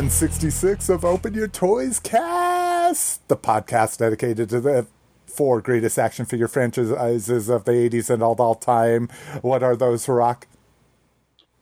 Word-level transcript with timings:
166 0.00 0.88
of 0.88 1.04
Open 1.04 1.34
Your 1.34 1.46
Toys 1.46 2.00
Cast, 2.00 3.28
the 3.28 3.36
podcast 3.36 3.98
dedicated 3.98 4.48
to 4.48 4.58
the 4.58 4.86
four 5.26 5.60
greatest 5.60 5.98
action 5.98 6.24
figure 6.24 6.48
franchises 6.48 7.50
of 7.50 7.66
the 7.66 7.72
80s 7.72 8.08
and 8.08 8.22
all, 8.22 8.34
all 8.38 8.54
time. 8.54 9.10
What 9.42 9.62
are 9.62 9.76
those, 9.76 10.08
Rock? 10.08 10.46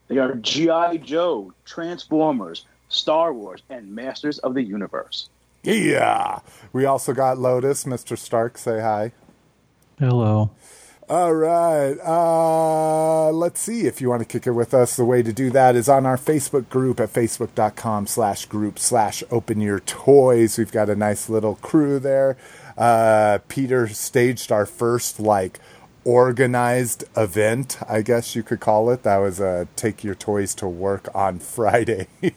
They 0.07 0.19
are 0.19 0.35
G.I. 0.35 0.97
Joe, 0.99 1.51
Transformers, 1.65 2.65
Star 2.87 3.33
Wars, 3.33 3.61
and 3.69 3.93
Masters 3.93 4.39
of 4.39 4.53
the 4.53 4.63
Universe. 4.63 5.27
Yeah. 5.61 6.39
We 6.71 6.85
also 6.85 7.11
got 7.11 7.37
Lotus. 7.37 7.83
Mr. 7.83 8.17
Stark, 8.17 8.57
say 8.57 8.79
hi. 8.79 9.11
Hello. 9.99 10.49
All 11.09 11.33
right. 11.33 11.97
Uh, 12.05 13.31
let's 13.31 13.59
see 13.59 13.87
if 13.87 13.99
you 13.99 14.09
want 14.09 14.21
to 14.21 14.27
kick 14.27 14.45
it 14.45 14.51
with 14.51 14.75
us. 14.75 14.95
The 14.95 15.05
way 15.05 15.23
to 15.23 15.33
do 15.33 15.49
that 15.49 15.75
is 15.75 15.89
on 15.89 16.05
our 16.05 16.17
Facebook 16.17 16.69
group 16.69 16.99
at 16.99 17.11
facebook.com 17.11 18.05
slash 18.05 18.45
group 18.45 18.77
slash 18.77 19.23
open 19.31 19.59
your 19.59 19.79
toys. 19.79 20.59
We've 20.59 20.71
got 20.71 20.87
a 20.87 20.95
nice 20.95 21.27
little 21.27 21.55
crew 21.55 21.97
there. 21.97 22.37
Uh, 22.77 23.39
Peter 23.47 23.87
staged 23.87 24.51
our 24.51 24.67
first 24.67 25.19
like 25.19 25.59
organized 26.05 27.03
event, 27.17 27.79
I 27.89 28.03
guess 28.03 28.35
you 28.35 28.43
could 28.43 28.59
call 28.59 28.91
it. 28.91 29.01
That 29.01 29.17
was 29.17 29.39
a 29.39 29.67
take 29.75 30.03
your 30.03 30.15
toys 30.15 30.53
to 30.55 30.67
work 30.67 31.07
on 31.15 31.39
Friday. 31.39 32.07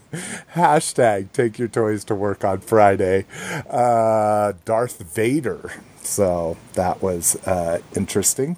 Hashtag 0.55 1.33
take 1.33 1.59
your 1.59 1.69
toys 1.69 2.05
to 2.05 2.15
work 2.15 2.43
on 2.43 2.61
Friday. 2.61 3.27
Uh, 3.69 4.55
Darth 4.65 5.03
Vader. 5.15 5.73
So 6.03 6.57
that 6.75 7.03
was 7.03 7.37
uh, 7.47 7.81
interesting. 7.95 8.57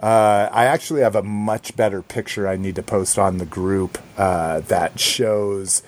Uh, 0.00 0.48
I 0.52 0.66
actually 0.66 1.00
have 1.00 1.16
a 1.16 1.22
much 1.22 1.74
better 1.76 2.02
picture 2.02 2.46
I 2.46 2.56
need 2.56 2.74
to 2.76 2.82
post 2.82 3.18
on 3.18 3.38
the 3.38 3.46
group 3.46 3.98
uh, 4.18 4.60
that 4.60 5.00
shows 5.00 5.82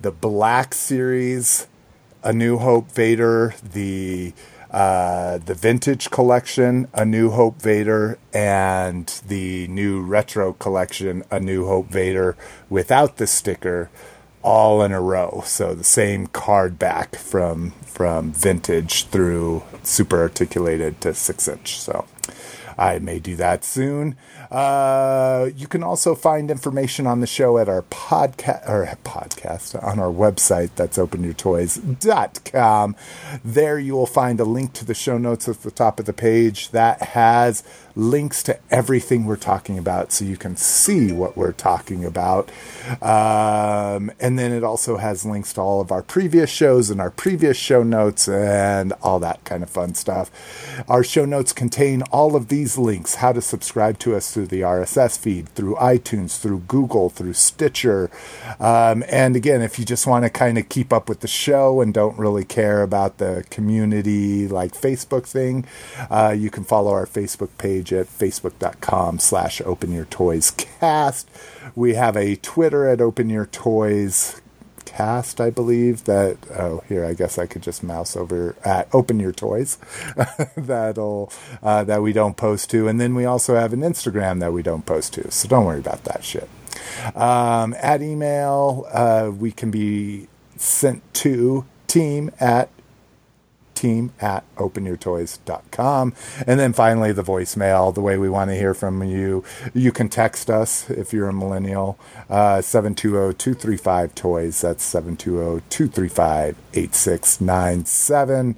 the 0.00 0.10
Black 0.10 0.72
Series, 0.72 1.66
A 2.22 2.32
New 2.32 2.58
Hope 2.58 2.90
Vader, 2.92 3.54
the 3.62 4.32
uh, 4.70 5.38
the 5.38 5.54
Vintage 5.54 6.10
Collection, 6.10 6.86
A 6.94 7.04
New 7.04 7.30
Hope 7.30 7.60
Vader, 7.60 8.18
and 8.32 9.06
the 9.26 9.66
new 9.66 10.00
Retro 10.00 10.52
Collection, 10.52 11.24
A 11.30 11.40
New 11.40 11.66
Hope 11.66 11.88
Vader, 11.88 12.36
without 12.68 13.16
the 13.16 13.26
sticker, 13.26 13.90
all 14.42 14.82
in 14.82 14.92
a 14.92 15.00
row. 15.00 15.42
So 15.46 15.74
the 15.74 15.84
same 15.84 16.26
card 16.26 16.78
back 16.78 17.16
from 17.16 17.70
from 17.82 18.32
vintage 18.32 19.06
through 19.06 19.62
super 19.82 20.20
articulated 20.20 21.00
to 21.02 21.14
six 21.14 21.48
inch. 21.48 21.80
So 21.80 22.06
I 22.80 22.98
may 22.98 23.18
do 23.18 23.36
that 23.36 23.62
soon. 23.62 24.16
Uh, 24.50 25.50
you 25.54 25.68
can 25.68 25.82
also 25.82 26.14
find 26.14 26.50
information 26.50 27.06
on 27.06 27.20
the 27.20 27.26
show 27.26 27.58
at 27.58 27.68
our 27.68 27.82
podcast 27.82 28.66
or 28.66 28.86
podcast 29.04 29.80
on 29.84 29.98
our 29.98 30.10
website. 30.10 30.70
That's 30.76 30.96
openyourtoys.com. 30.96 32.96
There 33.44 33.78
you 33.78 33.94
will 33.94 34.06
find 34.06 34.40
a 34.40 34.44
link 34.44 34.72
to 34.72 34.86
the 34.86 34.94
show 34.94 35.18
notes 35.18 35.46
at 35.46 35.60
the 35.60 35.70
top 35.70 36.00
of 36.00 36.06
the 36.06 36.14
page 36.14 36.70
that 36.70 37.02
has 37.02 37.62
links 37.96 38.42
to 38.44 38.58
everything 38.70 39.24
we're 39.24 39.36
talking 39.36 39.78
about 39.78 40.12
so 40.12 40.24
you 40.24 40.36
can 40.36 40.56
see 40.56 41.12
what 41.12 41.36
we're 41.36 41.52
talking 41.52 42.04
about. 42.04 42.50
Um, 43.02 44.10
and 44.20 44.38
then 44.38 44.52
it 44.52 44.64
also 44.64 44.96
has 44.96 45.24
links 45.24 45.52
to 45.54 45.60
all 45.60 45.80
of 45.80 45.90
our 45.90 46.02
previous 46.02 46.50
shows 46.50 46.90
and 46.90 47.00
our 47.00 47.10
previous 47.10 47.56
show 47.56 47.82
notes 47.82 48.28
and 48.28 48.92
all 49.02 49.18
that 49.20 49.44
kind 49.44 49.62
of 49.62 49.70
fun 49.70 49.94
stuff. 49.94 50.30
Our 50.88 51.04
show 51.04 51.24
notes 51.24 51.52
contain 51.52 52.02
all 52.12 52.36
of 52.36 52.48
these 52.48 52.78
links 52.78 53.16
how 53.16 53.32
to 53.32 53.40
subscribe 53.40 53.98
to 54.00 54.14
us 54.14 54.32
through 54.32 54.48
the 54.48 54.62
RSS 54.62 55.18
feed, 55.18 55.48
through 55.50 55.74
iTunes, 55.76 56.38
through 56.38 56.60
Google, 56.60 57.10
through 57.10 57.34
Stitcher. 57.34 58.10
Um, 58.58 59.04
and 59.08 59.36
again, 59.36 59.62
if 59.62 59.78
you 59.78 59.84
just 59.84 60.06
want 60.06 60.24
to 60.24 60.30
kind 60.30 60.58
of 60.58 60.68
keep 60.68 60.92
up 60.92 61.08
with 61.08 61.20
the 61.20 61.28
show 61.28 61.80
and 61.80 61.92
don't 61.92 62.18
really 62.18 62.44
care 62.44 62.82
about 62.82 63.18
the 63.18 63.44
community 63.50 64.48
like 64.48 64.72
Facebook 64.72 65.26
thing, 65.26 65.64
uh, 66.10 66.34
you 66.36 66.50
can 66.50 66.64
follow 66.64 66.92
our 66.92 67.06
Facebook 67.06 67.50
page 67.58 67.79
at 67.80 68.06
facebook.com 68.06 69.18
slash 69.18 69.60
open 69.62 69.92
your 69.92 70.04
toys 70.06 70.50
cast. 70.50 71.28
We 71.74 71.94
have 71.94 72.16
a 72.16 72.36
Twitter 72.36 72.86
at 72.86 73.00
open 73.00 73.30
your 73.30 73.46
toys 73.46 74.40
cast, 74.90 75.40
I 75.40 75.50
believe. 75.50 76.04
That 76.04 76.38
oh, 76.50 76.82
here 76.88 77.04
I 77.04 77.14
guess 77.14 77.38
I 77.38 77.46
could 77.46 77.62
just 77.62 77.82
mouse 77.82 78.16
over 78.16 78.56
at 78.64 78.88
Open 78.92 79.20
Your 79.20 79.32
Toys. 79.32 79.78
That'll 80.56 81.32
uh, 81.62 81.84
that 81.84 82.02
we 82.02 82.12
don't 82.12 82.36
post 82.36 82.70
to, 82.70 82.88
and 82.88 83.00
then 83.00 83.14
we 83.14 83.24
also 83.24 83.54
have 83.54 83.72
an 83.72 83.80
Instagram 83.80 84.40
that 84.40 84.52
we 84.52 84.62
don't 84.62 84.86
post 84.86 85.14
to. 85.14 85.30
So 85.30 85.48
don't 85.48 85.64
worry 85.64 85.78
about 85.78 86.04
that 86.04 86.24
shit. 86.24 86.48
Um, 87.14 87.74
at 87.80 88.02
email, 88.02 88.86
uh, 88.92 89.30
we 89.36 89.52
can 89.52 89.70
be 89.70 90.28
sent 90.56 91.02
to 91.14 91.64
team 91.86 92.30
at 92.38 92.68
team 93.80 94.12
at 94.20 94.44
openyourtoys.com. 94.56 96.14
And 96.46 96.60
then 96.60 96.72
finally, 96.72 97.12
the 97.12 97.22
voicemail, 97.22 97.94
the 97.94 98.02
way 98.02 98.18
we 98.18 98.28
want 98.28 98.50
to 98.50 98.56
hear 98.56 98.74
from 98.74 99.02
you. 99.02 99.42
You 99.72 99.90
can 99.90 100.08
text 100.08 100.50
us 100.50 100.90
if 100.90 101.12
you're 101.12 101.28
a 101.28 101.32
millennial, 101.32 101.98
uh, 102.28 102.60
720 102.60 103.34
235 103.34 104.14
toys. 104.14 104.60
That's 104.60 104.84
720 104.84 105.62
235 105.70 106.56
8697. 106.74 108.56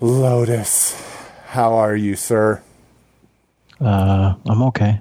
Lotus, 0.00 0.94
how 1.48 1.74
are 1.74 1.96
you, 1.96 2.16
sir? 2.16 2.62
Uh, 3.80 4.34
I'm 4.46 4.62
okay. 4.62 5.00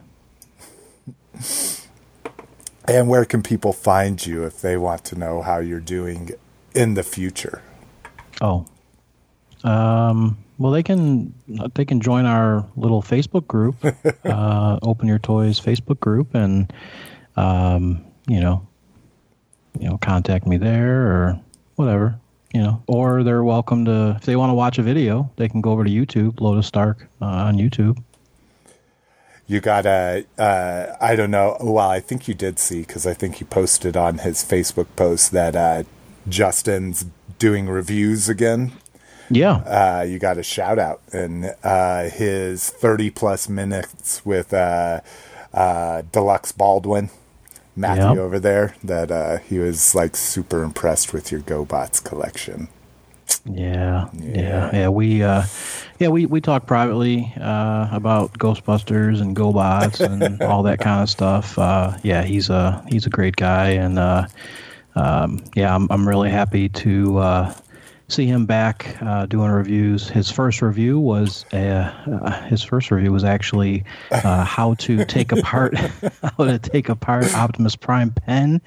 And 2.88 3.08
where 3.08 3.26
can 3.26 3.44
people 3.44 3.74
find 3.74 4.26
you 4.26 4.44
if 4.44 4.62
they 4.62 4.76
want 4.76 5.06
to 5.06 5.16
know 5.16 5.42
how 5.42 5.60
you're 5.60 5.80
doing 5.80 6.32
in 6.74 6.96
the 6.96 7.04
future? 7.04 7.62
Oh, 8.42 8.66
um, 9.64 10.38
well, 10.58 10.72
they 10.72 10.84
can 10.84 11.34
they 11.76 11.86
can 11.86 12.02
join 12.02 12.26
our 12.26 12.66
little 12.76 13.02
Facebook 13.02 13.48
group, 13.48 13.76
uh, 14.26 14.80
Open 14.82 15.08
Your 15.08 15.20
Toys 15.20 15.60
Facebook 15.60 16.00
group, 16.00 16.34
and 16.34 16.72
um, 17.36 18.04
you 18.28 18.40
know, 18.40 18.68
you 19.80 19.90
know, 19.90 19.98
contact 19.98 20.48
me 20.48 20.58
there 20.58 21.08
or 21.08 21.40
whatever, 21.76 22.20
you 22.54 22.62
know. 22.62 22.82
Or 22.88 23.24
they're 23.24 23.44
welcome 23.44 23.86
to 23.86 24.16
if 24.18 24.26
they 24.26 24.36
want 24.36 24.50
to 24.50 24.56
watch 24.56 24.78
a 24.78 24.84
video, 24.84 25.30
they 25.36 25.48
can 25.48 25.62
go 25.62 25.72
over 25.72 25.84
to 25.84 25.90
YouTube, 25.90 26.40
Lotus 26.40 26.68
Stark 26.68 27.08
uh, 27.22 27.26
on 27.26 27.58
YouTube. 27.58 28.02
You 29.50 29.62
got 29.62 29.86
a, 29.86 30.26
uh, 30.38 30.98
I 31.00 31.16
don't 31.16 31.32
know. 31.32 31.56
Well, 31.62 31.90
I 31.90 32.02
think 32.02 32.28
you 32.28 32.34
did 32.34 32.60
see 32.60 32.82
because 32.82 33.08
I 33.08 33.14
think 33.14 33.36
he 33.36 33.46
posted 33.46 33.96
on 33.96 34.18
his 34.18 34.44
Facebook 34.44 34.88
post 34.98 35.32
that 35.32 35.56
uh, 35.56 35.84
Justin's 36.28 37.06
doing 37.40 37.68
reviews 37.70 38.30
again. 38.30 38.72
Yeah, 39.30 39.56
Uh, 39.56 40.04
you 40.04 40.20
got 40.20 40.38
a 40.38 40.44
shout 40.44 40.80
out 40.80 41.02
and 41.12 41.54
uh, 41.64 42.04
his 42.10 42.70
30 42.70 43.10
plus 43.10 43.50
minutes 43.50 44.26
with 44.26 44.54
uh, 44.54 45.02
uh, 45.54 46.04
Deluxe 46.14 46.54
Baldwin, 46.54 47.10
Matthew 47.76 48.04
Yep. 48.06 48.18
over 48.18 48.40
there, 48.40 48.76
that 48.86 49.12
uh, 49.12 49.38
he 49.40 49.60
was 49.60 49.94
like 49.94 50.16
super 50.16 50.64
impressed 50.64 51.12
with 51.12 51.30
your 51.32 51.42
GoBots 51.42 52.02
collection. 52.02 52.70
Yeah, 53.44 54.08
Yeah. 54.14 54.40
yeah, 54.40 54.70
yeah. 54.74 54.90
We, 54.90 55.22
uh, 55.24 55.44
yeah, 56.00 56.08
we 56.08 56.26
we 56.26 56.40
talk 56.40 56.66
privately 56.66 57.34
uh, 57.40 57.90
about 57.92 58.32
Ghostbusters 58.40 59.20
and 59.20 59.36
GoBots 59.36 60.00
and 60.00 60.42
all 60.50 60.64
that 60.64 60.80
kind 60.80 61.02
of 61.04 61.10
stuff. 61.10 61.60
Uh, 61.60 61.98
yeah, 62.04 62.24
he's 62.24 62.50
a 62.50 62.82
he's 62.88 63.06
a 63.06 63.10
great 63.10 63.36
guy, 63.36 63.72
and 63.72 64.00
uh, 64.00 64.28
um, 64.98 65.44
yeah, 65.56 65.74
I'm 65.74 65.88
I'm 65.92 66.08
really 66.08 66.30
happy 66.30 66.70
to 66.70 67.18
uh, 67.20 67.54
see 68.08 68.26
him 68.26 68.46
back 68.46 68.98
uh, 69.02 69.26
doing 69.26 69.52
reviews. 69.52 70.10
His 70.10 70.32
first 70.32 70.62
review 70.62 71.00
was 71.00 71.46
uh, 71.54 71.94
uh, 72.08 72.42
his 72.44 72.64
first 72.64 72.90
review 72.90 73.12
was 73.12 73.24
actually 73.24 73.84
uh, 74.12 74.44
how 74.44 74.74
to 74.76 75.06
take 75.06 75.32
apart 75.32 75.76
how 76.38 76.46
to 76.46 76.58
take 76.58 76.90
apart 76.90 77.34
Optimus 77.36 77.76
Prime 77.76 78.12
pen, 78.12 78.62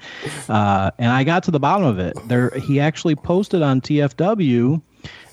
uh, 0.47 0.91
and 0.97 1.11
I 1.11 1.23
got 1.23 1.43
to 1.43 1.51
the 1.51 1.59
bottom 1.59 1.85
of 1.85 1.99
it. 1.99 2.17
There, 2.27 2.51
he 2.51 2.79
actually 2.79 3.15
posted 3.15 3.61
on 3.61 3.81
TFW. 3.81 4.81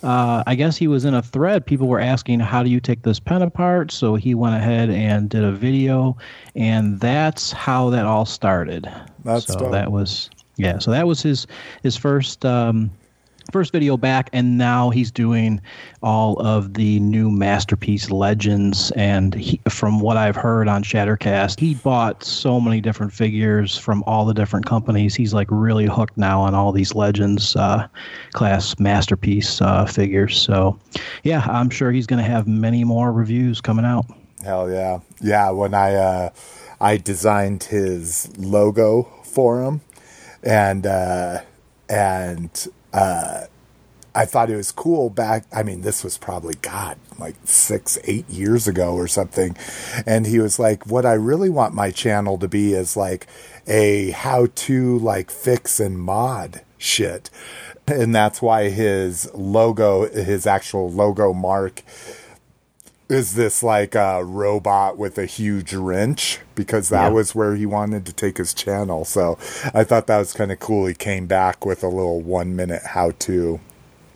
Uh, 0.03 0.43
I 0.47 0.55
guess 0.55 0.77
he 0.77 0.89
was 0.89 1.05
in 1.05 1.13
a 1.13 1.23
thread. 1.23 1.67
People 1.67 1.89
were 1.89 2.01
asking, 2.01 2.41
"How 2.41 2.63
do 2.63 2.71
you 2.71 2.81
take 2.81 3.03
this 3.03 3.21
pen 3.21 3.43
apart?" 3.43 3.93
So 3.93 4.15
he 4.15 4.35
went 4.35 4.57
ahead 4.57 4.91
and 4.91 5.29
did 5.29 5.45
a 5.45 5.53
video, 5.53 6.17
and 6.57 6.99
that's 6.99 7.53
how 7.53 7.91
that 7.91 8.07
all 8.07 8.25
started. 8.25 8.91
That's 9.25 9.47
so 9.47 9.59
dope. 9.59 9.73
that 9.73 9.93
was 9.93 10.31
yeah. 10.59 10.79
So 10.79 10.91
that 10.91 11.07
was 11.07 11.23
his 11.23 11.47
his 11.83 11.97
first 11.97 12.45
um, 12.45 12.91
first 13.53 13.73
video 13.73 13.97
back, 13.97 14.29
and 14.33 14.59
now 14.59 14.91
he's 14.91 15.11
doing 15.11 15.61
all 16.03 16.39
of 16.41 16.75
the 16.75 17.01
new 17.01 17.31
masterpiece 17.31 18.11
legends. 18.11 18.91
And 18.93 19.35
he, 19.35 19.61
from 19.69 20.01
what 20.01 20.17
I've 20.17 20.37
heard 20.37 20.69
on 20.69 20.83
Shattercast, 20.83 21.59
he 21.59 21.75
bought 21.75 22.23
so 22.23 22.61
many 22.61 22.81
different 22.81 23.13
figures 23.13 23.77
from 23.77 24.03
all 24.07 24.25
the 24.25 24.35
different 24.35 24.67
companies. 24.67 25.15
He's 25.15 25.33
like 25.33 25.49
really 25.51 25.87
hooked 25.87 26.17
now 26.17 26.41
on 26.41 26.55
all 26.55 26.73
these 26.73 26.95
legends 26.95 27.57
uh, 27.57 27.87
class 28.33 28.79
masterpiece 28.79 29.61
uh, 29.63 29.87
figures. 29.87 30.39
So 30.39 30.79
yeah, 31.23 31.47
I'm 31.49 31.71
sure 31.71 31.91
he's 31.91 32.07
going 32.07 32.23
to 32.23 32.31
have 32.31 32.47
many 32.47 32.85
more 32.85 33.13
reviews 33.13 33.61
coming 33.61 33.85
out. 33.85 34.07
Hell 34.45 34.71
yeah. 34.71 35.01
Yeah, 35.21 35.51
when 35.51 35.75
I 35.75 35.95
uh 35.95 36.31
I 36.81 36.97
designed 36.97 37.65
his 37.65 38.31
logo 38.39 39.09
for 39.25 39.63
him 39.65 39.81
and 40.43 40.87
uh 40.87 41.41
and 41.89 42.69
uh 42.93 43.43
I 44.15 44.25
thought 44.25 44.51
it 44.51 44.57
was 44.57 44.73
cool 44.73 45.11
back 45.11 45.45
I 45.53 45.63
mean 45.63 45.83
this 45.83 46.03
was 46.03 46.19
probably 46.19 46.55
god 46.57 46.99
like 47.19 47.37
6 47.45 47.99
8 48.05 48.29
years 48.31 48.69
ago 48.69 48.95
or 48.95 49.09
something. 49.09 49.57
And 50.07 50.27
he 50.27 50.39
was 50.39 50.59
like 50.59 50.87
what 50.87 51.07
I 51.07 51.15
really 51.15 51.51
want 51.51 51.75
my 51.75 51.91
channel 51.91 52.39
to 52.39 52.49
be 52.49 52.73
is 52.75 52.97
like 52.97 53.27
a 53.67 54.11
how 54.11 54.47
to 54.55 54.99
like 54.99 55.31
fix 55.31 55.81
and 55.81 55.99
mod 55.99 56.63
shit. 56.79 57.31
And 57.87 58.15
that's 58.15 58.43
why 58.43 58.69
his 58.69 59.33
logo 59.35 60.09
his 60.09 60.47
actual 60.47 60.91
logo 60.91 61.33
mark 61.33 61.83
is 63.09 63.35
this 63.35 63.63
like 63.63 63.95
a 63.95 64.23
robot 64.25 64.99
with 64.99 65.17
a 65.19 65.25
huge 65.27 65.73
wrench 65.75 66.41
because 66.55 66.91
that 66.91 67.05
Yeah. 67.09 67.09
was 67.11 67.35
where 67.35 67.55
he 67.55 67.65
wanted 67.67 68.05
to 68.07 68.13
take 68.13 68.37
his 68.39 68.53
channel 68.53 69.05
so 69.05 69.39
i 69.75 69.83
thought 69.85 70.07
that 70.09 70.19
was 70.19 70.33
kind 70.33 70.53
of 70.53 70.59
cool 70.61 70.87
he 70.87 70.95
came 70.95 71.27
back 71.27 71.65
with 71.65 71.83
a 71.83 71.89
little 71.89 72.21
one 72.21 72.55
minute 72.55 72.83
how 72.85 73.13
to 73.21 73.61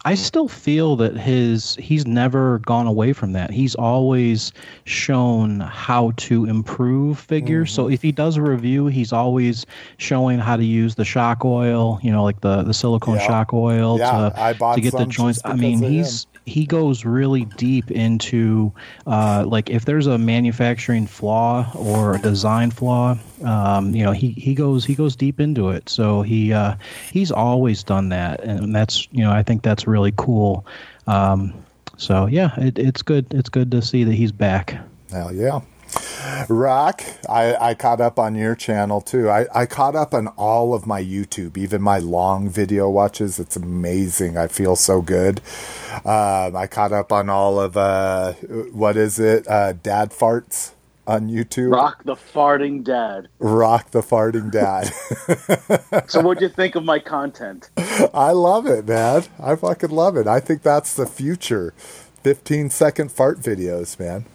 I 0.05 0.17
still 0.17 0.49
feel 0.49 0.97
that 0.97 1.17
his 1.17 1.77
he's 1.77 2.09
never 2.09 2.59
gone 2.59 2.89
away 2.89 3.13
from 3.13 3.35
that. 3.35 3.53
He's 3.53 3.77
always 3.77 4.51
shown 4.83 5.61
how 5.61 6.11
to 6.17 6.45
improve 6.45 7.21
figures. 7.21 7.71
So 7.73 7.85
Mm-hmm. 7.85 7.93
if 7.93 8.03
he 8.03 8.11
does 8.11 8.37
a 8.37 8.43
review, 8.43 8.89
he's 8.89 9.13
always 9.13 9.65
showing 9.99 10.41
how 10.41 10.57
to 10.57 10.65
use 10.65 10.97
the 10.97 11.05
shock 11.05 11.45
oil, 11.45 12.01
you 12.03 12.11
know, 12.11 12.25
like 12.25 12.41
the 12.41 12.65
the 12.65 12.75
silicone 12.75 13.15
Yeah. 13.15 13.27
shock 13.29 13.53
oil 13.55 13.97
Yeah, 13.97 14.31
to 14.31 14.55
to 14.75 14.81
get 14.81 14.93
the 14.97 15.07
joints. 15.07 15.41
I 15.45 15.55
mean, 15.55 15.81
he's 15.81 16.27
he 16.47 16.67
goes 16.67 17.05
really 17.05 17.45
deep 17.57 17.91
into 17.91 18.73
uh, 19.07 19.45
like 19.47 19.71
if 19.71 19.85
there's 19.85 20.07
a 20.07 20.19
manufacturing 20.19 21.07
flaw 21.07 21.71
or 21.75 22.15
a 22.15 22.19
design 22.19 22.71
flaw, 22.71 23.17
um, 23.45 23.95
you 23.95 24.03
know, 24.03 24.13
he, 24.13 24.31
he 24.31 24.55
goes 24.55 24.85
he 24.85 24.95
goes 24.95 25.15
deep 25.15 25.41
into 25.41 25.71
it. 25.71 25.89
So 25.89 26.23
he 26.23 26.53
uh, 26.53 26.77
he's 27.11 27.31
always 27.31 27.83
done 27.83 28.09
that, 28.11 28.41
and 28.43 28.75
that's 28.75 29.09
you 29.13 29.23
know 29.23 29.33
I 29.33 29.43
think 29.43 29.63
that's 29.63 29.87
really 29.87 30.13
cool. 30.17 30.67
Um, 31.07 31.55
so 31.97 32.27
yeah, 32.27 32.59
it, 32.59 32.79
it's 32.79 33.03
good 33.03 33.27
it's 33.33 33.49
good 33.49 33.71
to 33.71 33.83
see 33.83 34.05
that 34.05 34.15
he's 34.15 34.33
back. 34.33 34.77
hell 35.11 35.33
yeah 35.33 35.61
rock 36.49 37.03
I, 37.29 37.55
I 37.71 37.75
caught 37.75 38.01
up 38.01 38.19
on 38.19 38.35
your 38.35 38.55
channel 38.55 39.01
too 39.01 39.31
I, 39.31 39.47
I 39.55 39.67
caught 39.67 39.95
up 39.97 40.15
on 40.15 40.29
all 40.29 40.75
of 40.75 40.87
my 40.87 41.03
youtube 41.03 41.57
even 41.57 41.83
my 41.83 41.99
long 41.99 42.49
video 42.49 42.89
watches 42.91 43.39
it's 43.39 43.57
amazing 43.57 44.37
i 44.37 44.47
feel 44.49 44.77
so 44.77 45.03
good 45.03 45.41
um, 46.05 46.57
i 46.57 46.67
caught 46.71 46.93
up 46.93 47.13
on 47.13 47.29
all 47.29 47.61
of 47.61 47.77
uh, 47.77 48.33
what 48.73 48.97
is 48.97 49.19
it 49.19 49.47
uh, 49.49 49.73
dad 49.73 50.11
farts 50.11 50.73
on 51.07 51.29
youtube 51.29 51.73
Rock 51.73 52.05
the 52.05 52.15
farting 52.15 52.85
dad. 52.85 53.29
Rock 53.39 53.91
the 53.91 54.03
farting 54.03 54.51
dad. 54.51 54.93
So 56.09 56.21
what'd 56.21 56.43
you 56.43 56.49
think 56.49 56.75
of 56.75 56.85
my 56.85 56.99
content? 56.99 57.71
I 58.15 58.33
love 58.33 58.67
it, 58.67 58.87
man. 58.87 59.25
I 59.43 59.57
fucking 59.57 59.91
love 59.91 60.17
it. 60.17 60.27
I 60.27 60.41
think 60.41 60.63
that's 60.63 60.95
the 60.95 61.07
future. 61.07 61.75
15 62.23 62.71
second 62.71 63.11
fart 63.13 63.41
videos, 63.41 63.99
man. 63.99 64.27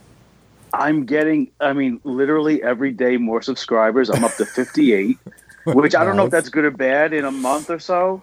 I'm 0.74 1.06
getting, 1.06 1.52
I 1.60 1.74
mean, 1.74 2.00
literally 2.04 2.62
every 2.62 2.92
day 2.92 3.18
more 3.18 3.42
subscribers. 3.42 4.10
I'm 4.10 4.24
up 4.24 4.36
to 4.36 4.46
58, 4.46 5.18
which 5.66 5.96
I 5.96 6.04
don't 6.04 6.16
know 6.16 6.26
if 6.26 6.32
that's 6.32 6.50
good 6.50 6.66
or 6.66 6.72
bad 6.72 7.14
in 7.14 7.26
a 7.26 7.32
month 7.32 7.70
or 7.70 7.80
so. 7.80 8.22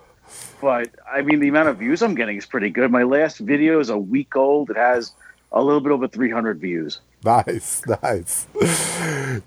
But 0.61 0.91
I 1.11 1.23
mean, 1.23 1.41
the 1.41 1.49
amount 1.49 1.69
of 1.69 1.79
views 1.79 2.03
I'm 2.03 2.15
getting 2.15 2.37
is 2.37 2.47
pretty 2.47 2.71
good. 2.71 2.91
My 2.91 3.03
last 3.03 3.39
video 3.39 3.81
is 3.81 3.89
a 3.91 3.99
week 3.99 4.37
old. 4.37 4.71
It 4.71 4.77
has 4.77 5.13
a 5.53 5.63
little 5.63 5.81
bit 5.81 5.93
over 5.93 6.09
300 6.09 6.59
views. 6.59 7.01
Nice, 7.25 7.83
nice. 8.03 8.47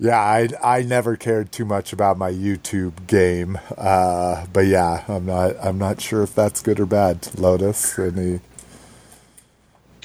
Yeah, 0.00 0.18
I 0.18 0.48
I 0.62 0.82
never 0.82 1.16
cared 1.16 1.52
too 1.52 1.64
much 1.64 1.92
about 1.92 2.18
my 2.18 2.30
YouTube 2.30 3.06
game. 3.06 3.58
Uh, 3.76 4.46
but 4.52 4.66
yeah, 4.66 5.04
I'm 5.06 5.26
not 5.26 5.56
I'm 5.62 5.78
not 5.78 6.00
sure 6.00 6.22
if 6.22 6.34
that's 6.34 6.60
good 6.60 6.80
or 6.80 6.86
bad. 6.86 7.28
Lotus, 7.38 7.98
any 7.98 8.40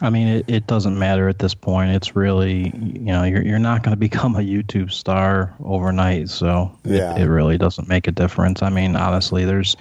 I 0.04 0.10
mean, 0.10 0.28
it, 0.28 0.46
it 0.50 0.68
doesn't 0.68 1.00
matter 1.00 1.30
at 1.30 1.40
this 1.40 1.56
point. 1.56 1.92
It's 1.92 2.14
really, 2.16 2.74
you 2.76 3.00
know, 3.06 3.24
you're, 3.24 3.42
you're 3.42 3.58
not 3.58 3.84
going 3.84 3.94
to 3.96 4.00
become 4.00 4.36
a 4.36 4.40
YouTube 4.40 4.92
star 4.92 5.56
overnight. 5.64 6.30
So 6.30 6.78
Yeah. 6.84 7.16
it, 7.16 7.22
it 7.24 7.30
really 7.30 7.58
doesn't 7.58 7.88
make 7.88 8.08
a 8.08 8.12
difference. 8.12 8.62
I 8.62 8.70
mean, 8.70 8.96
honestly, 8.96 9.46
there's, 9.46 9.78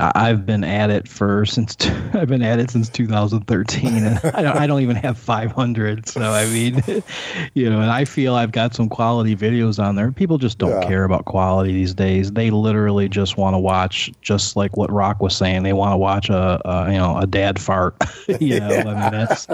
I've 0.00 0.44
been 0.44 0.64
at 0.64 0.90
it 0.90 1.08
for 1.08 1.46
since, 1.46 1.76
I've 2.12 2.28
been 2.28 2.42
at 2.42 2.58
it 2.60 2.70
since 2.70 2.88
2013 2.90 3.86
and 4.04 4.18
I 4.34 4.42
don't, 4.42 4.56
I 4.58 4.66
don't 4.66 4.82
even 4.82 4.96
have 4.96 5.16
500. 5.18 6.06
So, 6.08 6.20
I 6.20 6.44
mean, 6.46 6.82
you 7.54 7.70
know, 7.70 7.80
and 7.80 7.90
I 7.90 8.04
feel 8.04 8.34
I've 8.34 8.52
got 8.52 8.74
some 8.74 8.88
quality 8.90 9.34
videos 9.34 9.82
on 9.82 9.96
there. 9.96 10.12
People 10.12 10.36
just 10.36 10.58
don't 10.58 10.70
Yeah. 10.82 10.86
care 10.86 11.04
about 11.04 11.24
quality 11.24 11.72
these 11.72 11.94
days. 11.94 12.32
They 12.32 12.50
literally 12.50 13.08
just 13.08 13.36
want 13.38 13.54
to 13.54 13.58
watch, 13.58 14.12
just 14.20 14.56
like 14.56 14.76
what 14.76 14.90
Rock 14.92 15.22
was 15.22 15.34
saying, 15.34 15.62
they 15.62 15.72
want 15.72 15.92
to 15.92 15.96
watch 15.96 16.28
a, 16.28 16.60
a, 16.68 16.92
you 16.92 16.98
know, 16.98 17.16
a 17.16 17.26
dad 17.26 17.58
fart. 17.58 17.96
you 18.40 18.60
know, 18.60 18.68
I 18.68 18.84
mean, 18.94 19.10
that's, 19.10 19.46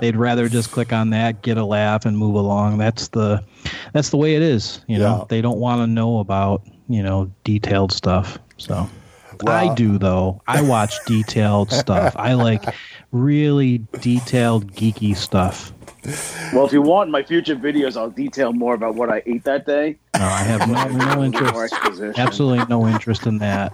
they'd 0.00 0.16
rather 0.16 0.48
just 0.48 0.70
click 0.70 0.92
on 0.92 1.10
that, 1.10 1.42
get 1.42 1.58
a 1.58 1.64
laugh, 1.64 2.06
and 2.06 2.16
move 2.16 2.34
along. 2.34 2.78
That's 2.78 3.08
the 3.08 3.44
that's 3.92 4.10
the 4.10 4.16
way 4.16 4.34
it 4.36 4.42
is. 4.42 4.80
You 4.86 4.98
know, 4.98 5.18
Yeah. 5.18 5.24
they 5.28 5.40
don't 5.42 5.58
want 5.58 5.80
to 5.82 5.86
know 5.86 6.18
about 6.20 6.62
you 6.88 7.02
know 7.02 7.30
detailed 7.44 7.92
stuff. 7.92 8.38
So 8.58 8.88
I 9.46 9.74
do 9.74 9.98
though. 9.98 10.42
I 10.46 10.62
watch 10.62 10.94
detailed 11.06 11.70
stuff. 11.72 12.14
I 12.16 12.34
like 12.34 12.64
really 13.12 13.78
detailed 14.00 14.72
geeky 14.72 15.16
stuff. 15.16 15.72
Well, 16.52 16.64
if 16.64 16.72
you 16.72 16.82
want 16.82 17.10
my 17.10 17.22
future 17.22 17.56
videos, 17.56 17.96
I'll 17.96 18.10
detail 18.10 18.52
more 18.52 18.74
about 18.74 18.94
what 18.94 19.10
I 19.10 19.22
ate 19.26 19.42
that 19.44 19.66
day. 19.66 19.98
No, 20.16 20.24
I 20.24 20.42
have 20.42 20.68
no, 20.68 21.14
no 21.14 21.24
interest. 21.24 21.74
Absolutely 22.16 22.64
no 22.66 22.86
interest 22.86 23.26
in 23.26 23.38
that. 23.38 23.72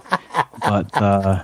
But 0.61 0.89
uh, 0.99 1.43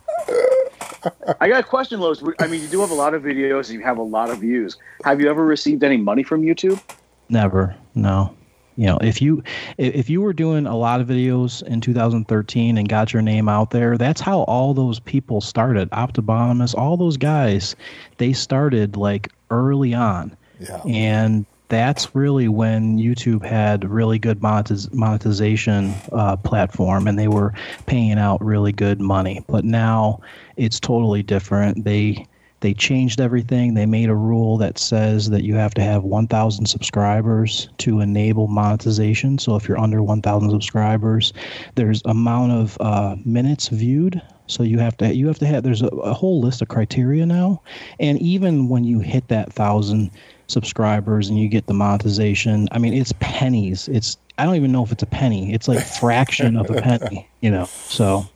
I 1.40 1.48
got 1.48 1.60
a 1.60 1.64
question, 1.64 2.00
Lois. 2.00 2.24
I 2.40 2.48
mean, 2.48 2.62
you 2.62 2.68
do 2.68 2.80
have 2.82 2.92
a 2.92 2.96
lot 2.96 3.14
of 3.14 3.24
videos 3.24 3.70
and 3.70 3.80
you 3.80 3.82
have 3.82 3.98
a 3.98 4.04
lot 4.04 4.30
of 4.32 4.40
views. 4.40 4.78
Have 5.04 5.22
you 5.22 5.30
ever 5.30 5.46
received 5.46 5.84
any 5.84 5.98
money 5.98 6.24
from 6.24 6.42
YouTube? 6.42 6.82
Never. 7.30 7.76
No. 7.94 8.36
You 8.80 8.86
know, 8.86 8.98
if 9.02 9.22
you 9.22 9.44
if 9.78 10.10
you 10.10 10.22
were 10.22 10.32
doing 10.32 10.66
a 10.66 10.78
lot 10.78 11.02
of 11.02 11.08
videos 11.08 11.62
in 11.64 11.82
2013 11.82 12.78
and 12.78 12.88
got 12.88 13.12
your 13.12 13.22
name 13.22 13.50
out 13.50 13.72
there, 13.72 13.98
that's 13.98 14.22
how 14.22 14.44
all 14.44 14.74
those 14.74 15.02
people 15.02 15.42
started. 15.42 15.90
Optibotimus, 15.90 16.74
all 16.78 16.96
those 16.96 17.18
guys, 17.18 17.76
they 18.20 18.32
started 18.32 18.96
like 18.96 19.34
early 19.52 19.94
on. 19.94 20.34
Yeah. 20.62 20.82
And 20.86 21.46
that's 21.68 22.16
really 22.16 22.48
when 22.48 22.98
YouTube 22.98 23.44
had 23.44 23.84
really 23.84 24.18
good 24.18 24.40
monetiz- 24.40 24.94
monetization 24.94 25.94
uh, 26.14 26.38
platform, 26.38 27.06
and 27.06 27.20
they 27.20 27.28
were 27.28 27.54
paying 27.86 28.18
out 28.18 28.42
really 28.42 28.72
good 28.72 29.02
money. 29.02 29.44
But 29.48 29.66
now 29.66 30.22
it's 30.56 30.80
totally 30.80 31.22
different. 31.22 31.84
They 31.84 32.26
they 32.62 32.74
changed 32.74 33.22
everything. 33.22 33.74
They 33.74 33.86
made 33.86 34.10
a 34.10 34.16
rule 34.16 34.58
that 34.58 34.78
says 34.78 35.30
that 35.30 35.44
you 35.44 35.56
have 35.56 35.74
to 35.76 35.82
have 35.82 36.04
1,000 36.04 36.66
subscribers 36.66 37.70
to 37.80 38.02
enable 38.02 38.48
monetization. 38.48 39.38
So 39.38 39.56
if 39.56 39.68
you're 39.68 39.80
under 39.80 40.04
1,000 40.04 40.50
subscribers, 40.50 41.34
there's 41.76 42.02
amount 42.06 42.52
of 42.52 42.78
uh, 42.82 43.16
minutes 43.26 43.70
viewed. 43.70 44.22
So 44.48 44.64
you 44.64 44.80
have 44.80 44.98
to 44.98 45.14
you 45.14 45.28
have 45.28 45.38
to 45.40 45.46
have 45.46 45.62
there's 45.62 45.84
a, 45.84 45.88
a 45.88 46.14
whole 46.14 46.42
list 46.42 46.64
of 46.64 46.70
criteria 46.70 47.24
now, 47.24 47.62
and 48.00 48.20
even 48.20 48.68
when 48.68 48.84
you 48.84 49.00
hit 49.00 49.28
that 49.28 49.54
thousand 49.54 50.10
subscribers 50.48 51.30
and 51.30 51.38
you 51.38 51.48
get 51.48 51.68
the 51.68 51.74
monetization, 51.76 52.68
I 52.72 52.80
mean 52.80 52.96
it's 52.96 53.14
pennies. 53.20 53.88
It's 53.88 54.18
I 54.40 54.46
don't 54.46 54.56
even 54.56 54.72
know 54.72 54.84
if 54.84 54.92
it's 54.92 55.04
a 55.04 55.08
penny. 55.08 55.54
It's 55.54 55.68
like 55.68 55.86
fraction 55.86 56.58
of 56.58 56.68
a 56.72 56.82
penny. 56.82 57.30
You 57.42 57.52
know. 57.52 57.66
So 57.66 58.28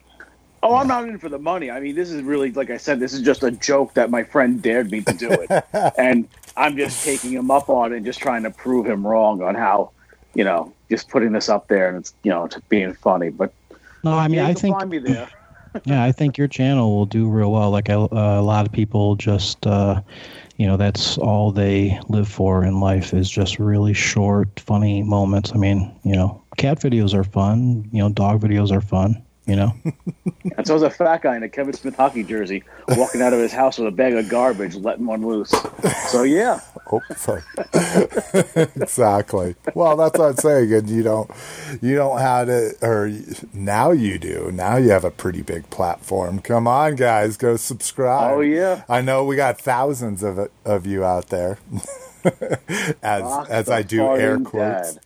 Oh, 0.63 0.75
I'm 0.75 0.87
not 0.87 1.07
in 1.07 1.19
for 1.19 1.27
the 1.27 1.37
money. 1.37 1.69
I 1.69 1.81
mean, 1.81 1.93
this 1.93 2.09
is 2.09 2.23
really, 2.23 2.51
like 2.53 2.69
I 2.69 2.77
said, 2.77 2.99
this 3.01 3.11
is 3.11 3.21
just 3.21 3.43
a 3.43 3.51
joke 3.51 3.93
that 3.95 4.09
my 4.09 4.23
friend 4.23 4.61
dared 4.61 4.89
me 4.89 5.01
to 5.01 5.13
do 5.13 5.29
it, 5.29 5.65
and 5.97 6.27
I'm 6.55 6.77
just 6.77 7.03
taking 7.03 7.31
him 7.31 7.51
up 7.51 7.69
on 7.69 7.91
it 7.91 7.97
and 7.97 8.05
just 8.05 8.19
trying 8.19 8.43
to 8.43 8.49
prove 8.49 8.85
him 8.85 9.05
wrong 9.05 9.41
on 9.43 9.55
how, 9.55 9.91
you 10.33 10.45
know, 10.45 10.73
just 10.89 11.09
putting 11.09 11.33
this 11.33 11.49
up 11.49 11.67
there 11.67 11.89
and 11.89 11.97
it's, 11.97 12.13
you 12.23 12.31
know, 12.31 12.47
just 12.47 12.67
being 12.69 12.93
funny. 12.93 13.29
But 13.29 13.53
No, 14.03 14.13
I 14.13 14.29
mean, 14.29 14.37
yeah, 14.37 14.47
I 14.47 14.53
think 14.53 14.77
find 14.77 14.89
me 14.89 14.99
there. 14.99 15.29
yeah, 15.83 16.03
I 16.03 16.13
think 16.13 16.37
your 16.37 16.47
channel 16.47 16.95
will 16.95 17.07
do 17.07 17.29
real 17.29 17.51
well. 17.51 17.69
Like 17.69 17.89
a, 17.89 17.97
a 17.97 18.41
lot 18.41 18.65
of 18.65 18.71
people 18.71 19.15
just, 19.15 19.67
uh, 19.67 20.01
you 20.55 20.65
know, 20.65 20.77
that's 20.77 21.17
all 21.17 21.51
they 21.51 21.99
live 22.07 22.29
for 22.29 22.63
in 22.63 22.79
life 22.79 23.13
is 23.13 23.29
just 23.29 23.59
really 23.59 23.93
short, 23.93 24.59
funny 24.59 25.03
moments. 25.03 25.51
I 25.53 25.57
mean, 25.57 25.93
you 26.03 26.15
know, 26.15 26.41
cat 26.57 26.79
videos 26.79 27.13
are 27.13 27.23
fun. 27.25 27.89
You 27.91 28.03
know, 28.03 28.09
dog 28.09 28.41
videos 28.41 28.71
are 28.71 28.81
fun. 28.81 29.21
You 29.45 29.55
know, 29.57 29.73
And 30.57 30.67
so 30.67 30.73
was 30.73 30.83
a 30.83 30.89
fat 30.89 31.21
guy 31.21 31.35
in 31.35 31.43
a 31.43 31.49
Kevin 31.49 31.73
Smith 31.73 31.95
hockey 31.95 32.23
jersey 32.23 32.63
walking 32.89 33.21
out 33.21 33.33
of 33.33 33.39
his 33.39 33.51
house 33.51 33.77
with 33.77 33.87
a 33.87 33.91
bag 33.91 34.13
of 34.13 34.29
garbage, 34.29 34.75
letting 34.75 35.05
one 35.05 35.25
loose. 35.25 35.53
So 36.07 36.23
yeah, 36.23 36.59
Oh, 36.91 37.01
exactly. 38.75 39.55
Well, 39.73 39.95
that's 39.95 40.17
what 40.19 40.29
I'm 40.29 40.35
saying. 40.37 40.73
And 40.73 40.89
you 40.89 41.03
don't, 41.03 41.31
you 41.81 41.95
don't 41.95 42.19
have 42.19 42.47
to, 42.47 42.75
or 42.81 43.11
now 43.53 43.91
you 43.91 44.19
do. 44.19 44.51
Now 44.51 44.77
you 44.77 44.89
have 44.89 45.05
a 45.05 45.11
pretty 45.11 45.41
big 45.41 45.69
platform. 45.69 46.39
Come 46.39 46.67
on, 46.67 46.95
guys, 46.95 47.37
go 47.37 47.55
subscribe. 47.55 48.37
Oh, 48.37 48.41
yeah. 48.41 48.83
I 48.89 49.01
know 49.01 49.23
we 49.23 49.35
got 49.35 49.59
thousands 49.59 50.23
of 50.23 50.49
of 50.65 50.85
you 50.85 51.03
out 51.03 51.29
there. 51.29 51.57
as 53.01 53.23
Rock 53.23 53.49
as 53.49 53.65
the 53.65 53.73
I 53.73 53.81
do 53.81 54.03
air 54.15 54.39
quotes. 54.39 54.99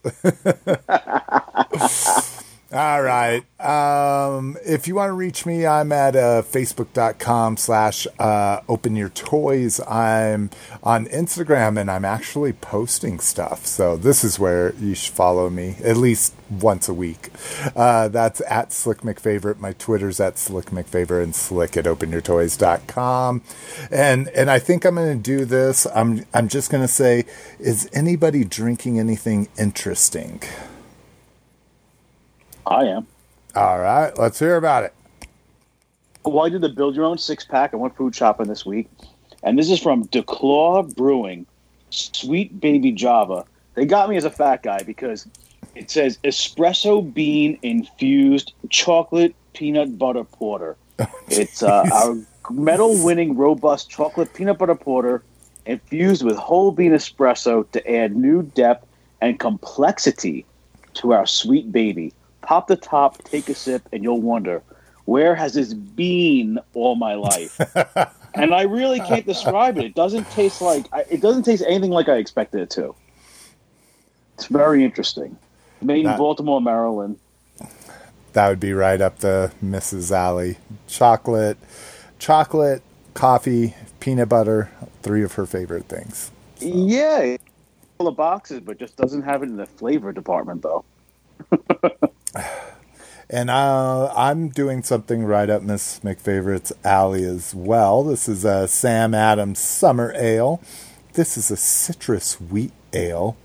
All 2.77 3.01
right. 3.01 3.43
Um, 3.59 4.55
if 4.63 4.87
you 4.87 4.93
want 4.93 5.09
to 5.09 5.13
reach 5.13 5.47
me, 5.47 5.65
I'm 5.65 5.91
at 5.91 6.15
uh, 6.15 6.43
facebook.com 6.43 7.57
slash 7.57 8.05
uh, 8.19 8.59
open 8.69 8.95
your 8.95 9.09
toys. 9.09 9.79
I'm 9.79 10.51
on 10.83 11.07
Instagram 11.07 11.81
and 11.81 11.89
I'm 11.89 12.05
actually 12.05 12.53
posting 12.53 13.19
stuff. 13.19 13.65
So 13.65 13.97
this 13.97 14.23
is 14.23 14.37
where 14.37 14.75
you 14.75 14.93
should 14.93 15.15
follow 15.15 15.49
me 15.49 15.77
at 15.83 15.97
least 15.97 16.35
once 16.51 16.87
a 16.87 16.93
week. 16.93 17.31
Uh, 17.75 18.09
that's 18.09 18.41
at 18.41 18.71
Slick 18.71 18.99
McFavorite. 18.99 19.57
My 19.57 19.73
Twitter's 19.73 20.19
at 20.19 20.37
Slick 20.37 20.67
McFavorite 20.67 21.23
and 21.23 21.35
slick 21.35 21.77
at 21.77 21.85
openyourtoys.com. 21.85 23.41
And, 23.89 24.27
and 24.27 24.51
I 24.51 24.59
think 24.59 24.85
I'm 24.85 24.93
going 24.93 25.17
to 25.17 25.23
do 25.23 25.45
this. 25.45 25.87
I'm, 25.95 26.27
I'm 26.31 26.47
just 26.47 26.69
going 26.69 26.83
to 26.83 26.87
say, 26.87 27.25
is 27.57 27.89
anybody 27.91 28.43
drinking 28.43 28.99
anything 28.99 29.47
interesting? 29.57 30.43
I 32.67 32.85
am. 32.85 33.07
All 33.55 33.79
right, 33.79 34.15
let's 34.17 34.39
hear 34.39 34.57
about 34.57 34.83
it. 34.83 34.93
Well, 36.25 36.45
I 36.45 36.49
did 36.49 36.61
the 36.61 36.69
build 36.69 36.95
your 36.95 37.05
own 37.05 37.17
six 37.17 37.45
pack. 37.45 37.73
I 37.73 37.77
went 37.77 37.95
food 37.95 38.13
shopping 38.13 38.47
this 38.47 38.65
week, 38.65 38.89
and 39.41 39.57
this 39.57 39.71
is 39.71 39.79
from 39.79 40.05
DuClaw 40.07 40.93
Brewing, 40.95 41.45
Sweet 41.89 42.59
Baby 42.59 42.91
Java. 42.91 43.45
They 43.75 43.85
got 43.85 44.09
me 44.09 44.17
as 44.17 44.25
a 44.25 44.29
fat 44.29 44.63
guy 44.63 44.83
because 44.83 45.27
it 45.75 45.89
says 45.89 46.17
espresso 46.23 47.13
bean 47.13 47.57
infused 47.61 48.53
chocolate 48.69 49.35
peanut 49.53 49.97
butter 49.97 50.23
porter. 50.23 50.75
It's 51.29 51.61
uh, 51.61 51.83
our 51.91 52.17
medal 52.49 53.03
winning 53.03 53.35
robust 53.35 53.89
chocolate 53.89 54.33
peanut 54.33 54.57
butter 54.57 54.75
porter 54.75 55.23
infused 55.65 56.23
with 56.23 56.37
whole 56.37 56.71
bean 56.71 56.91
espresso 56.91 57.69
to 57.71 57.91
add 57.91 58.15
new 58.15 58.43
depth 58.43 58.87
and 59.21 59.39
complexity 59.39 60.45
to 60.95 61.13
our 61.13 61.25
sweet 61.25 61.71
baby. 61.71 62.13
Pop 62.41 62.67
the 62.67 62.75
top, 62.75 63.23
take 63.23 63.49
a 63.49 63.55
sip, 63.55 63.87
and 63.91 64.03
you'll 64.03 64.21
wonder 64.21 64.63
where 65.07 65.35
has 65.35 65.53
this 65.53 65.73
been 65.73 66.59
all 66.73 66.95
my 66.95 67.15
life? 67.15 67.59
and 68.35 68.53
I 68.53 68.63
really 68.63 68.99
can't 68.99 69.25
describe 69.25 69.77
it. 69.77 69.85
It 69.85 69.95
doesn't 69.95 70.29
taste 70.31 70.61
like 70.61 70.85
it 71.09 71.21
doesn't 71.21 71.43
taste 71.43 71.63
anything 71.65 71.91
like 71.91 72.09
I 72.09 72.17
expected 72.17 72.61
it 72.61 72.69
to. 72.71 72.93
It's 74.35 74.47
very 74.47 74.83
interesting. 74.83 75.37
Made 75.81 76.05
in 76.05 76.17
Baltimore, 76.17 76.61
Maryland. 76.61 77.19
That 78.33 78.49
would 78.49 78.59
be 78.59 78.73
right 78.73 78.99
up 78.99 79.19
the 79.19 79.51
Mrs. 79.63 80.11
Alley. 80.11 80.57
Chocolate, 80.87 81.57
chocolate, 82.19 82.83
coffee, 83.13 83.75
peanut 83.99 84.29
butter, 84.29 84.69
three 85.01 85.23
of 85.23 85.33
her 85.33 85.45
favorite 85.45 85.85
things. 85.85 86.31
Yeah, 86.59 87.37
full 87.97 88.09
of 88.09 88.17
boxes, 88.17 88.59
but 88.59 88.77
just 88.77 88.97
doesn't 88.97 89.23
have 89.23 89.41
it 89.41 89.49
in 89.49 89.55
the 89.55 89.65
flavor 89.65 90.11
department 90.11 90.63
though. 90.63 90.83
And 93.29 93.49
uh, 93.49 94.13
I'm 94.15 94.47
doing 94.49 94.83
something 94.83 95.25
right 95.25 95.49
up 95.49 95.61
Miss 95.61 95.99
McFavorite's 95.99 96.71
alley 96.85 97.25
as 97.25 97.53
well. 97.53 98.03
This 98.03 98.29
is 98.29 98.45
a 98.45 98.67
Sam 98.67 99.13
Adams 99.13 99.59
Summer 99.59 100.13
Ale. 100.15 100.61
This 101.13 101.35
is 101.35 101.51
a 101.51 101.57
citrus 101.57 102.39
wheat 102.39 102.71
ale, 102.93 103.35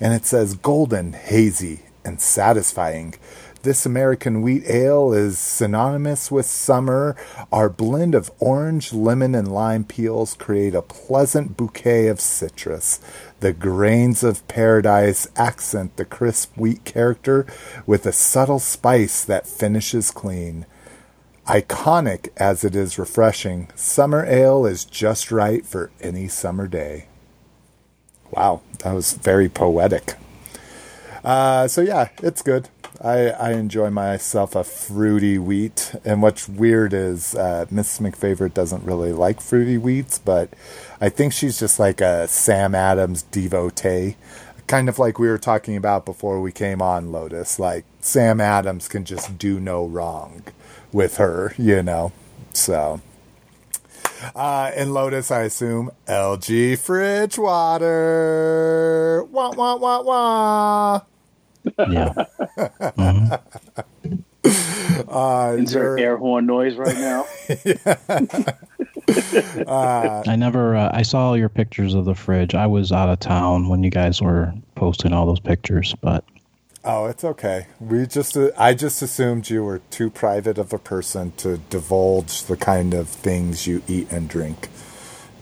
and 0.00 0.12
it 0.12 0.26
says 0.26 0.54
golden, 0.54 1.12
hazy, 1.12 1.80
and 2.04 2.20
satisfying. 2.20 3.14
This 3.62 3.84
American 3.84 4.40
wheat 4.40 4.64
ale 4.66 5.12
is 5.12 5.38
synonymous 5.38 6.30
with 6.30 6.46
summer. 6.46 7.14
Our 7.52 7.68
blend 7.68 8.14
of 8.14 8.30
orange, 8.38 8.94
lemon, 8.94 9.34
and 9.34 9.52
lime 9.52 9.84
peels 9.84 10.32
create 10.32 10.74
a 10.74 10.80
pleasant 10.80 11.58
bouquet 11.58 12.06
of 12.06 12.22
citrus. 12.22 13.00
The 13.40 13.52
grains 13.52 14.24
of 14.24 14.48
paradise 14.48 15.28
accent 15.36 15.96
the 15.96 16.06
crisp 16.06 16.56
wheat 16.56 16.86
character 16.86 17.44
with 17.84 18.06
a 18.06 18.12
subtle 18.12 18.60
spice 18.60 19.22
that 19.26 19.46
finishes 19.46 20.10
clean. 20.10 20.64
Iconic 21.46 22.30
as 22.38 22.64
it 22.64 22.74
is 22.74 22.98
refreshing, 22.98 23.68
summer 23.74 24.24
ale 24.24 24.64
is 24.64 24.86
just 24.86 25.30
right 25.30 25.66
for 25.66 25.90
any 26.00 26.28
summer 26.28 26.66
day. 26.66 27.08
Wow, 28.30 28.62
that 28.78 28.92
was 28.92 29.12
very 29.12 29.50
poetic. 29.50 30.14
Uh, 31.22 31.68
so 31.68 31.82
yeah, 31.82 32.08
it's 32.22 32.40
good. 32.40 32.70
I, 33.02 33.30
I 33.30 33.52
enjoy 33.52 33.88
myself 33.90 34.54
a 34.54 34.62
fruity 34.62 35.38
wheat. 35.38 35.94
And 36.04 36.20
what's 36.20 36.48
weird 36.48 36.92
is 36.92 37.34
uh, 37.34 37.66
Miss 37.70 37.98
McFavorite 37.98 38.52
doesn't 38.52 38.84
really 38.84 39.12
like 39.12 39.40
fruity 39.40 39.78
wheats, 39.78 40.18
but 40.18 40.50
I 41.00 41.08
think 41.08 41.32
she's 41.32 41.58
just 41.58 41.78
like 41.78 42.00
a 42.00 42.28
Sam 42.28 42.74
Adams 42.74 43.22
devotee. 43.22 44.16
Kind 44.66 44.88
of 44.88 44.98
like 44.98 45.18
we 45.18 45.28
were 45.28 45.38
talking 45.38 45.76
about 45.76 46.04
before 46.04 46.40
we 46.40 46.52
came 46.52 46.82
on 46.82 47.10
Lotus. 47.10 47.58
Like 47.58 47.84
Sam 48.00 48.40
Adams 48.40 48.86
can 48.86 49.04
just 49.04 49.38
do 49.38 49.58
no 49.58 49.86
wrong 49.86 50.42
with 50.92 51.16
her, 51.16 51.54
you 51.56 51.82
know. 51.82 52.12
So 52.52 53.00
uh, 54.34 54.72
in 54.76 54.92
Lotus, 54.92 55.30
I 55.30 55.42
assume 55.42 55.90
LG 56.06 56.78
fridge 56.78 57.38
water. 57.38 59.24
Wah 59.30 59.52
wah 59.52 59.76
wah 59.76 60.02
wah. 60.02 61.00
Yeah. 61.78 62.26
Uh, 65.08 65.56
Insert 65.58 65.98
you're- 65.98 66.02
air 66.02 66.16
horn 66.16 66.46
noise 66.46 66.76
right 66.76 66.96
now. 66.96 67.26
I 69.68 70.36
never. 70.36 70.76
Uh, 70.76 70.90
I 70.92 71.02
saw 71.02 71.34
your 71.34 71.48
pictures 71.48 71.94
of 71.94 72.04
the 72.04 72.14
fridge. 72.14 72.54
I 72.54 72.66
was 72.66 72.92
out 72.92 73.08
of 73.08 73.20
town 73.20 73.68
when 73.68 73.82
you 73.82 73.90
guys 73.90 74.20
were 74.22 74.52
posting 74.76 75.12
all 75.12 75.26
those 75.26 75.40
pictures, 75.40 75.94
but 76.00 76.24
Oh, 76.84 77.06
it's 77.06 77.24
okay. 77.24 77.66
We 77.80 78.06
just 78.06 78.36
uh, 78.36 78.50
I 78.56 78.72
just 78.74 79.02
assumed 79.02 79.50
you 79.50 79.62
were 79.64 79.80
too 79.90 80.08
private 80.10 80.56
of 80.58 80.72
a 80.72 80.78
person 80.78 81.32
to 81.38 81.58
divulge 81.68 82.44
the 82.44 82.56
kind 82.56 82.94
of 82.94 83.08
things 83.08 83.66
you 83.66 83.82
eat 83.86 84.10
and 84.10 84.28
drink. 84.28 84.68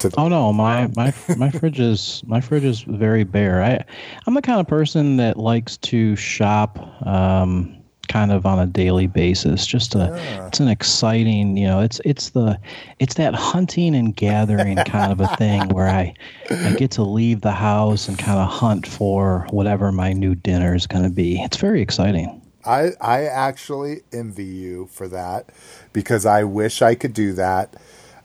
To 0.00 0.12
Oh 0.16 0.28
no, 0.28 0.52
my 0.52 0.88
my 0.96 1.12
my 1.36 1.50
fridge 1.50 1.80
is 1.80 2.22
my 2.26 2.40
fridge 2.40 2.64
is 2.64 2.82
very 2.82 3.24
bare. 3.24 3.62
I 3.62 3.84
I'm 4.26 4.34
the 4.34 4.42
kind 4.42 4.60
of 4.60 4.66
person 4.66 5.16
that 5.16 5.36
likes 5.36 5.76
to 5.78 6.16
shop 6.16 6.78
um 7.06 7.74
kind 8.08 8.32
of 8.32 8.46
on 8.46 8.58
a 8.58 8.66
daily 8.66 9.06
basis. 9.06 9.66
Just 9.66 9.94
a 9.94 10.14
it's 10.46 10.60
an 10.60 10.68
exciting, 10.68 11.56
you 11.56 11.66
know, 11.66 11.80
it's 11.80 12.00
it's 12.04 12.30
the 12.30 12.58
it's 12.98 13.14
that 13.14 13.34
hunting 13.34 13.94
and 13.94 14.16
gathering 14.16 14.76
kind 14.76 15.12
of 15.12 15.20
a 15.20 15.28
thing 15.36 15.68
where 15.74 15.88
I 15.88 16.14
I 16.50 16.74
get 16.74 16.90
to 16.92 17.02
leave 17.02 17.42
the 17.42 17.52
house 17.52 18.08
and 18.08 18.18
kind 18.18 18.38
of 18.38 18.48
hunt 18.48 18.86
for 18.86 19.46
whatever 19.50 19.92
my 19.92 20.12
new 20.12 20.34
dinner 20.34 20.74
is 20.74 20.86
going 20.86 21.04
to 21.04 21.10
be. 21.10 21.40
It's 21.40 21.58
very 21.58 21.80
exciting. 21.80 22.40
I 22.64 22.90
I 23.00 23.24
actually 23.24 24.02
envy 24.12 24.44
you 24.44 24.86
for 24.86 25.08
that 25.08 25.50
because 25.92 26.26
I 26.26 26.44
wish 26.44 26.82
I 26.82 26.94
could 26.94 27.14
do 27.14 27.32
that. 27.34 27.76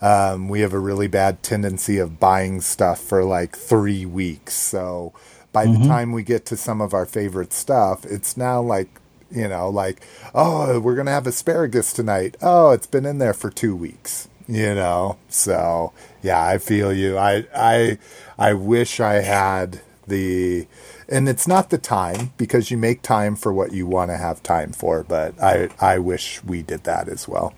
Um, 0.04 0.50
we 0.50 0.60
have 0.60 0.74
a 0.74 0.80
really 0.80 1.08
bad 1.08 1.42
tendency 1.44 1.98
of 1.98 2.20
buying 2.20 2.60
stuff 2.60 3.00
for 3.00 3.24
like 3.24 3.56
three 3.58 4.06
weeks. 4.06 4.54
So 4.54 5.14
by 5.54 5.66
the 5.66 5.88
time 5.88 6.12
we 6.12 6.24
get 6.24 6.46
to 6.48 6.58
some 6.58 6.82
of 6.82 6.94
our 6.94 7.06
favorite 7.06 7.54
stuff, 7.54 8.06
it's 8.06 8.36
now 8.36 8.62
like 8.62 8.90
you 9.32 9.48
know, 9.48 9.70
like 9.70 10.02
oh, 10.36 10.80
we're 10.82 10.96
gonna 10.96 11.12
have 11.12 11.26
asparagus 11.26 11.94
tonight. 11.94 12.36
Oh, 12.42 12.72
it's 12.72 12.88
been 12.88 13.06
in 13.06 13.20
there 13.20 13.34
for 13.34 13.50
two 13.50 13.76
weeks. 13.78 14.28
You 14.48 14.76
know, 14.76 15.18
so 15.30 15.94
yeah, 16.22 16.46
I 16.46 16.58
feel 16.58 16.92
you. 16.92 17.18
I 17.18 17.46
I 17.56 17.98
I 18.38 18.54
wish 18.54 19.00
I 19.00 19.22
had 19.22 19.82
the 20.08 20.68
and 21.08 21.30
it's 21.30 21.48
not 21.48 21.70
the 21.70 21.78
time 21.78 22.34
because 22.38 22.70
you 22.70 22.78
make 22.78 23.02
time 23.02 23.38
for 23.38 23.54
what 23.54 23.72
you 23.72 23.88
want 23.88 24.12
to 24.12 24.18
have 24.18 24.44
time 24.44 24.74
for 24.74 25.04
but 25.04 25.34
i 25.42 25.70
i 25.80 25.98
wish 25.98 26.44
we 26.44 26.62
did 26.62 26.84
that 26.84 27.08
as 27.08 27.26
well 27.28 27.54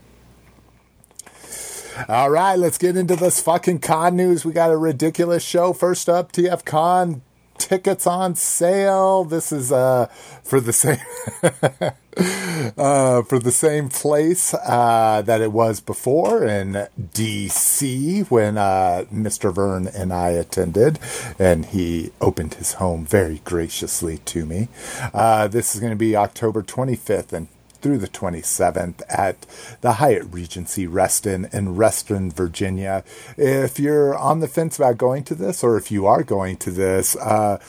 All 2.09 2.29
right, 2.29 2.59
let's 2.59 2.77
get 2.77 2.97
into 2.97 3.15
this 3.15 3.41
fucking 3.41 3.79
con 3.79 4.17
news. 4.17 4.43
We 4.43 4.51
got 4.51 4.69
a 4.69 4.77
ridiculous 4.77 5.43
show. 5.43 5.71
First 5.71 6.09
up, 6.09 6.31
TF 6.33 6.65
Con 6.65 7.21
tickets 7.57 8.05
on 8.05 8.35
sale. 8.35 9.23
This 9.23 9.51
is 9.51 9.71
uh 9.71 10.07
for 10.43 10.59
the 10.59 10.73
same 10.73 10.97
uh 12.77 13.21
for 13.23 13.39
the 13.39 13.51
same 13.51 13.87
place 13.87 14.53
uh 14.53 15.23
that 15.25 15.39
it 15.41 15.53
was 15.53 15.79
before 15.79 16.43
in 16.45 16.87
DC 16.99 18.29
when 18.29 18.57
uh 18.57 19.05
Mr. 19.11 19.53
Vern 19.53 19.87
and 19.87 20.11
I 20.11 20.31
attended 20.31 20.99
and 21.39 21.65
he 21.67 22.11
opened 22.19 22.55
his 22.55 22.73
home 22.73 23.05
very 23.05 23.41
graciously 23.45 24.17
to 24.19 24.45
me. 24.45 24.67
Uh 25.13 25.47
this 25.47 25.73
is 25.73 25.79
going 25.79 25.93
to 25.93 25.97
be 25.97 26.15
October 26.15 26.61
25th 26.61 27.31
and 27.31 27.47
through 27.85 27.99
the 27.99 28.07
27th 28.07 29.03
at 29.09 29.45
the 29.81 29.93
Hyatt 29.93 30.23
Regency 30.31 30.87
Reston 30.87 31.47
in 31.53 31.75
Reston, 31.75 32.31
Virginia. 32.31 33.03
If 33.37 33.79
you're 33.79 34.17
on 34.17 34.39
the 34.39 34.47
fence 34.47 34.77
about 34.77 34.97
going 34.97 35.23
to 35.25 35.35
this, 35.35 35.63
or 35.63 35.77
if 35.77 35.91
you 35.91 36.07
are 36.07 36.23
going 36.23 36.57
to 36.57 36.71
this, 36.71 37.15
uh, 37.17 37.59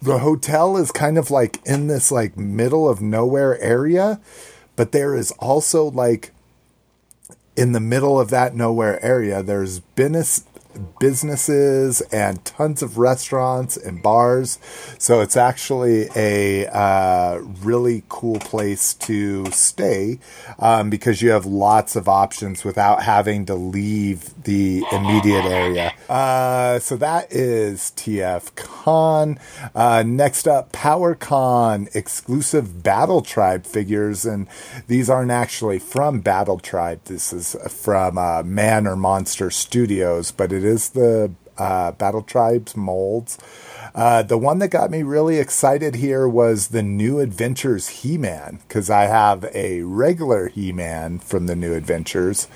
the 0.00 0.20
hotel 0.20 0.78
is 0.78 0.90
kind 0.90 1.18
of 1.18 1.30
like 1.30 1.60
in 1.66 1.88
this 1.88 2.10
like 2.10 2.38
middle 2.38 2.88
of 2.88 3.02
nowhere 3.02 3.60
area, 3.60 4.18
but 4.76 4.92
there 4.92 5.14
is 5.14 5.30
also 5.32 5.90
like 5.90 6.32
in 7.54 7.72
the 7.72 7.80
middle 7.80 8.18
of 8.18 8.30
that 8.30 8.54
nowhere 8.54 8.98
area, 9.04 9.42
there's 9.42 9.80
business 9.80 10.46
businesses 10.98 12.00
and 12.12 12.44
tons 12.44 12.82
of 12.82 12.98
restaurants 12.98 13.76
and 13.76 14.02
bars. 14.02 14.58
So 14.98 15.20
it's 15.20 15.36
actually 15.36 16.08
a 16.14 16.66
uh, 16.68 17.38
really 17.62 18.04
cool 18.08 18.38
place 18.38 18.94
to 18.94 19.46
stay 19.46 20.18
um, 20.58 20.90
because 20.90 21.22
you 21.22 21.30
have 21.30 21.46
lots 21.46 21.96
of 21.96 22.08
options 22.08 22.64
without 22.64 23.02
having 23.02 23.46
to 23.46 23.54
leave 23.54 24.42
the 24.44 24.84
immediate 24.92 25.44
area. 25.44 25.92
Uh, 26.08 26.78
so 26.78 26.96
that 26.96 27.32
is 27.32 27.92
TF 27.96 28.54
Con. 28.54 29.38
Uh, 29.74 30.02
next 30.04 30.46
up, 30.46 30.72
PowerCon 30.72 31.94
exclusive 31.94 32.82
Battle 32.82 33.22
Tribe 33.22 33.66
figures. 33.66 34.24
And 34.24 34.46
these 34.86 35.08
aren't 35.10 35.30
actually 35.30 35.78
from 35.78 36.20
Battle 36.20 36.58
Tribe. 36.58 37.04
This 37.04 37.32
is 37.32 37.56
from 37.68 38.18
uh, 38.18 38.42
Man 38.42 38.86
or 38.86 38.96
Monster 38.96 39.50
Studios, 39.50 40.30
but 40.30 40.52
it 40.52 40.61
is 40.64 40.90
the 40.90 41.32
uh, 41.58 41.92
Battle 41.92 42.22
Tribes 42.22 42.76
molds. 42.76 43.38
Uh, 43.94 44.22
the 44.22 44.38
one 44.38 44.58
that 44.60 44.68
got 44.68 44.90
me 44.90 45.02
really 45.02 45.38
excited 45.38 45.96
here 45.96 46.26
was 46.26 46.68
the 46.68 46.82
New 46.82 47.20
Adventures 47.20 47.88
He 47.88 48.16
Man, 48.16 48.60
because 48.66 48.88
I 48.88 49.02
have 49.02 49.44
a 49.54 49.82
regular 49.82 50.48
He 50.48 50.72
Man 50.72 51.18
from 51.18 51.46
the 51.46 51.56
New 51.56 51.74
Adventures, 51.74 52.48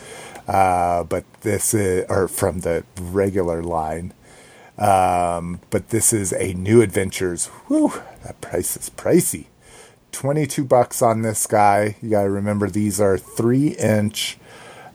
uh, 0.49 1.05
but 1.05 1.25
this 1.43 1.75
is, 1.75 2.07
or 2.09 2.29
from 2.29 2.61
the 2.61 2.85
regular 2.99 3.63
line. 3.63 4.15
Um, 4.79 5.61
but 5.71 5.89
this 5.91 6.13
is 6.13 6.33
a 6.33 6.55
New 6.55 6.81
Adventures. 6.83 7.47
Whew, 7.69 7.93
that 8.25 8.41
price 8.41 8.77
is 8.77 8.91
pricey. 8.91 9.47
22 10.13 10.65
bucks 10.65 11.03
on 11.03 11.21
this 11.21 11.47
guy. 11.47 11.97
You 12.01 12.11
got 12.11 12.23
to 12.23 12.31
remember 12.31 12.71
these 12.71 13.01
are 13.01 13.19
three 13.19 13.69
inch 13.69 14.39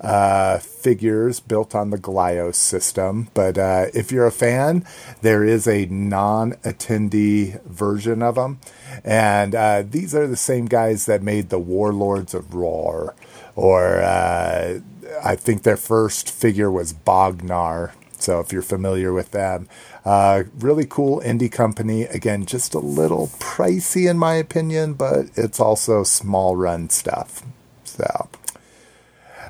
uh, 0.01 0.57
figures 0.57 1.39
built 1.39 1.75
on 1.75 1.91
the 1.91 1.97
Glyos 1.97 2.55
system. 2.55 3.29
But 3.33 3.57
uh, 3.57 3.85
if 3.93 4.11
you're 4.11 4.25
a 4.25 4.31
fan, 4.31 4.85
there 5.21 5.43
is 5.43 5.67
a 5.67 5.85
non 5.85 6.53
attendee 6.63 7.61
version 7.63 8.21
of 8.21 8.35
them. 8.35 8.59
And 9.03 9.55
uh, 9.55 9.83
these 9.87 10.13
are 10.15 10.27
the 10.27 10.35
same 10.35 10.65
guys 10.65 11.05
that 11.05 11.21
made 11.21 11.49
the 11.49 11.59
Warlords 11.59 12.33
of 12.33 12.53
Roar. 12.53 13.15
Or 13.55 14.01
uh, 14.01 14.79
I 15.23 15.35
think 15.35 15.63
their 15.63 15.77
first 15.77 16.31
figure 16.31 16.71
was 16.71 16.93
Bognar. 16.93 17.91
So 18.17 18.39
if 18.39 18.51
you're 18.53 18.61
familiar 18.61 19.13
with 19.13 19.31
them, 19.31 19.67
uh, 20.05 20.43
really 20.59 20.85
cool 20.85 21.21
indie 21.21 21.51
company. 21.51 22.03
Again, 22.03 22.45
just 22.45 22.73
a 22.73 22.79
little 22.79 23.27
pricey 23.39 24.09
in 24.09 24.17
my 24.17 24.35
opinion, 24.35 24.93
but 24.93 25.27
it's 25.35 25.59
also 25.59 26.03
small 26.03 26.55
run 26.55 26.89
stuff. 26.89 27.43
So 27.83 28.29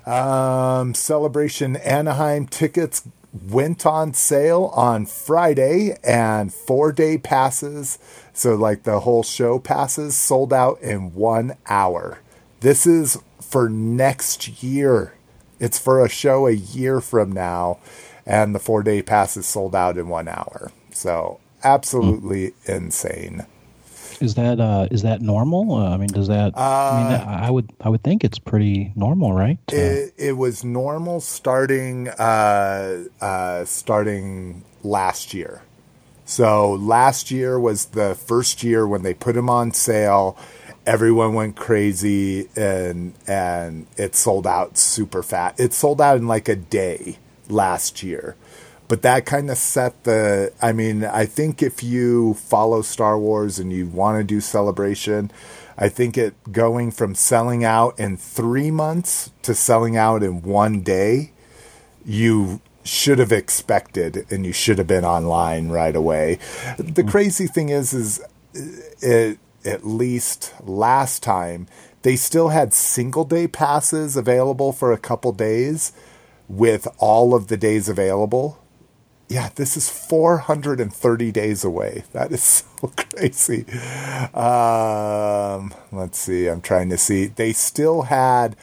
um, 0.05 0.93
Celebration 0.93 1.75
Anaheim 1.77 2.47
tickets 2.47 3.03
went 3.49 3.85
on 3.85 4.13
sale 4.13 4.71
on 4.75 5.05
Friday, 5.05 5.97
and 6.03 6.53
four 6.53 6.91
day 6.91 7.17
passes, 7.17 7.97
so 8.33 8.55
like 8.55 8.83
the 8.83 9.01
whole 9.01 9.23
show 9.23 9.59
passes, 9.59 10.15
sold 10.15 10.51
out 10.51 10.81
in 10.81 11.13
one 11.13 11.55
hour. 11.67 12.19
This 12.59 12.85
is 12.85 13.17
for 13.41 13.69
next 13.69 14.63
year. 14.63 15.13
It's 15.59 15.79
for 15.79 16.03
a 16.03 16.09
show 16.09 16.47
a 16.47 16.51
year 16.51 17.01
from 17.01 17.31
now, 17.31 17.79
and 18.25 18.53
the 18.53 18.59
four 18.59 18.83
day 18.83 19.01
passes 19.01 19.45
sold 19.45 19.75
out 19.75 19.97
in 19.97 20.09
one 20.09 20.27
hour. 20.27 20.71
So, 20.91 21.39
absolutely 21.63 22.51
mm. 22.51 22.75
insane. 22.75 23.45
Is 24.21 24.35
that 24.35 24.59
uh, 24.59 24.87
is 24.91 25.01
that 25.01 25.21
normal? 25.21 25.73
Uh, 25.75 25.89
I 25.89 25.97
mean, 25.97 26.09
does 26.09 26.27
that? 26.27 26.53
Uh, 26.55 26.59
I 26.59 27.03
mean, 27.03 27.27
I 27.27 27.49
would 27.49 27.71
I 27.81 27.89
would 27.89 28.03
think 28.03 28.23
it's 28.23 28.37
pretty 28.37 28.93
normal, 28.95 29.33
right? 29.33 29.57
It, 29.69 30.13
it 30.17 30.37
was 30.37 30.63
normal 30.63 31.19
starting 31.21 32.07
uh, 32.07 33.05
uh, 33.19 33.65
starting 33.65 34.63
last 34.83 35.33
year. 35.33 35.63
So 36.25 36.73
last 36.73 37.31
year 37.31 37.59
was 37.59 37.87
the 37.87 38.15
first 38.15 38.63
year 38.63 38.87
when 38.87 39.01
they 39.01 39.13
put 39.13 39.35
them 39.35 39.49
on 39.49 39.73
sale. 39.73 40.37
Everyone 40.85 41.33
went 41.33 41.55
crazy 41.55 42.47
and 42.55 43.13
and 43.27 43.87
it 43.97 44.15
sold 44.15 44.45
out 44.45 44.77
super 44.77 45.23
fast. 45.23 45.59
It 45.59 45.73
sold 45.73 45.99
out 45.99 46.17
in 46.17 46.27
like 46.27 46.47
a 46.47 46.55
day 46.55 47.17
last 47.49 48.03
year 48.03 48.35
but 48.91 49.03
that 49.03 49.25
kind 49.25 49.49
of 49.49 49.57
set 49.57 50.03
the 50.03 50.51
i 50.61 50.73
mean 50.73 51.05
i 51.05 51.25
think 51.25 51.63
if 51.63 51.81
you 51.81 52.33
follow 52.33 52.81
star 52.81 53.17
wars 53.17 53.57
and 53.57 53.71
you 53.71 53.87
want 53.87 54.17
to 54.17 54.23
do 54.23 54.41
celebration 54.41 55.31
i 55.77 55.87
think 55.87 56.17
it 56.17 56.35
going 56.51 56.91
from 56.91 57.15
selling 57.15 57.63
out 57.63 57.97
in 57.97 58.17
three 58.17 58.69
months 58.69 59.31
to 59.41 59.55
selling 59.55 59.95
out 59.95 60.21
in 60.21 60.41
one 60.41 60.81
day 60.81 61.31
you 62.03 62.59
should 62.83 63.17
have 63.17 63.31
expected 63.31 64.25
and 64.29 64.45
you 64.45 64.51
should 64.51 64.77
have 64.77 64.87
been 64.87 65.05
online 65.05 65.69
right 65.69 65.95
away. 65.95 66.39
The 66.77 67.03
mm. 67.03 67.09
crazy 67.09 67.47
thing 67.47 67.69
is 67.69 67.93
is 67.93 68.21
it, 68.53 69.37
at 69.63 69.85
least 69.85 70.53
last 70.63 71.23
time 71.23 71.67
they 72.01 72.15
still 72.15 72.49
had 72.49 72.73
single 72.73 73.23
day 73.23 73.47
passes 73.47 74.17
available 74.17 74.73
for 74.73 74.91
a 74.91 74.97
couple 74.97 75.31
days 75.31 75.93
with 76.49 76.87
all 76.97 77.33
of 77.33 77.47
the 77.47 77.55
days 77.55 77.87
available 77.87 78.60
yeah, 79.31 79.49
this 79.55 79.77
is 79.77 79.89
430 79.89 81.31
days 81.31 81.63
away. 81.63 82.03
That 82.11 82.33
is 82.33 82.43
so 82.81 82.91
crazy. 82.95 83.65
Um, 84.33 85.73
let's 85.91 86.19
see. 86.19 86.47
I'm 86.47 86.61
trying 86.61 86.89
to 86.89 86.97
see. 86.97 87.27
They 87.27 87.53
still 87.53 88.03
had 88.03 88.57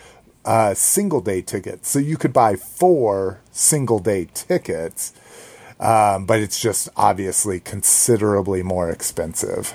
uh, 0.45 0.75
single 0.75 1.23
day 1.23 1.41
tickets. 1.41 1.89
So 1.89 1.99
you 1.99 2.19
could 2.19 2.35
buy 2.35 2.57
four 2.57 3.41
single 3.51 3.99
day 3.99 4.29
tickets, 4.35 5.15
um, 5.81 6.27
but 6.27 6.41
it's 6.41 6.61
just 6.61 6.91
obviously 6.97 7.61
considerably 7.61 8.63
more 8.63 8.91
expensive. 8.91 9.75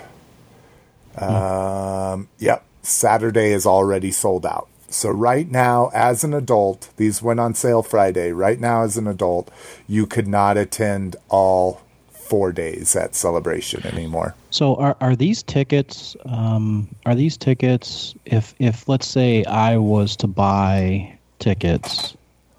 Um, 1.18 2.28
yep. 2.38 2.64
Saturday 2.82 3.52
is 3.52 3.66
already 3.66 4.12
sold 4.12 4.46
out. 4.46 4.68
So 4.94 5.10
right 5.10 5.50
now, 5.50 5.90
as 5.92 6.22
an 6.22 6.32
adult, 6.32 6.90
these 6.96 7.20
went 7.20 7.40
on 7.40 7.54
sale 7.54 7.82
Friday. 7.82 8.30
Right 8.30 8.60
now, 8.60 8.84
as 8.84 8.96
an 8.96 9.08
adult, 9.08 9.50
you 9.88 10.06
could 10.06 10.28
not 10.28 10.56
attend 10.56 11.16
all 11.28 11.82
four 12.12 12.52
days 12.52 12.94
at 12.94 13.14
celebration 13.14 13.84
anymore. 13.84 14.34
So 14.50 14.76
are 14.76 14.96
are 15.00 15.16
these 15.16 15.42
tickets? 15.42 16.16
Um, 16.26 16.88
are 17.06 17.14
these 17.14 17.36
tickets? 17.36 18.14
If 18.24 18.54
if 18.60 18.88
let's 18.88 19.06
say 19.06 19.44
I 19.44 19.76
was 19.78 20.16
to 20.16 20.28
buy 20.28 21.18
tickets, 21.40 22.16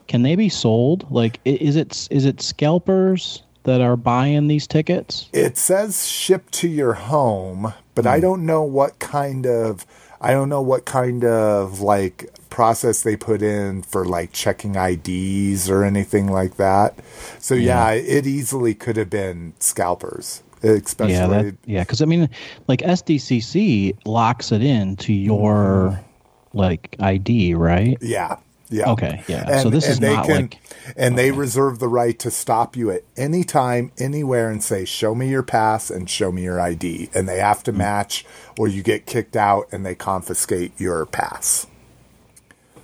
can 0.07 0.21
they 0.23 0.35
be 0.35 0.49
sold? 0.49 1.09
Like, 1.09 1.39
is 1.45 1.77
it 1.77 2.07
is 2.11 2.25
it 2.25 2.41
scalpers 2.41 3.43
that 3.63 3.79
are 3.79 3.95
buying 3.95 4.47
these 4.47 4.67
tickets? 4.67 5.29
It 5.31 5.57
says 5.57 6.07
ship 6.07 6.51
to 6.51 6.67
your 6.67 6.93
home, 6.93 7.73
but 7.95 8.03
mm. 8.05 8.09
I 8.09 8.15
hmm. 8.17 8.21
don't 8.21 8.45
know 8.45 8.63
what 8.63 8.99
kind 8.99 9.47
of 9.47 9.85
I 10.25 10.31
don't 10.31 10.49
know 10.49 10.61
what 10.61 10.85
kind 10.85 11.23
of 11.23 11.81
like 11.81 12.31
process 12.49 13.03
they 13.03 13.15
put 13.15 13.43
in 13.43 13.83
for 13.83 14.05
like 14.05 14.31
checking 14.31 14.75
IDs 14.75 15.69
or 15.69 15.83
anything 15.83 16.31
like 16.31 16.57
that. 16.57 16.95
So 17.37 17.53
yeah, 17.53 17.91
yeah 17.91 18.01
it 18.01 18.25
easily 18.25 18.73
could 18.73 18.97
have 18.97 19.11
been 19.11 19.53
scalpers. 19.59 20.41
Especially 20.63 21.13
yeah, 21.13 21.27
that, 21.27 21.57
yeah, 21.65 21.83
because 21.83 22.01
I 22.01 22.05
mean, 22.05 22.27
like 22.67 22.79
SDCC 22.79 23.99
locks 24.05 24.51
it 24.51 24.63
in 24.63 24.95
to 24.95 25.13
your 25.13 25.91
mm-hmm. 25.91 26.57
like 26.57 26.95
ID, 26.99 27.53
right? 27.53 27.95
Yeah, 28.01 28.37
yeah. 28.69 28.91
Okay. 28.91 29.23
Yeah. 29.27 29.45
And, 29.47 29.61
so 29.61 29.69
this 29.69 29.87
is 29.87 29.99
not 29.99 30.25
can, 30.25 30.35
like, 30.35 30.59
and 30.95 31.15
okay. 31.15 31.23
they 31.23 31.31
reserve 31.31 31.79
the 31.79 31.87
right 31.87 32.17
to 32.19 32.31
stop 32.31 32.75
you 32.75 32.91
at 32.91 33.03
any 33.15 33.43
time, 33.43 33.91
anywhere, 33.97 34.49
and 34.49 34.63
say, 34.63 34.85
"Show 34.85 35.15
me 35.15 35.29
your 35.29 35.43
pass 35.43 35.89
and 35.89 36.09
show 36.09 36.31
me 36.31 36.43
your 36.43 36.59
ID," 36.59 37.09
and 37.13 37.27
they 37.27 37.39
have 37.39 37.63
to 37.63 37.71
mm-hmm. 37.71 37.79
match, 37.79 38.25
or 38.57 38.67
you 38.67 38.83
get 38.83 39.05
kicked 39.05 39.35
out 39.35 39.67
and 39.71 39.85
they 39.85 39.95
confiscate 39.95 40.79
your 40.79 41.05
pass. 41.05 41.67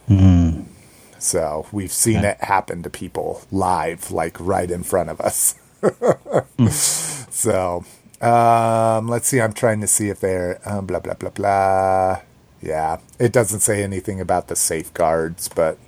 Hmm. 0.08 0.62
So 1.20 1.68
we've 1.72 1.92
seen 1.92 2.18
Okay. 2.20 2.30
it 2.30 2.44
happen 2.44 2.84
to 2.84 2.90
people 2.90 3.44
live, 3.52 4.12
like 4.12 4.38
right 4.40 4.70
in 4.70 4.84
front 4.84 5.10
of 5.10 5.22
us. 5.22 5.56
So 7.32 7.84
um, 8.22 9.08
let's 9.08 9.28
see. 9.28 9.42
I'm 9.42 9.54
trying 9.54 9.82
to 9.82 9.88
see 9.88 10.10
if 10.10 10.20
they're 10.20 10.62
um, 10.64 10.86
blah 10.86 11.00
blah 11.00 11.16
blah 11.16 11.32
blah. 11.32 12.22
Yeah, 12.62 13.00
it 13.20 13.32
doesn't 13.32 13.62
say 13.62 13.84
anything 13.84 14.22
about 14.22 14.48
the 14.48 14.56
safeguards, 14.56 15.50
but 15.50 15.80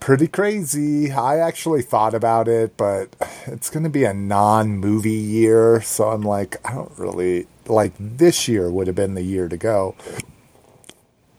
pretty 0.00 0.28
crazy. 0.28 1.10
I 1.10 1.38
actually 1.38 1.80
thought 1.80 2.12
about 2.12 2.46
it, 2.46 2.76
but 2.76 3.16
it's 3.46 3.70
going 3.70 3.84
to 3.84 3.90
be 3.90 4.04
a 4.04 4.12
non-movie 4.12 5.10
year, 5.10 5.80
so 5.80 6.10
I'm 6.10 6.22
like, 6.22 6.56
I 6.62 6.74
don't 6.74 6.92
really 6.98 7.46
like 7.66 7.94
this 7.98 8.46
year 8.46 8.70
would 8.70 8.86
have 8.86 8.96
been 8.96 9.14
the 9.14 9.22
year 9.22 9.48
to 9.48 9.56
go. 9.56 9.94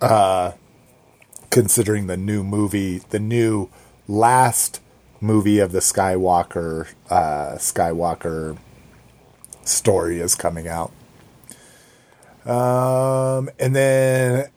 Uh, 0.02 0.54
considering 1.52 2.08
the 2.08 2.18
new 2.18 2.44
movie, 2.44 3.00
the 3.12 3.20
new 3.20 3.70
last 4.08 4.82
movie 5.22 5.60
of 5.60 5.72
the 5.72 5.80
Skywalker 5.80 6.88
uh, 7.10 7.56
Skywalker 7.58 8.58
story 9.64 10.20
is 10.20 10.34
coming 10.36 10.68
out. 10.68 10.92
Um, 12.46 13.50
and 13.60 13.76
then 13.76 14.50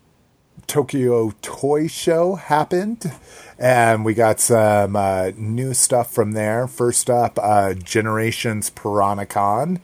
Tokyo 0.67 1.33
Toy 1.41 1.87
Show 1.89 2.35
happened, 2.35 3.11
and 3.59 4.05
we 4.05 4.13
got 4.15 4.41
some 4.41 4.95
uh, 4.97 5.31
new 5.37 5.73
stuff 5.75 6.13
from 6.13 6.33
there. 6.33 6.67
First 6.69 7.09
up, 7.09 7.39
uh, 7.41 7.75
Generations 7.75 8.71
Piranacon. 8.71 9.81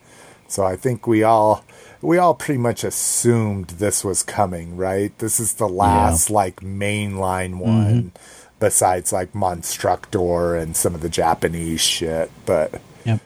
So 0.47 0.63
I 0.63 0.75
think 0.75 1.07
we 1.07 1.23
all 1.23 1.65
we 2.01 2.19
all 2.19 2.35
pretty 2.35 2.59
much 2.59 2.83
assumed 2.83 3.69
this 3.69 4.03
was 4.03 4.21
coming, 4.21 4.77
right? 4.77 5.17
This 5.17 5.39
is 5.39 5.53
the 5.53 5.67
last 5.67 6.29
like 6.29 6.57
mainline 6.61 7.57
one, 7.57 8.11
besides 8.59 9.11
like 9.11 9.33
Monstructor 9.33 10.55
and 10.61 10.77
some 10.77 10.93
of 10.93 11.01
the 11.01 11.09
Japanese 11.09 11.81
shit. 11.81 12.29
But 12.45 12.79
Yep. 13.05 13.19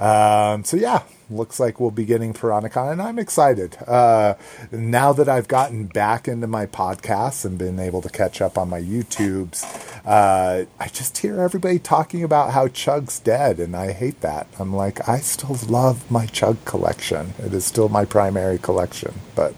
um, 0.00 0.64
so 0.64 0.76
yeah, 0.76 1.02
looks 1.30 1.58
like 1.58 1.80
we'll 1.80 1.90
be 1.90 2.04
getting 2.04 2.32
Piranacon, 2.32 2.92
and 2.92 3.02
I'm 3.02 3.18
excited. 3.18 3.76
Uh, 3.86 4.34
now 4.70 5.12
that 5.12 5.28
I've 5.28 5.48
gotten 5.48 5.86
back 5.86 6.28
into 6.28 6.46
my 6.46 6.66
podcasts 6.66 7.44
and 7.44 7.58
been 7.58 7.78
able 7.78 8.02
to 8.02 8.08
catch 8.08 8.40
up 8.40 8.56
on 8.56 8.70
my 8.70 8.80
YouTubes, 8.80 9.64
uh, 10.04 10.66
I 10.78 10.88
just 10.88 11.18
hear 11.18 11.40
everybody 11.40 11.78
talking 11.78 12.22
about 12.22 12.52
how 12.52 12.68
Chug's 12.68 13.18
dead, 13.18 13.58
and 13.58 13.74
I 13.74 13.92
hate 13.92 14.20
that. 14.20 14.46
I'm 14.58 14.74
like, 14.74 15.08
I 15.08 15.18
still 15.18 15.58
love 15.68 16.10
my 16.10 16.26
Chug 16.26 16.64
collection. 16.64 17.34
It 17.38 17.52
is 17.52 17.64
still 17.64 17.88
my 17.88 18.04
primary 18.04 18.58
collection, 18.58 19.14
but. 19.34 19.54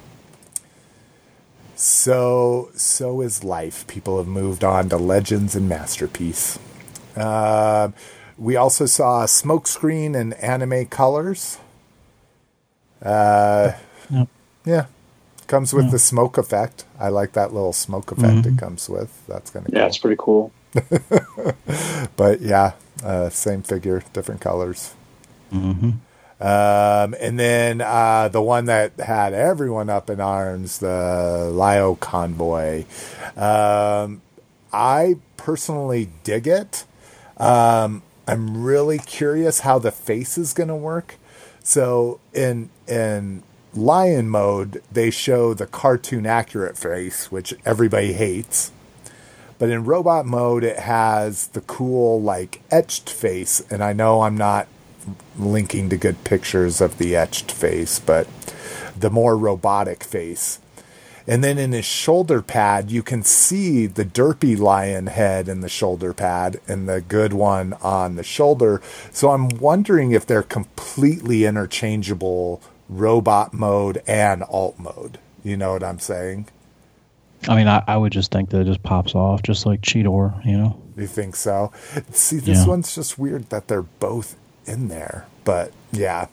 So, 1.76 2.70
so 2.74 3.20
is 3.20 3.44
life. 3.44 3.86
People 3.86 4.18
have 4.18 4.26
moved 4.26 4.64
on 4.64 4.88
to 4.88 4.96
Legends 4.96 5.54
and 5.54 5.68
Masterpiece. 5.68 6.58
Uh, 7.14 7.90
we 8.38 8.56
also 8.56 8.86
saw 8.86 9.22
a 9.22 9.26
Smokescreen 9.26 10.14
and 10.16 10.34
Anime 10.34 10.86
Colors. 10.86 11.58
Uh, 13.02 13.72
Yep. 14.10 14.28
yeah, 14.64 14.86
comes 15.46 15.74
with 15.74 15.90
the 15.90 15.98
smoke 15.98 16.38
effect. 16.38 16.84
I 16.98 17.08
like 17.08 17.32
that 17.32 17.52
little 17.52 17.72
smoke 17.74 18.10
effect 18.10 18.46
it 18.46 18.56
comes 18.58 18.88
with. 18.88 19.10
That's 19.28 19.50
kind 19.50 19.66
of 19.66 19.72
Yeah, 19.74 19.80
cool. 19.80 19.88
it's 19.88 19.98
pretty 19.98 20.16
cool. 20.18 20.52
But 22.16 22.40
yeah, 22.40 22.72
uh, 23.04 23.28
same 23.30 23.62
figure, 23.62 24.02
different 24.12 24.40
colors. 24.40 24.94
hmm 25.50 25.90
Um, 26.40 27.14
and 27.20 27.38
then 27.38 27.80
uh, 27.80 28.28
the 28.28 28.40
one 28.42 28.64
that 28.66 28.92
had 28.98 29.32
everyone 29.34 29.90
up 29.90 30.08
in 30.08 30.20
arms, 30.20 30.78
the 30.78 31.50
Lio 31.52 31.96
Convoy. 31.96 32.84
Um, 33.36 34.22
I 34.72 35.16
personally 35.36 36.08
dig 36.24 36.46
it. 36.46 36.84
Um, 37.36 38.02
I'm 38.28 38.62
really 38.62 38.98
curious 38.98 39.60
how 39.60 39.78
the 39.78 39.90
face 39.90 40.36
is 40.36 40.52
going 40.52 40.68
to 40.68 40.76
work. 40.76 41.16
So 41.62 42.20
in 42.34 42.68
in 42.86 43.42
lion 43.74 44.28
mode, 44.28 44.82
they 44.92 45.10
show 45.10 45.54
the 45.54 45.66
cartoon 45.66 46.26
accurate 46.26 46.76
face, 46.76 47.32
which 47.32 47.54
everybody 47.64 48.12
hates. 48.12 48.70
But 49.58 49.70
in 49.70 49.84
robot 49.84 50.26
mode, 50.26 50.62
it 50.62 50.78
has 50.80 51.48
the 51.48 51.62
cool, 51.62 52.20
like, 52.20 52.60
etched 52.70 53.10
face. 53.10 53.60
And 53.70 53.82
I 53.82 53.92
know 53.92 54.22
I'm 54.22 54.36
not 54.36 54.68
linking 55.38 55.88
to 55.88 55.96
good 55.96 56.22
pictures 56.24 56.80
of 56.80 56.98
the 56.98 57.16
etched 57.16 57.50
face, 57.50 57.98
but 57.98 58.28
the 58.96 59.10
more 59.10 59.36
robotic 59.36 60.04
face. 60.04 60.60
And 61.28 61.44
then 61.44 61.58
in 61.58 61.72
his 61.72 61.84
shoulder 61.84 62.40
pad, 62.40 62.90
you 62.90 63.02
can 63.02 63.22
see 63.22 63.86
the 63.86 64.04
derpy 64.04 64.58
lion 64.58 65.08
head 65.08 65.46
in 65.46 65.60
the 65.60 65.68
shoulder 65.68 66.14
pad 66.14 66.58
and 66.66 66.88
the 66.88 67.02
good 67.02 67.34
one 67.34 67.74
on 67.82 68.16
the 68.16 68.22
shoulder. 68.24 68.80
So 69.12 69.30
I'm 69.30 69.50
wondering 69.50 70.12
if 70.12 70.24
they're 70.24 70.42
completely 70.42 71.44
interchangeable 71.44 72.62
robot 72.88 73.52
mode 73.52 74.02
and 74.06 74.42
alt 74.44 74.78
mode. 74.78 75.18
You 75.44 75.58
know 75.58 75.72
what 75.72 75.84
I'm 75.84 75.98
saying? 75.98 76.48
I 77.46 77.54
mean, 77.56 77.68
I, 77.68 77.84
I 77.86 77.96
would 77.98 78.10
just 78.12 78.32
think 78.32 78.48
that 78.50 78.62
it 78.62 78.64
just 78.64 78.82
pops 78.82 79.14
off, 79.14 79.42
just 79.42 79.66
like 79.66 79.82
Cheetor, 79.82 80.44
you 80.46 80.56
know. 80.56 80.80
You 80.96 81.06
think 81.06 81.36
so? 81.36 81.70
See, 82.10 82.38
this 82.38 82.60
Yeah. 82.60 82.66
one's 82.66 82.94
just 82.94 83.18
weird 83.18 83.50
that 83.50 83.68
they're 83.68 83.82
both 83.82 84.34
in 84.66 84.88
there, 84.88 85.26
but 85.44 85.72
yeah. 85.92 86.26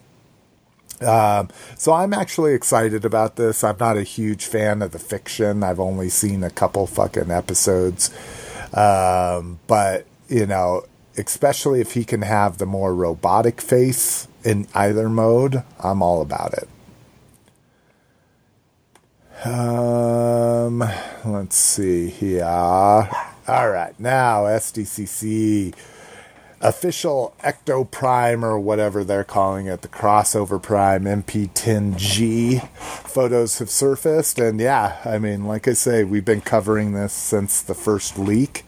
Um, 1.01 1.49
so 1.77 1.93
I'm 1.93 2.13
actually 2.13 2.53
excited 2.53 3.03
about 3.03 3.35
this. 3.35 3.63
I'm 3.63 3.77
not 3.79 3.97
a 3.97 4.03
huge 4.03 4.45
fan 4.45 4.81
of 4.81 4.91
the 4.91 4.99
fiction. 4.99 5.63
I've 5.63 5.79
only 5.79 6.09
seen 6.09 6.43
a 6.43 6.49
couple 6.49 6.87
fucking 6.87 7.31
episodes, 7.31 8.11
um, 8.73 9.59
but 9.67 10.05
you 10.29 10.45
know, 10.45 10.85
especially 11.17 11.81
if 11.81 11.93
he 11.93 12.03
can 12.03 12.21
have 12.21 12.57
the 12.57 12.65
more 12.65 12.93
robotic 12.93 13.61
face 13.61 14.27
in 14.43 14.67
either 14.73 15.09
mode, 15.09 15.63
I'm 15.79 16.01
all 16.01 16.21
about 16.21 16.53
it. 16.53 16.69
Um, 19.45 20.79
let's 21.25 21.57
see 21.57 22.09
here. 22.09 22.45
All 22.45 23.69
right, 23.69 23.93
now 23.99 24.43
SDCC 24.43 25.75
official 26.67 27.33
Ecto 27.43 27.89
Prime 27.89 28.43
or 28.43 28.59
whatever 28.59 29.03
they're 29.03 29.23
calling 29.23 29.67
it, 29.67 29.81
the 29.81 29.87
crossover 29.87 30.61
Prime 30.61 31.03
MP10G 31.05 32.67
photos 33.07 33.59
have 33.59 33.69
surfaced, 33.69 34.39
and 34.39 34.59
yeah, 34.59 34.97
I 35.05 35.17
mean, 35.19 35.45
like 35.45 35.67
I 35.67 35.73
say, 35.73 36.03
we've 36.03 36.25
been 36.25 36.41
covering 36.41 36.93
this 36.93 37.13
since 37.13 37.61
the 37.61 37.73
first 37.75 38.17
leak, 38.17 38.65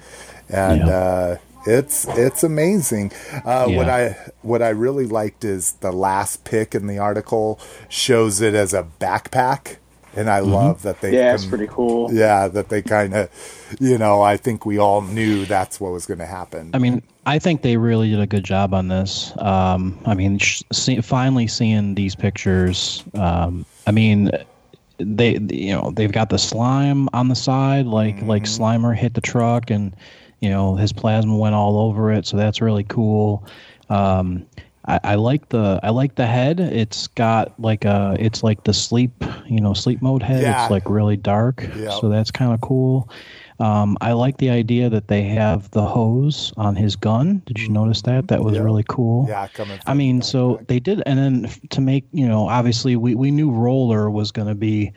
and 0.50 0.88
Yeah. 0.88 0.98
uh, 0.98 1.38
it's 1.66 2.08
it's 2.10 2.44
amazing. 2.44 3.12
Uh, 3.44 3.68
What 3.68 3.90
I 3.90 4.16
what 4.42 4.62
I 4.62 4.70
really 4.70 5.06
liked 5.06 5.44
is 5.44 5.74
the 5.82 5.92
last 5.92 6.44
pic 6.46 6.74
in 6.76 6.88
the 6.88 6.98
article 7.00 7.60
shows 7.90 8.40
it 8.42 8.54
as 8.54 8.74
a 8.74 8.86
backpack. 9.00 9.78
And 10.16 10.32
I 10.32 10.40
love 10.40 10.82
that 10.82 11.02
they 11.02 11.14
Yeah, 11.14 11.36
it's 11.36 11.46
pretty 11.46 11.68
cool. 11.70 12.12
yeah, 12.12 12.48
that 12.48 12.70
they 12.70 12.82
kind 12.82 13.14
of, 13.14 13.30
you 13.80 14.00
know, 14.00 14.20
I 14.24 14.36
think 14.36 14.66
we 14.66 14.80
all 14.80 15.02
knew 15.02 15.46
that's 15.46 15.80
what 15.80 15.92
was 15.92 16.08
going 16.08 16.18
to 16.18 16.26
happen. 16.26 16.72
I 16.74 16.80
mean, 16.80 17.04
I 17.28 17.40
think 17.40 17.62
they 17.62 17.76
really 17.76 18.10
did 18.10 18.22
a 18.22 18.26
good 18.26 18.46
job 18.46 18.74
on 18.74 18.88
this. 18.88 19.34
Um, 19.40 20.00
I 20.06 20.14
mean, 20.14 20.38
sh- 20.38 20.64
see, 20.72 21.02
finally 21.02 21.46
seeing 21.46 21.94
these 21.94 22.16
pictures. 22.16 23.04
Um, 23.16 23.66
I 23.86 23.92
mean, 23.92 24.32
they 24.98 25.38
you 25.52 25.76
know 25.76 25.92
they've 25.92 26.12
got 26.12 26.30
the 26.30 26.40
slime 26.40 27.10
on 27.12 27.28
the 27.28 27.36
side, 27.36 27.86
like 27.86 28.22
like 28.22 28.44
Slimer 28.44 28.96
hit 28.96 29.14
the 29.14 29.20
truck, 29.22 29.70
and 29.70 29.94
you 30.40 30.50
know 30.50 30.78
his 30.78 30.94
plasma 30.94 31.36
went 31.36 31.54
all 31.54 31.78
over 31.78 32.14
it. 32.14 32.26
So 32.26 32.38
that's 32.38 32.62
really 32.62 32.86
cool. 32.86 33.46
Um, 33.90 34.48
I, 34.86 35.00
I 35.04 35.16
like 35.16 35.50
the 35.50 35.82
I 35.84 35.90
like 35.90 36.16
the 36.16 36.26
head. 36.26 36.62
It's 36.62 37.08
got 37.08 37.60
like 37.60 37.84
a 37.84 38.16
it's 38.18 38.42
like 38.42 38.64
the 38.64 38.74
sleep 38.74 39.12
you 39.48 39.60
know 39.60 39.74
sleep 39.74 40.02
mode 40.02 40.24
head. 40.24 40.44
Yeah. 40.44 40.64
It's 40.64 40.72
like 40.72 40.90
really 40.90 41.18
dark. 41.18 41.62
Yep. 41.76 41.92
So 42.00 42.08
that's 42.08 42.32
kind 42.32 42.54
of 42.54 42.62
cool. 42.62 43.10
Um, 43.60 43.98
I 44.02 44.14
like 44.14 44.38
the 44.38 44.50
idea 44.52 44.90
that 44.90 45.08
they 45.08 45.24
have 45.24 45.72
the 45.72 45.86
hose 45.86 46.54
on 46.58 46.76
his 46.76 46.96
gun. 46.96 47.42
Did 47.46 47.60
you 47.60 47.70
notice 47.70 48.04
that? 48.04 48.28
That 48.28 48.44
was 48.44 48.56
Yeah. 48.56 48.62
really 48.64 48.84
cool. 48.88 49.26
yeah, 49.28 49.48
coming. 49.48 49.80
I 49.88 49.94
mean, 49.96 50.22
so 50.22 50.60
they 50.68 50.80
did, 50.80 51.02
and 51.06 51.18
then 51.18 51.50
to 51.72 51.82
make 51.82 52.06
you 52.12 52.28
know, 52.28 52.48
obviously 52.50 52.96
we 52.96 53.16
we 53.16 53.32
knew 53.32 53.50
Roller 53.50 54.12
was 54.12 54.32
going 54.32 54.48
to 54.48 54.54
be, 54.56 54.92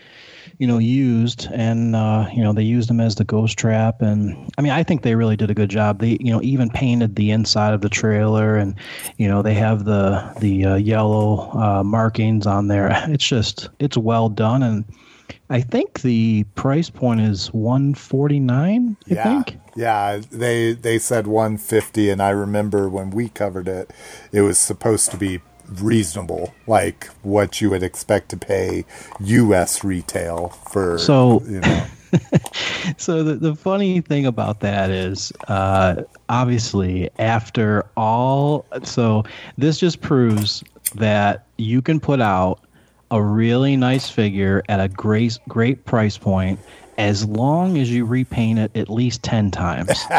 you 0.59 0.67
know, 0.67 0.77
used, 0.77 1.49
and 1.55 1.97
uh, 1.97 2.27
you 2.35 2.43
know 2.43 2.53
they 2.53 2.63
used 2.63 2.91
him 2.91 3.01
as 3.01 3.15
the 3.15 3.25
ghost 3.25 3.59
trap, 3.59 4.03
and 4.03 4.37
I 4.59 4.63
mean 4.63 4.73
I 4.73 4.83
think 4.83 5.03
they 5.03 5.15
really 5.15 5.37
did 5.37 5.51
a 5.51 5.55
good 5.55 5.71
job. 5.71 6.01
They 6.01 6.19
you 6.21 6.31
know 6.31 6.43
even 6.43 6.69
painted 6.69 7.17
the 7.17 7.31
inside 7.31 7.73
of 7.73 7.81
the 7.81 7.89
trailer, 7.89 8.57
and 8.57 8.75
you 9.17 9.27
know 9.27 9.41
they 9.41 9.55
have 9.55 9.85
the 9.87 10.35
the 10.41 10.65
uh, 10.67 10.75
yellow 10.77 11.51
uh, 11.59 11.83
markings 11.83 12.47
on 12.47 12.69
there. 12.69 12.91
It's 13.09 13.27
just 13.27 13.71
it's 13.79 13.97
well 13.97 14.29
done, 14.29 14.63
and 14.63 14.85
I 15.49 15.61
think 15.61 16.03
the 16.03 16.45
price 16.55 16.91
point 16.91 17.21
is 17.21 17.49
one 17.49 17.95
forty 17.95 18.41
nine. 18.41 18.97
I 19.11 19.15
yeah, 19.15 19.43
think. 19.43 19.59
yeah, 19.77 20.21
they 20.31 20.73
they 20.73 20.99
said 20.99 21.27
150, 21.27 22.11
and 22.11 22.23
I 22.23 22.31
remember 22.31 22.89
when 22.89 23.11
we 23.11 23.29
covered 23.29 23.69
it, 23.69 23.93
it 24.33 24.43
was 24.43 24.59
supposed 24.59 25.11
to 25.11 25.17
be 25.17 25.41
reasonable, 25.81 26.53
like 26.67 27.07
what 27.23 27.61
you 27.61 27.71
would 27.71 27.83
expect 27.83 28.29
to 28.31 28.37
pay 28.37 28.85
U.S. 29.21 29.85
retail 29.85 30.49
for. 30.71 30.99
So- 30.99 31.43
you 31.47 31.61
know, 31.61 31.87
so 32.97 33.23
the, 33.23 33.35
the 33.37 33.55
funny 33.55 34.01
thing 34.01 34.27
about 34.27 34.61
that 34.61 34.91
is 34.91 35.33
uh, 35.49 36.03
obviously 36.29 37.09
after 37.19 37.87
all 37.97 38.67
so 38.83 39.25
this 39.59 39.79
just 39.79 40.01
proves 40.01 40.65
that 40.95 41.47
you 41.57 41.81
can 41.81 42.01
put 42.01 42.21
out 42.21 42.61
a 43.11 43.23
really 43.23 43.77
nice 43.77 44.09
figure 44.09 44.63
at 44.69 44.81
a 44.81 44.89
great 44.89 45.39
great 45.49 45.85
price 45.85 46.17
point 46.19 46.59
as 46.99 47.25
long 47.27 47.79
as 47.79 47.91
you 47.91 48.05
repaint 48.05 48.59
it 48.59 48.71
at 48.77 48.91
least 48.91 49.23
10 49.23 49.51
times. 49.51 49.99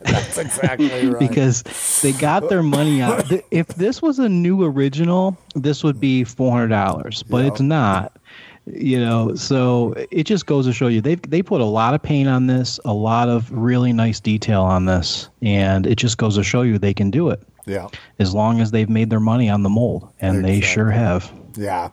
That's 0.00 0.38
exactly 0.38 1.08
right. 1.08 1.18
because 1.18 1.62
they 2.02 2.12
got 2.12 2.48
their 2.48 2.62
money 2.62 3.02
out. 3.02 3.30
If 3.50 3.66
this 3.68 4.00
was 4.00 4.18
a 4.18 4.28
new 4.28 4.62
original 4.64 5.36
this 5.54 5.82
would 5.84 5.98
be 6.00 6.24
$400 6.24 7.24
but 7.28 7.38
Yeah. 7.38 7.46
it's 7.48 7.60
not 7.60 8.16
you 8.66 8.98
know 8.98 9.32
so 9.36 9.94
it 10.10 10.24
just 10.24 10.46
goes 10.46 10.66
to 10.66 10.72
show 10.72 10.88
you 10.88 11.00
they 11.00 11.14
they 11.16 11.40
put 11.40 11.60
a 11.60 11.64
lot 11.64 11.94
of 11.94 12.02
paint 12.02 12.28
on 12.28 12.48
this 12.48 12.80
a 12.84 12.92
lot 12.92 13.28
of 13.28 13.50
really 13.52 13.92
nice 13.92 14.18
detail 14.18 14.62
on 14.62 14.86
this 14.86 15.28
and 15.40 15.86
it 15.86 15.94
just 15.96 16.18
goes 16.18 16.34
to 16.34 16.42
show 16.42 16.62
you 16.62 16.76
they 16.78 16.94
can 16.94 17.10
do 17.10 17.30
it. 17.30 17.40
Yeah, 17.64 17.88
as 18.20 18.32
long 18.32 18.60
as 18.60 18.70
they've 18.70 18.88
made 18.88 19.10
their 19.10 19.18
money 19.20 19.48
on 19.50 19.64
the 19.64 19.68
mold 19.68 20.12
and 20.20 20.44
they 20.44 20.60
sure 20.60 20.88
have. 20.90 21.32
Yeah, 21.56 21.90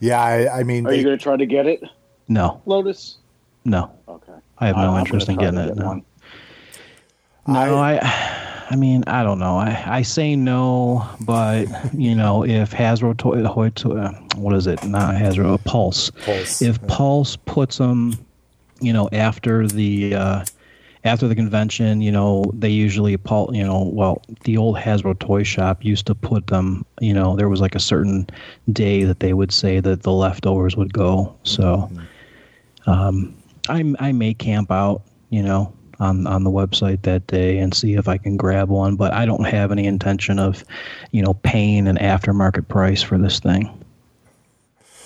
yeah. 0.00 0.20
I, 0.20 0.60
I 0.60 0.62
mean, 0.62 0.86
Are 0.86 0.90
they, 0.90 0.98
you 0.98 1.04
going 1.04 1.16
to 1.16 1.22
try 1.22 1.36
to 1.36 1.46
get 1.46 1.66
it, 1.66 1.82
no 2.28 2.60
Lotus? 2.66 3.18
no 3.64 3.90
Okay. 4.08 4.32
i 4.58 4.66
have 4.66 4.76
no 4.76 4.92
I'm 4.94 5.00
interest 5.00 5.28
in 5.28 5.36
gonna 5.36 5.50
try 5.52 5.60
getting 5.62 5.66
to 5.66 5.72
it 5.72 5.76
get 5.76 5.82
no. 5.82 5.88
one. 5.88 6.02
No, 7.46 7.76
I, 7.78 7.98
I 8.70 8.76
mean, 8.76 9.02
I 9.06 9.22
don't 9.24 9.38
know. 9.38 9.56
I, 9.58 9.82
I 9.86 10.02
say 10.02 10.36
no, 10.36 11.08
but 11.20 11.66
you 11.92 12.14
know, 12.14 12.44
if 12.44 12.70
Hasbro, 12.70 13.16
to, 13.18 13.48
Hoy- 13.48 13.70
to, 13.70 13.92
uh, 13.98 14.12
what 14.36 14.54
is 14.54 14.66
it? 14.66 14.82
Not 14.84 15.14
Hasbro, 15.14 15.62
Pulse. 15.64 16.10
Pulse, 16.24 16.62
If 16.62 16.78
yeah. 16.80 16.88
Pulse 16.88 17.36
puts 17.36 17.78
them, 17.78 18.14
you 18.80 18.92
know, 18.92 19.08
after 19.12 19.66
the 19.66 20.14
uh, 20.14 20.44
after 21.04 21.26
the 21.26 21.34
convention, 21.34 22.00
you 22.00 22.12
know, 22.12 22.44
they 22.52 22.68
usually 22.68 23.12
you 23.12 23.64
know, 23.64 23.90
well, 23.92 24.22
the 24.44 24.56
old 24.56 24.76
Hasbro 24.76 25.18
toy 25.18 25.42
shop 25.42 25.84
used 25.84 26.06
to 26.06 26.14
put 26.14 26.46
them. 26.46 26.84
You 27.00 27.12
know, 27.12 27.34
there 27.34 27.48
was 27.48 27.60
like 27.60 27.74
a 27.74 27.80
certain 27.80 28.28
day 28.72 29.02
that 29.04 29.20
they 29.20 29.32
would 29.32 29.52
say 29.52 29.80
that 29.80 30.02
the 30.02 30.12
leftovers 30.12 30.76
would 30.76 30.92
go. 30.92 31.34
So, 31.42 31.90
um, 32.86 33.34
I 33.68 33.94
I 33.98 34.12
may 34.12 34.34
camp 34.34 34.70
out, 34.70 35.02
you 35.30 35.42
know, 35.42 35.72
on 35.98 36.26
on 36.28 36.44
the 36.44 36.50
website 36.50 37.02
that 37.02 37.26
day 37.26 37.58
and 37.58 37.74
see 37.74 37.94
if 37.94 38.06
I 38.06 38.16
can 38.16 38.36
grab 38.36 38.68
one. 38.68 38.94
But 38.94 39.12
I 39.12 39.26
don't 39.26 39.44
have 39.44 39.72
any 39.72 39.86
intention 39.86 40.38
of, 40.38 40.64
you 41.10 41.22
know, 41.22 41.34
paying 41.34 41.88
an 41.88 41.96
aftermarket 41.96 42.68
price 42.68 43.02
for 43.02 43.18
this 43.18 43.40
thing. 43.40 43.68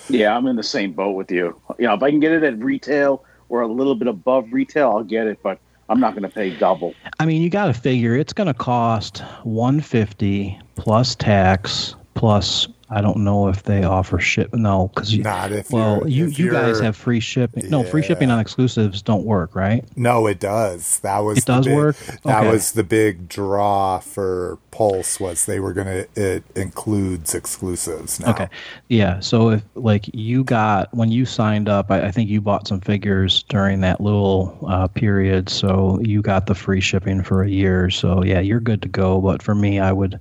Yeah, 0.09 0.37
I'm 0.37 0.45
in 0.45 0.55
the 0.55 0.63
same 0.63 0.93
boat 0.93 1.13
with 1.13 1.31
you. 1.31 1.59
You 1.79 1.87
know, 1.87 1.95
if 1.95 2.03
I 2.03 2.11
can 2.11 2.19
get 2.19 2.31
it 2.31 2.43
at 2.43 2.57
retail 2.59 3.25
or 3.49 3.61
a 3.61 3.67
little 3.67 3.95
bit 3.95 4.07
above 4.07 4.47
retail, 4.51 4.91
I'll 4.91 5.03
get 5.03 5.27
it, 5.27 5.39
but 5.41 5.59
I'm 5.89 5.99
not 5.99 6.13
going 6.13 6.23
to 6.23 6.29
pay 6.29 6.55
double. 6.57 6.93
I 7.19 7.25
mean, 7.25 7.41
you 7.41 7.49
got 7.49 7.67
to 7.67 7.73
figure 7.73 8.15
it's 8.15 8.33
going 8.33 8.47
to 8.47 8.53
cost 8.53 9.19
150 9.43 10.59
plus 10.75 11.15
tax 11.15 11.95
plus 12.13 12.67
I 12.89 13.01
don't 13.01 13.17
know 13.17 13.49
if 13.49 13.63
they 13.63 13.83
offer 13.83 14.17
ship. 14.19 14.53
No, 14.53 14.87
because 14.93 15.13
you. 15.13 15.23
Not 15.23 15.51
if 15.51 15.71
well, 15.71 16.07
you 16.07 16.27
if 16.27 16.39
you 16.39 16.51
guys 16.51 16.79
have 16.79 16.95
free 16.95 17.19
shipping. 17.19 17.69
No, 17.69 17.83
free 17.83 18.01
shipping 18.01 18.31
on 18.31 18.39
exclusives 18.39 19.01
don't 19.01 19.25
work, 19.25 19.55
right? 19.55 19.83
No, 19.97 20.25
it 20.27 20.39
does. 20.39 20.99
That 20.99 21.19
was 21.19 21.39
It 21.39 21.45
the 21.45 21.53
does 21.55 21.65
big- 21.65 21.75
work? 21.75 21.95
That 22.23 22.39
Okay. 22.43 22.51
was 22.51 22.71
the 22.71 22.83
big 22.83 23.27
draw 23.27 23.99
for 23.99 24.57
Pulse 24.71 25.19
was 25.19 25.45
they 25.47 25.59
were 25.59 25.73
gonna 25.73 26.05
it 26.15 26.43
includes 26.55 27.33
exclusives 27.35 28.19
now. 28.19 28.29
Okay. 28.29 28.47
Yeah. 28.89 29.19
So 29.19 29.49
if 29.49 29.63
like 29.75 30.09
you 30.13 30.43
got 30.43 30.93
when 30.93 31.11
you 31.11 31.25
signed 31.25 31.67
up, 31.67 31.91
I, 31.91 32.05
I 32.07 32.11
think 32.11 32.29
you 32.29 32.39
bought 32.41 32.67
some 32.67 32.79
figures 32.79 33.43
during 33.49 33.81
that 33.81 33.99
little 33.99 34.57
uh, 34.67 34.87
period. 34.87 35.49
So 35.49 35.99
you 36.01 36.21
got 36.21 36.45
the 36.45 36.55
free 36.55 36.79
shipping 36.81 37.23
for 37.23 37.41
a 37.43 37.49
year. 37.49 37.89
So 37.89 38.23
yeah, 38.23 38.39
you're 38.39 38.59
good 38.59 38.81
to 38.83 38.87
go. 38.87 39.19
But 39.19 39.41
for 39.41 39.55
me, 39.55 39.79
I 39.79 39.91
would, 39.91 40.19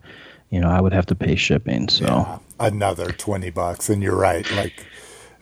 you 0.56 0.62
know, 0.62 0.70
I 0.70 0.80
would 0.80 0.92
have 0.94 1.06
to 1.06 1.14
pay 1.14 1.36
shipping. 1.36 1.88
So 1.90 2.06
Yeah, 2.06 2.38
another 2.58 3.12
twenty 3.12 3.50
bucks, 3.50 3.88
and 3.90 4.02
you're 4.02 4.16
right. 4.16 4.50
Like 4.52 4.84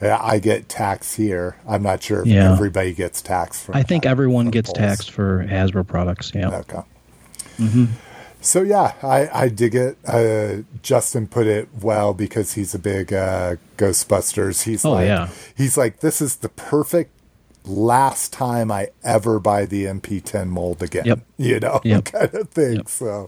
I 0.03 0.39
get 0.41 0.69
tax 0.69 1.15
here. 1.15 1.57
I'm 1.69 1.83
not 1.83 2.03
sure 2.03 2.21
if 2.23 2.27
Yeah. 2.27 2.53
everybody 2.53 2.93
gets 2.93 3.23
tax 3.23 3.63
from. 3.63 3.77
I 3.77 3.83
think 3.85 4.05
everyone 4.05 4.51
gets 4.51 4.73
taxed 4.73 5.11
for 5.13 5.45
Hasbro 5.49 5.87
products. 5.87 6.33
Yeah. 6.35 6.51
Okay. 6.63 6.81
So 8.41 8.61
yeah, 8.63 8.93
I, 9.03 9.45
I 9.45 9.49
dig 9.49 9.75
it. 9.75 9.97
Uh, 10.07 10.65
Justin 10.83 11.27
put 11.27 11.47
it 11.47 11.69
well 11.81 12.13
because 12.13 12.53
he's 12.53 12.75
a 12.75 12.79
big 12.79 13.11
uh, 13.13 13.57
Ghostbusters. 13.79 14.65
He's 14.65 14.85
Oh, 14.85 14.91
like, 14.93 15.07
yeah. 15.07 15.29
he's 15.57 15.79
like, 15.79 16.01
this 16.01 16.21
is 16.21 16.37
the 16.37 16.51
perfect 16.51 17.11
last 17.65 18.35
time 18.35 18.71
I 18.71 18.89
ever 19.03 19.39
buy 19.41 19.65
the 19.65 19.87
MP10 19.87 20.49
mold 20.49 20.83
again. 20.83 21.05
Yep. 21.07 21.21
You 21.39 21.59
know, 21.61 21.81
Yep. 21.85 22.05
kind 22.13 22.35
of 22.35 22.51
thing. 22.51 22.77
Yep. 22.77 22.89
So 22.89 23.27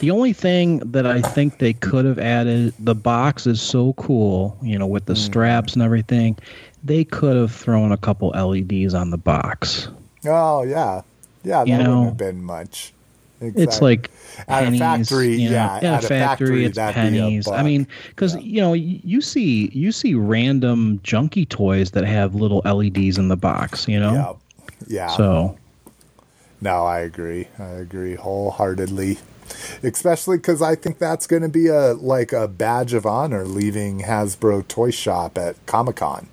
The 0.00 0.10
only 0.10 0.32
thing 0.32 0.78
that 0.80 1.06
I 1.06 1.20
think 1.20 1.58
they 1.58 1.72
could 1.72 2.04
have 2.04 2.18
added, 2.18 2.74
the 2.78 2.94
box 2.94 3.46
is 3.46 3.60
so 3.60 3.94
cool, 3.94 4.56
you 4.62 4.78
know, 4.78 4.86
with 4.86 5.06
the 5.06 5.14
mm. 5.14 5.18
straps 5.18 5.74
and 5.74 5.82
everything. 5.82 6.36
They 6.82 7.04
could 7.04 7.36
have 7.36 7.52
thrown 7.52 7.92
a 7.92 7.96
couple 7.96 8.28
LEDs 8.30 8.92
on 8.92 9.10
the 9.10 9.16
box. 9.16 9.88
oh 10.26 10.62
yeah, 10.62 11.02
yeah, 11.42 11.64
that 11.64 11.68
You 11.68 11.76
wouldn't 11.78 11.94
know, 11.94 12.04
have 12.04 12.16
been 12.16 12.42
much. 12.42 12.92
It's 13.40 13.56
Exactly. 13.56 13.88
like 13.88 14.10
At 14.48 14.72
a 14.72 14.78
factory, 14.78 15.34
you 15.36 15.50
know, 15.50 15.56
yeah, 15.56 15.76
At, 15.76 15.84
at 15.84 16.04
a 16.04 16.06
factory, 16.06 16.18
factory, 16.18 16.64
it's 16.64 16.78
be 16.78 16.92
pennies. 16.92 17.48
I 17.48 17.62
mean, 17.62 17.86
because 18.08 18.36
you 18.36 18.60
know, 18.60 18.72
you 18.72 19.20
see, 19.20 19.70
you 19.72 19.92
see 19.92 20.14
random 20.14 21.00
junky 21.04 21.48
toys 21.48 21.90
that 21.92 22.04
have 22.04 22.34
little 22.34 22.62
LEDs 22.64 23.18
in 23.18 23.28
the 23.28 23.36
box. 23.36 23.88
You 23.88 24.00
know, 24.00 24.38
yeah, 24.86 25.06
yeah. 25.06 25.16
so 25.16 25.56
No, 26.60 26.84
I 26.86 27.00
agree. 27.00 27.48
I 27.58 27.64
agree 27.64 28.14
wholeheartedly. 28.14 29.18
Especially 29.82 30.38
because 30.38 30.62
I 30.62 30.74
think 30.74 30.98
that's 30.98 31.26
going 31.26 31.42
to 31.42 31.48
be 31.48 31.68
a 31.68 31.94
like 31.94 32.32
a 32.32 32.48
badge 32.48 32.94
of 32.94 33.06
honor 33.06 33.44
leaving 33.44 34.00
Hasbro 34.00 34.66
Toy 34.68 34.90
Shop 34.90 35.36
at 35.38 35.64
Comic 35.66 35.96
Con. 35.96 36.28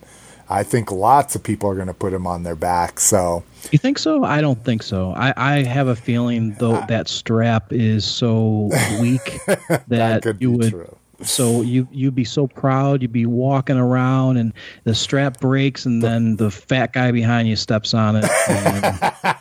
I 0.50 0.63
think 0.63 0.91
lots 0.91 1.34
of 1.34 1.43
people 1.43 1.69
are 1.69 1.76
going 1.76 1.88
to 1.88 1.93
put 1.93 2.12
them 2.12 2.28
on 2.28 2.43
their 2.43 2.56
back. 2.56 3.00
So 3.00 3.43
you 3.71 3.80
think 3.80 3.97
so? 3.97 4.24
I 4.26 4.41
don't 4.41 4.63
think 4.65 4.84
so. 4.84 5.12
I, 5.12 5.34
I 5.38 5.63
have 5.63 5.88
a 5.88 5.95
feeling 5.95 6.56
though 6.60 6.84
that 6.88 7.08
strap 7.08 7.71
is 7.71 8.04
so 8.04 8.69
weak 9.00 9.39
that, 9.47 9.88
that 9.88 10.24
could 10.24 10.41
you 10.41 10.52
be 10.52 10.58
would. 10.58 10.69
true. 10.71 10.97
So 11.24 11.62
you 11.62 11.88
you'd 11.91 12.15
be 12.15 12.24
so 12.24 12.47
proud. 12.47 13.02
You'd 13.02 13.12
be 13.12 13.28
walking 13.28 13.78
around, 13.78 14.38
and 14.38 14.54
the 14.86 14.95
strap 14.95 15.39
breaks, 15.39 15.86
and 15.86 16.02
then 16.02 16.38
the 16.38 16.50
fat 16.50 16.93
guy 16.93 17.12
behind 17.12 17.47
you 17.47 17.56
steps 17.56 17.93
on 17.93 18.15
it, 18.15 18.26
and, 18.50 18.84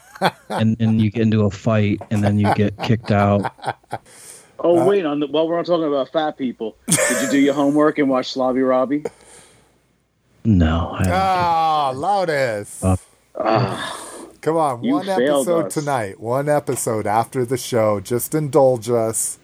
and 0.49 0.77
then 0.77 0.99
you 0.99 1.11
get 1.11 1.23
into 1.23 1.43
a 1.45 1.51
fight, 1.51 2.01
and 2.11 2.23
then 2.23 2.39
you 2.39 2.53
get 2.55 2.77
kicked 2.83 3.11
out. 3.11 3.53
Oh, 4.63 4.87
wait, 4.87 5.07
on 5.07 5.21
the, 5.21 5.27
while 5.27 5.49
we're 5.49 5.65
talking 5.65 5.87
about 5.87 6.11
fat 6.13 6.37
people, 6.37 6.77
did 6.87 7.23
you 7.23 7.31
do 7.31 7.39
your 7.39 7.55
homework 7.55 7.97
and 7.99 8.11
watch 8.11 8.35
Slavi 8.35 8.69
Robbie? 8.69 9.05
No, 10.45 10.91
I 10.99 11.03
don't. 11.05 11.13
Ah, 11.15 11.93
Loudest. 11.95 12.85
Uh, 12.85 12.97
Come 14.43 14.57
on, 14.57 14.81
one 14.81 15.09
episode 15.09 15.67
us. 15.67 15.75
tonight. 15.75 16.21
One 16.21 16.49
episode 16.51 17.07
after 17.07 17.47
the 17.47 17.57
show. 17.57 18.01
Just 18.01 18.35
indulge 18.35 18.91
us. 18.91 19.39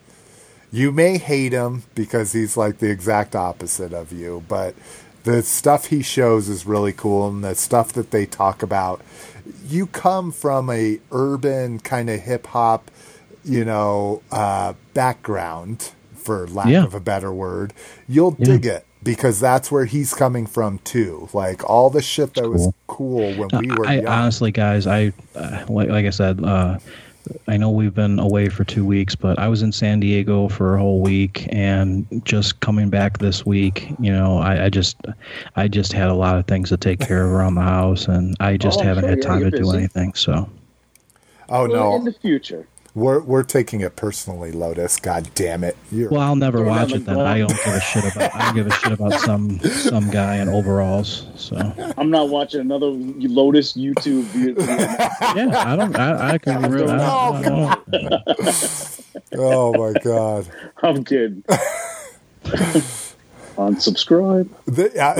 You 0.70 0.92
may 0.92 1.16
hate 1.16 1.52
him 1.52 1.84
because 1.94 2.32
he's 2.32 2.56
like 2.58 2.78
the 2.78 2.90
exact 2.90 3.34
opposite 3.34 3.94
of 3.94 4.12
you, 4.12 4.44
but 4.48 4.74
the 5.24 5.42
stuff 5.42 5.86
he 5.86 6.02
shows 6.02 6.48
is 6.48 6.66
really 6.66 6.92
cool, 6.92 7.28
and 7.28 7.42
the 7.42 7.54
stuff 7.54 7.92
that 7.94 8.10
they 8.10 8.26
talk 8.26 8.62
about. 8.62 9.00
You 9.68 9.86
come 9.86 10.32
from 10.32 10.70
a 10.70 10.98
urban 11.12 11.80
kind 11.80 12.08
of 12.10 12.20
hip 12.20 12.46
hop, 12.48 12.90
you 13.44 13.64
know, 13.64 14.22
uh, 14.30 14.74
background, 14.94 15.92
for 16.16 16.46
lack 16.48 16.68
Yeah. 16.68 16.84
of 16.84 16.94
a 16.94 17.00
better 17.00 17.32
word. 17.32 17.72
You'll 18.08 18.36
Yeah. 18.38 18.44
dig 18.46 18.66
it 18.66 18.86
because 19.02 19.38
that's 19.38 19.70
where 19.70 19.84
he's 19.84 20.12
coming 20.14 20.46
from 20.46 20.78
too. 20.78 21.28
Like 21.32 21.68
all 21.68 21.90
the 21.90 22.02
shit 22.02 22.34
that 22.34 22.48
was 22.50 22.68
cool 22.88 23.32
when 23.34 23.48
we 23.60 23.70
were 23.76 23.86
I 23.86 23.94
young. 23.96 24.06
honestly, 24.06 24.50
guys, 24.50 24.86
I 24.86 25.12
uh, 25.36 25.64
like, 25.68 25.88
like 25.88 26.06
I 26.06 26.10
said, 26.10 26.42
uh, 26.42 26.78
I 27.48 27.56
know 27.56 27.70
we've 27.70 27.94
been 27.94 28.18
away 28.18 28.48
for 28.48 28.64
two 28.64 28.84
weeks, 28.84 29.14
but 29.14 29.38
I 29.38 29.48
was 29.48 29.62
in 29.62 29.72
San 29.72 30.00
Diego 30.00 30.48
for 30.48 30.76
a 30.76 30.78
whole 30.80 31.00
week, 31.00 31.46
and 31.50 32.06
just 32.24 32.60
coming 32.60 32.88
back 32.90 33.18
this 33.18 33.44
week, 33.44 33.88
you 33.98 34.12
know, 34.12 34.38
I, 34.38 34.66
I 34.66 34.70
just, 34.70 34.96
I 35.56 35.68
just 35.68 35.92
had 35.92 36.08
a 36.08 36.14
lot 36.14 36.36
of 36.38 36.46
things 36.46 36.68
to 36.70 36.76
take 36.76 37.00
care 37.00 37.24
of 37.24 37.30
around 37.32 37.54
the 37.54 37.62
house, 37.62 38.06
and 38.08 38.34
I 38.40 38.56
just 38.56 38.80
Oh, 38.80 38.84
haven't 38.84 39.04
sure, 39.04 39.10
had 39.10 39.22
time 39.22 39.40
you're 39.40 39.50
to 39.50 39.58
do 39.58 39.70
anything. 39.72 40.14
So, 40.14 40.48
oh 41.48 41.68
Well, 41.68 41.96
in 41.96 42.04
the 42.04 42.12
future. 42.12 42.66
We're 42.96 43.20
we're 43.20 43.42
taking 43.42 43.82
it 43.82 43.94
personally, 43.94 44.52
Lotus. 44.52 44.98
God 44.98 45.28
damn 45.34 45.62
it! 45.62 45.76
You're, 45.92 46.08
well, 46.08 46.22
I'll 46.22 46.34
never 46.34 46.64
watch 46.64 46.92
it 46.92 47.04
the 47.04 47.14
then. 47.14 47.20
I 47.20 47.38
don't 47.38 47.48
give 47.50 47.74
a 47.74 47.80
shit 47.80 48.16
about. 48.16 48.34
I 48.34 48.46
don't 48.46 48.54
give 48.54 48.66
a 48.66 48.70
shit 48.70 48.92
about 48.92 49.12
some 49.20 49.60
some 49.60 50.10
guy 50.10 50.36
in 50.36 50.48
overalls. 50.48 51.26
So, 51.36 51.56
I'm 51.98 52.08
not 52.08 52.30
watching 52.30 52.60
another 52.62 52.86
Lotus 52.86 53.74
YouTube 53.74 54.22
video. 54.22 54.64
yeah, 54.64 55.72
I 55.72 55.76
don't. 55.76 55.94
I, 55.94 56.30
I 56.30 56.38
can. 56.38 56.70
Really, 56.70 56.90
I, 56.90 56.96
I, 56.96 57.38
I 57.38 57.42
don't, 57.42 57.78
oh 59.36 59.74
my 59.74 60.00
god. 60.00 60.48
I'm 60.82 61.04
kidding. 61.04 61.44
Unsubscribe. 63.56 64.48
The- 64.66 64.92
yeah. 64.94 65.14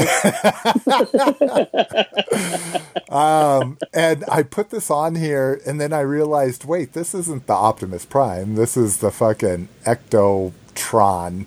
um, 3.11 3.79
and 3.93 4.25
I 4.31 4.43
put 4.43 4.71
this 4.71 4.91
on 4.91 5.15
here, 5.17 5.61
and 5.67 5.81
then 5.81 5.93
I 5.93 6.01
realized, 6.01 6.65
wait, 6.65 6.93
this 6.93 7.15
isn't 7.15 7.47
the 7.47 7.55
Optimus 7.55 8.05
Prime. 8.05 8.55
This 8.55 8.77
is 8.77 8.99
the 8.99 9.11
fucking 9.11 9.69
Ectotron. 9.85 11.47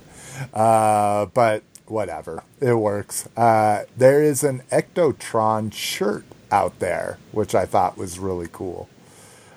Uh, 0.53 1.25
but 1.27 1.63
whatever, 1.87 2.43
it 2.61 2.73
works. 2.75 3.27
Uh, 3.37 3.83
there 3.97 4.23
is 4.23 4.43
an 4.43 4.61
Ectotron 4.71 5.73
shirt 5.73 6.23
out 6.51 6.79
there, 6.79 7.17
which 7.31 7.53
I 7.53 7.65
thought 7.65 7.97
was 7.97 8.19
really 8.19 8.47
cool. 8.51 8.89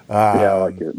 yeah, 0.09 0.53
I 0.55 0.59
like 0.59 0.81
it. 0.81 0.97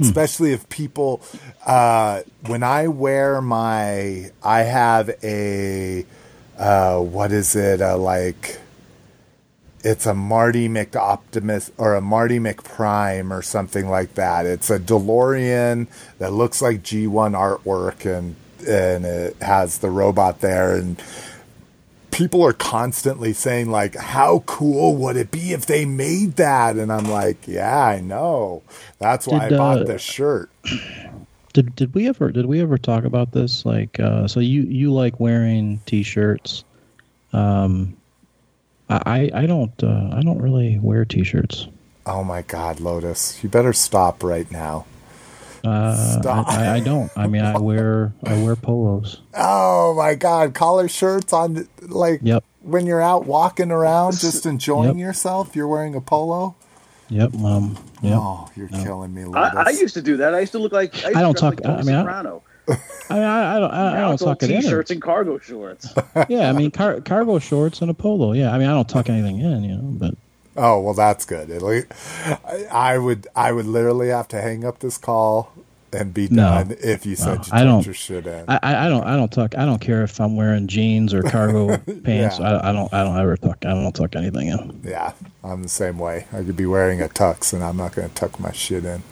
Especially 0.00 0.52
if 0.52 0.68
people 0.68 1.20
uh, 1.66 2.22
when 2.46 2.62
i 2.62 2.88
wear 2.88 3.40
my 3.40 4.30
i 4.42 4.60
have 4.60 5.10
a 5.22 6.06
uh, 6.58 6.98
what 6.98 7.32
is 7.32 7.56
it 7.56 7.80
uh, 7.80 7.96
like 7.96 8.58
it's 9.84 10.06
a 10.06 10.14
marty 10.14 10.68
mcoptimus 10.68 11.70
or 11.76 11.94
a 11.94 12.00
marty 12.00 12.38
mcprime 12.38 13.30
or 13.30 13.42
something 13.42 13.88
like 13.88 14.14
that. 14.14 14.46
It's 14.46 14.70
a 14.70 14.78
delorean 14.78 15.88
that 16.18 16.32
looks 16.32 16.62
like 16.62 16.82
g1 16.82 17.32
artwork 17.32 18.06
and 18.06 18.36
and 18.66 19.04
it 19.04 19.36
has 19.42 19.78
the 19.78 19.90
robot 19.90 20.40
there 20.40 20.76
and 20.76 21.02
people 22.12 22.44
are 22.44 22.52
constantly 22.52 23.32
saying 23.32 23.70
like 23.70 23.96
how 23.96 24.40
cool 24.46 24.94
would 24.94 25.16
it 25.16 25.30
be 25.30 25.52
if 25.52 25.66
they 25.66 25.84
made 25.84 26.36
that 26.36 26.76
and 26.76 26.92
i'm 26.92 27.06
like 27.10 27.48
yeah 27.48 27.84
i 27.84 28.00
know 28.00 28.62
that's 28.98 29.26
why 29.26 29.48
Did, 29.48 29.54
i 29.54 29.58
bought 29.58 29.80
uh, 29.80 29.84
this 29.84 30.02
shirt 30.02 30.50
Did 31.52 31.76
did 31.76 31.94
we 31.94 32.08
ever 32.08 32.30
did 32.32 32.46
we 32.46 32.62
ever 32.62 32.78
talk 32.78 33.04
about 33.04 33.32
this? 33.32 33.66
Like, 33.66 34.00
uh, 34.00 34.26
so 34.26 34.40
you 34.40 34.62
you 34.62 34.90
like 34.90 35.20
wearing 35.20 35.80
t-shirts? 35.84 36.64
Um, 37.34 37.94
I 38.88 39.02
I 39.04 39.42
I 39.42 39.46
don't 39.46 39.84
uh, 39.84 40.08
I 40.16 40.22
don't 40.22 40.40
really 40.40 40.78
wear 40.78 41.04
t-shirts. 41.04 41.68
oh 42.06 42.24
my 42.24 42.42
god 42.42 42.80
lotus 42.80 43.38
you 43.42 43.48
better 43.48 43.72
stop 43.72 44.24
right 44.24 44.50
now 44.50 44.84
Uh, 45.64 46.20
Stop. 46.20 46.48
I, 46.48 46.66
I, 46.66 46.74
I 46.74 46.80
don't. 46.80 47.10
I 47.16 47.26
mean, 47.26 47.42
I 47.42 47.58
wear 47.58 48.12
I 48.24 48.42
wear 48.42 48.56
polos. 48.56 49.20
oh 49.34 49.94
my 49.96 50.14
god 50.14 50.54
collar 50.54 50.88
shirts 50.88 51.32
on 51.32 51.68
like 51.82 52.20
Yep. 52.22 52.42
when 52.62 52.84
you're 52.86 53.00
out 53.02 53.26
walking 53.26 53.70
around 53.70 54.18
just 54.18 54.44
enjoying 54.46 54.98
Yep. 54.98 55.06
yourself 55.06 55.54
you're 55.56 55.68
wearing 55.68 55.94
a 55.94 56.00
polo 56.00 56.56
Yep. 57.10 57.34
Um. 57.36 57.78
Yep. 58.02 58.18
oh 58.18 58.50
you're 58.56 58.68
killing 58.68 59.14
me 59.14 59.24
I, 59.34 59.64
I 59.66 59.70
used 59.70 59.94
to 59.94 60.02
do 60.02 60.16
that. 60.18 60.34
I 60.34 60.40
used 60.40 60.52
to 60.52 60.58
look 60.58 60.72
like 60.72 61.04
I, 61.04 61.10
I 61.10 61.22
don't 61.22 61.36
talk- 61.36 61.60
Like 61.64 61.78
I 61.80 61.82
mean, 61.82 61.94
I- 61.94 62.00
Soprano. 62.00 62.42
I, 63.10 63.18
I, 63.18 63.56
I 63.56 63.58
don't. 63.58 63.70
I, 63.72 63.88
I 63.88 63.92
Now 63.94 64.00
don't 64.06 64.14
it's 64.14 64.22
all 64.22 64.28
tuck 64.36 64.44
it 64.44 64.50
in. 64.52 64.62
t-shirts 64.62 64.90
and 64.92 65.02
cargo 65.02 65.38
shorts. 65.38 65.92
Yeah. 66.28 66.48
I 66.48 66.52
mean, 66.52 66.70
car, 66.70 67.00
cargo 67.00 67.38
shorts 67.40 67.82
and 67.82 67.90
a 67.90 67.94
polo. 67.94 68.32
Yeah. 68.32 68.52
I 68.54 68.58
mean, 68.58 68.68
I 68.68 68.72
don't 68.72 68.88
tuck 68.88 69.08
anything 69.10 69.40
in. 69.40 69.64
You 69.64 69.76
know, 69.76 69.82
but 69.82 70.14
Oh 70.56 70.80
well, 70.80 70.94
that's 70.94 71.24
good. 71.24 71.50
At 71.50 71.62
least 71.62 71.86
I, 72.26 72.66
I 72.70 72.98
would 72.98 73.26
I 73.34 73.52
would 73.52 73.66
literally 73.66 74.08
have 74.08 74.28
to 74.28 74.40
hang 74.40 74.64
up 74.64 74.80
this 74.80 74.98
call 74.98 75.52
and 75.94 76.14
be 76.14 76.26
No. 76.30 76.42
done 76.64 76.76
if 76.82 77.04
you 77.04 77.16
said 77.16 77.38
No, 77.38 77.42
you 77.44 77.48
I 77.52 77.64
don't- 77.64 77.84
your 77.84 77.94
shit 77.94 78.26
in. 78.26 78.44
I, 78.48 78.58
I 78.62 78.86
I 78.86 78.88
don't. 78.88 79.04
I 79.04 79.16
don't 79.16 79.30
tuck. 79.32 79.56
I 79.58 79.64
don't 79.66 79.80
care 79.80 80.02
if 80.04 80.20
I'm 80.20 80.36
wearing 80.36 80.66
jeans 80.66 81.12
or 81.14 81.22
cargo 81.22 81.76
pants. 82.04 82.38
Yeah. 82.38 82.56
I, 82.58 82.70
I 82.70 82.72
don't. 82.72 82.92
I 82.94 83.04
don't 83.04 83.18
ever 83.18 83.36
tuck. 83.36 83.64
I 83.66 83.70
don't 83.74 83.92
tuck 83.94 84.16
anything 84.16 84.48
in. 84.48 84.80
yeah, 84.84 85.12
I'm 85.44 85.62
the 85.62 85.68
same 85.68 85.98
way. 85.98 86.26
I 86.32 86.42
could 86.42 86.56
be 86.56 86.66
wearing 86.66 87.00
a 87.02 87.08
tux 87.08 87.52
and 87.52 87.62
I'm 87.62 87.76
not 87.76 87.94
going 87.94 88.08
to 88.08 88.14
tuck 88.14 88.40
my 88.40 88.52
shit 88.52 88.84
in. 88.84 89.02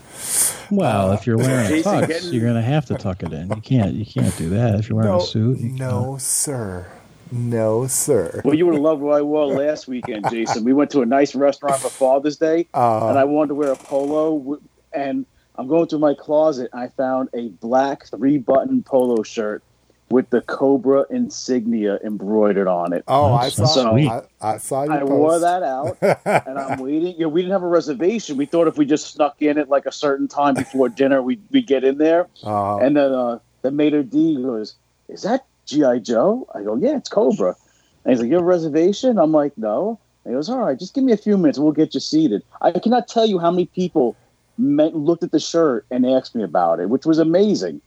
Well, 0.71 1.11
uh, 1.11 1.15
if 1.15 1.27
you're 1.27 1.39
wearing 1.39 1.67
a 1.81 1.83
tux, 1.83 2.07
getting- 2.09 2.33
you're 2.35 2.47
gonna 2.47 2.61
have 2.63 2.85
to 2.87 2.95
tuck 2.95 3.23
it 3.23 3.33
in. 3.33 3.49
You 3.51 3.61
can't. 3.63 3.95
You 3.95 4.05
can't 4.07 4.37
do 4.37 4.51
that 4.51 4.75
if 4.81 4.89
you're 4.89 4.97
wearing 4.97 5.13
No, 5.13 5.19
a 5.19 5.23
suit. 5.27 5.59
you 5.59 5.71
no, 5.71 6.17
sir, 6.19 6.91
no, 7.33 7.87
sir. 7.87 8.43
Well, 8.45 8.55
you 8.55 8.67
would 8.67 8.75
have 8.75 8.83
loved 8.83 9.03
what 9.03 9.17
I 9.17 9.23
wore 9.23 9.47
last 9.47 9.89
weekend, 9.89 10.29
Jason. 10.31 10.65
We 10.65 10.73
went 10.73 10.91
to 10.91 11.03
a 11.03 11.07
nice 11.07 11.35
restaurant 11.35 11.81
for 11.81 11.89
Father's 11.91 12.37
Day, 12.37 12.67
Uh, 12.75 13.09
and 13.09 13.19
I 13.19 13.25
wanted 13.25 13.49
to 13.49 13.55
wear 13.55 13.73
a 13.73 13.77
polo. 13.77 14.59
And 14.93 15.27
I'm 15.57 15.69
going 15.69 15.87
through 15.89 15.99
my 16.01 16.15
closet, 16.15 16.71
and 16.73 16.81
I 16.83 16.89
found 16.89 17.29
a 17.35 17.49
black 17.49 18.07
three-button 18.07 18.83
polo 18.83 19.23
shirt 19.23 19.63
with 20.11 20.29
the 20.31 20.41
Cobra 20.41 21.07
insignia 21.11 22.01
embroidered 22.03 22.67
on 22.67 22.93
it. 22.93 23.05
Oh, 23.07 23.33
I 23.33 23.49
saw. 23.49 23.93
sweet. 23.93 24.09
I, 24.09 24.23
I 24.41 24.57
saw 24.59 24.83
your 24.83 24.93
I 24.95 24.99
post. 25.01 25.13
wore 25.13 25.39
that 25.39 25.63
out, 25.63 25.99
and 26.47 26.59
I'm 26.59 26.79
waiting. 26.83 27.15
You 27.15 27.21
know, 27.21 27.29
we 27.29 27.43
didn't 27.43 27.53
have 27.53 27.63
a 27.63 27.69
reservation. 27.69 28.37
We 28.37 28.47
thought 28.47 28.67
if 28.67 28.77
we 28.77 28.85
just 28.87 29.13
snuck 29.15 29.41
in 29.41 29.57
at 29.59 29.69
like 29.69 29.87
a 29.87 29.93
certain 29.93 30.27
time 30.27 30.55
before 30.55 30.89
dinner, 30.89 31.23
we 31.23 31.39
we 31.53 31.63
get 31.63 31.85
in 31.85 31.99
there. 31.99 32.27
Uh, 32.45 32.79
And 32.79 32.97
then 32.97 33.13
uh, 33.13 33.39
the 33.63 33.71
mater 33.71 34.03
D 34.03 34.35
goes, 34.43 34.75
"Is 35.09 35.23
that 35.23 35.45
GI 35.67 36.01
Joe?" 36.01 36.47
I 36.55 36.63
go, 36.63 36.77
"Yeah, 36.77 36.97
it's 36.97 37.09
Cobra." 37.09 37.57
And 38.05 38.13
he's 38.13 38.21
like, 38.21 38.29
"You 38.29 38.37
have 38.37 38.43
a 38.43 38.47
reservation?" 38.47 39.19
I'm 39.19 39.33
like, 39.33 39.57
"No." 39.57 39.99
And 40.25 40.33
he 40.33 40.37
goes, 40.37 40.49
"All 40.49 40.59
right, 40.59 40.79
just 40.79 40.95
give 40.95 41.05
me 41.05 41.13
a 41.13 41.17
few 41.17 41.37
minutes. 41.37 41.59
We'll 41.59 41.73
get 41.73 41.95
you 41.95 42.01
seated." 42.01 42.43
I 42.61 42.73
cannot 42.73 43.09
tell 43.09 43.27
you 43.27 43.39
how 43.39 43.51
many 43.51 43.67
people 43.67 44.17
met, 44.59 44.95
looked 44.95 45.23
at 45.23 45.33
the 45.33 45.41
shirt 45.41 45.87
and 45.91 46.07
asked 46.07 46.35
me 46.35 46.43
about 46.43 46.81
it, 46.81 46.89
which 46.89 47.07
was 47.07 47.19
amazing. 47.19 47.81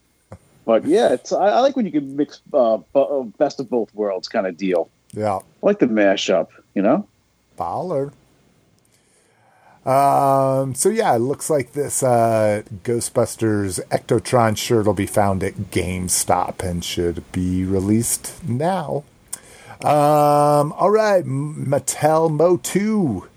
But 0.65 0.86
yeah, 0.86 1.13
it's 1.13 1.33
I, 1.33 1.47
I 1.47 1.59
like 1.59 1.75
when 1.75 1.86
you 1.86 1.91
can 1.91 2.15
mix 2.15 2.41
uh, 2.53 2.75
uh, 2.95 3.23
best 3.38 3.59
of 3.59 3.69
both 3.69 3.93
worlds 3.93 4.27
kind 4.27 4.47
of 4.47 4.57
deal. 4.57 4.89
yeah, 5.12 5.36
I 5.36 5.41
like 5.62 5.79
the 5.79 5.88
mashup, 5.88 6.47
you 6.73 6.81
know. 6.81 7.07
baller. 7.57 8.12
Um, 9.86 10.76
so 10.76 10.89
yeah, 10.89 11.13
it 11.15 11.19
looks 11.19 11.50
like 11.50 11.74
this 11.74 12.02
uh, 12.02 12.63
Ghostbusters 12.84 13.82
Ectotron 13.89 14.58
shirt 14.58 14.86
will 14.86 14.93
be 14.93 15.06
found 15.06 15.43
at 15.43 15.56
GameStop 15.72 16.63
and 16.63 16.84
should 16.84 17.30
be 17.34 17.65
released 17.65 18.41
now. 18.48 19.04
Um, 19.82 20.72
all 20.74 20.91
right, 20.91 21.26
Mattel 21.26 22.32
MOTU. 22.32 23.28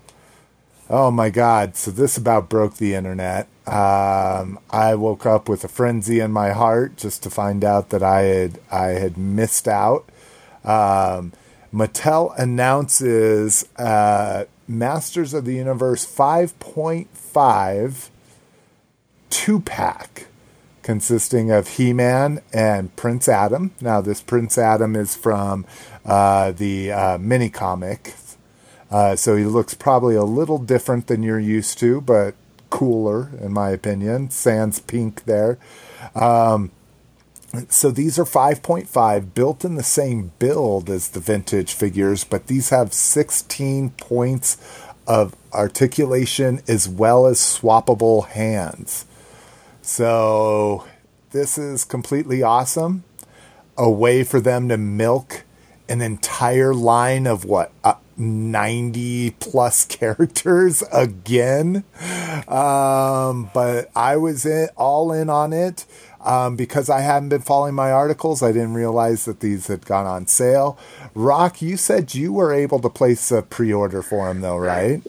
Oh 0.89 1.11
my 1.11 1.29
god, 1.29 1.75
so 1.75 1.91
this 1.91 2.15
about 2.15 2.47
broke 2.47 2.75
the 2.75 2.95
internet. 2.95 3.47
Um, 3.67 4.57
I 4.69 4.95
woke 4.95 5.25
up 5.25 5.49
with 5.49 5.65
a 5.65 5.67
frenzy 5.67 6.21
in 6.21 6.31
my 6.31 6.51
heart 6.51 6.95
just 6.95 7.23
to 7.23 7.29
find 7.29 7.65
out 7.65 7.89
that 7.89 8.01
I 8.01 8.21
had 8.21 8.59
I 8.71 8.85
had 8.91 9.17
missed 9.17 9.67
out. 9.67 10.07
Um, 10.63 11.33
Mattel 11.73 12.33
announces 12.39 13.67
uh, 13.75 14.45
Masters 14.67 15.33
of 15.33 15.45
the 15.45 15.55
Universe 15.55 16.05
5.5 16.05 18.09
two 19.29 19.59
pack 19.59 20.27
consisting 20.81 21.51
of 21.51 21.67
He 21.67 21.93
Man 21.93 22.41
and 22.53 22.95
Prince 22.95 23.27
Adam. 23.27 23.73
Now, 23.81 24.01
this 24.01 24.21
Prince 24.21 24.57
Adam 24.57 24.95
is 24.95 25.15
from 25.15 25.65
uh, 26.05 26.51
the 26.51 26.91
uh, 26.91 27.17
mini 27.17 27.49
comic, 27.49 28.13
uh, 28.89 29.15
so 29.15 29.35
he 29.35 29.43
looks 29.43 29.73
probably 29.73 30.15
a 30.15 30.23
little 30.23 30.57
different 30.57 31.07
than 31.07 31.23
you're 31.23 31.39
used 31.39 31.77
to, 31.79 31.99
but 31.99 32.35
cooler, 32.69 33.31
in 33.41 33.53
my 33.53 33.71
opinion. 33.71 34.29
Sans 34.29 34.79
pink 34.79 35.25
there. 35.25 35.57
Um, 36.15 36.71
so 37.69 37.91
these 37.91 38.19
are 38.19 38.25
5.5 38.25 39.33
built 39.33 39.63
in 39.63 39.75
the 39.75 39.83
same 39.83 40.31
build 40.37 40.89
as 40.89 41.09
the 41.09 41.19
vintage 41.19 41.73
figures, 41.73 42.23
but 42.23 42.47
these 42.47 42.69
have 42.69 42.93
16 42.93 43.91
points 43.91 44.57
of 45.07 45.35
articulation 45.53 46.61
as 46.67 46.87
well 46.89 47.25
as 47.25 47.39
swappable 47.39 48.27
hands. 48.27 49.05
So 49.81 50.85
this 51.31 51.57
is 51.57 51.85
completely 51.85 52.43
awesome. 52.43 53.05
A 53.77 53.89
way 53.89 54.23
for 54.23 54.39
them 54.41 54.67
to 54.69 54.77
milk 54.77 55.43
an 55.87 56.01
entire 56.01 56.73
line 56.73 57.25
of 57.25 57.45
what 57.45 57.71
uh, 57.83 57.93
90 58.17 59.31
plus 59.39 59.85
characters 59.85 60.83
again. 60.91 61.83
Um, 62.47 63.49
but 63.53 63.89
I 63.95 64.17
was 64.17 64.45
in, 64.45 64.69
all 64.75 65.11
in 65.11 65.29
on 65.29 65.53
it. 65.53 65.85
Um, 66.27 66.57
because 66.57 66.89
I 66.89 66.99
hadn't 66.99 67.29
been 67.29 67.41
following 67.41 67.73
my 67.73 67.89
articles, 67.89 68.43
I 68.43 68.51
didn't 68.51 68.73
realize 68.73 69.23
that 69.23 69.39
these 69.39 69.67
had 69.67 69.85
gone 69.85 70.05
on 70.05 70.27
sale. 70.27 70.77
Rock, 71.15 71.61
you 71.61 71.77
said 71.77 72.13
you 72.13 72.33
were 72.33 72.53
able 72.53 72.79
to 72.81 72.89
place 72.89 73.31
a 73.31 73.41
pre-order 73.41 74.01
for 74.01 74.27
them, 74.27 74.41
though, 74.41 74.57
right? 74.57 75.01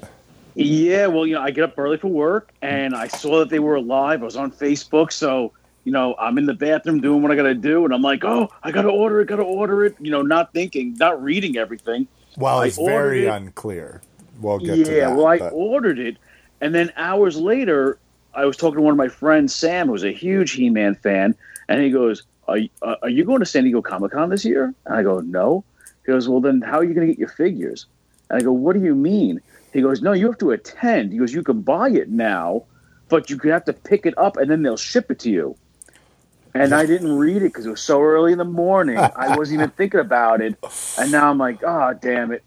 Yeah, 0.54 1.08
well, 1.08 1.26
you 1.26 1.34
know, 1.34 1.42
I 1.42 1.50
get 1.50 1.64
up 1.64 1.76
early 1.76 1.96
for 1.96 2.06
work 2.06 2.52
and 2.62 2.94
I 2.94 3.08
saw 3.08 3.40
that 3.40 3.48
they 3.48 3.58
were 3.58 3.74
alive. 3.74 4.22
I 4.22 4.24
was 4.26 4.36
on 4.36 4.52
Facebook, 4.52 5.10
so 5.10 5.52
you 5.84 5.92
know, 5.92 6.14
I'm 6.18 6.36
in 6.36 6.44
the 6.46 6.54
bathroom 6.54 7.00
doing 7.00 7.22
what 7.22 7.32
I 7.32 7.34
got 7.36 7.44
to 7.44 7.54
do, 7.54 7.84
and 7.84 7.94
I'm 7.94 8.02
like, 8.02 8.22
oh, 8.22 8.50
I 8.62 8.70
got 8.70 8.82
to 8.82 8.90
order 8.90 9.20
it, 9.20 9.26
got 9.26 9.36
to 9.36 9.42
order 9.42 9.86
it. 9.86 9.96
You 9.98 10.10
know, 10.10 10.22
not 10.22 10.52
thinking, 10.52 10.94
not 10.98 11.22
reading 11.22 11.56
everything. 11.56 12.06
Well, 12.36 12.58
I 12.58 12.66
it's 12.66 12.76
very 12.76 13.24
it. 13.24 13.28
unclear. 13.28 14.02
We'll 14.40 14.58
get 14.58 14.78
yeah, 14.78 14.84
to 14.84 14.90
that. 14.90 15.16
well, 15.16 15.26
I 15.26 15.38
but- 15.38 15.52
ordered 15.52 15.98
it, 15.98 16.18
and 16.60 16.74
then 16.74 16.92
hours 16.96 17.36
later, 17.38 17.98
I 18.34 18.44
was 18.44 18.56
talking 18.56 18.76
to 18.76 18.82
one 18.82 18.92
of 18.92 18.98
my 18.98 19.08
friends, 19.08 19.54
Sam, 19.54 19.88
who's 19.88 20.04
a 20.04 20.12
huge 20.12 20.52
He-Man 20.52 20.94
fan, 20.94 21.34
and 21.68 21.82
he 21.82 21.90
goes, 21.90 22.22
"Are 22.46 22.58
you, 22.58 22.68
uh, 22.82 22.96
are 23.02 23.08
you 23.08 23.24
going 23.24 23.40
to 23.40 23.46
San 23.46 23.64
Diego 23.64 23.82
Comic 23.82 24.12
Con 24.12 24.30
this 24.30 24.44
year?" 24.44 24.74
And 24.86 24.94
I 24.94 25.02
go, 25.02 25.20
"No." 25.20 25.64
He 26.04 26.12
goes, 26.12 26.28
"Well, 26.28 26.40
then 26.40 26.60
how 26.60 26.78
are 26.78 26.84
you 26.84 26.94
going 26.94 27.06
to 27.06 27.12
get 27.12 27.18
your 27.18 27.28
figures?" 27.28 27.86
And 28.30 28.40
I 28.40 28.44
go, 28.44 28.52
"What 28.52 28.74
do 28.74 28.82
you 28.82 28.94
mean?" 28.94 29.40
He 29.72 29.82
goes, 29.82 30.02
"No, 30.02 30.12
you 30.12 30.26
have 30.26 30.38
to 30.38 30.52
attend." 30.52 31.12
He 31.12 31.18
goes, 31.18 31.32
"You 31.32 31.42
can 31.42 31.62
buy 31.62 31.90
it 31.90 32.10
now, 32.10 32.64
but 33.08 33.30
you 33.30 33.38
have 33.38 33.64
to 33.66 33.72
pick 33.72 34.06
it 34.06 34.14
up, 34.16 34.36
and 34.36 34.50
then 34.50 34.62
they'll 34.62 34.76
ship 34.76 35.10
it 35.10 35.18
to 35.20 35.30
you." 35.30 35.56
and 36.54 36.74
I 36.74 36.86
didn't 36.86 37.16
read 37.16 37.36
it 37.36 37.52
because 37.52 37.66
it 37.66 37.70
was 37.70 37.80
so 37.80 38.02
early 38.02 38.32
in 38.32 38.38
the 38.38 38.44
morning. 38.44 38.98
I 38.98 39.36
wasn't 39.36 39.60
even 39.60 39.70
thinking 39.70 40.00
about 40.00 40.40
it, 40.40 40.56
and 40.98 41.12
now 41.12 41.30
I'm 41.30 41.38
like, 41.38 41.62
oh 41.62 41.94
damn 41.94 42.32
it. 42.32 42.42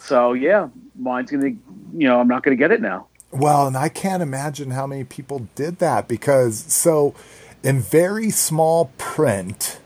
So 0.00 0.32
yeah, 0.32 0.68
mine's 0.96 1.30
gonna, 1.30 1.48
you 1.48 2.08
know, 2.08 2.20
I'm 2.20 2.28
not 2.28 2.42
gonna 2.42 2.56
get 2.56 2.72
it 2.72 2.80
now. 2.80 3.07
Well, 3.30 3.66
and 3.66 3.76
I 3.76 3.88
can't 3.88 4.22
imagine 4.22 4.70
how 4.70 4.86
many 4.86 5.04
people 5.04 5.48
did 5.54 5.78
that 5.78 6.08
because 6.08 6.58
so 6.72 7.14
in 7.62 7.80
very 7.80 8.30
small 8.30 8.92
print, 8.96 9.80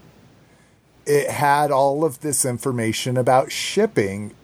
it 1.07 1.31
had 1.31 1.71
all 1.71 2.05
of 2.05 2.21
this 2.21 2.45
information 2.45 3.17
about 3.17 3.51
shipping. 3.51 4.35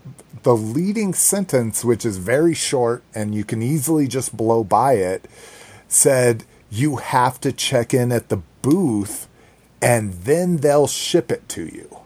The 0.42 0.56
leading 0.56 1.14
sentence, 1.14 1.84
which 1.84 2.04
is 2.04 2.16
very 2.16 2.54
short 2.54 3.02
and 3.14 3.34
you 3.34 3.44
can 3.44 3.62
easily 3.62 4.08
just 4.08 4.36
blow 4.36 4.64
by 4.64 4.94
it, 4.94 5.28
said 5.86 6.44
you 6.70 6.96
have 6.96 7.40
to 7.40 7.52
check 7.52 7.94
in 7.94 8.10
at 8.10 8.28
the 8.28 8.42
booth 8.62 9.28
and 9.80 10.12
then 10.12 10.58
they'll 10.58 10.88
ship 10.88 11.30
it 11.30 11.48
to 11.50 11.64
you. 11.64 12.00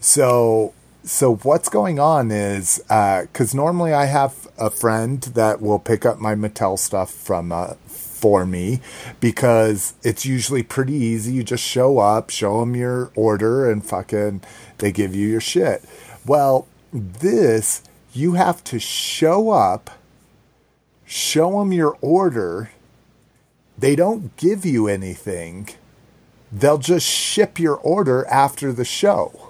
So 0.00 0.74
so 1.08 1.36
what's 1.36 1.70
going 1.70 1.98
on 1.98 2.30
is 2.30 2.82
because 2.86 3.54
normally 3.54 3.94
I 3.94 4.04
have 4.04 4.46
a 4.58 4.68
friend 4.68 5.22
that 5.22 5.62
will 5.62 5.78
pick 5.78 6.04
up 6.04 6.18
my 6.18 6.34
Mattel 6.34 6.78
stuff 6.78 7.10
from 7.10 7.50
uh, 7.50 7.74
for 7.86 8.44
me 8.44 8.80
because 9.18 9.94
it's 10.02 10.26
usually 10.26 10.62
pretty 10.62 10.92
easy. 10.92 11.32
You 11.32 11.44
just 11.44 11.64
show 11.64 11.98
up, 11.98 12.28
show 12.28 12.60
them 12.60 12.76
your 12.76 13.10
order, 13.14 13.70
and 13.70 13.82
fucking 13.82 14.42
they 14.78 14.92
give 14.92 15.14
you 15.14 15.26
your 15.26 15.40
shit. 15.40 15.82
Well, 16.26 16.68
this 16.92 17.82
you 18.12 18.34
have 18.34 18.62
to 18.64 18.78
show 18.78 19.50
up, 19.50 19.90
show 21.06 21.58
them 21.58 21.72
your 21.72 21.96
order. 22.02 22.70
They 23.78 23.96
don't 23.96 24.36
give 24.36 24.66
you 24.66 24.88
anything. 24.88 25.70
They'll 26.52 26.76
just 26.76 27.06
ship 27.06 27.58
your 27.58 27.76
order 27.76 28.26
after 28.26 28.72
the 28.72 28.84
show 28.84 29.47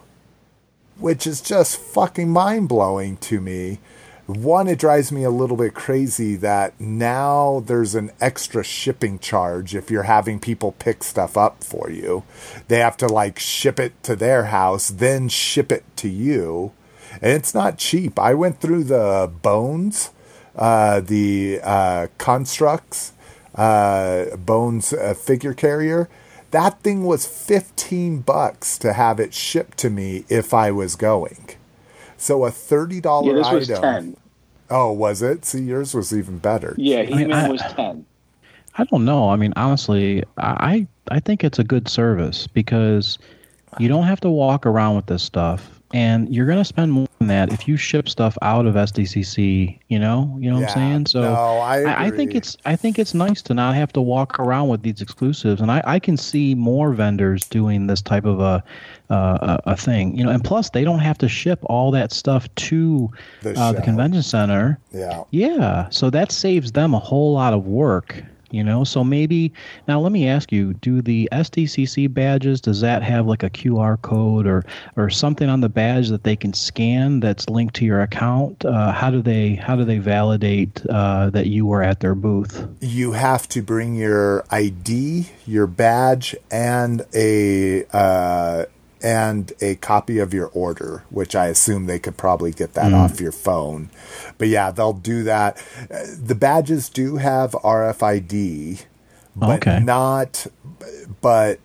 which 0.98 1.26
is 1.26 1.40
just 1.40 1.78
fucking 1.78 2.30
mind 2.30 2.68
blowing 2.68 3.16
to 3.18 3.40
me. 3.40 3.78
One, 4.26 4.68
it 4.68 4.78
drives 4.78 5.10
me 5.10 5.24
a 5.24 5.30
little 5.30 5.56
bit 5.56 5.72
crazy 5.72 6.36
that 6.36 6.78
now 6.78 7.62
there's 7.64 7.94
an 7.94 8.10
extra 8.20 8.62
shipping 8.62 9.18
charge 9.18 9.74
if 9.74 9.90
you're 9.90 10.02
having 10.02 10.38
people 10.38 10.72
pick 10.72 11.02
stuff 11.02 11.38
up 11.38 11.64
for 11.64 11.88
you. 11.88 12.24
They 12.68 12.80
have 12.80 12.98
to 12.98 13.06
like 13.06 13.38
ship 13.38 13.80
it 13.80 14.02
to 14.02 14.14
their 14.14 14.46
house, 14.46 14.88
then 14.88 15.30
ship 15.30 15.72
it 15.72 15.84
to 15.96 16.10
you. 16.10 16.72
And 17.22 17.32
it's 17.32 17.54
not 17.54 17.78
cheap. 17.78 18.18
I 18.18 18.34
went 18.34 18.60
through 18.60 18.84
the 18.84 19.32
bones, 19.40 20.10
uh, 20.54 21.00
the 21.00 21.60
uh, 21.62 22.08
constructs, 22.18 23.14
uh, 23.54 24.36
bones 24.36 24.92
uh, 24.92 25.14
figure 25.14 25.54
carrier 25.54 26.08
that 26.50 26.80
thing 26.82 27.04
was 27.04 27.26
15 27.26 28.20
bucks 28.20 28.78
to 28.78 28.92
have 28.94 29.20
it 29.20 29.34
shipped 29.34 29.78
to 29.78 29.90
me 29.90 30.24
if 30.28 30.54
I 30.54 30.70
was 30.70 30.96
going. 30.96 31.50
So 32.16 32.44
a 32.44 32.50
$30 32.50 33.26
Yeah, 33.26 33.32
this 33.34 33.46
item. 33.46 33.58
was 33.58 33.68
ten. 33.68 34.16
Oh, 34.70 34.92
was 34.92 35.22
it? 35.22 35.44
See, 35.44 35.60
yours 35.62 35.94
was 35.94 36.12
even 36.12 36.38
better. 36.38 36.74
Yeah, 36.76 37.02
mean, 37.04 37.18
He-Man 37.18 37.46
I- 37.46 37.48
was 37.48 37.62
ten. 37.62 38.04
I 38.76 38.84
don't 38.84 39.04
know. 39.04 39.28
I 39.30 39.36
mean, 39.36 39.52
honestly, 39.56 40.22
I 40.36 40.86
I 41.10 41.18
think 41.20 41.42
it's 41.42 41.58
a 41.58 41.64
good 41.64 41.88
service 41.88 42.46
because 42.46 43.18
you 43.80 43.88
don't 43.88 44.04
have 44.04 44.20
to 44.20 44.30
walk 44.30 44.66
around 44.66 44.94
with 44.96 45.06
this 45.06 45.22
stuff, 45.22 45.77
and 45.92 46.34
you're 46.34 46.46
gonna 46.46 46.64
spend 46.64 46.92
more 46.92 47.08
than 47.18 47.28
that 47.28 47.52
if 47.52 47.66
you 47.66 47.76
ship 47.76 48.08
stuff 48.08 48.36
out 48.42 48.66
of 48.66 48.74
SDCC. 48.74 49.78
You 49.88 49.98
know, 49.98 50.36
you 50.40 50.50
know 50.50 50.60
what 50.60 50.70
I'm 50.70 50.74
saying? 50.74 51.06
So 51.06 51.22
no, 51.22 51.34
I 51.34 51.82
I, 51.82 52.04
I 52.06 52.10
think 52.10 52.34
it's 52.34 52.56
I 52.64 52.76
think 52.76 52.98
it's 52.98 53.14
nice 53.14 53.40
to 53.42 53.54
not 53.54 53.74
have 53.74 53.92
to 53.94 54.00
walk 54.00 54.38
around 54.38 54.68
with 54.68 54.82
these 54.82 55.00
exclusives, 55.00 55.60
and 55.60 55.70
I, 55.70 55.82
I 55.84 55.98
can 55.98 56.16
see 56.16 56.54
more 56.54 56.92
vendors 56.92 57.44
doing 57.48 57.86
this 57.86 58.02
type 58.02 58.24
of 58.24 58.40
a 58.40 58.62
uh, 59.10 59.58
a, 59.64 59.72
a 59.72 59.76
thing. 59.76 60.16
You 60.16 60.24
know, 60.24 60.30
and 60.30 60.44
plus 60.44 60.70
they 60.70 60.84
don't 60.84 60.98
have 60.98 61.18
to 61.18 61.28
ship 61.28 61.60
all 61.64 61.90
that 61.92 62.12
stuff 62.12 62.52
to 62.56 63.10
The 63.42 63.58
uh, 63.58 63.72
the 63.72 63.82
convention 63.82 64.22
center. 64.22 64.78
Yeah. 64.92 65.24
Yeah, 65.30 65.88
so 65.90 66.10
that 66.10 66.32
saves 66.32 66.72
them 66.72 66.94
a 66.94 66.98
whole 66.98 67.32
lot 67.32 67.52
of 67.52 67.66
work, 67.66 68.22
you 68.50 68.64
know. 68.64 68.84
So 68.84 69.04
maybe 69.04 69.52
now 69.86 70.00
let 70.00 70.12
me 70.12 70.28
ask 70.28 70.52
you, 70.52 70.74
do 70.74 71.02
the 71.02 71.28
SDCC 71.32 72.12
badges 72.12 72.60
does 72.60 72.80
that 72.80 73.02
have 73.02 73.26
like 73.26 73.42
a 73.42 73.50
QR 73.50 74.00
code 74.02 74.46
or 74.46 74.64
or 74.96 75.10
something 75.10 75.48
on 75.48 75.60
the 75.60 75.68
badge 75.68 76.08
that 76.08 76.24
they 76.24 76.36
can 76.36 76.52
scan 76.52 77.20
that's 77.20 77.48
linked 77.48 77.74
to 77.76 77.84
your 77.84 78.00
account? 78.00 78.64
Uh, 78.64 78.92
how 78.92 79.10
do 79.10 79.22
they 79.22 79.54
how 79.54 79.76
do 79.76 79.84
they 79.84 79.98
validate 79.98 80.84
uh, 80.88 81.30
that 81.30 81.46
you 81.46 81.66
were 81.66 81.82
at 81.82 82.00
their 82.00 82.14
booth? 82.14 82.66
You 82.80 83.12
have 83.12 83.48
to 83.48 83.62
bring 83.62 83.94
your 83.94 84.44
ID, 84.50 85.26
your 85.46 85.66
badge, 85.66 86.34
and 86.50 87.04
a 87.14 87.84
uh, 87.92 88.64
and 89.02 89.52
a 89.60 89.76
copy 89.76 90.18
of 90.18 90.34
your 90.34 90.48
order, 90.48 91.04
which 91.10 91.36
I 91.36 91.46
assume 91.46 91.86
they 91.86 91.98
could 91.98 92.16
probably 92.16 92.50
get 92.52 92.74
that 92.74 92.92
mm. 92.92 92.96
off 92.96 93.20
your 93.20 93.32
phone. 93.32 93.90
But 94.38 94.48
yeah, 94.48 94.70
they'll 94.70 94.92
do 94.92 95.22
that. 95.24 95.62
The 95.88 96.34
badges 96.34 96.88
do 96.88 97.16
have 97.16 97.52
RFID, 97.52 98.84
but 99.36 99.66
Okay. 99.66 99.80
not. 99.80 100.46
But 101.20 101.60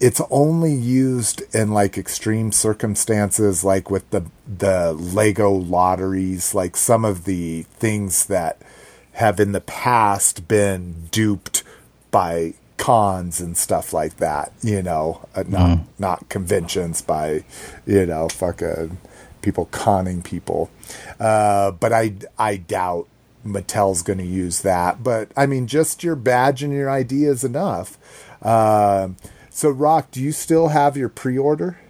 it's 0.00 0.20
only 0.30 0.72
used 0.72 1.42
in 1.54 1.72
like 1.72 1.98
extreme 1.98 2.52
circumstances, 2.52 3.64
like 3.64 3.90
with 3.90 4.08
the 4.10 4.24
the 4.46 4.92
Lego 4.92 5.50
lotteries, 5.50 6.54
like 6.54 6.76
some 6.76 7.04
of 7.04 7.24
the 7.24 7.62
things 7.78 8.26
that 8.26 8.62
have 9.12 9.40
in 9.40 9.52
the 9.52 9.60
past 9.60 10.46
been 10.46 11.08
duped 11.10 11.64
by 12.10 12.54
cons 12.78 13.40
and 13.40 13.56
stuff 13.56 13.92
like 13.92 14.16
that. 14.16 14.52
You 14.62 14.82
know, 14.82 15.26
uh, 15.34 15.44
not 15.46 15.80
not 15.98 16.28
conventions 16.28 17.02
by 17.02 17.44
you 17.86 18.06
know 18.06 18.28
fucking 18.28 18.98
people 19.42 19.66
conning 19.66 20.22
people. 20.22 20.70
Uh, 21.20 21.72
but 21.72 21.92
I 21.92 22.14
I 22.38 22.56
doubt 22.56 23.06
Mattel's 23.44 24.02
going 24.02 24.18
to 24.18 24.26
use 24.26 24.62
that. 24.62 25.02
But 25.02 25.30
I 25.36 25.46
mean, 25.46 25.66
just 25.66 26.02
your 26.02 26.16
badge 26.16 26.62
and 26.62 26.72
your 26.72 26.88
ID 26.88 27.24
is 27.24 27.44
enough. 27.44 27.98
Um 28.42 29.16
so, 29.58 29.70
Rock, 29.70 30.12
do 30.12 30.22
you 30.22 30.30
still 30.30 30.68
have 30.68 30.96
your 30.96 31.08
pre-order? 31.08 31.80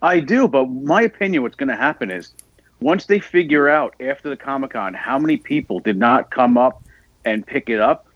I 0.00 0.20
do, 0.20 0.46
but 0.46 0.66
my 0.66 1.02
opinion, 1.02 1.42
what's 1.42 1.56
going 1.56 1.70
to 1.70 1.76
happen 1.76 2.08
is 2.08 2.34
once 2.78 3.06
they 3.06 3.18
figure 3.18 3.68
out 3.68 3.96
after 3.98 4.30
the 4.30 4.36
Comic 4.36 4.74
Con 4.74 4.94
how 4.94 5.18
many 5.18 5.38
people 5.38 5.80
did 5.80 5.96
not 5.96 6.30
come 6.30 6.56
up 6.56 6.84
and 7.24 7.44
pick 7.44 7.68
it 7.68 7.80
up, 7.80 8.06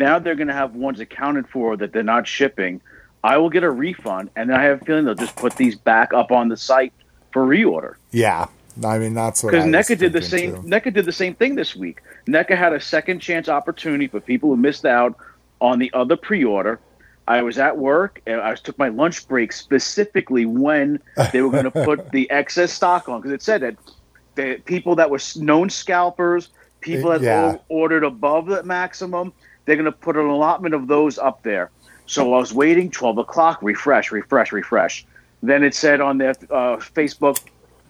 now 0.00 0.18
they're 0.18 0.34
going 0.34 0.48
to 0.48 0.54
have 0.54 0.74
ones 0.74 0.98
accounted 0.98 1.46
for 1.48 1.76
that 1.76 1.92
they're 1.92 2.02
not 2.02 2.26
shipping. 2.26 2.80
I 3.22 3.36
will 3.38 3.50
get 3.50 3.62
a 3.62 3.70
refund, 3.70 4.30
and 4.34 4.50
then 4.50 4.58
I 4.58 4.64
have 4.64 4.82
a 4.82 4.84
feeling 4.84 5.04
they'll 5.04 5.14
just 5.14 5.36
put 5.36 5.54
these 5.56 5.76
back 5.76 6.12
up 6.12 6.32
on 6.32 6.48
the 6.48 6.56
site 6.56 6.92
for 7.32 7.46
reorder. 7.46 7.94
Yeah, 8.10 8.46
I 8.84 8.98
mean 8.98 9.14
that's 9.14 9.42
what 9.44 9.50
Because 9.52 9.66
NECA 9.66 9.98
did 9.98 10.12
the 10.12 10.22
same. 10.22 10.54
too. 10.56 10.62
NECA 10.62 10.92
did 10.92 11.04
the 11.04 11.12
same 11.12 11.34
thing 11.34 11.54
this 11.54 11.76
week. 11.76 12.00
NECA 12.26 12.56
had 12.56 12.72
a 12.72 12.80
second 12.80 13.20
chance 13.20 13.48
opportunity 13.48 14.08
for 14.08 14.20
people 14.20 14.48
who 14.50 14.56
missed 14.56 14.84
out 14.86 15.14
on 15.60 15.78
the 15.78 15.90
other 15.92 16.16
pre-order. 16.16 16.80
I 17.28 17.42
was 17.42 17.58
at 17.58 17.76
work 17.76 18.20
and 18.26 18.40
I 18.40 18.54
took 18.54 18.76
my 18.78 18.88
lunch 18.88 19.28
break 19.28 19.52
specifically 19.52 20.46
when 20.46 20.98
they 21.32 21.42
were 21.42 21.50
going 21.50 21.64
to 21.64 21.70
put 21.70 22.10
the 22.12 22.28
excess 22.30 22.72
stock 22.72 23.08
on 23.08 23.20
because 23.20 23.32
it 23.32 23.42
said 23.42 23.60
that 23.60 23.76
the 24.34 24.60
people 24.64 24.96
that 24.96 25.10
were 25.10 25.20
known 25.36 25.68
scalpers, 25.70 26.48
people 26.80 27.10
that 27.10 27.20
Yeah. 27.20 27.58
ordered 27.68 28.02
above 28.04 28.46
the 28.46 28.62
maximum, 28.64 29.32
they're 29.70 29.76
going 29.76 29.84
to 29.86 29.92
put 29.92 30.16
an 30.16 30.26
allotment 30.26 30.74
of 30.74 30.88
those 30.88 31.16
up 31.16 31.44
there. 31.44 31.70
So 32.06 32.34
I 32.34 32.38
was 32.38 32.52
waiting, 32.52 32.90
twelve 32.90 33.18
o'clock, 33.18 33.62
refresh, 33.62 34.10
refresh, 34.10 34.50
refresh. 34.50 35.06
Then 35.44 35.62
it 35.62 35.76
said 35.76 36.00
on 36.00 36.18
their 36.18 36.30
uh, 36.50 36.76
Facebook 36.78 37.38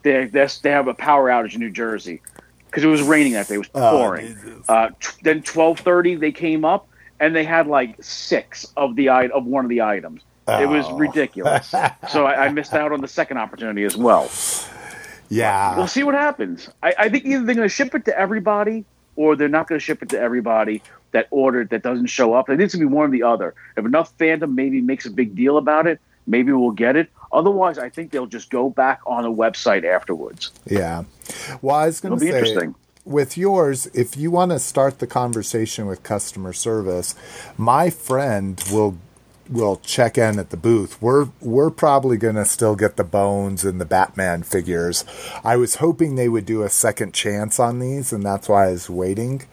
they 0.03 0.25
they 0.25 0.69
have 0.71 0.87
a 0.87 0.93
power 0.93 1.27
outage 1.29 1.55
in 1.55 1.59
New 1.59 1.71
Jersey 1.71 2.21
because 2.67 2.83
it 2.83 2.87
was 2.87 3.01
raining 3.01 3.33
that 3.33 3.47
day. 3.47 3.55
It 3.55 3.57
was 3.57 3.69
Oh, 3.73 3.97
pouring. 3.97 4.27
Jesus. 4.35 4.69
uh, 4.69 4.89
t- 4.99 5.09
then 5.23 5.41
twelve 5.41 5.79
thirty 5.79 6.13
they 6.13 6.31
came 6.31 6.63
up 6.63 6.87
and 7.19 7.35
they 7.35 7.43
had 7.43 7.65
like 7.65 7.95
six 8.03 8.71
of 8.77 8.95
the 8.95 9.09
i- 9.09 9.27
of 9.29 9.45
one 9.45 9.65
of 9.65 9.69
the 9.69 9.81
items. 9.81 10.21
It 10.47 10.69
was 10.69 10.85
Oh. 10.87 10.97
ridiculous. 10.97 11.67
so 12.09 12.25
I, 12.27 12.45
I 12.45 12.49
missed 12.49 12.73
out 12.73 12.91
on 12.91 13.01
the 13.01 13.07
second 13.07 13.37
opportunity 13.37 13.85
as 13.85 13.97
well. 13.97 14.29
Yeah, 15.29 15.77
We'll 15.77 15.87
see 15.87 16.03
what 16.03 16.13
happens. 16.15 16.69
I, 16.83 16.93
I 16.99 17.09
think 17.09 17.25
either 17.25 17.43
they're 17.45 17.55
going 17.55 17.67
to 17.67 17.73
ship 17.73 17.95
it 17.95 18.03
to 18.05 18.17
everybody 18.19 18.83
or 19.15 19.35
they're 19.37 19.47
not 19.47 19.67
going 19.67 19.79
to 19.79 19.83
ship 19.83 20.03
it 20.03 20.09
to 20.09 20.19
everybody 20.19 20.81
that 21.11 21.27
ordered 21.31 21.69
that 21.69 21.83
doesn't 21.83 22.07
show 22.07 22.33
up. 22.33 22.45
I 22.49 22.53
think 22.53 22.61
it's 22.61 22.73
to 22.73 22.79
be 22.79 22.85
one 22.85 23.07
or 23.07 23.11
the 23.11 23.23
other. 23.23 23.53
If 23.77 23.85
enough 23.85 24.17
fandom 24.17 24.55
maybe 24.55 24.81
makes 24.81 25.05
a 25.05 25.11
big 25.11 25.35
deal 25.35 25.57
about 25.57 25.87
it, 25.87 25.99
maybe 26.27 26.51
we'll 26.51 26.71
get 26.71 26.95
it. 26.95 27.09
Otherwise, 27.31 27.77
I 27.77 27.89
think 27.89 28.11
they'll 28.11 28.25
just 28.25 28.49
go 28.49 28.69
back 28.69 28.99
on 29.05 29.25
a 29.25 29.31
website 29.31 29.85
afterwards. 29.85 30.51
yeah. 30.65 31.03
Well, 31.61 31.75
I 31.75 31.85
was 31.85 32.01
going 32.01 32.13
to 32.13 32.19
be 32.19 32.31
say 32.31 32.39
interesting. 32.39 32.75
with 33.05 33.37
yours, 33.37 33.87
if 33.93 34.17
you 34.17 34.31
want 34.31 34.51
to 34.51 34.59
start 34.59 34.99
the 34.99 35.07
conversation 35.07 35.85
with 35.85 36.03
customer 36.03 36.51
service, 36.51 37.15
my 37.57 37.89
friend 37.89 38.61
will 38.71 38.97
will 39.49 39.77
check 39.77 40.17
in 40.17 40.39
at 40.39 40.49
the 40.49 40.57
booth. 40.57 41.01
We're 41.01 41.29
we're 41.39 41.69
probably 41.69 42.17
going 42.17 42.35
to 42.35 42.45
still 42.45 42.75
get 42.75 42.95
the 42.95 43.03
bones 43.03 43.63
and 43.63 43.79
the 43.79 43.85
Batman 43.85 44.43
figures. 44.43 45.03
I 45.43 45.57
was 45.57 45.75
hoping 45.75 46.15
they 46.15 46.29
would 46.29 46.45
do 46.45 46.63
a 46.63 46.69
second 46.69 47.13
chance 47.13 47.59
on 47.59 47.79
these, 47.79 48.13
and 48.13 48.23
that's 48.23 48.49
why 48.49 48.67
I 48.67 48.71
was 48.71 48.89
waiting. 48.89 49.43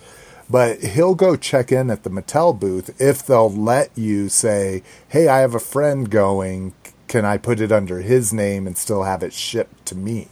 But 0.50 0.82
he'll 0.82 1.14
go 1.14 1.36
check 1.36 1.70
in 1.72 1.90
at 1.90 2.02
the 2.02 2.10
Mattel 2.10 2.58
booth 2.58 3.00
if 3.00 3.24
they'll 3.24 3.50
let 3.50 3.90
you 3.96 4.28
say, 4.28 4.82
"Hey, 5.08 5.28
I 5.28 5.40
have 5.40 5.54
a 5.54 5.60
friend 5.60 6.10
going. 6.10 6.74
Can 7.06 7.24
I 7.24 7.38
put 7.38 7.60
it 7.60 7.72
under 7.72 8.00
his 8.00 8.32
name 8.32 8.66
and 8.66 8.76
still 8.76 9.04
have 9.04 9.22
it 9.22 9.32
shipped 9.32 9.86
to 9.86 9.94
me?" 9.96 10.28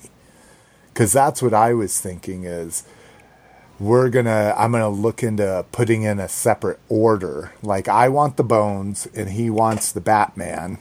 Because 0.93 1.12
that's 1.12 1.43
what 1.43 1.55
I 1.55 1.75
was 1.75 2.01
thinking 2.01 2.45
is 2.45 2.85
we're 3.79 4.09
gonna 4.09 4.55
i'm 4.57 4.73
gonna 4.73 4.89
look 4.89 5.23
into 5.23 5.64
putting 5.71 6.03
in 6.03 6.19
a 6.19 6.29
separate 6.29 6.79
order 6.89 7.53
like 7.62 7.89
i 7.89 8.09
want 8.09 8.37
the 8.37 8.45
bones 8.45 9.07
and 9.14 9.31
he 9.31 9.51
wants 9.51 9.93
the 9.93 10.01
batman 10.01 10.79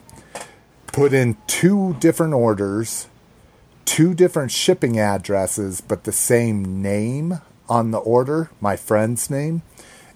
put 0.86 1.12
in 1.12 1.36
two 1.46 1.94
different 2.00 2.32
orders 2.32 3.06
two 3.84 4.14
different 4.14 4.50
shipping 4.50 4.98
addresses 4.98 5.80
but 5.82 6.04
the 6.04 6.12
same 6.12 6.80
name 6.80 7.38
on 7.68 7.90
the 7.90 7.98
order 7.98 8.50
my 8.60 8.76
friend's 8.76 9.30
name 9.30 9.62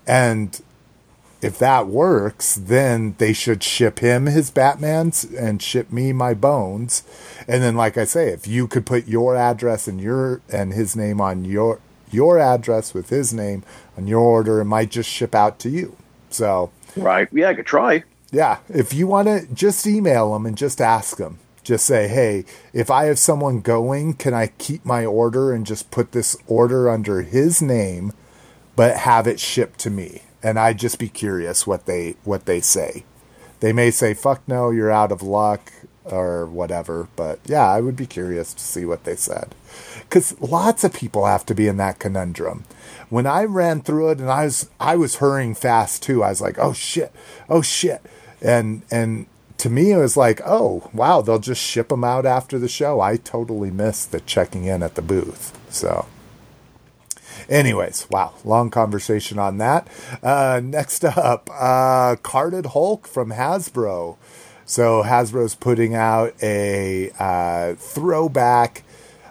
and 0.06 0.60
if 1.42 1.58
that 1.58 1.86
works 1.86 2.54
then 2.54 3.14
they 3.18 3.32
should 3.32 3.62
ship 3.62 4.00
him 4.00 4.26
his 4.26 4.50
batmans 4.50 5.28
and 5.38 5.62
ship 5.62 5.90
me 5.90 6.12
my 6.12 6.34
bones 6.34 7.02
and 7.48 7.62
then 7.62 7.76
like 7.76 7.96
i 7.96 8.04
say 8.04 8.28
if 8.28 8.46
you 8.46 8.66
could 8.66 8.84
put 8.86 9.08
your 9.08 9.36
address 9.36 9.88
and 9.88 10.00
your 10.00 10.40
and 10.52 10.72
his 10.72 10.94
name 10.94 11.20
on 11.20 11.44
your 11.44 11.80
your 12.12 12.38
address 12.38 12.92
with 12.94 13.08
his 13.10 13.32
name 13.32 13.62
on 13.96 14.06
your 14.06 14.20
order. 14.20 14.60
It 14.60 14.64
might 14.64 14.90
just 14.90 15.08
ship 15.08 15.34
out 15.34 15.58
to 15.60 15.68
you. 15.70 15.96
So, 16.28 16.70
Right. 16.96 17.28
Yeah, 17.32 17.48
I 17.50 17.54
could 17.54 17.66
try. 17.66 18.02
yeah, 18.32 18.58
if 18.68 18.92
you 18.92 19.06
want 19.06 19.28
to 19.28 19.46
just 19.54 19.86
email 19.86 20.32
them 20.32 20.44
and 20.46 20.56
just 20.56 20.80
ask 20.80 21.16
them, 21.18 21.38
just 21.62 21.84
say, 21.84 22.08
hey, 22.08 22.44
if 22.72 22.90
I 22.90 23.06
have 23.06 23.18
someone 23.18 23.60
going, 23.60 24.14
can 24.14 24.34
I 24.34 24.48
keep 24.58 24.84
my 24.84 25.04
order 25.04 25.52
and 25.52 25.66
just 25.66 25.90
put 25.90 26.12
this 26.12 26.36
order 26.46 26.88
under 26.88 27.22
his 27.22 27.60
name, 27.60 28.12
but 28.76 28.98
have 28.98 29.26
it 29.26 29.40
shipped 29.40 29.78
to 29.80 29.90
me? 29.90 30.22
And 30.42 30.58
I'd 30.58 30.78
just 30.78 30.98
be 30.98 31.08
curious 31.08 31.66
what 31.66 31.86
they 31.86 32.16
what 32.24 32.46
they 32.46 32.60
say. 32.60 33.04
They 33.60 33.72
may 33.74 33.90
say, 33.90 34.14
fuck 34.14 34.42
no, 34.48 34.70
you're 34.70 34.90
out 34.90 35.12
of 35.12 35.22
luck 35.22 35.70
or 36.04 36.46
whatever. 36.46 37.08
But 37.14 37.40
yeah, 37.44 37.68
I 37.68 37.80
would 37.80 37.96
be 37.96 38.06
curious 38.06 38.54
to 38.54 38.62
see 38.62 38.84
what 38.84 39.04
they 39.04 39.16
said. 39.16 39.54
Because 40.00 40.38
lots 40.40 40.82
of 40.82 40.94
people 40.94 41.26
have 41.26 41.44
to 41.46 41.54
be 41.54 41.68
in 41.68 41.76
that 41.76 41.98
conundrum. 41.98 42.64
When 43.08 43.26
I 43.26 43.44
ran 43.44 43.82
through 43.82 44.10
it 44.10 44.18
and 44.18 44.30
I 44.30 44.44
was 44.44 44.70
I 44.80 44.96
was 44.96 45.16
hurrying 45.16 45.54
fast 45.54 46.02
too, 46.02 46.22
I 46.22 46.30
was 46.30 46.40
like, 46.40 46.58
oh 46.58 46.72
shit, 46.72 47.12
oh 47.48 47.62
shit. 47.62 48.02
And 48.40 48.82
and 48.90 49.26
to 49.60 49.70
me 49.70 49.92
it 49.92 49.98
was 49.98 50.16
like, 50.16 50.40
oh 50.44 50.90
wow, 50.92 51.20
they'll 51.20 51.38
just 51.38 51.62
ship 51.62 51.88
them 51.88 52.04
out 52.04 52.26
after 52.26 52.58
the 52.58 52.68
show. 52.68 53.00
I 53.00 53.16
totally 53.16 53.70
missed 53.70 54.10
the 54.12 54.20
checking 54.20 54.64
in 54.64 54.82
at 54.82 54.94
the 54.94 55.02
booth. 55.02 55.58
So 55.70 56.06
Anyways, 57.48 58.06
wow, 58.10 58.34
long 58.44 58.70
conversation 58.70 59.38
on 59.38 59.58
that. 59.58 59.88
Uh, 60.22 60.60
next 60.62 61.04
up, 61.04 61.50
uh, 61.52 62.14
Carded 62.22 62.66
Hulk 62.66 63.08
from 63.08 63.32
Hasbro. 63.32 64.16
So 64.64 65.02
Hasbro's 65.02 65.56
putting 65.56 65.96
out 65.96 66.32
a 66.40 67.10
uh, 67.18 67.74
throwback. 67.74 68.84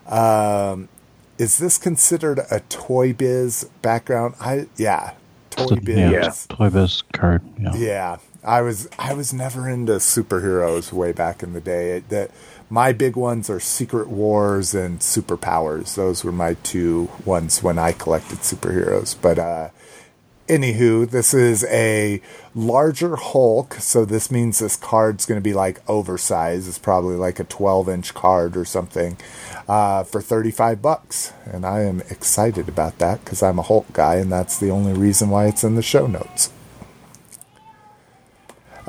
Um, 0.05 0.89
is 1.37 1.59
this 1.59 1.77
considered 1.77 2.41
a 2.51 2.59
Toy 2.67 3.13
Biz 3.13 3.69
background? 3.81 4.35
I 4.41 4.67
yeah, 4.75 5.13
Toy 5.49 5.77
Biz. 5.77 5.97
yeah, 5.97 6.09
Yeah. 6.11 6.33
Toy 6.49 6.69
Biz 6.69 7.03
card. 7.13 7.41
Yeah. 7.57 7.75
Yeah, 7.75 8.17
I 8.43 8.61
was 8.61 8.87
I 8.97 9.13
was 9.13 9.33
never 9.33 9.67
into 9.67 9.93
superheroes 9.93 10.93
way 10.93 11.11
back 11.11 11.43
in 11.43 11.53
the 11.53 11.61
day. 11.61 11.97
It, 11.97 12.09
that 12.09 12.31
my 12.69 12.93
big 12.93 13.15
ones 13.15 13.49
are 13.49 13.59
Secret 13.59 14.07
Wars 14.07 14.73
and 14.73 14.99
Superpowers. 14.99 15.95
Those 15.95 16.23
were 16.23 16.31
my 16.31 16.53
two 16.55 17.09
ones 17.25 17.61
when 17.61 17.77
I 17.77 17.91
collected 17.91 18.39
superheroes. 18.39 19.15
But 19.19 19.39
uh, 19.39 19.69
anywho, 20.47 21.09
this 21.09 21.33
is 21.33 21.65
a 21.65 22.21
larger 22.55 23.15
Hulk, 23.15 23.75
so 23.75 24.05
this 24.05 24.31
means 24.31 24.59
this 24.59 24.75
card's 24.75 25.25
going 25.25 25.39
to 25.39 25.43
be 25.43 25.53
like 25.53 25.81
oversized. 25.89 26.67
It's 26.67 26.79
probably 26.79 27.15
like 27.15 27.39
a 27.39 27.43
12 27.43 27.89
inch 27.89 28.13
card 28.13 28.55
or 28.55 28.65
something 28.65 29.17
uh, 29.67 30.03
for 30.03 30.21
35 30.21 30.81
bucks, 30.81 31.33
and 31.45 31.65
I 31.65 31.81
am 31.81 32.01
excited 32.09 32.69
about 32.69 32.99
that 32.99 33.23
because 33.23 33.43
I'm 33.43 33.59
a 33.59 33.63
Hulk 33.63 33.91
guy, 33.93 34.15
and 34.15 34.31
that's 34.31 34.57
the 34.57 34.69
only 34.69 34.93
reason 34.93 35.29
why 35.29 35.47
it's 35.47 35.63
in 35.63 35.75
the 35.75 35.81
show 35.81 36.07
notes. 36.07 36.51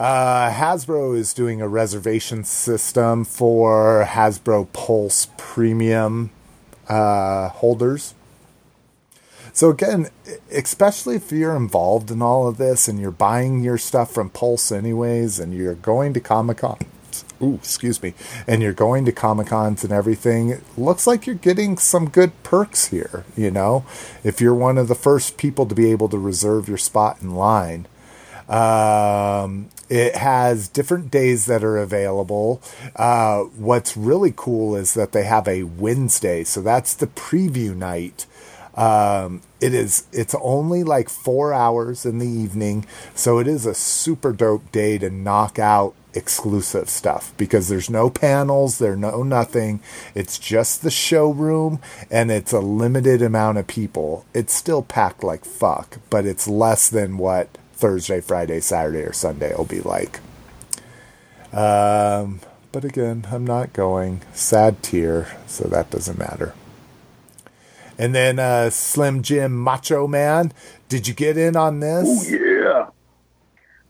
Uh, 0.01 0.51
Hasbro 0.51 1.15
is 1.15 1.35
doing 1.35 1.61
a 1.61 1.69
reservation 1.69 2.43
system 2.43 3.23
for 3.23 4.07
Hasbro 4.09 4.73
Pulse 4.73 5.29
Premium 5.37 6.31
uh, 6.89 7.51
holders. 7.51 8.15
So 9.53 9.69
again, 9.69 10.09
especially 10.51 11.17
if 11.17 11.31
you're 11.31 11.55
involved 11.55 12.11
in 12.11 12.23
all 12.23 12.49
of 12.49 12.57
this 12.57 12.89
and 12.89 12.99
you're 12.99 13.11
buying 13.11 13.63
your 13.63 13.77
stuff 13.77 14.11
from 14.11 14.31
Pulse 14.31 14.73
anyways, 14.73 15.39
and 15.39 15.53
you're 15.53 15.75
going 15.75 16.15
to 16.15 16.21
Comic 16.21 16.57
Con, 16.57 16.79
ooh, 17.43 17.57
excuse 17.57 18.03
me, 18.03 18.15
and 18.47 18.63
you're 18.63 18.73
going 18.73 19.05
to 19.05 19.13
Comic 19.13 19.49
Cons 19.49 19.85
and 19.85 19.93
everything, 19.93 20.49
it 20.49 20.63
looks 20.79 21.07
like 21.07 21.27
you're 21.27 21.37
getting 21.37 21.77
some 21.77 22.09
good 22.09 22.33
perks 22.43 22.87
here. 22.87 23.27
You 23.37 23.51
know, 23.51 23.85
if 24.25 24.41
you're 24.41 24.55
one 24.55 24.79
of 24.79 24.89
the 24.89 24.95
first 24.95 25.37
people 25.37 25.67
to 25.67 25.75
be 25.75 25.91
able 25.91 26.09
to 26.09 26.17
reserve 26.19 26.69
your 26.69 26.79
spot 26.79 27.19
in 27.21 27.35
line. 27.35 27.87
Um, 28.51 29.69
it 29.89 30.17
has 30.17 30.69
different 30.69 31.11
days 31.11 31.47
that 31.47 31.63
are 31.63 31.79
available. 31.79 32.61
Uh, 32.97 33.45
what's 33.45 33.97
really 33.97 34.33
cool 34.35 34.75
is 34.75 34.95
that 34.95 35.13
they 35.13 35.25
have 35.25 35.47
a 35.47 35.63
Wednesday, 35.63 36.45
so 36.45 36.61
that's 36.61 36.95
the 36.95 37.07
preview 37.07 37.77
night. 37.77 38.27
Um, 38.75 39.43
it 39.61 39.73
is. 39.75 40.07
It's 40.13 40.35
only 40.41 40.85
like 40.85 41.09
four 41.09 41.53
hours 41.53 42.05
in 42.05 42.19
the 42.19 42.29
evening, 42.29 42.87
so 43.15 43.39
it 43.39 43.47
is 43.47 43.67
a 43.67 43.75
super 43.75 44.33
dope 44.33 44.71
day 44.73 44.99
to 44.99 45.11
knock 45.11 45.59
out 45.59 45.95
exclusive 46.13 46.89
stuff 46.89 47.33
because 47.37 47.69
there's 47.69 47.91
no 47.91 48.11
panels, 48.11 48.79
there's 48.79 48.99
no 48.99 49.23
nothing. 49.23 49.81
It's 50.15 50.39
just 50.39 50.83
the 50.83 50.91
showroom, 50.91 51.81
and 52.11 52.31
it's 52.31 52.53
a 52.53 52.61
limited 52.61 53.23
amount 53.23 53.59
of 53.59 53.67
people. 53.67 54.25
It's 54.35 54.55
still 54.55 54.83
packed 54.83 55.23
like 55.23 55.45
fuck, 55.45 55.99
but 56.11 56.25
it's 56.27 56.49
less 56.49 56.89
than 56.89 57.19
what 57.19 57.59
Thursday, 57.81 58.21
Friday, 58.21 58.61
Saturday, 58.61 59.01
or 59.01 59.13
Sunday 59.13 59.55
will 59.57 59.65
be 59.65 59.81
like. 59.81 60.21
Um, 61.53 62.41
but 62.73 62.85
again, 62.85 63.27
I'm 63.33 63.47
not 63.47 63.73
going. 63.73 64.21
Sad 64.33 64.83
tear, 64.83 65.39
so 65.47 65.65
that 65.65 65.91
doesn't 65.91 66.19
matter. 66.19 66.55
And 67.99 68.15
then 68.15 68.39
uh, 68.39 68.71
Slim 68.71 69.23
Jim 69.23 69.57
Macho 69.57 70.07
Man. 70.07 70.53
Did 70.89 71.09
you 71.09 71.15
get 71.15 71.37
in 71.37 71.57
on 71.57 71.81
this? 71.81 72.07
Oh, 72.07 72.25
yeah. 72.31 72.87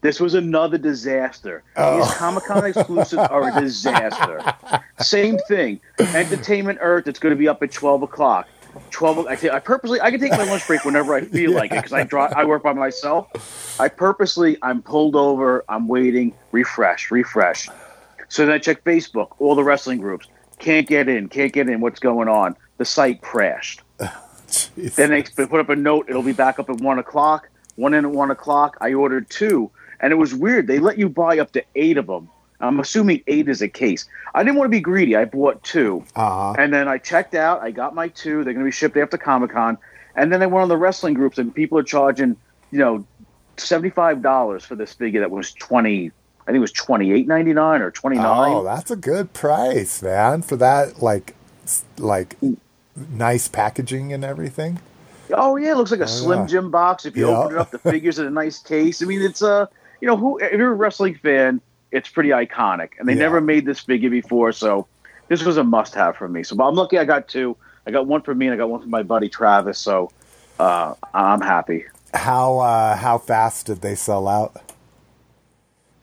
This 0.02 0.18
was 0.18 0.34
another 0.34 0.78
disaster. 0.78 1.62
Oh. 1.76 1.98
These 1.98 2.14
Comic 2.14 2.44
Con 2.44 2.64
exclusives 2.64 3.14
are 3.14 3.56
a 3.56 3.60
disaster. 3.60 4.42
Same 5.00 5.36
thing. 5.46 5.80
Entertainment 5.98 6.78
Earth. 6.80 7.06
It's 7.06 7.18
going 7.18 7.34
to 7.34 7.38
be 7.38 7.48
up 7.48 7.62
at 7.62 7.70
twelve 7.70 8.02
o'clock. 8.02 8.48
Twelve. 8.90 9.26
I, 9.26 9.38
I 9.52 9.58
purposely. 9.60 10.00
I 10.00 10.10
can 10.10 10.20
take 10.20 10.32
my 10.32 10.44
lunch 10.44 10.66
break 10.66 10.84
whenever 10.84 11.14
I 11.14 11.20
feel 11.24 11.52
like 11.52 11.72
it 11.72 11.76
because 11.76 11.92
I 11.92 12.04
draw. 12.04 12.30
I 12.34 12.44
work 12.44 12.62
by 12.62 12.72
myself. 12.72 13.80
I 13.80 13.88
purposely. 13.88 14.56
I'm 14.62 14.82
pulled 14.82 15.16
over. 15.16 15.64
I'm 15.68 15.88
waiting. 15.88 16.34
Refresh. 16.52 17.10
Refresh. 17.10 17.68
So 18.28 18.46
then 18.46 18.54
I 18.54 18.58
check 18.58 18.84
Facebook. 18.84 19.28
All 19.38 19.54
the 19.54 19.64
wrestling 19.64 20.00
groups 20.00 20.26
can't 20.60 20.86
get 20.86 21.08
in. 21.08 21.28
Can't 21.28 21.52
get 21.52 21.68
in. 21.68 21.80
What's 21.80 21.98
going 21.98 22.28
on? 22.28 22.56
The 22.78 22.84
site 22.84 23.20
crashed. 23.20 23.82
Then 24.76 25.10
they 25.10 25.22
put 25.22 25.60
up 25.60 25.68
a 25.68 25.76
note. 25.76 26.06
It'll 26.08 26.24
be 26.24 26.32
back 26.32 26.58
up 26.58 26.68
at 26.68 26.80
one 26.80 26.98
o'clock. 26.98 27.48
One 27.76 27.94
in 27.94 28.04
at 28.04 28.10
one 28.10 28.32
o'clock. 28.32 28.76
I 28.80 28.94
ordered 28.94 29.30
two, 29.30 29.70
and 30.00 30.12
it 30.12 30.16
was 30.16 30.34
weird. 30.34 30.66
They 30.66 30.80
let 30.80 30.98
you 30.98 31.08
buy 31.08 31.38
up 31.38 31.52
to 31.52 31.62
eight 31.76 31.96
of 31.96 32.08
them. 32.08 32.28
I'm 32.60 32.78
assuming 32.80 33.22
eight 33.26 33.48
is 33.48 33.62
a 33.62 33.68
case. 33.68 34.06
I 34.34 34.42
didn't 34.42 34.56
want 34.56 34.66
to 34.66 34.70
be 34.76 34.80
greedy. 34.80 35.16
I 35.16 35.24
bought 35.24 35.62
two, 35.62 36.04
Uh-huh. 36.14 36.54
and 36.58 36.72
then 36.72 36.88
I 36.88 36.98
checked 36.98 37.34
out. 37.34 37.62
I 37.62 37.70
got 37.70 37.94
my 37.94 38.08
two. 38.08 38.44
They're 38.44 38.52
going 38.52 38.64
to 38.64 38.68
be 38.68 38.70
shipped 38.72 38.96
after 38.96 39.16
Comic 39.18 39.50
Con, 39.52 39.78
and 40.14 40.32
then 40.32 40.40
they 40.40 40.46
went 40.46 40.62
on 40.62 40.68
the 40.68 40.76
wrestling 40.76 41.14
groups, 41.14 41.38
and 41.38 41.54
people 41.54 41.78
are 41.78 41.82
charging, 41.82 42.36
you 42.70 42.78
know, 42.78 43.04
seventy 43.56 43.90
five 43.90 44.22
dollars 44.22 44.64
for 44.64 44.74
this 44.76 44.92
figure 44.92 45.20
that 45.20 45.30
was 45.30 45.52
twenty. 45.52 46.12
I 46.42 46.52
think 46.52 46.56
it 46.56 46.60
was 46.60 46.72
twenty 46.72 47.12
eight 47.12 47.26
ninety 47.26 47.52
nine 47.52 47.80
or 47.82 47.90
twenty 47.90 48.16
nine. 48.16 48.52
Oh, 48.54 48.64
that's 48.64 48.90
a 48.90 48.96
good 48.96 49.32
price, 49.32 50.02
man, 50.02 50.42
for 50.42 50.56
that 50.56 51.02
like 51.02 51.34
like 51.98 52.36
nice 53.10 53.48
packaging 53.48 54.12
and 54.12 54.24
everything. 54.24 54.80
Oh 55.32 55.56
yeah, 55.56 55.72
it 55.72 55.76
looks 55.76 55.90
like 55.92 56.00
a 56.00 56.08
Slim 56.08 56.40
yeah. 56.40 56.46
Jim 56.46 56.70
box. 56.70 57.06
If 57.06 57.16
you 57.16 57.28
Yeah. 57.28 57.38
open 57.38 57.56
it 57.56 57.58
up, 57.60 57.70
the 57.70 57.78
figures 57.78 58.18
in 58.18 58.26
a 58.26 58.30
nice 58.30 58.58
case. 58.58 59.00
I 59.02 59.06
mean, 59.06 59.22
it's 59.22 59.42
a 59.42 59.68
you 60.00 60.08
know 60.08 60.16
who 60.16 60.38
if 60.38 60.52
you're 60.52 60.72
a 60.72 60.74
wrestling 60.74 61.14
fan, 61.22 61.60
it's 61.92 62.08
pretty 62.08 62.30
iconic, 62.30 62.90
and 62.98 63.08
they 63.08 63.14
Yeah. 63.14 63.20
never 63.20 63.40
made 63.40 63.66
this 63.66 63.80
figure 63.80 64.10
before, 64.10 64.52
so 64.52 64.86
this 65.28 65.42
was 65.44 65.56
a 65.56 65.64
must-have 65.64 66.16
for 66.16 66.28
me. 66.28 66.42
So 66.42 66.56
but 66.56 66.66
I'm 66.68 66.74
lucky 66.74 66.98
I 66.98 67.04
got 67.04 67.28
two. 67.28 67.56
I 67.86 67.90
got 67.90 68.06
one 68.06 68.22
for 68.22 68.34
me, 68.34 68.46
and 68.46 68.54
I 68.54 68.56
got 68.56 68.68
one 68.70 68.80
for 68.82 68.88
my 68.88 69.02
buddy 69.02 69.28
Travis. 69.28 69.78
So 69.78 70.10
uh, 70.58 70.94
I'm 71.14 71.40
happy. 71.40 71.84
How 72.14 72.58
uh, 72.58 72.96
how 72.96 73.18
fast 73.18 73.66
did 73.66 73.80
they 73.82 73.94
sell 73.94 74.28
out? 74.28 74.60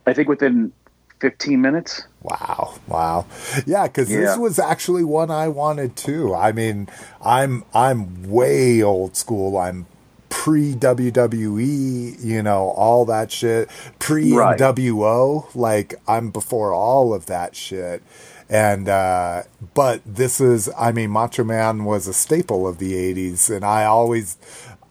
I 0.06 0.14
think 0.14 0.28
within 0.28 0.72
15 1.20 1.60
minutes. 1.60 2.02
Wow, 2.22 2.74
wow, 2.86 3.26
yeah, 3.66 3.86
because 3.86 4.10
Yeah. 4.10 4.20
this 4.20 4.36
was 4.38 4.58
actually 4.58 5.04
one 5.04 5.30
I 5.30 5.48
wanted 5.48 5.96
too. 5.96 6.34
I 6.34 6.52
mean, 6.52 6.88
I'm 7.22 7.64
I'm 7.74 8.28
way 8.28 8.82
old 8.82 9.16
school. 9.16 9.56
I'm 9.56 9.86
pre 10.28 10.74
WWE, 10.74 12.22
you 12.22 12.42
know, 12.42 12.70
all 12.70 13.04
that 13.06 13.30
shit, 13.32 13.68
pre. 13.98 14.30
NWO. 14.58 15.54
Like 15.54 15.94
I'm 16.06 16.30
before 16.30 16.72
all 16.72 17.14
of 17.14 17.26
that 17.26 17.54
shit. 17.56 18.02
And 18.50 18.88
uh 18.88 19.42
but 19.74 20.00
this 20.06 20.40
is 20.40 20.70
I 20.78 20.92
mean 20.92 21.10
Macho 21.10 21.44
Man 21.44 21.84
was 21.84 22.06
a 22.06 22.14
staple 22.14 22.66
of 22.66 22.78
the 22.78 22.94
80s 22.94 23.54
and 23.54 23.64
I 23.64 23.84
always 23.84 24.38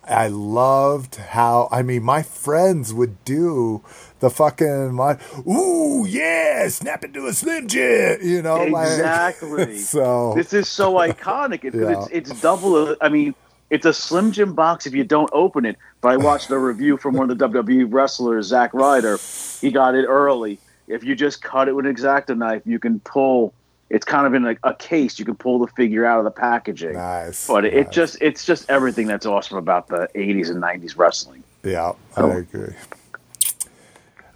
I 0.08 0.28
loved 0.28 1.16
how 1.16 1.68
I 1.72 1.82
mean 1.82 2.04
my 2.04 2.22
friends 2.22 2.94
would 2.94 3.24
do 3.26 3.84
the 4.20 4.30
fucking 4.30 4.94
my 4.94 5.18
ooh 5.48 6.06
yeah 6.08 6.68
snap 6.70 7.04
into 7.04 7.26
a 7.26 7.34
slim 7.34 7.68
jim 7.68 8.20
you 8.22 8.42
know 8.44 8.64
like- 8.66 8.88
Exactly. 8.90 9.78
so 9.96 10.34
This 10.36 10.54
is 10.54 10.70
so 10.70 10.94
iconic. 10.94 11.64
It, 11.66 11.74
Yeah. 11.74 12.04
It's 12.04 12.08
it's 12.30 12.42
double. 12.42 12.96
I 13.02 13.10
mean, 13.10 13.34
it's 13.70 13.86
a 13.86 13.94
Slim 13.94 14.32
Jim 14.32 14.54
box 14.54 14.86
if 14.86 14.94
you 14.94 15.04
don't 15.04 15.30
open 15.34 15.66
it. 15.66 15.78
But 16.02 16.14
I 16.14 16.18
watched 16.18 16.50
a 16.52 16.58
review 16.58 16.98
from 16.98 17.16
one 17.16 17.30
of 17.30 17.38
the 17.38 17.48
WWE 17.50 17.88
wrestlers, 17.92 18.48
Zack 18.48 18.74
Ryder. 18.74 19.18
He 19.62 19.72
got 19.72 19.96
it 19.96 20.06
early. 20.06 20.60
If 20.88 21.04
you 21.04 21.16
just 21.16 21.42
cut 21.42 21.68
it 21.68 21.76
with 21.76 21.86
an 21.86 21.92
X-Acto 21.92 22.38
knife, 22.38 22.62
you 22.66 22.80
can 22.80 23.00
pull. 23.02 23.54
It's 23.90 24.06
kind 24.06 24.28
of 24.28 24.34
in 24.34 24.44
like 24.44 24.60
a 24.64 24.74
case. 24.74 25.18
You 25.20 25.26
can 25.26 25.36
pull 25.36 25.60
the 25.60 25.68
figure 25.68 26.06
out 26.06 26.18
of 26.20 26.26
the 26.26 26.32
packaging. 26.32 26.94
nice 26.94 27.48
But 27.48 27.66
it, 27.66 27.74
it 27.74 27.92
just 27.92 28.18
it's 28.22 28.46
just 28.46 28.70
everything 28.70 29.08
that's 29.08 29.26
awesome 29.26 29.58
about 29.58 29.88
the 29.88 30.08
80s 30.16 30.50
and 30.50 30.62
90s 30.62 30.98
wrestling. 30.98 31.44
yeah 31.64 31.94
I 32.16 32.22
Oh. 32.22 32.32
agree 32.32 32.74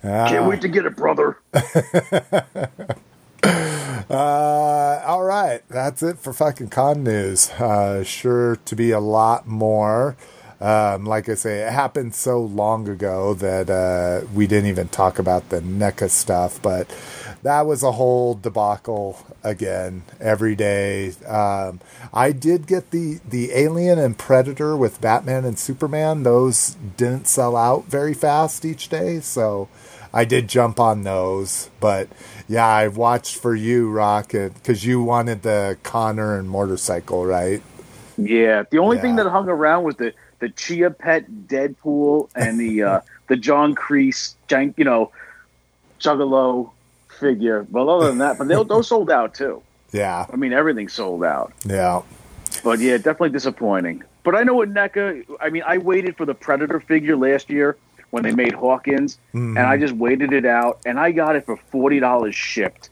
Can't 0.01 0.45
Ah. 0.45 0.47
wait 0.49 0.61
to 0.61 0.67
get 0.69 0.85
it, 0.85 0.95
brother. 0.95 1.37
Uh, 3.43 5.01
all 5.05 5.23
right, 5.23 5.61
that's 5.69 6.03
it 6.03 6.19
for 6.19 6.33
fucking 6.33 6.69
con 6.69 7.03
news. 7.03 7.49
Uh, 7.51 8.03
sure 8.03 8.57
to 8.65 8.75
be 8.75 8.91
a 8.91 8.99
lot 8.99 9.47
more. 9.47 10.17
Um, 10.59 11.05
like 11.05 11.27
I 11.27 11.33
say, 11.33 11.61
it 11.61 11.73
happened 11.73 12.13
so 12.13 12.39
long 12.39 12.87
ago 12.87 13.33
that 13.33 13.69
uh, 13.69 14.27
we 14.33 14.45
didn't 14.45 14.69
even 14.69 14.89
talk 14.89 15.17
about 15.17 15.49
the 15.49 15.59
NECA 15.61 16.09
stuff, 16.09 16.61
but 16.61 16.87
that 17.41 17.65
was 17.65 17.81
a 17.81 17.93
whole 17.93 18.35
debacle 18.35 19.25
again 19.43 20.03
every 20.19 20.55
day. 20.55 21.13
Um, 21.25 21.79
I 22.13 22.31
did 22.31 22.67
get 22.67 22.91
the, 22.91 23.19
the 23.27 23.51
Alien 23.53 23.97
and 23.97 24.17
Predator 24.17 24.77
with 24.77 25.01
Batman 25.01 25.45
and 25.45 25.57
Superman. 25.57 26.21
Those 26.21 26.75
didn't 26.95 27.27
sell 27.27 27.55
out 27.55 27.85
very 27.85 28.13
fast 28.13 28.63
each 28.63 28.89
day, 28.89 29.19
so 29.19 29.67
I 30.13 30.25
did 30.25 30.47
jump 30.47 30.79
on 30.79 31.03
those, 31.03 31.71
but 31.79 32.07
yeah, 32.51 32.67
I've 32.67 32.97
watched 32.97 33.37
for 33.37 33.55
you, 33.55 33.89
Rocket, 33.89 34.53
because 34.55 34.85
you 34.85 35.01
wanted 35.01 35.41
the 35.41 35.77
Connor 35.83 36.37
and 36.37 36.49
motorcycle, 36.49 37.25
right? 37.25 37.61
Yeah, 38.17 38.63
the 38.69 38.77
only 38.79 38.97
thing 38.97 39.15
that 39.15 39.27
hung 39.27 39.47
around 39.47 39.85
was 39.85 39.95
the 39.95 40.13
the 40.39 40.49
Chia 40.49 40.91
Pet 40.91 41.31
Deadpool 41.47 42.29
and 42.35 42.59
the 42.59 42.83
uh, 42.83 43.01
the 43.27 43.37
John 43.37 43.73
Kreese, 43.73 44.35
jank, 44.49 44.73
you 44.75 44.83
know, 44.83 45.13
Juggalo 46.01 46.71
figure. 47.07 47.65
But 47.71 47.87
other 47.87 48.07
than 48.07 48.17
that, 48.17 48.37
but 48.37 48.49
they 48.49 48.61
those 48.61 48.89
sold 48.89 49.09
out 49.09 49.33
too. 49.33 49.63
Yeah, 49.93 50.25
I 50.29 50.35
mean, 50.35 50.51
everything 50.51 50.89
sold 50.89 51.23
out. 51.23 51.53
yeah, 51.65 52.01
But 52.65 52.79
yeah, 52.79 52.97
definitely 52.97 53.29
disappointing. 53.29 54.03
But 54.23 54.35
I 54.35 54.43
know 54.43 54.55
what 54.55 54.69
NECA. 54.69 55.23
I 55.39 55.49
mean, 55.51 55.63
I 55.65 55.77
waited 55.77 56.17
for 56.17 56.25
the 56.25 56.35
Predator 56.35 56.81
figure 56.81 57.15
last 57.15 57.49
year 57.49 57.77
when 58.11 58.23
they 58.23 58.31
made 58.31 58.53
Hawkins, 58.53 59.17
Mhm. 59.33 59.57
and 59.57 59.59
I 59.59 59.77
just 59.77 59.93
waited 59.93 60.31
it 60.33 60.45
out, 60.45 60.79
and 60.85 60.99
I 60.99 61.11
got 61.11 61.35
it 61.35 61.45
for 61.45 61.57
forty 61.57 61.99
dollars 61.99 62.35
shipped 62.35 62.89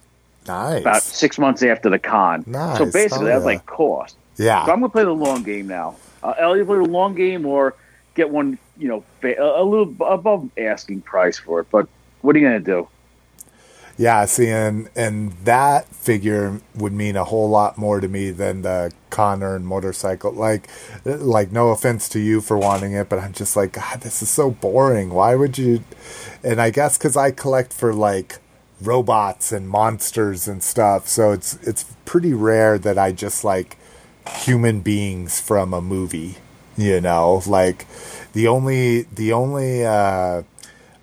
nice. 0.47 0.81
about 0.81 1.03
six 1.03 1.37
months 1.37 1.61
after 1.61 1.89
the 1.89 1.99
con. 1.99 2.43
Nice. 2.47 2.77
So 2.79 2.85
basically, 2.85 3.27
Oh, 3.27 3.33
that's 3.35 3.45
like 3.45 3.65
cost. 3.65 4.15
yeah, 4.37 4.65
So 4.65 4.71
I'm 4.71 4.79
gonna 4.79 4.89
play 4.89 5.03
the 5.03 5.11
long 5.11 5.43
game 5.43 5.67
now. 5.67 5.95
Uh, 6.23 6.33
I'll 6.41 6.55
either 6.55 6.65
play 6.65 6.77
the 6.77 6.83
long 6.83 7.13
game 7.15 7.45
or 7.45 7.75
get 8.15 8.29
one, 8.29 8.57
you 8.77 8.87
know, 8.87 9.03
a, 9.23 9.35
a 9.35 9.63
little 9.63 9.93
above 10.05 10.49
asking 10.57 11.01
price 11.01 11.37
for 11.37 11.59
it. 11.61 11.67
But 11.71 11.87
what 12.21 12.35
are 12.35 12.39
you 12.39 12.45
gonna 12.47 12.59
do? 12.59 12.87
Yeah. 13.99 14.23
See, 14.25 14.47
and 14.47 14.89
and 14.95 15.33
that 15.43 15.85
figure 15.87 16.61
would 16.73 16.93
mean 16.93 17.17
a 17.17 17.25
whole 17.25 17.49
lot 17.49 17.77
more 17.77 17.99
to 17.99 18.07
me 18.07 18.31
than 18.31 18.61
the 18.61 18.93
Connor 19.09 19.57
and 19.57 19.67
motorcycle. 19.67 20.31
Like, 20.31 20.69
like 21.03 21.51
no 21.51 21.69
offense 21.71 22.07
to 22.09 22.19
you 22.19 22.39
for 22.39 22.57
wanting 22.57 22.93
it, 22.93 23.09
but 23.09 23.19
I'm 23.19 23.33
just 23.33 23.57
like, 23.57 23.73
God, 23.73 23.99
this 23.99 24.21
is 24.21 24.29
so 24.29 24.51
boring. 24.51 25.09
Why 25.09 25.35
would 25.35 25.57
you? 25.57 25.83
And 26.45 26.61
I 26.61 26.69
guess 26.69 26.97
because 26.97 27.17
I 27.17 27.31
collect 27.31 27.73
for 27.73 27.93
like 27.93 28.37
robots 28.81 29.51
and 29.51 29.67
monsters 29.67 30.47
and 30.47 30.63
stuff, 30.63 31.09
so 31.09 31.33
it's 31.33 31.55
it's 31.67 31.83
pretty 32.05 32.33
rare 32.33 32.79
that 32.79 32.97
I 32.97 33.11
just 33.11 33.43
like 33.43 33.75
human 34.29 34.79
beings 34.79 35.41
from 35.41 35.73
a 35.73 35.81
movie. 35.81 36.37
You 36.77 37.01
know, 37.01 37.41
like 37.45 37.85
the 38.31 38.47
only 38.47 39.01
the 39.03 39.33
only 39.33 39.85
uh, 39.85 40.43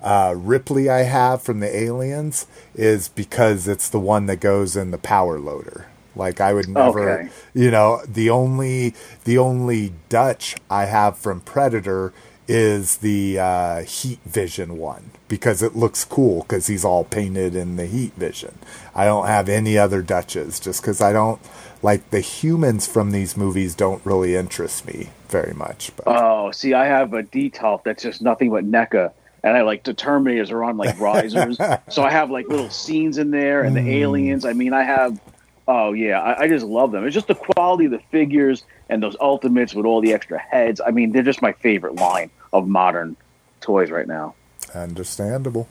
uh, 0.07 0.35
Ripley 0.37 0.89
I 0.89 1.03
have 1.03 1.43
from 1.43 1.61
the 1.61 1.77
Aliens 1.77 2.47
is 2.77 3.09
because 3.09 3.67
it's 3.69 3.89
the 3.91 4.01
one 4.01 4.27
that 4.27 4.41
goes 4.41 4.77
in 4.77 4.93
the 4.93 4.99
power 4.99 5.41
loader. 5.41 5.89
Like 6.15 6.41
I 6.41 6.55
would 6.55 6.69
never, 6.69 7.11
Okay. 7.21 7.29
you 7.55 7.71
know, 7.73 8.01
the 8.09 8.31
only 8.31 8.95
the 9.25 9.37
only 9.39 9.93
Dutch 10.09 10.57
I 10.71 10.87
have 10.87 11.19
from 11.19 11.41
Predator 11.41 12.13
is 12.49 12.99
the 12.99 13.39
uh, 13.41 13.83
Heat 13.83 14.21
Vision 14.25 14.79
one 14.79 15.11
because 15.29 15.63
it 15.63 15.75
looks 15.77 16.05
cool 16.05 16.43
because 16.43 16.69
he's 16.69 16.85
all 16.85 17.05
painted 17.05 17.57
in 17.57 17.77
the 17.77 17.87
Heat 17.87 18.13
Vision. 18.15 18.57
I 18.95 19.07
don't 19.07 19.27
have 19.27 19.49
any 19.49 19.77
other 19.77 20.03
Dutches 20.03 20.61
just 20.61 20.81
because 20.83 21.01
I 21.03 21.13
don't 21.13 21.41
like 21.83 22.09
the 22.11 22.21
humans 22.21 22.87
from 22.87 23.11
these 23.11 23.37
movies 23.37 23.75
don't 23.75 24.07
really 24.07 24.37
interest 24.37 24.87
me 24.87 25.11
very 25.29 25.53
much. 25.55 25.91
But 25.97 26.05
Oh, 26.07 26.53
see, 26.53 26.75
I 26.75 26.87
have 26.87 27.13
a 27.13 27.25
detail 27.25 27.83
that's 27.85 28.05
just 28.05 28.23
nothing 28.23 28.51
but 28.51 28.65
NECA. 28.65 29.13
And 29.47 29.57
I 29.57 29.63
like 29.63 29.85
the 29.85 29.95
Terminators 29.95 30.51
are 30.51 30.65
on 30.65 30.77
like 30.77 30.99
risers, 30.99 31.57
so 31.89 32.03
I 32.03 32.11
have 32.11 32.33
like 32.33 32.49
little 32.49 32.69
scenes 32.69 33.17
in 33.17 33.31
there, 33.31 33.63
and 33.63 33.77
the 33.77 33.81
hmm. 33.81 33.89
aliens. 33.89 34.45
I 34.45 34.53
mean, 34.55 34.73
I 34.73 34.83
have. 34.83 35.21
Oh 35.69 35.93
yeah, 35.93 36.21
I, 36.21 36.43
I 36.43 36.49
just 36.49 36.67
love 36.67 36.91
them. 36.91 37.07
It's 37.07 37.15
just 37.15 37.29
the 37.29 37.37
quality 37.37 37.85
of 37.85 37.93
the 37.93 38.01
figures 38.11 38.65
and 38.89 39.01
those 39.01 39.17
ultimates 39.21 39.73
with 39.73 39.87
all 39.87 40.01
the 40.01 40.13
extra 40.13 40.39
heads. 40.39 40.81
I 40.85 40.91
mean, 40.91 41.13
they're 41.13 41.23
just 41.23 41.43
my 41.43 41.53
favorite 41.53 41.95
line 41.95 42.31
of 42.53 42.67
modern 42.67 43.17
toys 43.61 43.89
right 43.89 44.09
now. 44.09 44.35
understandable. 44.75 45.69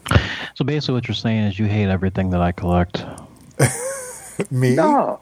So 0.54 0.64
basically, 0.64 0.96
what 0.96 1.10
you're 1.10 1.16
saying 1.16 1.44
is 1.44 1.60
you 1.60 1.66
hate 1.66 1.90
everything 1.90 2.30
that 2.30 2.42
I 2.42 2.54
collect. 2.54 3.04
Me? 4.52 4.76
No, 4.76 5.20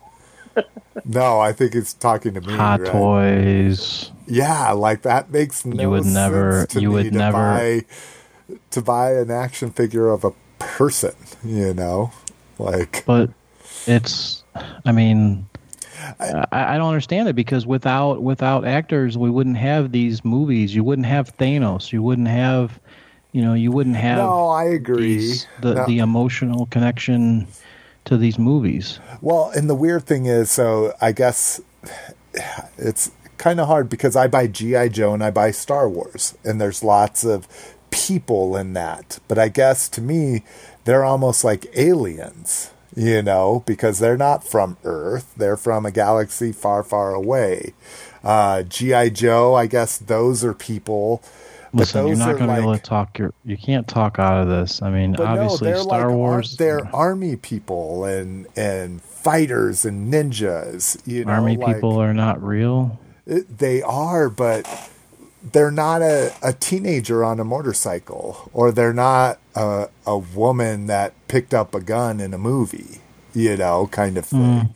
No, 1.05 1.39
I 1.39 1.53
think 1.53 1.75
it's 1.75 1.93
talking 1.93 2.33
to 2.35 2.41
me. 2.41 2.53
Hot 2.53 2.81
right? 2.81 2.91
toys. 2.91 4.11
Yeah, 4.27 4.71
like 4.71 5.01
that 5.01 5.31
makes 5.31 5.65
no 5.65 5.81
You 5.81 5.89
would 5.89 6.03
sense 6.03 6.13
never- 6.13 6.65
to 6.67 6.81
you 6.81 6.89
me 6.89 6.93
would 6.95 7.13
never- 7.13 7.37
buy 7.37 7.85
to 8.71 8.81
buy 8.81 9.13
an 9.13 9.31
action 9.31 9.71
figure 9.71 10.09
of 10.09 10.23
a 10.23 10.31
person. 10.59 11.13
You 11.43 11.73
know, 11.73 12.11
like 12.59 13.03
But 13.05 13.29
it's, 13.87 14.43
I 14.85 14.91
mean, 14.91 15.47
I, 16.19 16.45
I 16.51 16.77
don't 16.77 16.87
understand 16.87 17.27
it 17.29 17.35
because 17.35 17.65
without 17.65 18.21
without 18.21 18.65
actors, 18.65 19.17
we 19.17 19.29
wouldn't 19.29 19.57
have 19.57 19.91
these 19.91 20.23
movies. 20.25 20.75
You 20.75 20.83
wouldn't 20.83 21.07
have 21.07 21.35
Thanos. 21.37 21.91
You 21.91 22.01
wouldn't 22.03 22.27
have, 22.27 22.79
you 23.31 23.41
know, 23.41 23.53
you 23.53 23.71
wouldn't 23.71 23.95
have 23.95 24.17
no, 24.17 24.49
I 24.49 24.65
agree. 24.65 25.17
these, 25.17 25.47
the 25.61 25.75
No. 25.75 25.85
the 25.85 25.99
emotional 25.99 26.65
connection 26.67 27.47
to 28.05 28.17
these 28.17 28.37
movies. 28.37 28.99
Well, 29.21 29.51
and 29.55 29.69
the 29.69 29.75
weird 29.75 30.03
thing 30.05 30.25
is, 30.25 30.51
so 30.51 30.93
I 30.99 31.13
guess 31.13 31.61
it's 32.77 33.11
kind 33.37 33.59
of 33.59 33.67
hard 33.67 33.89
because 33.89 34.15
I 34.15 34.27
buy 34.27 34.47
GI 34.47 34.89
Joe 34.89 35.13
and 35.13 35.23
I 35.23 35.31
buy 35.31 35.51
Star 35.51 35.87
Wars, 35.89 36.37
and 36.43 36.59
there's 36.59 36.83
lots 36.83 37.23
of 37.23 37.47
people 37.93 38.55
in 38.57 38.73
that. 38.73 39.19
But 39.27 39.37
I 39.37 39.49
guess 39.49 39.87
to 39.89 40.01
me, 40.01 40.43
they're 40.85 41.05
almost 41.05 41.43
like 41.43 41.65
aliens, 41.75 42.71
you 42.95 43.21
know, 43.21 43.63
because 43.65 43.99
they're 43.99 44.17
not 44.17 44.45
from 44.45 44.77
Earth; 44.83 45.33
they're 45.37 45.57
from 45.57 45.85
a 45.85 45.91
galaxy 45.91 46.51
far, 46.51 46.83
far 46.83 47.13
away. 47.13 47.73
Uh, 48.23 48.63
GI 48.63 49.11
Joe, 49.11 49.53
I 49.55 49.67
guess 49.67 49.97
those 49.97 50.43
are 50.43 50.53
people. 50.53 51.21
Listen, 51.75 52.05
you're 52.07 52.15
not 52.15 52.37
going 52.37 52.49
to 52.49 52.55
be 52.55 52.61
able 52.61 52.75
to 52.75 52.81
talk. 52.81 53.17
Your, 53.17 53.33
you 53.43 53.57
can't 53.57 53.87
talk 53.87 54.19
out 54.19 54.41
of 54.41 54.47
this. 54.47 54.81
I 54.83 54.91
mean, 54.91 55.15
obviously, 55.15 55.71
no, 55.71 55.81
Star 55.81 56.07
like 56.07 56.15
Wars. 56.15 56.55
they're 56.57 56.85
army 56.95 57.35
people 57.35 58.05
and 58.05 58.45
and 58.55 59.01
fighters 59.01 59.83
and 59.83 60.13
ninjas. 60.13 61.01
You 61.07 61.25
know, 61.25 61.33
army 61.33 61.57
like- 61.57 61.75
people 61.75 61.97
are 61.97 62.13
not 62.13 62.43
real. 62.43 62.99
It, 63.25 63.57
they 63.57 63.81
are, 63.81 64.29
but 64.29 64.67
they're 65.51 65.71
not 65.71 66.01
a, 66.01 66.33
a 66.41 66.53
teenager 66.53 67.23
on 67.23 67.39
a 67.39 67.43
motorcycle, 67.43 68.49
or 68.53 68.71
they're 68.71 68.93
not 68.93 69.39
a, 69.55 69.89
a 70.05 70.17
woman 70.17 70.87
that 70.87 71.13
picked 71.27 71.53
up 71.53 71.75
a 71.75 71.81
gun 71.81 72.19
in 72.19 72.33
a 72.33 72.37
movie, 72.37 73.01
you 73.33 73.57
know, 73.57 73.87
kind 73.87 74.17
of 74.17 74.25
thing. 74.25 74.39
Mm. 74.39 74.75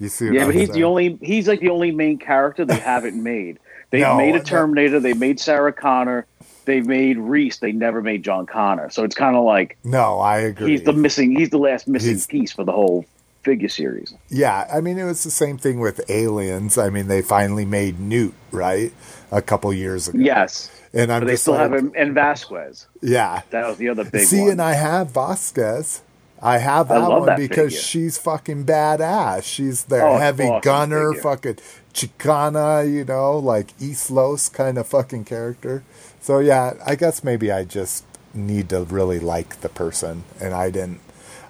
You 0.00 0.08
see? 0.08 0.28
Yeah, 0.30 0.46
but 0.46 0.54
he's 0.54 0.70
the 0.70 0.84
only. 0.84 1.18
He's 1.20 1.48
like 1.48 1.60
the 1.60 1.70
only 1.70 1.90
main 1.90 2.18
character 2.18 2.64
they 2.64 2.78
haven't 2.78 3.20
made. 3.20 3.58
They've 3.90 4.02
No, 4.02 4.16
made 4.18 4.34
a 4.34 4.38
no. 4.38 4.44
Terminator. 4.44 5.00
They 5.00 5.14
made 5.14 5.40
Sarah 5.40 5.72
Connor. 5.72 6.26
They 6.66 6.80
made 6.82 7.16
Reese. 7.18 7.58
They 7.58 7.72
never 7.72 8.02
made 8.02 8.22
John 8.22 8.44
Connor. 8.46 8.90
So 8.90 9.02
it's 9.02 9.14
kind 9.16 9.34
of 9.34 9.44
like 9.44 9.78
No, 9.82 10.20
I 10.20 10.38
agree. 10.40 10.72
he's 10.72 10.82
the 10.82 10.92
missing. 10.92 11.34
He's 11.34 11.48
the 11.50 11.58
last 11.58 11.88
missing 11.88 12.10
He's- 12.10 12.26
piece 12.26 12.52
for 12.52 12.64
the 12.64 12.72
whole 12.72 13.06
figure 13.42 13.68
series. 13.70 14.12
Yeah, 14.28 14.68
I 14.72 14.82
mean, 14.82 14.98
it 14.98 15.04
was 15.04 15.24
the 15.24 15.30
same 15.30 15.56
thing 15.56 15.80
with 15.80 16.08
Aliens. 16.10 16.76
I 16.76 16.90
mean, 16.90 17.08
they 17.08 17.22
finally 17.22 17.64
made 17.64 17.98
Newt, 17.98 18.34
right? 18.52 18.92
A 19.30 19.42
couple 19.42 19.72
years 19.72 20.08
ago. 20.08 20.18
Yes, 20.18 20.70
and 20.92 21.12
I'm 21.12 21.22
but 21.22 21.26
they 21.26 21.32
just 21.34 21.42
still 21.42 21.54
like, 21.54 21.62
have 21.70 21.72
him 21.72 21.92
and 21.96 22.14
Vasquez. 22.14 22.86
yeah. 23.02 23.42
That 23.50 23.66
was 23.68 23.76
the 23.78 23.88
other 23.90 24.04
big 24.04 24.26
See, 24.26 24.42
one. 24.42 24.50
and 24.52 24.62
I 24.62 24.74
have 24.74 25.10
Vasquez. 25.10 26.02
I 26.40 26.58
have 26.58 26.90
I 26.90 27.00
that 27.00 27.08
love 27.08 27.20
one 27.20 27.26
that 27.26 27.36
because 27.36 27.72
figure. 27.72 27.80
she's 27.82 28.16
fucking 28.18 28.64
badass. 28.64 29.42
She's 29.42 29.84
their 29.84 30.06
Oh, 30.06 30.18
heavy 30.18 30.44
awesome 30.44 30.60
gunner, 30.60 31.12
figure. 31.14 31.22
fucking 31.22 31.58
Chicana, 31.92 32.90
you 32.90 33.04
know, 33.04 33.36
like 33.38 33.72
East 33.80 34.10
Los 34.10 34.48
kind 34.48 34.78
of 34.78 34.86
fucking 34.86 35.24
character. 35.24 35.82
So 36.20 36.38
yeah, 36.38 36.74
I 36.86 36.94
guess 36.94 37.24
maybe 37.24 37.50
I 37.50 37.64
just 37.64 38.04
need 38.34 38.68
to 38.70 38.82
really 38.84 39.18
like 39.18 39.60
the 39.60 39.68
person, 39.68 40.24
and 40.40 40.54
I 40.54 40.70
didn't. 40.70 41.00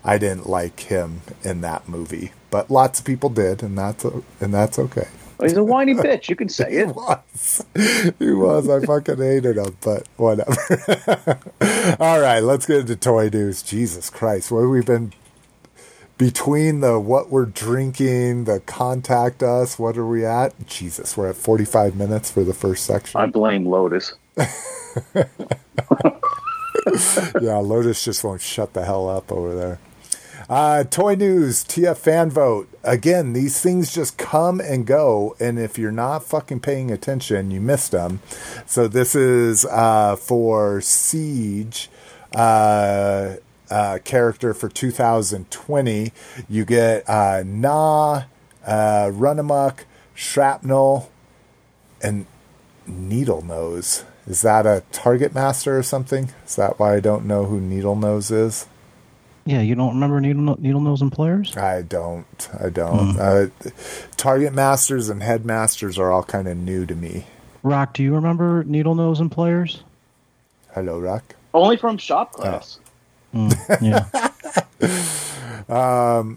I 0.04 0.16
didn't 0.16 0.48
like 0.48 0.80
him 0.80 1.20
in 1.44 1.60
that 1.62 1.88
movie, 1.88 2.32
but 2.50 2.70
lots 2.70 3.00
of 3.00 3.04
people 3.04 3.28
did, 3.28 3.62
and 3.62 3.76
that's 3.76 4.04
and 4.40 4.54
that's 4.54 4.78
okay. 4.78 5.08
He's 5.40 5.56
a 5.56 5.62
whiny 5.64 5.94
bitch. 5.94 6.28
You 6.28 6.36
can 6.36 6.48
say 6.48 6.70
He 6.74 6.76
it. 6.78 6.84
was. 6.84 7.64
He 8.18 8.32
was. 8.32 8.68
I 8.68 8.80
fucking 8.84 9.18
hated 9.18 9.56
him, 9.58 9.76
but 9.82 10.08
whatever. 10.16 11.38
All 12.00 12.20
right, 12.20 12.40
let's 12.40 12.66
get 12.66 12.80
into 12.80 12.96
toy 12.96 13.28
news. 13.28 13.62
Jesus 13.62 14.10
Christ, 14.10 14.50
what 14.50 14.62
have 14.62 14.70
we 14.70 14.82
been 14.82 15.12
between 16.18 16.80
the 16.80 16.98
what 16.98 17.30
we're 17.30 17.46
drinking, 17.46 18.44
the 18.44 18.60
contact 18.60 19.42
us, 19.42 19.78
what 19.78 19.96
are 19.96 20.06
we 20.06 20.24
at? 20.24 20.66
Jesus, 20.66 21.16
we're 21.16 21.30
at 21.30 21.36
45 21.36 21.96
minutes 21.96 22.30
for 22.30 22.44
the 22.44 22.54
first 22.54 22.84
section. 22.84 23.20
I 23.20 23.26
blame 23.26 23.66
Lotus. 23.66 24.12
yeah, 24.36 25.26
Lotus 27.56 28.04
just 28.04 28.24
won't 28.24 28.40
shut 28.40 28.72
the 28.74 28.84
hell 28.84 29.08
up 29.08 29.30
over 29.30 29.54
there. 29.54 29.78
Uh, 30.48 30.84
toy 30.84 31.14
news, 31.14 31.64
TF 31.64 31.96
fan 31.96 32.30
vote. 32.30 32.68
Again, 32.88 33.34
these 33.34 33.60
things 33.60 33.92
just 33.92 34.16
come 34.16 34.60
and 34.60 34.86
go, 34.86 35.36
and 35.38 35.58
if 35.58 35.76
you're 35.76 35.92
not 35.92 36.24
fucking 36.24 36.60
paying 36.60 36.90
attention, 36.90 37.50
you 37.50 37.60
missed 37.60 37.90
them. 37.90 38.22
So 38.64 38.88
this 38.88 39.14
is 39.14 39.66
uh, 39.66 40.16
for 40.16 40.80
Siege 40.80 41.90
uh, 42.34 43.34
uh, 43.70 43.98
character 44.04 44.54
for 44.54 44.70
2020. 44.70 46.12
You 46.48 46.64
get 46.64 47.06
uh, 47.06 47.42
Na, 47.44 48.22
uh, 48.66 49.10
Runamuck, 49.12 49.80
Shrapnel, 50.14 51.10
and 52.02 52.24
Needle 52.86 53.42
Nose. 53.42 54.06
Is 54.26 54.40
that 54.40 54.64
a 54.64 54.82
Target 54.92 55.34
Master 55.34 55.76
or 55.76 55.82
something? 55.82 56.30
Is 56.46 56.56
that 56.56 56.78
why 56.78 56.94
I 56.94 57.00
don't 57.00 57.26
know 57.26 57.44
who 57.44 57.60
Needle 57.60 57.96
Nose 57.96 58.30
is? 58.30 58.66
Yeah, 59.48 59.62
you 59.62 59.74
don't 59.74 59.94
remember 59.94 60.20
needle 60.20 60.56
needle 60.60 60.82
nose 60.82 61.00
and 61.00 61.10
players? 61.10 61.56
I 61.56 61.80
don't. 61.80 62.26
I 62.62 62.68
don't. 62.68 63.18
Uh, 63.18 63.46
Target 64.18 64.52
Masters 64.52 65.08
and 65.08 65.22
Headmasters 65.22 65.98
are 65.98 66.12
all 66.12 66.22
kind 66.22 66.46
of 66.46 66.58
new 66.58 66.84
to 66.84 66.94
me. 66.94 67.24
Rock, 67.62 67.94
do 67.94 68.02
you 68.02 68.14
remember 68.14 68.62
needle 68.64 68.94
nose 68.94 69.20
and 69.20 69.32
players? 69.32 69.82
Hello, 70.74 71.00
Rock. 71.00 71.34
Only 71.54 71.78
from 71.78 71.96
shop 71.96 72.32
class. 72.32 72.78
Yeah. 73.80 74.04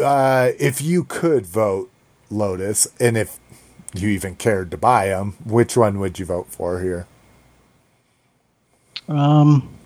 Uh, 0.00 0.52
if 0.60 0.82
you 0.82 1.02
could 1.02 1.46
vote 1.46 1.90
Lotus, 2.30 2.86
and 3.00 3.16
if 3.16 3.40
you 3.94 4.08
even 4.08 4.36
cared 4.36 4.70
to 4.70 4.76
buy 4.76 5.08
them, 5.08 5.36
which 5.44 5.76
one 5.76 5.98
would 5.98 6.18
you 6.18 6.26
vote 6.26 6.46
for 6.48 6.80
here? 6.80 7.06
Um, 9.08 9.77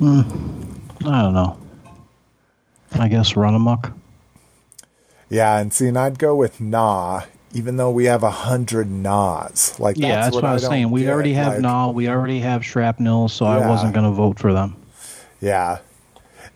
hmm, 0.00 0.20
I 1.06 1.22
don't 1.22 1.34
know. 1.34 1.58
I 2.92 3.08
guess 3.08 3.34
Runamuck. 3.34 3.92
Yeah, 5.28 5.58
and 5.58 5.72
see, 5.72 5.86
and 5.86 5.96
I'd 5.96 6.18
go 6.18 6.34
with 6.34 6.60
Nah, 6.60 7.22
even 7.52 7.76
though 7.76 7.90
we 7.90 8.06
have 8.06 8.22
a 8.22 8.30
hundred 8.30 8.90
Nas. 8.90 9.78
Like, 9.78 9.96
yeah, 9.96 10.22
that's 10.22 10.34
what, 10.34 10.44
I 10.44 10.52
was 10.54 10.66
saying. 10.66 10.90
We 10.90 11.08
already 11.08 11.34
have 11.34 11.54
like- 11.54 11.62
Null. 11.62 11.94
We 11.94 12.08
already 12.08 12.40
have 12.40 12.64
Shrapnel, 12.64 13.28
so 13.28 13.46
I 13.46 13.68
wasn't 13.68 13.94
going 13.94 14.06
to 14.06 14.12
vote 14.12 14.38
for 14.38 14.52
them. 14.52 14.76
Yeah. 15.40 15.78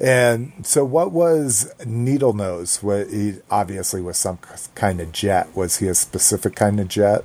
And 0.00 0.52
so, 0.64 0.84
what 0.84 1.12
was 1.12 1.72
Needle 1.86 2.32
Nose? 2.32 2.82
What 2.82 3.10
he 3.10 3.34
obviously 3.48 4.00
was 4.02 4.16
some 4.18 4.38
kind 4.74 5.00
of 5.00 5.12
jet. 5.12 5.54
Was 5.54 5.76
he 5.78 5.86
a 5.86 5.94
specific 5.94 6.56
kind 6.56 6.80
of 6.80 6.88
jet? 6.88 7.24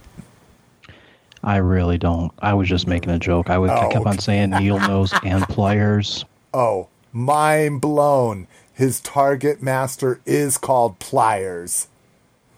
I 1.43 1.57
really 1.57 1.97
don't. 1.97 2.31
I 2.39 2.53
was 2.53 2.67
just 2.67 2.85
making 2.87 3.11
a 3.11 3.19
joke. 3.19 3.49
I, 3.49 3.57
was, 3.57 3.71
I 3.71 3.85
Oh, 3.85 3.89
kept 3.89 4.05
on 4.05 4.19
saying 4.19 4.49
needle 4.51 4.79
nose 4.79 5.13
and 5.23 5.43
pliers. 5.45 6.25
Oh, 6.53 6.87
mind 7.13 7.81
blown! 7.81 8.47
His 8.73 8.99
target 9.01 9.61
master 9.61 10.19
is 10.25 10.57
called 10.57 10.99
Pliers. 10.99 11.87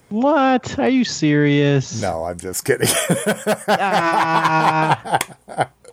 What? 0.10 0.78
Are 0.78 0.90
you 0.90 1.04
serious? 1.06 2.02
No, 2.02 2.26
I'm 2.26 2.38
just 2.38 2.66
kidding. 2.66 2.88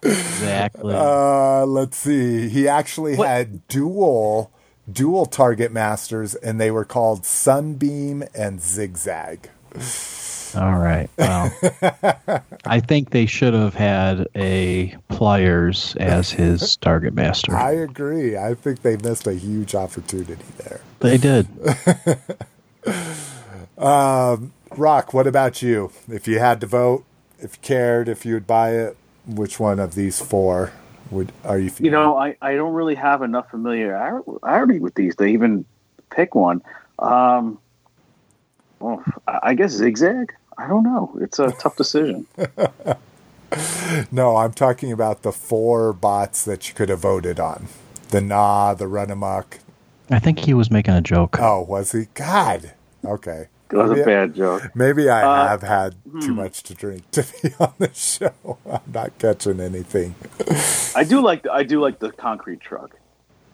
Exactly. 0.01 0.95
uh, 0.95 1.66
let's 1.66 1.97
see. 1.99 2.49
He 2.49 2.68
actually 2.68 3.16
What- 3.16 3.26
had 3.28 3.66
dual 3.68 4.51
dual 4.91 5.26
target 5.26 5.72
masters, 5.72 6.34
and 6.36 6.61
they 6.61 6.70
were 6.70 6.84
called 6.84 7.26
Sunbeam 7.26 8.22
and 8.34 8.61
Zigzag. 8.62 9.51
All 10.59 10.78
right. 10.78 11.09
Well, 11.16 11.52
I 12.66 12.80
think 12.80 13.11
they 13.11 13.26
should 13.26 13.54
have 13.54 13.74
had 13.74 14.26
a 14.34 14.96
pliers 15.09 15.94
as 16.00 16.32
his 16.32 16.76
target 16.78 17.14
master. 17.14 17.54
I 17.54 17.72
agree. 17.72 18.36
I 18.36 18.54
think 18.54 18.82
they 18.82 18.96
missed 18.96 19.26
a 19.28 19.34
huge 19.34 19.76
opportunity 19.76 20.44
there. 20.56 20.80
they 20.98 21.16
did. 21.16 21.46
Rock, 24.76 25.14
what 25.14 25.26
about 25.26 25.62
you? 25.62 25.92
If 26.09 26.26
you 26.26 26.38
had 26.40 26.61
to 26.61 26.66
vote, 26.66 27.04
if 27.38 27.54
you 27.54 27.59
cared, 27.62 28.09
if 28.09 28.26
you 28.26 28.34
would 28.34 28.46
buy 28.46 28.70
it, 28.72 28.96
which 29.26 29.61
one 29.61 29.78
of 29.78 29.94
these 29.94 30.20
four 30.20 30.72
would 31.11 31.32
are 31.44 31.59
you? 31.59 31.70
You 31.78 31.90
know, 31.90 32.16
I, 32.16 32.36
I 32.42 32.54
don't 32.54 32.74
really 32.74 32.94
have 32.96 33.22
enough 33.22 33.50
familiarity 33.50 34.78
with 34.80 34.94
these 34.94 35.14
to 35.16 35.24
even 35.24 35.64
pick 36.11 36.34
one. 36.34 36.62
Um, 36.98 37.59
well, 38.80 39.04
I 39.26 39.38
I 39.42 39.54
guess 39.54 39.72
zigzag. 39.72 40.34
I 40.59 40.66
don't 40.66 40.82
know. 40.82 41.16
It's 41.20 41.38
a 41.38 41.52
tough 41.52 41.76
decision. 41.76 42.26
no, 44.12 44.36
I'm 44.36 44.52
talking 44.52 44.92
about 44.92 45.22
the 45.22 45.32
four 45.32 45.92
bots 45.92 46.44
that 46.44 46.68
you 46.68 46.74
could 46.74 46.88
have 46.88 46.98
voted 47.00 47.38
on. 47.40 47.68
The 48.11 48.20
Nah, 48.20 48.74
the 48.74 48.86
Runamuck. 48.86 49.59
I 50.11 50.18
think 50.18 50.40
he 50.40 50.54
was 50.54 50.70
making 50.70 50.94
a 50.94 51.00
joke. 51.00 51.38
Oh, 51.40 51.62
was 51.62 51.92
he? 51.92 52.06
God. 52.14 52.72
Okay. 53.04 53.48
It 53.70 53.76
was 53.76 53.90
Maybe- 53.90 54.00
a 54.00 54.04
bad 54.06 54.34
joke. 54.34 54.62
Maybe 54.74 55.11
I 55.11 55.22
Uh, 55.22 55.48
have 55.48 55.62
had 55.62 55.94
too 56.22 56.32
much 56.34 56.62
to 56.64 56.74
drink 56.74 57.11
to 57.12 57.22
be 57.42 57.50
on 57.61 57.74
the 57.78 57.92
show. 57.92 58.32
I'm 58.70 58.80
not 58.92 59.18
catching 59.18 59.61
anything. 59.61 60.14
I 60.96 61.04
do 61.04 61.20
like 61.20 61.42
the, 61.42 61.52
I 61.52 61.62
do 61.64 61.80
like 61.80 61.98
the 61.98 62.11
concrete 62.11 62.61
truck 62.61 62.96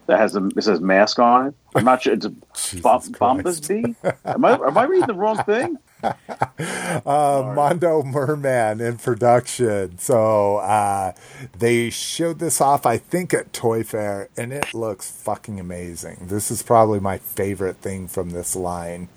that 0.07 0.18
has 0.20 0.36
a 0.36 0.46
it 0.57 0.62
says 0.62 0.80
mask 0.80 1.18
on 1.18 1.48
it. 1.48 1.55
I'm 1.74 1.84
not 1.84 2.02
sure 2.02 2.12
it's 2.14 2.26
a 2.26 2.30
Jesus 2.57 2.80
Bom- 2.80 3.12
Bombus 3.18 3.59
bee. 3.61 3.96
Am 4.24 4.44
I 4.44 4.52
am 4.52 4.78
I 4.78 4.84
reading 4.84 5.09
the 5.09 5.14
wrong 5.14 5.42
thing? 5.42 5.76
uh, 7.07 7.52
Mondo 7.55 8.02
Merman 8.02 8.80
in 8.80 8.98
production. 8.98 9.98
So 9.98 10.57
uh, 10.59 11.12
they 11.59 11.90
showed 11.90 12.38
this 12.38 12.61
off, 12.61 12.86
I 12.86 12.98
think, 12.98 13.32
at 13.32 13.52
Toy 13.52 13.82
Fair, 13.82 14.28
and 14.36 14.52
it 14.52 14.74
looks 14.74 15.11
fucking 15.11 15.59
amazing. 15.59 16.26
This 16.28 16.50
is 16.50 16.62
probably 16.62 17.00
my 17.00 17.18
favorite 17.18 17.78
thing 17.78 18.09
from 18.09 18.30
this 18.30 18.55
line 18.55 19.09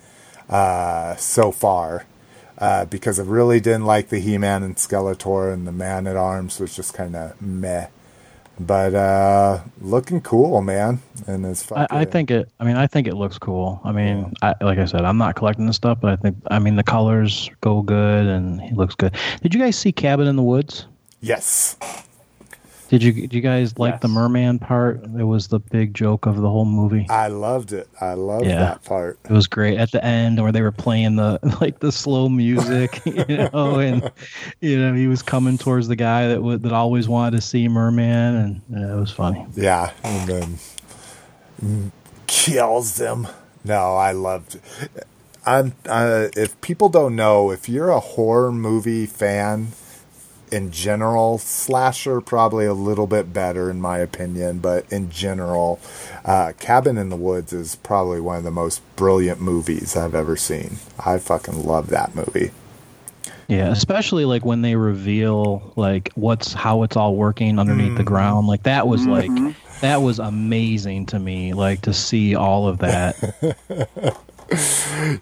uh, 0.49 1.15
so 1.15 1.51
far. 1.51 2.05
Uh, 2.59 2.85
because 2.85 3.19
I 3.19 3.23
really 3.23 3.59
didn't 3.59 3.85
like 3.85 4.09
the 4.09 4.17
He-Man 4.17 4.63
and 4.63 4.75
Skeletor, 4.77 5.53
and 5.53 5.67
the 5.67 5.71
Man 5.71 6.07
at 6.07 6.15
Arms 6.15 6.59
was 6.59 6.75
just 6.75 6.91
kind 6.95 7.15
of 7.15 7.39
meh. 7.39 7.87
But 8.59 8.95
uh, 8.95 9.59
looking 9.81 10.21
cool, 10.21 10.61
man. 10.61 10.99
And 11.27 11.45
it's 11.45 11.71
I, 11.71 11.81
fucking, 11.81 11.97
I 11.97 12.05
think 12.05 12.31
it. 12.31 12.49
I 12.59 12.65
mean, 12.65 12.75
I 12.75 12.87
think 12.87 13.07
it 13.07 13.15
looks 13.15 13.37
cool. 13.37 13.79
I 13.83 13.91
mean, 13.91 14.33
I, 14.41 14.55
like 14.61 14.79
I 14.79 14.85
said, 14.85 15.01
I'm 15.01 15.17
not 15.17 15.35
collecting 15.35 15.67
this 15.67 15.75
stuff, 15.75 15.99
but 16.01 16.11
I 16.11 16.15
think. 16.15 16.37
I 16.49 16.59
mean, 16.59 16.75
the 16.75 16.83
colors 16.83 17.49
go 17.61 17.81
good, 17.81 18.25
and 18.25 18.59
he 18.59 18.73
looks 18.73 18.95
good. 18.95 19.15
Did 19.41 19.53
you 19.53 19.59
guys 19.59 19.77
see 19.77 19.91
Cabin 19.91 20.27
in 20.27 20.35
the 20.35 20.43
Woods? 20.43 20.87
yes, 21.21 21.75
Did 22.89 23.03
you? 23.03 23.11
Did 23.11 23.33
you 23.33 23.41
guys 23.41 23.77
like 23.77 23.99
the 24.01 24.07
merman 24.07 24.59
part? 24.59 25.03
It 25.03 25.23
was 25.23 25.49
the 25.49 25.59
big 25.59 25.93
joke 25.93 26.25
of 26.25 26.37
the 26.37 26.49
whole 26.49 26.63
movie. 26.65 27.05
I 27.09 27.27
loved 27.27 27.73
it. 27.73 27.87
I 27.99 28.13
loved 28.13 28.45
Yeah. 28.45 28.59
that 28.59 28.83
part. 28.85 29.19
It 29.25 29.31
was 29.31 29.45
great 29.47 29.77
at 29.77 29.91
the 29.91 30.03
end 30.03 30.41
where 30.41 30.53
they 30.53 30.61
were 30.61 30.71
playing 30.71 31.17
the 31.17 31.37
like 31.61 31.79
the 31.79 31.91
slow 31.91 32.29
music, 32.29 33.01
you 33.05 33.49
know, 33.53 33.79
and 33.79 34.09
you 34.61 34.79
know 34.79 34.93
he 34.93 35.07
was 35.07 35.21
coming 35.21 35.57
towards 35.57 35.87
the 35.89 35.97
guy 35.97 36.27
that 36.29 36.41
would 36.41 36.63
that 36.63 36.71
always 36.71 37.09
wanted 37.09 37.35
to 37.35 37.41
see 37.41 37.67
Merman, 37.67 38.35
and 38.35 38.61
yeah, 38.69 38.93
it 38.95 38.99
was 38.99 39.11
funny. 39.11 39.45
Yeah, 39.55 39.91
and 40.03 40.29
then 41.61 41.91
kills 42.27 42.95
them. 42.97 43.27
No, 43.63 43.95
I 43.95 44.11
loved. 44.13 44.59
I'm. 45.45 45.73
Uh, 45.87 46.27
if 46.37 46.59
people 46.61 46.89
don't 46.89 47.15
know, 47.15 47.51
if 47.51 47.67
you're 47.67 47.89
a 47.89 47.99
horror 47.99 48.51
movie 48.51 49.05
fan, 49.05 49.69
in 50.51 50.71
general, 50.71 51.37
slasher 51.37 52.21
probably 52.21 52.65
a 52.65 52.73
little 52.73 53.07
bit 53.07 53.33
better 53.33 53.69
in 53.69 53.81
my 53.81 53.97
opinion, 53.99 54.59
but 54.59 54.91
in 54.91 55.09
general, 55.09 55.79
uh, 56.25 56.53
Cabin 56.59 56.97
in 56.97 57.09
the 57.09 57.15
Woods 57.15 57.53
is 57.53 57.75
probably 57.75 58.19
one 58.19 58.37
of 58.37 58.43
the 58.43 58.51
most 58.51 58.81
brilliant 58.95 59.41
movies 59.41 59.95
I've 59.95 60.15
ever 60.15 60.35
seen. 60.35 60.77
I 61.03 61.17
fucking 61.17 61.65
love 61.65 61.87
that 61.87 62.15
movie. 62.15 62.51
Yeah, 63.47 63.71
especially 63.71 64.25
like 64.25 64.43
when 64.43 64.61
they 64.61 64.75
reveal 64.75 65.71
like 65.77 66.11
what's 66.15 66.51
how 66.53 66.83
it's 66.83 66.97
all 66.97 67.15
working 67.15 67.59
underneath 67.59 67.95
the 67.95 68.03
ground. 68.03 68.47
Like 68.47 68.63
that 68.63 68.87
was 68.87 69.07
like 69.07 69.31
that 69.79 70.01
was 70.01 70.19
amazing 70.19 71.05
to 71.07 71.19
me. 71.19 71.53
Like 71.53 71.81
to 71.83 71.93
see 71.93 72.35
all 72.35 72.67
of 72.67 72.79
that. 72.79 74.17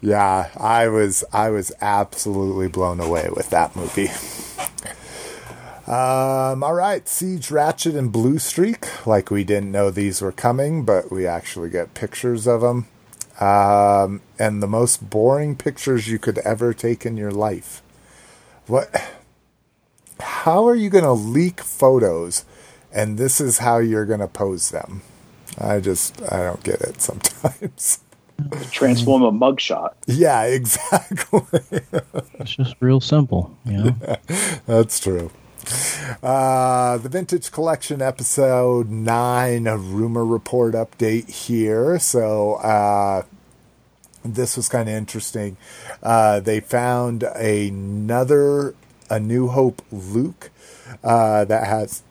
Yeah, 0.00 0.50
I 0.56 0.88
was 0.88 1.24
I 1.32 1.50
was 1.50 1.72
absolutely 1.80 2.68
blown 2.68 3.00
away 3.00 3.28
with 3.34 3.50
that 3.50 3.74
movie. 3.74 4.08
Um, 5.86 6.64
all 6.64 6.74
right, 6.74 7.06
Siege, 7.06 7.50
Ratchet, 7.52 7.94
and 7.94 8.10
Blue 8.10 8.38
Streak. 8.38 9.06
Like 9.06 9.30
we 9.30 9.44
didn't 9.44 9.70
know 9.70 9.90
these 9.90 10.20
were 10.20 10.32
coming, 10.32 10.84
but 10.84 11.12
we 11.12 11.26
actually 11.26 11.70
get 11.70 11.94
pictures 11.94 12.48
of 12.48 12.60
them. 12.60 12.88
Um, 13.38 14.20
and 14.38 14.62
the 14.62 14.66
most 14.66 15.10
boring 15.10 15.54
pictures 15.56 16.08
you 16.08 16.18
could 16.18 16.38
ever 16.38 16.74
take 16.74 17.06
in 17.06 17.16
your 17.16 17.30
life. 17.30 17.82
What? 18.66 18.90
How 20.18 20.66
are 20.66 20.74
you 20.74 20.90
going 20.90 21.04
to 21.04 21.12
leak 21.12 21.60
photos, 21.60 22.44
and 22.92 23.16
this 23.16 23.40
is 23.40 23.58
how 23.58 23.78
you're 23.78 24.06
going 24.06 24.20
to 24.20 24.26
pose 24.28 24.70
them? 24.70 25.02
I 25.58 25.78
just 25.80 26.20
I 26.32 26.38
don't 26.38 26.64
get 26.64 26.80
it 26.80 27.00
sometimes. 27.00 28.00
Transform 28.70 29.22
a 29.22 29.32
mugshot. 29.32 29.92
yeah, 30.06 30.42
exactly. 30.44 31.42
It's 32.34 32.56
just 32.56 32.74
real 32.80 33.00
simple, 33.00 33.56
you 33.64 33.76
know. 33.78 33.96
That's 34.66 34.98
true. 34.98 35.30
Uh, 36.22 36.98
the 36.98 37.08
Vintage 37.08 37.50
Collection 37.50 38.00
episode 38.00 38.88
9, 38.88 39.66
a 39.66 39.76
rumor 39.76 40.24
report 40.24 40.74
update 40.74 41.28
here. 41.28 41.98
So, 41.98 42.54
uh, 42.54 43.22
this 44.24 44.56
was 44.56 44.68
kind 44.68 44.88
of 44.88 44.94
interesting. 44.94 45.56
Uh, 46.02 46.40
they 46.40 46.60
found 46.60 47.22
another 47.22 48.74
A 49.10 49.20
New 49.20 49.48
Hope 49.48 49.82
Luke 49.90 50.50
uh, 51.02 51.44
that 51.44 51.66
has 51.66 52.02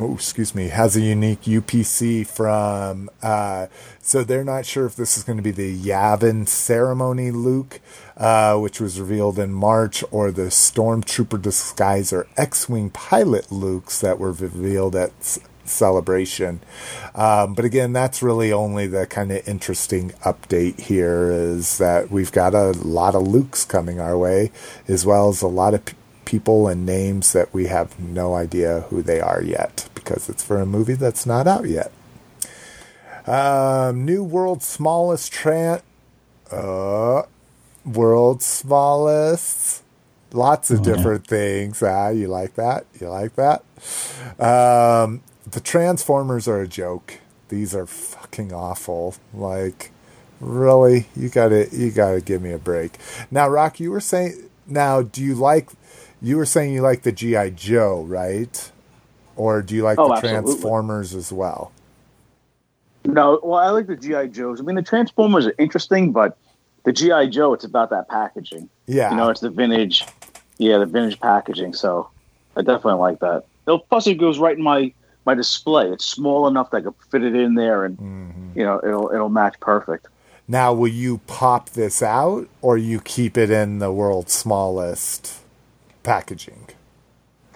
oh 0.00 0.14
excuse 0.14 0.54
me 0.54 0.68
has 0.68 0.96
a 0.96 1.00
unique 1.00 1.42
UPC 1.42 2.26
from 2.26 3.10
uh, 3.22 3.66
so 4.00 4.24
they're 4.24 4.44
not 4.44 4.64
sure 4.64 4.86
if 4.86 4.96
this 4.96 5.18
is 5.18 5.24
going 5.24 5.36
to 5.36 5.42
be 5.42 5.50
the 5.50 5.78
Yavin 5.78 6.48
ceremony 6.48 7.30
Luke 7.30 7.80
uh, 8.16 8.56
which 8.56 8.80
was 8.80 8.98
revealed 8.98 9.38
in 9.38 9.52
March 9.52 10.02
or 10.10 10.30
the 10.30 10.44
Stormtrooper 10.50 11.38
disguiser 11.38 12.26
X-wing 12.36 12.90
pilot 12.90 13.46
Lukes 13.50 14.00
that 14.00 14.18
were 14.18 14.32
revealed 14.32 14.96
at 14.96 15.10
S- 15.20 15.38
celebration. 15.64 16.60
Um, 17.14 17.54
but 17.54 17.64
again 17.66 17.92
that's 17.92 18.22
really 18.22 18.52
only 18.52 18.86
the 18.86 19.06
kind 19.06 19.30
of 19.30 19.46
interesting 19.46 20.10
update 20.24 20.80
here 20.80 21.30
is 21.30 21.78
that 21.78 22.10
we've 22.10 22.32
got 22.32 22.54
a 22.54 22.70
lot 22.70 23.14
of 23.14 23.24
Lukes 23.24 23.68
coming 23.68 24.00
our 24.00 24.16
way 24.16 24.50
as 24.88 25.04
well 25.04 25.28
as 25.28 25.42
a 25.42 25.46
lot 25.46 25.74
of 25.74 25.84
p- 25.84 25.94
people 26.30 26.68
and 26.68 26.86
names 26.86 27.32
that 27.32 27.52
we 27.52 27.66
have 27.66 27.98
no 27.98 28.34
idea 28.34 28.82
who 28.82 29.02
they 29.02 29.20
are 29.20 29.42
yet 29.42 29.88
because 29.94 30.28
it's 30.28 30.44
for 30.44 30.60
a 30.60 30.66
movie 30.66 30.94
that's 30.94 31.26
not 31.26 31.46
out 31.46 31.68
yet. 31.68 31.90
Um, 33.26 34.04
new 34.04 34.22
world's 34.22 34.66
smallest 34.66 35.32
tran 35.32 35.82
uh, 36.50 37.22
world's 37.84 38.44
smallest. 38.44 39.82
Lots 40.32 40.70
of 40.70 40.82
different 40.82 41.26
things. 41.26 41.82
Ah, 41.82 42.10
you 42.10 42.28
like 42.28 42.54
that? 42.54 42.86
You 43.00 43.08
like 43.08 43.34
that? 43.34 43.64
Um, 44.38 45.22
the 45.50 45.60
Transformers 45.60 46.46
are 46.46 46.60
a 46.60 46.68
joke. 46.68 47.18
These 47.48 47.74
are 47.74 47.86
fucking 47.86 48.52
awful. 48.52 49.16
Like, 49.34 49.90
really? 50.38 51.08
You 51.16 51.30
gotta, 51.30 51.68
you 51.72 51.90
gotta 51.90 52.20
give 52.20 52.42
me 52.42 52.52
a 52.52 52.58
break. 52.58 52.92
Now, 53.30 53.48
Rock, 53.48 53.80
you 53.80 53.90
were 53.90 54.00
saying. 54.00 54.48
Now, 54.68 55.02
do 55.02 55.20
you 55.20 55.34
like? 55.34 55.70
You 56.22 56.36
were 56.36 56.44
saying 56.46 56.72
you 56.74 56.82
like 56.82 57.02
the 57.02 57.12
GI 57.12 57.52
Joe, 57.52 58.02
right? 58.02 58.70
Or 59.36 59.62
do 59.62 59.74
you 59.74 59.82
like 59.82 59.98
Oh, 59.98 60.08
the 60.08 60.14
absolutely. 60.14 60.42
Transformers 60.50 61.14
as 61.14 61.32
well? 61.32 61.72
No, 63.04 63.40
well, 63.42 63.58
I 63.58 63.70
like 63.70 63.86
the 63.86 63.96
GI 63.96 64.28
Joes. 64.28 64.60
I 64.60 64.64
mean, 64.64 64.76
the 64.76 64.82
Transformers 64.82 65.46
are 65.46 65.54
interesting, 65.58 66.12
but 66.12 66.36
the 66.84 66.92
GI 66.92 67.28
Joe, 67.30 67.54
it's 67.54 67.64
about 67.64 67.90
that 67.90 68.08
packaging. 68.08 68.68
Yeah. 68.86 69.10
You 69.10 69.16
know, 69.16 69.30
it's 69.30 69.40
the 69.40 69.48
vintage, 69.50 70.04
yeah, 70.58 70.76
the 70.78 70.86
vintage 70.86 71.18
packaging. 71.20 71.72
So 71.74 72.10
I 72.56 72.60
definitely 72.62 73.00
like 73.00 73.20
that. 73.20 73.44
Plus 73.88 74.06
it 74.06 74.14
goes 74.16 74.38
right 74.38 74.56
in 74.56 74.62
my 74.62 74.92
my 75.26 75.34
display. 75.34 75.88
It's 75.90 76.04
small 76.04 76.48
enough 76.48 76.70
that 76.70 76.78
I 76.78 76.80
could 76.80 76.94
fit 77.10 77.22
it 77.22 77.34
in 77.34 77.54
there, 77.54 77.84
and 77.84 77.96
Mm-hmm. 77.98 78.58
you 78.58 78.64
know, 78.64 78.80
it'll 78.84 79.10
it'll 79.12 79.28
match 79.28 79.58
perfect. 79.60 80.08
Now, 80.48 80.72
will 80.72 80.88
you 80.88 81.18
pop 81.26 81.70
this 81.70 82.02
out 82.02 82.48
or 82.60 82.76
you 82.76 83.00
keep 83.00 83.38
it 83.38 83.50
in 83.50 83.78
the 83.78 83.92
world's 83.92 84.32
smallest 84.32 85.39
packaging? 86.02 86.68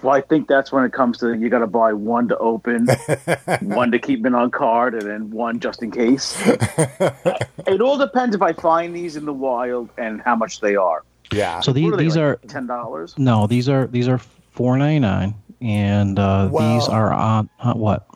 Well, 0.03 0.15
I 0.15 0.21
think 0.21 0.49
that's 0.49 0.71
when 0.71 0.85
it 0.85 0.93
comes 0.93 1.17
to 1.19 1.33
you 1.35 1.49
got 1.49 1.61
to 1.61 1.67
buy 1.67 1.95
one 1.95 2.29
to 2.29 2.37
open, 2.37 2.87
one 3.63 3.91
to 3.91 3.99
keep 3.99 4.27
in 4.27 4.35
on 4.35 4.51
card, 4.51 4.93
and 4.95 5.03
then 5.03 5.31
one 5.31 5.61
just 5.61 5.83
in 5.83 5.91
case. 5.91 6.37
it 6.47 7.81
all 7.81 7.97
depends 7.97 8.37
if 8.37 8.43
I 8.43 8.53
find 8.53 8.95
these 8.95 9.17
in 9.17 9.25
the 9.25 9.33
wild 9.33 9.89
and 9.97 10.21
how 10.21 10.37
much 10.37 10.61
they 10.61 10.77
are. 10.77 11.05
Yeah. 11.33 11.61
So 11.61 11.73
these 11.73 11.91
What 11.91 11.97
they, 11.97 12.05
these 12.05 12.17
like, 12.17 12.23
are 12.23 12.37
ten 12.49 12.67
dollars. 12.67 13.15
no, 13.17 13.47
these 13.47 13.69
are 13.69 13.87
these 13.87 14.07
are 14.09 14.19
four 14.19 14.77
ninety 14.77 14.99
nine, 14.99 15.35
and 15.63 16.19
uh, 16.19 16.49
these 16.49 16.87
are 16.87 17.11
on 17.13 17.49
uh, 17.61 17.73
what? 17.73 18.07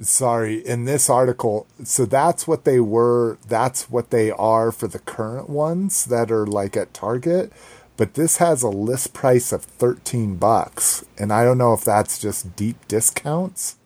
Sorry, 0.00 0.66
in 0.66 0.84
this 0.84 1.08
article, 1.08 1.66
so 1.84 2.04
that's 2.04 2.46
what 2.46 2.64
they 2.64 2.80
were, 2.80 3.38
that's 3.48 3.88
what 3.88 4.10
they 4.10 4.30
are 4.30 4.70
for 4.70 4.88
the 4.88 4.98
current 4.98 5.48
ones 5.48 6.04
that 6.06 6.30
are 6.30 6.46
like 6.46 6.76
at 6.76 6.92
Target, 6.92 7.50
but 7.96 8.14
this 8.14 8.36
has 8.38 8.62
a 8.62 8.68
list 8.68 9.12
price 9.14 9.52
of 9.52 9.62
13 9.62 10.36
bucks, 10.36 11.04
and 11.18 11.32
I 11.32 11.44
don't 11.44 11.58
know 11.58 11.72
if 11.72 11.84
that's 11.84 12.18
just 12.18 12.54
deep 12.56 12.86
discounts. 12.88 13.76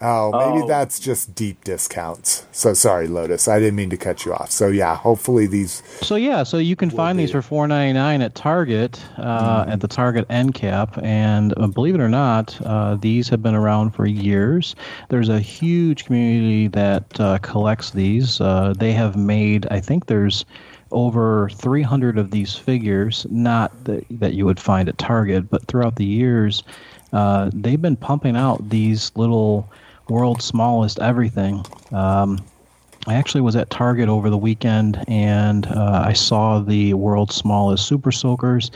Oh, 0.00 0.30
maybe 0.30 0.62
Oh. 0.62 0.68
that's 0.68 1.00
just 1.00 1.34
deep 1.34 1.64
discounts. 1.64 2.46
So 2.52 2.72
sorry, 2.72 3.08
Lotus. 3.08 3.48
I 3.48 3.58
didn't 3.58 3.74
mean 3.74 3.90
to 3.90 3.96
cut 3.96 4.24
you 4.24 4.32
off. 4.32 4.48
So 4.52 4.68
yeah, 4.68 4.94
hopefully 4.94 5.48
these 5.48 5.82
So 6.02 6.14
yeah, 6.14 6.44
so 6.44 6.58
you 6.58 6.76
can 6.76 6.88
find 6.88 7.18
these 7.18 7.32
for 7.32 7.42
four 7.42 7.66
ninety 7.66 7.94
nine 7.94 8.22
at 8.22 8.36
Target, 8.36 9.02
uh, 9.16 9.62
Mm-hmm. 9.62 9.70
at 9.72 9.80
the 9.80 9.88
Target 9.88 10.24
end 10.30 10.54
cap, 10.54 10.96
and 11.02 11.52
uh, 11.56 11.66
believe 11.66 11.96
it 11.96 12.00
or 12.00 12.08
not, 12.08 12.56
uh, 12.64 12.94
these 12.94 13.28
have 13.30 13.42
been 13.42 13.56
around 13.56 13.90
for 13.90 14.06
years. 14.06 14.76
There's 15.08 15.28
a 15.28 15.40
huge 15.40 16.04
community 16.04 16.68
that 16.68 17.18
uh, 17.20 17.38
collects 17.38 17.90
these. 17.90 18.40
Uh, 18.40 18.74
they 18.78 18.92
have 18.92 19.16
made, 19.16 19.66
I 19.72 19.80
think 19.80 20.06
there's 20.06 20.44
over 20.90 21.48
300 21.50 22.18
of 22.18 22.30
these 22.30 22.54
figures, 22.54 23.26
not 23.30 23.84
that 23.84 24.04
that 24.10 24.34
you 24.34 24.44
would 24.46 24.60
find 24.60 24.88
at 24.88 24.98
Target, 24.98 25.50
but 25.50 25.66
throughout 25.66 25.96
the 25.96 26.04
years, 26.04 26.62
uh, 27.12 27.50
they've 27.52 27.80
been 27.80 27.96
pumping 27.96 28.36
out 28.36 28.68
these 28.68 29.12
little 29.14 29.70
world's 30.08 30.44
smallest 30.44 30.98
everything. 31.00 31.64
Um, 31.92 32.38
I 33.06 33.14
actually 33.14 33.40
was 33.40 33.56
at 33.56 33.70
Target 33.70 34.08
over 34.08 34.28
the 34.28 34.36
weekend 34.36 35.02
and 35.08 35.66
uh, 35.66 36.02
I 36.04 36.12
saw 36.12 36.60
the 36.60 36.94
world's 36.94 37.34
smallest 37.34 37.86
super 37.86 38.12
soakers, 38.12 38.70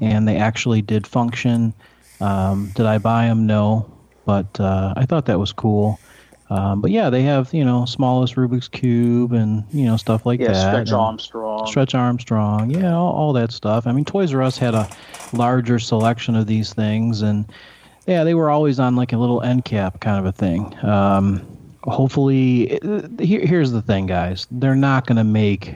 and 0.00 0.26
they 0.26 0.36
actually 0.36 0.82
did 0.82 1.06
function. 1.06 1.72
Um, 2.20 2.72
did 2.74 2.86
I 2.86 2.98
buy 2.98 3.26
them? 3.26 3.46
No, 3.46 3.90
but 4.24 4.58
uh, 4.58 4.94
I 4.96 5.06
thought 5.06 5.26
that 5.26 5.38
was 5.38 5.52
cool. 5.52 6.00
Um, 6.48 6.80
but 6.80 6.90
yeah, 6.92 7.10
they 7.10 7.22
have 7.22 7.52
you 7.52 7.64
know 7.64 7.84
smallest 7.86 8.36
Rubik's 8.36 8.68
cube 8.68 9.32
and 9.32 9.64
you 9.72 9.84
know 9.84 9.96
stuff 9.96 10.24
like 10.24 10.38
Yeah, 10.40 10.52
that. 10.52 10.70
Stretch 10.70 10.92
Armstrong. 10.92 11.66
Stretch 11.66 11.94
Armstrong, 11.94 12.70
yeah, 12.70 12.94
all, 12.94 13.12
all 13.12 13.32
that 13.32 13.50
stuff. 13.52 13.86
I 13.86 13.92
mean, 13.92 14.04
Toys 14.04 14.32
R 14.32 14.42
Us 14.42 14.56
had 14.56 14.74
a 14.74 14.88
larger 15.32 15.78
selection 15.78 16.36
of 16.36 16.46
these 16.46 16.72
things, 16.72 17.22
and 17.22 17.50
yeah, 18.06 18.22
they 18.22 18.34
were 18.34 18.50
always 18.50 18.78
on 18.78 18.94
like 18.94 19.12
a 19.12 19.16
little 19.18 19.42
end 19.42 19.64
cap 19.64 20.00
kind 20.00 20.18
of 20.18 20.26
a 20.26 20.32
thing. 20.32 20.72
Um, 20.84 21.44
hopefully, 21.82 22.78
here, 23.18 23.44
here's 23.44 23.72
the 23.72 23.82
thing, 23.82 24.06
guys: 24.06 24.46
they're 24.52 24.76
not 24.76 25.06
going 25.06 25.16
to 25.16 25.24
make 25.24 25.74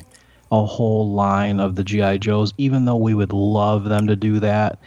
a 0.53 0.65
whole 0.65 1.13
line 1.13 1.61
of 1.61 1.77
the 1.77 1.85
GI 1.85 2.19
Joes, 2.19 2.53
even 2.59 2.85
though 2.85 2.97
we 2.97 3.15
would 3.15 3.33
love 3.33 3.85
them 3.85 4.07
to 4.07 4.17
do 4.17 4.41
that. 4.41 4.79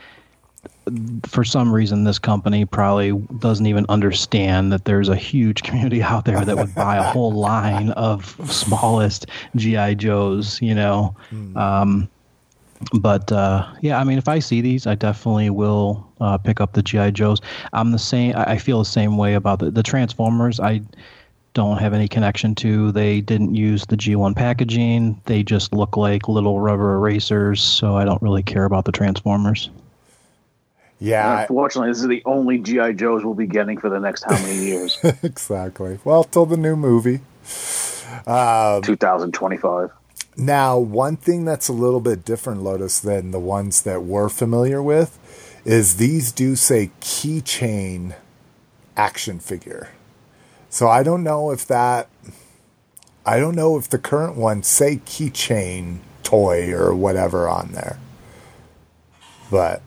For 1.25 1.43
some 1.43 1.73
reason, 1.73 2.03
this 2.03 2.19
company 2.19 2.65
probably 2.65 3.11
doesn't 3.39 3.65
even 3.65 3.85
understand 3.89 4.71
that 4.71 4.85
there's 4.85 5.09
a 5.09 5.15
huge 5.15 5.63
community 5.63 6.01
out 6.11 6.25
there 6.25 6.43
that 6.43 6.57
would 6.57 6.75
buy 6.75 6.97
a 6.97 7.03
whole 7.03 7.31
line 7.31 7.91
of 7.91 8.35
smallest 8.51 9.27
GI 9.55 9.95
Joes. 9.95 10.61
You 10.61 10.75
know, 10.75 11.15
um, 11.55 12.09
but 12.99 13.31
uh, 13.31 13.67
yeah, 13.81 13.99
I 13.99 14.03
mean, 14.03 14.17
if 14.17 14.27
I 14.27 14.39
see 14.39 14.61
these, 14.61 14.85
I 14.87 14.95
definitely 14.95 15.49
will 15.49 16.05
uh, 16.19 16.37
pick 16.37 16.59
up 16.59 16.73
the 16.73 16.83
GI 16.83 17.11
Joes. 17.11 17.39
I'm 17.71 17.91
the 17.91 17.99
same. 17.99 18.35
I 18.35 18.53
I 18.53 18.57
feel 18.57 18.79
the 18.79 18.85
same 18.85 19.17
way 19.17 19.35
about 19.35 19.59
the, 19.59 19.71
the 19.71 19.83
Transformers. 19.83 20.59
I 20.59 20.81
don't 21.53 21.77
have 21.77 21.93
any 21.93 22.07
connection 22.07 22.55
to. 22.55 22.91
They 22.91 23.21
didn't 23.21 23.55
use 23.55 23.85
the 23.85 23.95
G1 23.95 24.35
packaging. 24.35 25.21
They 25.25 25.43
just 25.43 25.73
look 25.73 25.95
like 25.95 26.27
little 26.27 26.59
rubber 26.59 26.95
erasers. 26.95 27.61
So 27.61 27.95
I 27.95 28.05
don't 28.05 28.21
really 28.21 28.43
care 28.43 28.65
about 28.65 28.85
the 28.85 28.91
Transformers. 28.91 29.69
Yeah, 31.03 31.41
Unfortunately, 31.41 31.89
this 31.91 31.99
is 31.99 32.07
the 32.07 32.23
only 32.25 32.59
GI 32.59 32.93
Joes 32.93 33.25
we'll 33.25 33.33
be 33.33 33.45
getting 33.45 33.77
for 33.77 33.89
the 33.89 33.99
next 33.99 34.23
how 34.23 34.31
many 34.41 34.55
years? 34.65 34.97
exactly. 35.21 35.99
Well, 36.05 36.23
till 36.23 36.45
the 36.45 36.55
new 36.55 36.77
movie. 36.77 37.19
Um, 38.25 38.81
2025. 38.83 39.91
Now, 40.37 40.79
one 40.79 41.17
thing 41.17 41.43
that's 41.43 41.67
a 41.67 41.73
little 41.73 41.99
bit 41.99 42.23
different, 42.23 42.63
Lotus, 42.63 42.99
than 42.99 43.31
the 43.31 43.39
ones 43.39 43.81
that 43.81 44.03
we're 44.03 44.29
familiar 44.29 44.81
with 44.81 45.19
is 45.65 45.97
these 45.97 46.31
do 46.31 46.55
say 46.55 46.91
keychain 47.01 48.15
action 48.95 49.39
figure. 49.39 49.89
So 50.69 50.87
I 50.87 51.03
don't 51.03 51.23
know 51.23 51.51
if 51.51 51.67
that. 51.67 52.07
I 53.25 53.39
don't 53.39 53.55
know 53.55 53.77
if 53.77 53.89
the 53.89 53.99
current 53.99 54.35
ones 54.37 54.67
say 54.67 54.97
keychain 55.05 55.99
toy 56.23 56.71
or 56.71 56.95
whatever 56.95 57.47
on 57.49 57.73
there. 57.73 57.99
But 59.51 59.81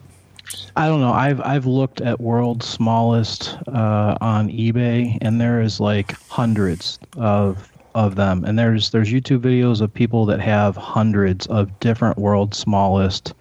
I 0.77 0.87
don't 0.87 1.01
know. 1.01 1.11
I've 1.13 1.41
I've 1.41 1.65
looked 1.65 2.01
at 2.01 2.21
world's 2.21 2.67
smallest 2.67 3.57
uh, 3.67 4.15
on 4.21 4.49
eBay, 4.49 5.17
and 5.21 5.41
there 5.41 5.59
is 5.59 5.79
like 5.79 6.11
hundreds 6.29 6.99
of 7.17 7.67
of 7.95 8.15
them. 8.15 8.45
And 8.45 8.59
there's 8.59 8.91
there's 8.91 9.09
YouTube 9.09 9.39
videos 9.39 9.81
of 9.81 9.91
people 9.91 10.25
that 10.27 10.39
have 10.39 10.77
hundreds 10.77 11.47
of 11.47 11.79
different 11.79 12.19
world's 12.19 12.59
smallest 12.59 13.33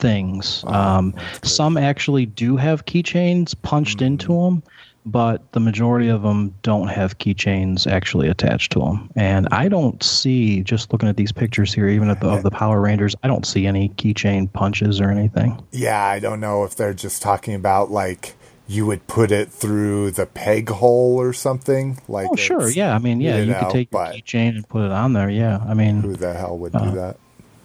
things. 0.00 0.64
Um, 0.66 1.14
some 1.44 1.76
actually 1.76 2.26
do 2.26 2.56
have 2.56 2.86
keychains 2.86 3.54
punched 3.62 3.98
Mm-hmm. 3.98 4.06
into 4.06 4.34
them, 4.34 4.62
but 5.06 5.50
the 5.52 5.60
majority 5.60 6.08
of 6.08 6.22
them 6.22 6.54
don't 6.62 6.88
have 6.88 7.18
keychains 7.18 7.90
actually 7.90 8.28
attached 8.28 8.72
to 8.72 8.80
them. 8.80 9.10
And 9.16 9.48
I 9.50 9.68
don't 9.68 10.02
see, 10.02 10.62
just 10.62 10.92
looking 10.92 11.08
at 11.08 11.16
these 11.16 11.32
pictures 11.32 11.72
here, 11.72 11.88
even 11.88 12.10
at 12.10 12.20
the, 12.20 12.28
of 12.28 12.42
the 12.42 12.50
Power 12.50 12.80
Rangers, 12.80 13.14
I 13.22 13.28
don't 13.28 13.46
see 13.46 13.66
any 13.66 13.88
keychain 13.90 14.52
punches 14.52 15.00
or 15.00 15.10
anything. 15.10 15.60
yeah, 15.72 16.04
I 16.04 16.18
don't 16.18 16.40
know 16.40 16.64
if 16.64 16.76
they're 16.76 16.94
just 16.94 17.22
talking 17.22 17.54
about 17.54 17.90
like 17.90 18.34
you 18.68 18.86
would 18.86 19.04
put 19.08 19.32
it 19.32 19.50
through 19.50 20.12
the 20.12 20.26
peg 20.26 20.68
hole 20.68 21.20
or 21.20 21.32
something. 21.32 21.98
Like, 22.06 22.28
Oh, 22.30 22.36
sure. 22.36 22.68
Yeah. 22.70 22.94
I 22.94 22.98
mean, 22.98 23.20
yeah, 23.20 23.36
you 23.38 23.44
you, 23.44 23.52
know, 23.52 23.58
could 23.60 23.70
take 23.70 23.90
but- 23.90 24.14
keychain 24.14 24.50
and 24.50 24.68
put 24.68 24.84
it 24.84 24.92
on 24.92 25.12
there. 25.12 25.28
Yeah. 25.28 25.58
I 25.66 25.74
mean, 25.74 26.02
Who 26.02 26.14
the 26.14 26.34
hell 26.34 26.56
would 26.58 26.74
Uh, 26.76 26.84
do 26.84 26.90
that? 26.96 27.16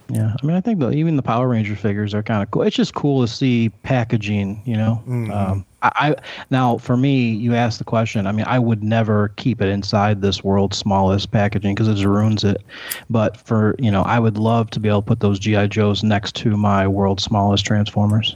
Yeah, 0.07 0.35
I 0.41 0.45
mean, 0.45 0.55
I 0.55 0.61
think 0.61 0.79
the, 0.79 0.91
even 0.91 1.15
the 1.15 1.23
Power 1.23 1.47
Ranger 1.47 1.75
figures 1.75 2.13
are 2.13 2.21
kind 2.21 2.43
of 2.43 2.51
cool. 2.51 2.61
It's 2.61 2.75
just 2.75 2.93
cool 2.93 3.21
to 3.21 3.27
see 3.27 3.69
packaging, 3.81 4.61
you 4.63 4.77
know. 4.77 5.01
Mm-hmm. 5.07 5.31
Um, 5.31 5.65
I, 5.95 6.15
now 6.49 6.77
for 6.77 6.97
me, 6.97 7.29
you 7.29 7.55
asked 7.55 7.79
the 7.79 7.85
question. 7.85 8.27
I 8.27 8.31
mean, 8.31 8.45
I 8.47 8.59
would 8.59 8.83
never 8.83 9.29
keep 9.35 9.61
it 9.61 9.69
inside 9.69 10.21
this 10.21 10.43
world's 10.43 10.77
smallest 10.77 11.31
packaging 11.31 11.75
because 11.75 11.87
it 11.87 11.93
just 11.93 12.05
ruins 12.05 12.43
it. 12.43 12.61
But 13.09 13.37
for 13.37 13.75
you 13.79 13.91
know, 13.91 14.03
I 14.03 14.19
would 14.19 14.37
love 14.37 14.69
to 14.71 14.79
be 14.79 14.89
able 14.89 15.01
to 15.01 15.07
put 15.07 15.19
those 15.19 15.39
GI 15.39 15.67
Joes 15.69 16.03
next 16.03 16.35
to 16.37 16.57
my 16.57 16.87
world's 16.87 17.23
smallest 17.23 17.65
Transformers. 17.65 18.35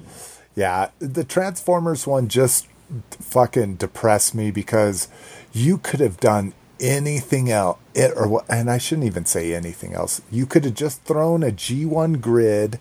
Yeah, 0.56 0.90
the 1.00 1.24
Transformers 1.24 2.06
one 2.06 2.28
just 2.28 2.68
fucking 3.12 3.76
depressed 3.76 4.34
me 4.34 4.52
because 4.52 5.08
you 5.54 5.78
could 5.78 6.00
have 6.00 6.18
done 6.18 6.54
anything 6.80 7.52
else 7.52 7.78
it 8.00 8.14
or 8.16 8.44
and 8.50 8.72
I 8.72 8.78
shouldn't 8.78 9.08
even 9.08 9.26
say 9.26 9.54
anything 9.54 9.94
else. 9.94 10.22
You 10.32 10.46
could 10.46 10.66
have 10.66 10.74
just 10.74 11.04
thrown 11.04 11.44
a 11.44 11.52
G1 11.52 12.22
grid 12.22 12.80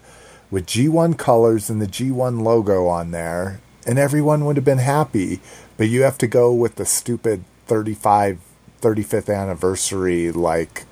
with 0.51 0.67
G1 0.67 1.19
colors 1.19 1.69
and 1.69 1.83
the 1.83 1.87
G1 1.87 2.43
logo 2.43 2.87
on 2.87 3.11
there 3.11 3.61
and 3.89 3.99
everyone 3.99 4.45
would 4.45 4.57
have 4.57 4.65
been 4.65 4.79
happy, 4.79 5.41
but 5.79 5.89
you 5.89 6.03
have 6.03 6.19
to 6.19 6.27
go 6.29 6.53
with 6.53 6.77
the 6.77 6.85
stupid 6.85 7.43
35 7.67 8.39
35th 8.81 9.35
anniversary 9.35 10.31
like 10.31 10.85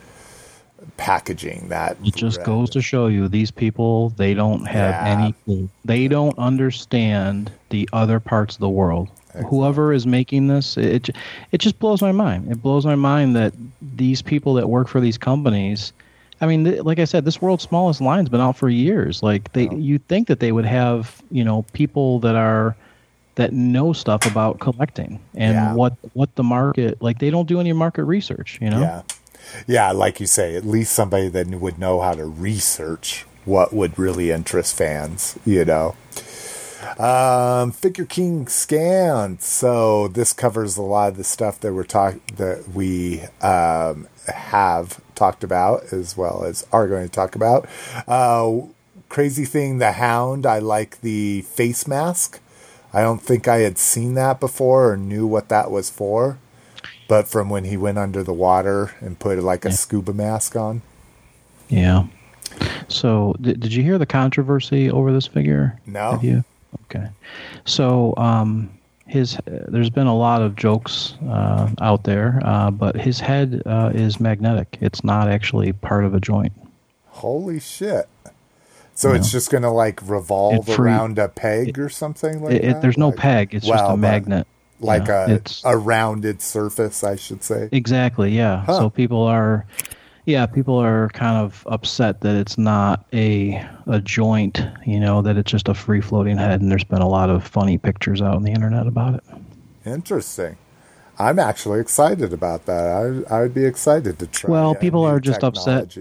packaging 0.97 1.69
that 1.69 1.97
It 2.05 2.17
just 2.17 2.39
red. 2.39 2.47
goes 2.47 2.71
to 2.71 2.81
show 2.81 3.07
you 3.07 3.29
these 3.29 3.51
people 3.53 4.11
they 4.17 4.35
don't 4.35 4.67
have 4.67 4.91
Yeah. 5.07 5.33
any. 5.47 5.69
They 5.85 6.09
don't 6.09 6.37
understand 6.39 7.51
the 7.71 7.89
other 7.93 8.19
parts 8.19 8.57
of 8.57 8.61
the 8.61 8.69
world. 8.69 9.09
Whoever 9.49 9.93
is 9.93 10.07
making 10.07 10.47
this, 10.49 10.77
it 10.79 11.11
it 11.53 11.59
just 11.59 11.79
blows 11.79 12.01
my 12.01 12.13
mind. 12.13 12.51
It 12.51 12.63
blows 12.63 12.87
my 12.87 12.95
mind 12.95 13.37
that 13.37 13.53
these 13.97 14.23
people 14.23 14.55
that 14.55 14.69
work 14.71 14.89
for 14.89 15.01
these 15.01 15.19
companies. 15.19 15.93
I 16.41 16.47
mean, 16.47 16.65
th- 16.65 16.83
like 16.83 16.99
I 16.99 17.05
said, 17.05 17.25
this 17.25 17.41
world's 17.43 17.65
smallest 17.65 18.01
line's 18.01 18.29
been 18.31 18.41
out 18.41 18.57
for 18.57 18.69
years. 18.71 19.23
Like 19.23 19.53
they, 19.53 19.69
you 19.71 19.99
think 19.99 20.29
that 20.29 20.41
they 20.41 20.53
would 20.53 20.65
have, 20.67 21.23
you 21.31 21.45
know, 21.45 21.65
people 21.75 22.19
that 22.21 22.35
are 22.35 22.75
that 23.37 23.53
know 23.53 23.93
stuff 23.93 24.27
about 24.27 24.59
collecting 24.61 25.21
and 25.35 25.55
Yeah. 25.55 25.75
what 25.75 25.95
what 26.15 26.35
the 26.35 26.43
market 26.43 27.01
like. 27.01 27.19
They 27.21 27.31
don't 27.31 27.47
do 27.49 27.61
any 27.61 27.73
market 27.73 28.05
research, 28.05 28.59
you 28.61 28.69
know. 28.71 28.81
Yeah. 28.81 29.03
Yeah, 29.69 29.93
like 29.93 30.19
you 30.21 30.27
say, 30.27 30.57
at 30.57 30.67
least 30.67 30.93
somebody 30.93 31.29
that 31.29 31.47
would 31.49 31.79
know 31.79 32.01
how 32.01 32.15
to 32.15 32.25
research 32.25 33.25
what 33.45 33.73
would 33.73 33.97
really 33.97 34.33
interest 34.33 34.75
fans, 34.77 35.39
you 35.47 35.65
know. 35.65 35.95
Um, 36.99 37.73
Figure 37.73 38.05
King 38.05 38.49
scanned. 38.49 39.43
So 39.43 40.09
this 40.09 40.33
covers 40.33 40.77
a 40.77 40.83
lot 40.83 41.11
of 41.11 41.17
the 41.17 41.25
stuff 41.25 41.61
that 41.61 41.73
we're 41.73 41.85
talk 41.85 42.15
that 42.37 42.69
we 42.75 43.23
um, 43.43 44.09
have 44.27 45.01
talked 45.15 45.45
about 45.45 45.93
as 45.93 46.17
well 46.17 46.45
as 46.45 46.67
are 46.73 46.89
going 46.89 47.05
to 47.07 47.13
talk 47.13 47.35
about. 47.35 47.69
Uh, 48.09 48.63
crazy 49.09 49.45
thing, 49.45 49.79
the 49.79 49.93
Hound. 49.93 50.45
I 50.47 50.59
like 50.59 51.01
the 51.03 51.43
face 51.43 51.87
mask. 51.87 52.41
I 52.97 53.03
don't 53.03 53.21
think 53.21 53.47
I 53.47 53.59
had 53.59 53.77
seen 53.77 54.15
that 54.15 54.41
before 54.41 54.91
or 54.91 54.97
knew 54.97 55.27
what 55.27 55.51
that 55.51 55.71
was 55.71 55.91
for. 55.91 56.39
But 57.09 57.29
from 57.29 57.51
when 57.51 57.65
he 57.65 57.77
went 57.77 57.99
under 57.99 58.23
the 58.23 58.33
water 58.33 58.95
and 59.01 59.19
put 59.19 59.39
like 59.39 59.67
a 59.67 59.71
scuba 59.71 60.15
mask 60.15 60.57
on. 60.57 60.81
Yeah. 61.69 62.07
So, 62.89 63.37
did, 63.39 63.61
did 63.61 63.75
you 63.75 63.83
hear 63.83 63.99
the 63.99 64.07
controversy 64.07 64.91
over 64.91 65.13
this 65.13 65.27
figure? 65.27 65.79
No. 65.85 66.13
Have 66.13 66.25
you? 66.25 66.43
Okay. 66.85 67.09
So, 67.67 68.15
um, 68.17 68.71
his 69.07 69.39
there's 69.45 69.91
been 69.91 70.07
a 70.07 70.17
lot 70.17 70.41
of 70.41 70.57
jokes 70.57 71.17
uh, 71.29 71.69
out 71.83 72.05
there, 72.05 72.41
uh, 72.45 72.71
but 72.71 72.97
his 72.97 73.21
head 73.21 73.63
uh, 73.67 73.91
is 73.95 74.19
magnetic. 74.21 74.79
It's 74.81 75.05
not 75.05 75.29
actually 75.29 75.75
part 75.75 76.07
of 76.07 76.15
a 76.15 76.21
joint. 76.21 76.55
Holy 77.09 77.61
shit. 77.61 78.09
So 78.97 79.13
it's 79.13 79.31
just 79.31 79.51
going 79.51 79.63
to 79.63 79.71
like 79.71 80.01
revolve 80.09 80.69
It 80.69 80.79
around 80.79 81.19
a 81.19 81.29
peg 81.29 81.79
or 81.79 81.89
something 81.89 82.43
like 82.43 82.55
It, 82.55 82.65
it, 82.65 82.73
that? 82.73 82.83
there's 82.83 82.99
no 82.99 83.09
Like- 83.11 83.17
peg. 83.19 83.55
It's 83.55 83.67
just 83.67 83.85
a 83.85 83.97
magnet. 83.97 84.47
Like 84.81 85.09
a, 85.09 85.27
it's 85.31 85.63
a 85.65 85.77
rounded 85.77 86.43
surface, 86.43 87.03
I 87.05 87.17
should 87.17 87.43
say. 87.43 87.69
exactly 87.73 88.31
yeah. 88.37 88.65
Huh. 88.67 88.79
So 88.79 88.91
people 88.91 89.23
are, 89.23 89.65
yeah, 90.27 90.45
people 90.45 90.77
are 90.77 91.09
kind 91.15 91.37
of 91.39 91.63
upset 91.71 92.21
that 92.21 92.35
it's 92.37 92.59
not 92.59 93.07
a 93.15 93.65
a 93.87 94.01
joint. 94.01 94.61
You 94.85 95.01
know 95.01 95.23
that 95.23 95.39
it's 95.39 95.51
just 95.51 95.69
a 95.69 95.75
free 95.75 96.03
floating 96.03 96.37
head, 96.37 96.61
and 96.61 96.71
there's 96.71 96.85
been 96.85 97.01
a 97.01 97.09
lot 97.09 97.31
of 97.31 97.43
funny 97.47 97.79
pictures 97.79 98.21
out 98.21 98.35
on 98.35 98.43
the 98.43 98.51
internet 98.53 98.87
about 98.87 99.15
it. 99.15 99.25
Interesting. 99.87 100.57
I'm 101.19 101.39
actually 101.39 101.81
excited 101.81 102.33
about 102.35 102.67
that. 102.67 103.25
I 103.31 103.35
I 103.35 103.41
would 103.41 103.55
be 103.55 103.65
excited 103.65 104.19
to 104.19 104.27
try. 104.27 104.51
Well, 104.51 104.75
people 104.75 105.05
are 105.05 105.21
just 105.21 105.43
upset. 105.43 105.97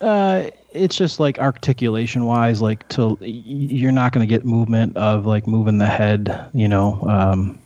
Uh, 0.00 0.50
it's 0.72 0.96
just 0.96 1.18
like 1.20 1.38
articulation 1.38 2.24
wise, 2.26 2.60
like 2.60 2.88
to 2.90 3.16
you're 3.20 3.92
not 3.92 4.12
going 4.12 4.26
to 4.26 4.28
get 4.32 4.44
movement 4.44 4.96
of 4.96 5.26
like 5.26 5.46
moving 5.46 5.78
the 5.78 5.86
head, 5.86 6.48
you 6.52 6.68
know, 6.68 7.00
um, 7.08 7.58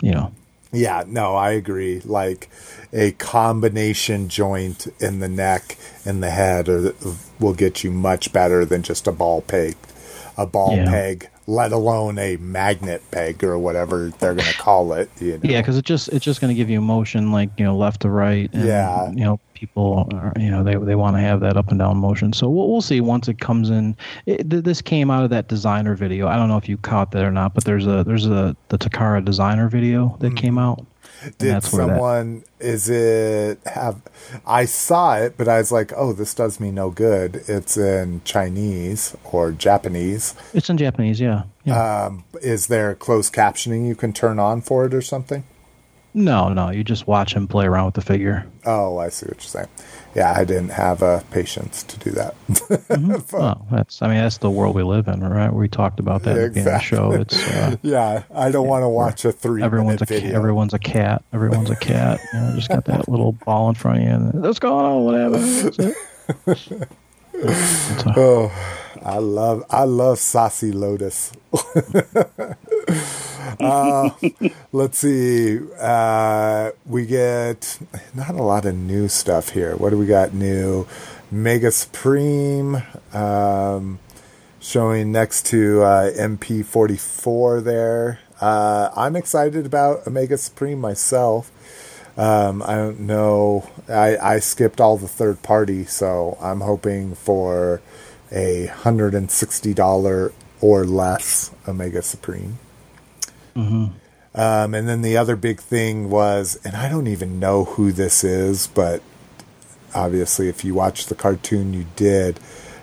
you 0.00 0.12
know. 0.12 0.32
Yeah, 0.74 1.04
no, 1.06 1.34
I 1.34 1.50
agree. 1.50 2.00
Like 2.00 2.48
a 2.94 3.12
combination 3.12 4.28
joint 4.28 4.86
in 5.00 5.20
the 5.20 5.28
neck 5.28 5.76
and 6.06 6.22
the 6.22 6.30
head 6.30 6.68
or 6.68 6.94
will 7.38 7.52
get 7.54 7.84
you 7.84 7.90
much 7.90 8.32
better 8.32 8.64
than 8.64 8.82
just 8.82 9.06
a 9.06 9.12
ball 9.12 9.42
peg. 9.42 9.76
A 10.38 10.46
ball 10.46 10.76
Yeah. 10.76 10.90
peg, 10.90 11.28
let 11.46 11.72
alone 11.72 12.18
a 12.18 12.36
magnet 12.36 13.02
peg 13.10 13.42
or 13.42 13.58
whatever 13.58 14.12
they're 14.18 14.34
going 14.34 14.50
to 14.50 14.58
call 14.58 14.92
it. 14.92 15.10
You 15.20 15.32
know? 15.32 15.40
Yeah, 15.42 15.60
because 15.60 15.76
it 15.76 15.84
just 15.84 16.08
it's 16.08 16.24
just 16.24 16.40
going 16.40 16.50
to 16.50 16.54
give 16.54 16.70
you 16.70 16.80
motion, 16.80 17.32
like 17.32 17.50
you 17.58 17.64
know, 17.64 17.76
left 17.76 18.02
to 18.02 18.10
right. 18.10 18.50
And, 18.52 18.66
Yeah. 18.66 19.10
You 19.10 19.24
know, 19.24 19.40
people 19.62 20.08
are, 20.12 20.32
you 20.36 20.50
know 20.50 20.64
they 20.64 20.74
they 20.74 20.96
want 20.96 21.16
to 21.16 21.20
have 21.20 21.40
that 21.40 21.56
up 21.56 21.68
and 21.68 21.78
down 21.78 21.96
motion. 21.96 22.32
So 22.32 22.48
we'll 22.48 22.70
we'll 22.70 22.80
see 22.80 23.00
once 23.00 23.28
it 23.28 23.38
comes 23.38 23.70
in. 23.70 23.96
It, 24.26 24.50
th- 24.50 24.64
this 24.64 24.82
came 24.82 25.10
out 25.10 25.24
of 25.24 25.30
that 25.30 25.48
designer 25.48 25.94
video. 25.94 26.26
I 26.26 26.36
don't 26.36 26.48
know 26.48 26.56
if 26.56 26.68
you 26.68 26.76
caught 26.76 27.12
that 27.12 27.24
or 27.24 27.30
not, 27.30 27.54
but 27.54 27.64
there's 27.64 27.86
a 27.86 28.02
there's 28.04 28.26
a 28.26 28.56
the 28.68 28.78
Takara 28.78 29.24
designer 29.24 29.68
video 29.68 30.16
that 30.20 30.32
mm. 30.32 30.36
came 30.36 30.58
out. 30.58 30.84
Did 31.38 31.62
someone 31.62 32.44
is 32.60 32.88
it 32.88 33.58
have 33.66 34.00
I 34.46 34.64
saw 34.64 35.16
it 35.16 35.36
but 35.36 35.48
I 35.48 35.58
was 35.58 35.72
like, 35.72 35.92
"Oh, 35.96 36.12
this 36.12 36.34
does 36.34 36.60
me 36.60 36.70
no 36.70 36.90
good." 36.90 37.44
It's 37.48 37.76
in 37.76 38.22
Chinese 38.24 39.16
or 39.24 39.52
Japanese. 39.52 40.34
It's 40.54 40.70
in 40.70 40.78
Japanese, 40.78 41.20
yeah. 41.20 41.44
yeah. 41.64 42.04
Um 42.06 42.24
is 42.40 42.66
there 42.66 42.94
closed 42.94 43.32
captioning 43.32 43.86
you 43.86 43.94
can 43.94 44.12
turn 44.12 44.38
on 44.38 44.62
for 44.62 44.84
it 44.86 44.94
or 44.94 45.02
something? 45.02 45.44
No, 46.14 46.52
no, 46.52 46.70
you 46.70 46.84
just 46.84 47.06
watch 47.06 47.34
him 47.34 47.46
play 47.48 47.66
around 47.66 47.86
with 47.86 47.94
the 47.94 48.00
figure. 48.02 48.46
Oh, 48.66 48.98
I 48.98 49.08
see 49.08 49.26
what 49.26 49.36
you're 49.36 49.40
saying. 49.42 49.68
Yeah, 50.14 50.32
I 50.36 50.44
didn't 50.44 50.68
have 50.70 51.02
uh, 51.02 51.20
patience 51.30 51.82
to 51.84 51.98
do 51.98 52.10
that. 52.12 52.34
Well, 53.32 53.66
that's 53.70 54.02
I 54.02 54.08
mean 54.08 54.18
that's 54.18 54.38
the 54.38 54.50
world 54.50 54.74
we 54.76 54.82
live 54.82 55.08
in, 55.08 55.20
right? 55.20 55.52
We 55.52 55.68
talked 55.68 55.98
about 56.00 56.22
that 56.24 56.36
at 56.36 56.54
the 56.54 56.60
the 56.62 56.78
show. 56.80 57.12
It's 57.12 57.42
uh, 57.48 57.76
yeah, 57.82 58.24
I 58.34 58.50
don't 58.50 58.66
want 58.68 58.82
to 58.82 58.88
watch 58.88 59.24
a 59.24 59.32
three 59.32 59.62
everyone's 59.62 60.02
a 60.02 60.04
video. 60.04 60.36
everyone's 60.36 60.74
a 60.74 60.78
cat. 60.78 61.24
Everyone's 61.32 61.70
a 61.70 61.76
cat. 61.76 62.20
You 62.34 62.40
know, 62.40 62.54
just 62.54 62.68
got 62.68 62.84
that 62.86 63.08
little 63.08 63.32
ball 63.46 63.68
in 63.70 63.74
front 63.74 63.98
of 63.98 64.04
you. 64.04 64.10
And, 64.10 64.42
What's 64.42 64.58
going 64.58 64.84
on? 64.84 65.04
Whatever. 65.04 65.38
That's 65.38 65.78
it. 65.78 65.96
It's 67.34 68.02
a- 68.04 68.14
Oh, 68.16 68.52
I 69.04 69.18
love 69.18 69.64
I 69.68 69.84
love 69.84 70.18
saucy 70.18 70.72
lotus. 70.72 71.32
uh, 73.60 74.10
let's 74.72 74.98
see. 74.98 75.58
Uh, 75.80 76.70
we 76.86 77.06
get 77.06 77.78
not 78.14 78.30
a 78.30 78.42
lot 78.42 78.64
of 78.64 78.76
new 78.76 79.08
stuff 79.08 79.50
here. 79.50 79.76
What 79.76 79.90
do 79.90 79.98
we 79.98 80.06
got 80.06 80.32
new? 80.32 80.86
Omega 81.32 81.70
Supreme, 81.70 82.82
um, 83.12 83.98
showing 84.60 85.10
next 85.10 85.46
to 85.46 85.82
uh, 85.82 86.12
MP44 86.12 87.64
there. 87.64 88.20
Uh, 88.40 88.90
I'm 88.94 89.16
excited 89.16 89.64
about 89.64 90.06
Omega 90.06 90.36
Supreme 90.36 90.78
myself. 90.78 91.50
Um, 92.18 92.62
I 92.62 92.74
don't 92.74 93.00
know. 93.00 93.68
I, 93.88 94.18
I 94.18 94.38
skipped 94.40 94.80
all 94.80 94.98
the 94.98 95.08
third 95.08 95.42
party, 95.42 95.84
so 95.86 96.36
I'm 96.40 96.60
hoping 96.60 97.14
for 97.14 97.80
a 98.32 98.66
hundred 98.66 99.14
and 99.14 99.30
sixty 99.30 99.74
dollar 99.74 100.32
or 100.60 100.84
less 100.84 101.50
Omega 101.68 102.02
Supreme. 102.02 102.58
Um, 104.34 104.74
and 104.74 104.88
then 104.88 105.02
the 105.02 105.16
other 105.16 105.36
big 105.36 105.60
thing 105.60 106.08
was, 106.08 106.58
and 106.64 106.74
I 106.74 106.88
don't 106.88 107.06
even 107.06 107.38
know 107.38 107.64
who 107.64 107.92
this 107.92 108.24
is, 108.24 108.66
but 108.66 109.02
obviously, 109.94 110.48
if 110.48 110.64
you 110.64 110.74
watch 110.74 111.06
the 111.06 111.14
cartoon, 111.14 111.74
you 111.74 111.86
did. 111.96 112.40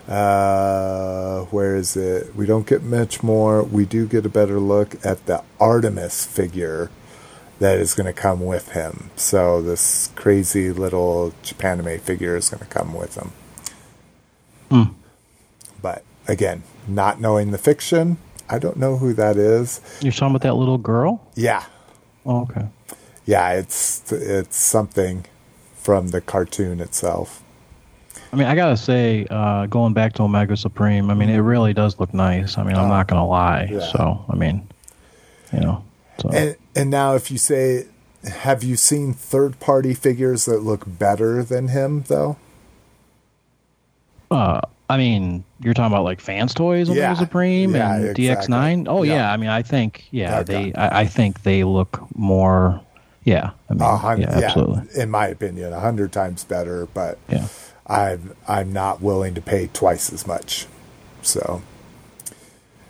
Uh, 0.07 1.41
where 1.45 1.75
is 1.75 1.95
it? 1.97 2.35
We 2.35 2.45
don't 2.45 2.67
get 2.67 2.83
much 2.83 3.23
more. 3.23 3.63
We 3.63 3.85
do 3.85 4.07
get 4.07 4.25
a 4.25 4.29
better 4.29 4.59
look 4.59 5.03
at 5.05 5.25
the 5.25 5.43
Artemis 5.59 6.25
figure 6.25 6.89
that 7.59 7.77
is 7.79 7.93
going 7.95 8.07
to 8.07 8.13
come 8.13 8.41
with 8.45 8.71
him. 8.71 9.09
So 9.15 9.61
this 9.61 10.11
crazy 10.15 10.71
little 10.71 11.33
Japanime 11.43 11.99
figure 11.99 12.35
is 12.35 12.49
going 12.49 12.61
to 12.61 12.69
come 12.69 12.93
with 12.93 13.15
him. 13.15 13.31
But 15.81 16.03
again, 16.27 16.63
not 16.87 17.19
knowing 17.21 17.51
the 17.51 17.57
fiction, 17.57 18.17
I 18.49 18.59
don't 18.59 18.77
know 18.77 18.97
who 18.97 19.13
that 19.13 19.37
is. 19.37 19.79
You're 20.01 20.11
talking 20.11 20.35
about 20.35 20.41
that 20.43 20.55
little 20.55 20.77
girl? 20.77 21.25
Yeah, 21.35 21.63
Oh, 22.25 22.41
okay. 22.41 22.67
yeah, 23.25 23.51
it's 23.53 24.11
it's 24.11 24.57
something 24.57 25.25
from 25.75 26.09
the 26.09 26.21
cartoon 26.21 26.79
itself. 26.81 27.41
I 28.31 28.35
mean, 28.35 28.47
I 28.47 28.55
gotta 28.55 28.77
say, 28.77 29.25
uh, 29.29 29.65
going 29.67 29.93
back 29.93 30.13
to 30.13 30.23
Omega 30.23 30.55
Supreme, 30.57 31.09
I 31.09 31.13
mean, 31.15 31.29
it 31.29 31.39
really 31.39 31.73
does 31.73 31.99
look 31.99 32.13
nice. 32.13 32.57
I 32.57 32.63
mean, 32.63 32.75
I'm 32.75 32.89
not 32.89 33.07
gonna 33.07 33.25
lie. 33.25 33.69
yeah. 33.71 33.79
So, 33.79 34.23
I 34.29 34.35
mean, 34.35 34.67
you 35.53 35.61
know, 35.61 35.83
so 36.19 36.29
And 36.29 36.55
and 36.75 36.89
now, 36.91 37.15
if 37.15 37.31
you 37.31 37.37
say, 37.39 37.87
have 38.27 38.63
you 38.63 38.75
seen 38.75 39.13
third 39.13 39.59
party 39.59 39.93
figures 39.95 40.45
that 40.45 40.59
look 40.61 40.83
better 40.85 41.41
than 41.43 41.69
him 41.69 42.03
though? 42.07 42.37
uh, 44.31 44.61
I 44.89 44.97
mean, 44.97 45.43
you're 45.59 45.73
talking 45.75 45.93
about 45.93 46.03
like 46.03 46.19
fans 46.19 46.53
toys 46.53 46.89
Omega 46.89 47.01
Yeah. 47.01 47.13
Supreme 47.13 47.75
Yeah, 47.75 47.95
and 47.95 48.17
exactly. 48.17 48.53
DX9. 48.55 48.85
Oh 48.89 49.03
Yeah. 49.03 49.13
yeah. 49.15 49.31
I 49.31 49.37
mean, 49.37 49.49
I 49.49 49.61
think 49.61 50.07
yeah, 50.11 50.41
they. 50.43 50.73
I, 50.73 51.01
I 51.01 51.05
think 51.05 51.43
they 51.43 51.63
look 51.63 52.01
more. 52.17 52.81
Yeah. 53.23 53.51
I 53.69 53.73
mean, 53.73 53.81
A 53.81 53.95
hun- 53.97 54.21
yeah, 54.21 54.29
absolutely. 54.31 55.01
in 55.01 55.09
my 55.11 55.27
opinion, 55.27 55.73
a 55.73 55.79
hundred 55.79 56.11
times 56.11 56.43
better. 56.43 56.87
But 56.87 57.19
Yeah. 57.29 57.47
I'm 57.85 58.35
I'm 58.47 58.73
not 58.73 59.01
willing 59.01 59.35
to 59.35 59.41
pay 59.41 59.67
twice 59.73 60.11
as 60.11 60.25
much. 60.25 60.65
So 61.21 61.61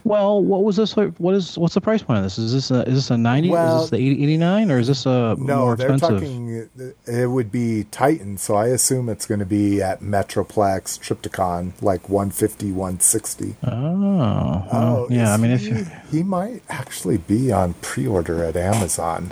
Well, 0.09 0.43
what 0.43 0.63
was 0.63 0.75
this? 0.75 0.95
What 0.95 1.35
is 1.35 1.55
what's 1.55 1.75
the 1.75 1.81
price 1.81 2.01
point 2.01 2.17
on 2.17 2.23
this? 2.23 2.39
Is 2.39 2.51
this 2.51 2.71
a 2.71 2.81
is 2.87 2.95
this 2.95 3.11
a 3.11 3.17
ninety? 3.17 3.51
Well- 3.51 3.83
is 3.83 3.91
this 3.91 3.99
the 3.99 4.09
89 4.23 4.71
or 4.71 4.79
is 4.79 4.87
this 4.87 5.05
a 5.05 5.35
no, 5.37 5.57
more 5.57 5.75
they're 5.75 5.91
expensive? 5.93 6.21
talking. 6.21 6.69
Uh, 7.07 7.11
it 7.11 7.27
would 7.27 7.51
be 7.51 7.83
Titan, 7.91 8.39
so 8.39 8.55
I 8.55 8.69
assume 8.69 9.07
it's 9.07 9.27
going 9.27 9.37
to 9.39 9.45
be 9.45 9.83
at 9.83 9.99
Metroplex 10.01 10.97
Trypticon, 10.99 11.73
like 11.83 12.09
150, 12.09 12.71
160. 12.71 13.55
Oh, 13.63 13.69
well, 13.71 14.67
Oh, 14.71 15.07
yeah. 15.11 15.31
I 15.31 15.37
mean, 15.37 15.51
if 15.51 15.61
he, 15.61 15.67
you 15.69 15.87
he 16.09 16.23
might 16.23 16.63
actually 16.69 17.17
be 17.19 17.51
on 17.51 17.75
pre-order 17.75 18.43
at 18.43 18.55
Amazon. 18.57 19.31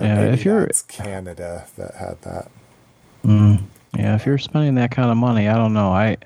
Or 0.00 0.04
Yeah, 0.06 0.22
if 0.32 0.44
you're- 0.44 0.66
Canada 0.88 1.66
that 1.76 1.94
had 1.94 2.20
that. 2.22 2.50
Hmm, 3.22 3.54
yeah, 3.96 4.16
if 4.16 4.26
you're 4.26 4.38
spending 4.38 4.74
that 4.74 4.90
kind 4.90 5.08
of 5.08 5.16
money, 5.16 5.48
I 5.48 5.54
don't 5.56 5.72
know. 5.72 5.92
I 5.92 6.16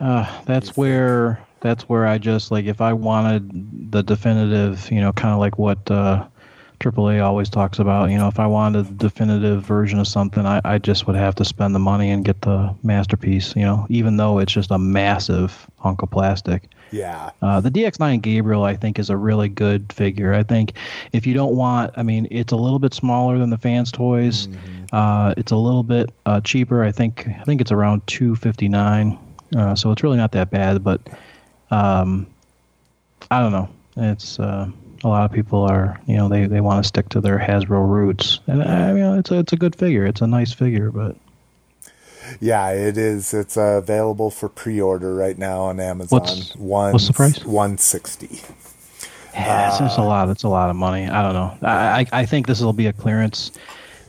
uh 0.00 0.26
that's 0.46 0.74
where 0.74 1.38
that's 1.64 1.88
where 1.88 2.06
I 2.06 2.18
just 2.18 2.52
like 2.52 2.66
if 2.66 2.80
I 2.80 2.92
wanted 2.92 3.90
the 3.90 4.02
definitive, 4.02 4.88
you 4.92 5.00
know, 5.00 5.12
kind 5.12 5.32
of 5.32 5.40
like 5.40 5.58
what 5.58 5.90
uh 5.90 6.26
AAA 6.80 7.24
always 7.24 7.48
talks 7.48 7.78
about, 7.78 8.10
you 8.10 8.18
know, 8.18 8.28
if 8.28 8.38
I 8.38 8.46
wanted 8.46 8.98
the 8.98 9.08
definitive 9.08 9.62
version 9.62 9.98
of 9.98 10.06
something, 10.06 10.44
I, 10.44 10.60
I 10.64 10.76
just 10.78 11.06
would 11.06 11.16
have 11.16 11.34
to 11.36 11.44
spend 11.44 11.74
the 11.74 11.78
money 11.78 12.10
and 12.10 12.24
get 12.24 12.42
the 12.42 12.74
masterpiece, 12.82 13.56
you 13.56 13.62
know, 13.62 13.86
even 13.88 14.18
though 14.18 14.38
it's 14.38 14.52
just 14.52 14.70
a 14.70 14.76
massive 14.78 15.66
hunk 15.78 16.02
of 16.02 16.10
plastic. 16.10 16.68
Yeah, 16.90 17.30
Uh, 17.40 17.60
the 17.60 17.70
DX9 17.70 18.20
Gabriel, 18.20 18.64
I 18.64 18.76
think, 18.76 18.98
is 18.98 19.08
a 19.08 19.16
really 19.16 19.48
good 19.48 19.92
figure. 19.92 20.34
I 20.34 20.42
think 20.42 20.74
if 21.12 21.26
you 21.26 21.32
don't 21.32 21.56
want, 21.56 21.92
I 21.96 22.02
mean, 22.02 22.28
it's 22.30 22.52
a 22.52 22.56
little 22.56 22.78
bit 22.78 22.92
smaller 22.92 23.38
than 23.38 23.50
the 23.50 23.58
fans' 23.58 23.90
toys. 23.90 24.48
Uh, 24.92 25.32
it's 25.36 25.52
a 25.52 25.56
little 25.56 25.82
bit 25.84 26.10
uh, 26.26 26.40
cheaper. 26.42 26.84
I 26.84 26.92
think. 26.92 27.26
I 27.40 27.44
think 27.44 27.60
it's 27.60 27.72
around 27.72 28.06
two 28.06 28.36
fifty 28.36 28.68
nine. 28.68 29.18
Uh, 29.56 29.74
so 29.74 29.90
it's 29.90 30.02
really 30.04 30.18
not 30.18 30.32
that 30.32 30.50
bad. 30.50 30.84
But 30.84 31.00
um, 31.70 32.26
I 33.30 33.40
don't 33.40 33.52
know. 33.52 33.68
It's 33.96 34.38
uh, 34.38 34.68
a 35.02 35.08
lot 35.08 35.24
of 35.24 35.32
people 35.32 35.62
are, 35.62 36.00
you 36.06 36.16
know, 36.16 36.28
they, 36.28 36.46
they 36.46 36.60
want 36.60 36.82
to 36.82 36.88
stick 36.88 37.08
to 37.10 37.20
their 37.20 37.38
Hasbro 37.38 37.88
roots, 37.88 38.40
and 38.46 38.62
I 38.62 38.92
mean, 38.92 39.18
it's 39.18 39.30
a 39.30 39.38
it's 39.38 39.52
a 39.52 39.56
good 39.56 39.76
figure. 39.76 40.04
It's 40.06 40.20
a 40.20 40.26
nice 40.26 40.52
figure, 40.52 40.90
but 40.90 41.16
yeah, 42.40 42.70
it 42.70 42.96
is. 42.96 43.34
It's 43.34 43.56
uh, 43.56 43.78
available 43.82 44.30
for 44.30 44.48
pre-order 44.48 45.14
right 45.14 45.36
now 45.38 45.60
on 45.62 45.78
Amazon. 45.80 46.18
What's- 46.20 46.56
One, 46.56 46.92
what's 46.92 47.06
the 47.06 47.12
price? 47.12 47.44
One 47.44 47.78
sixty. 47.78 48.40
Yeah, 49.34 49.68
it's 49.70 49.78
just 49.78 49.98
a 49.98 50.02
lot. 50.02 50.28
It's 50.28 50.44
a 50.44 50.48
lot 50.48 50.70
of 50.70 50.76
money. 50.76 51.08
I 51.08 51.22
don't 51.22 51.32
know. 51.34 51.58
I 51.68 52.00
I, 52.12 52.20
I 52.20 52.26
think 52.26 52.46
this 52.46 52.60
will 52.60 52.72
be 52.72 52.86
a 52.86 52.92
clearance, 52.92 53.50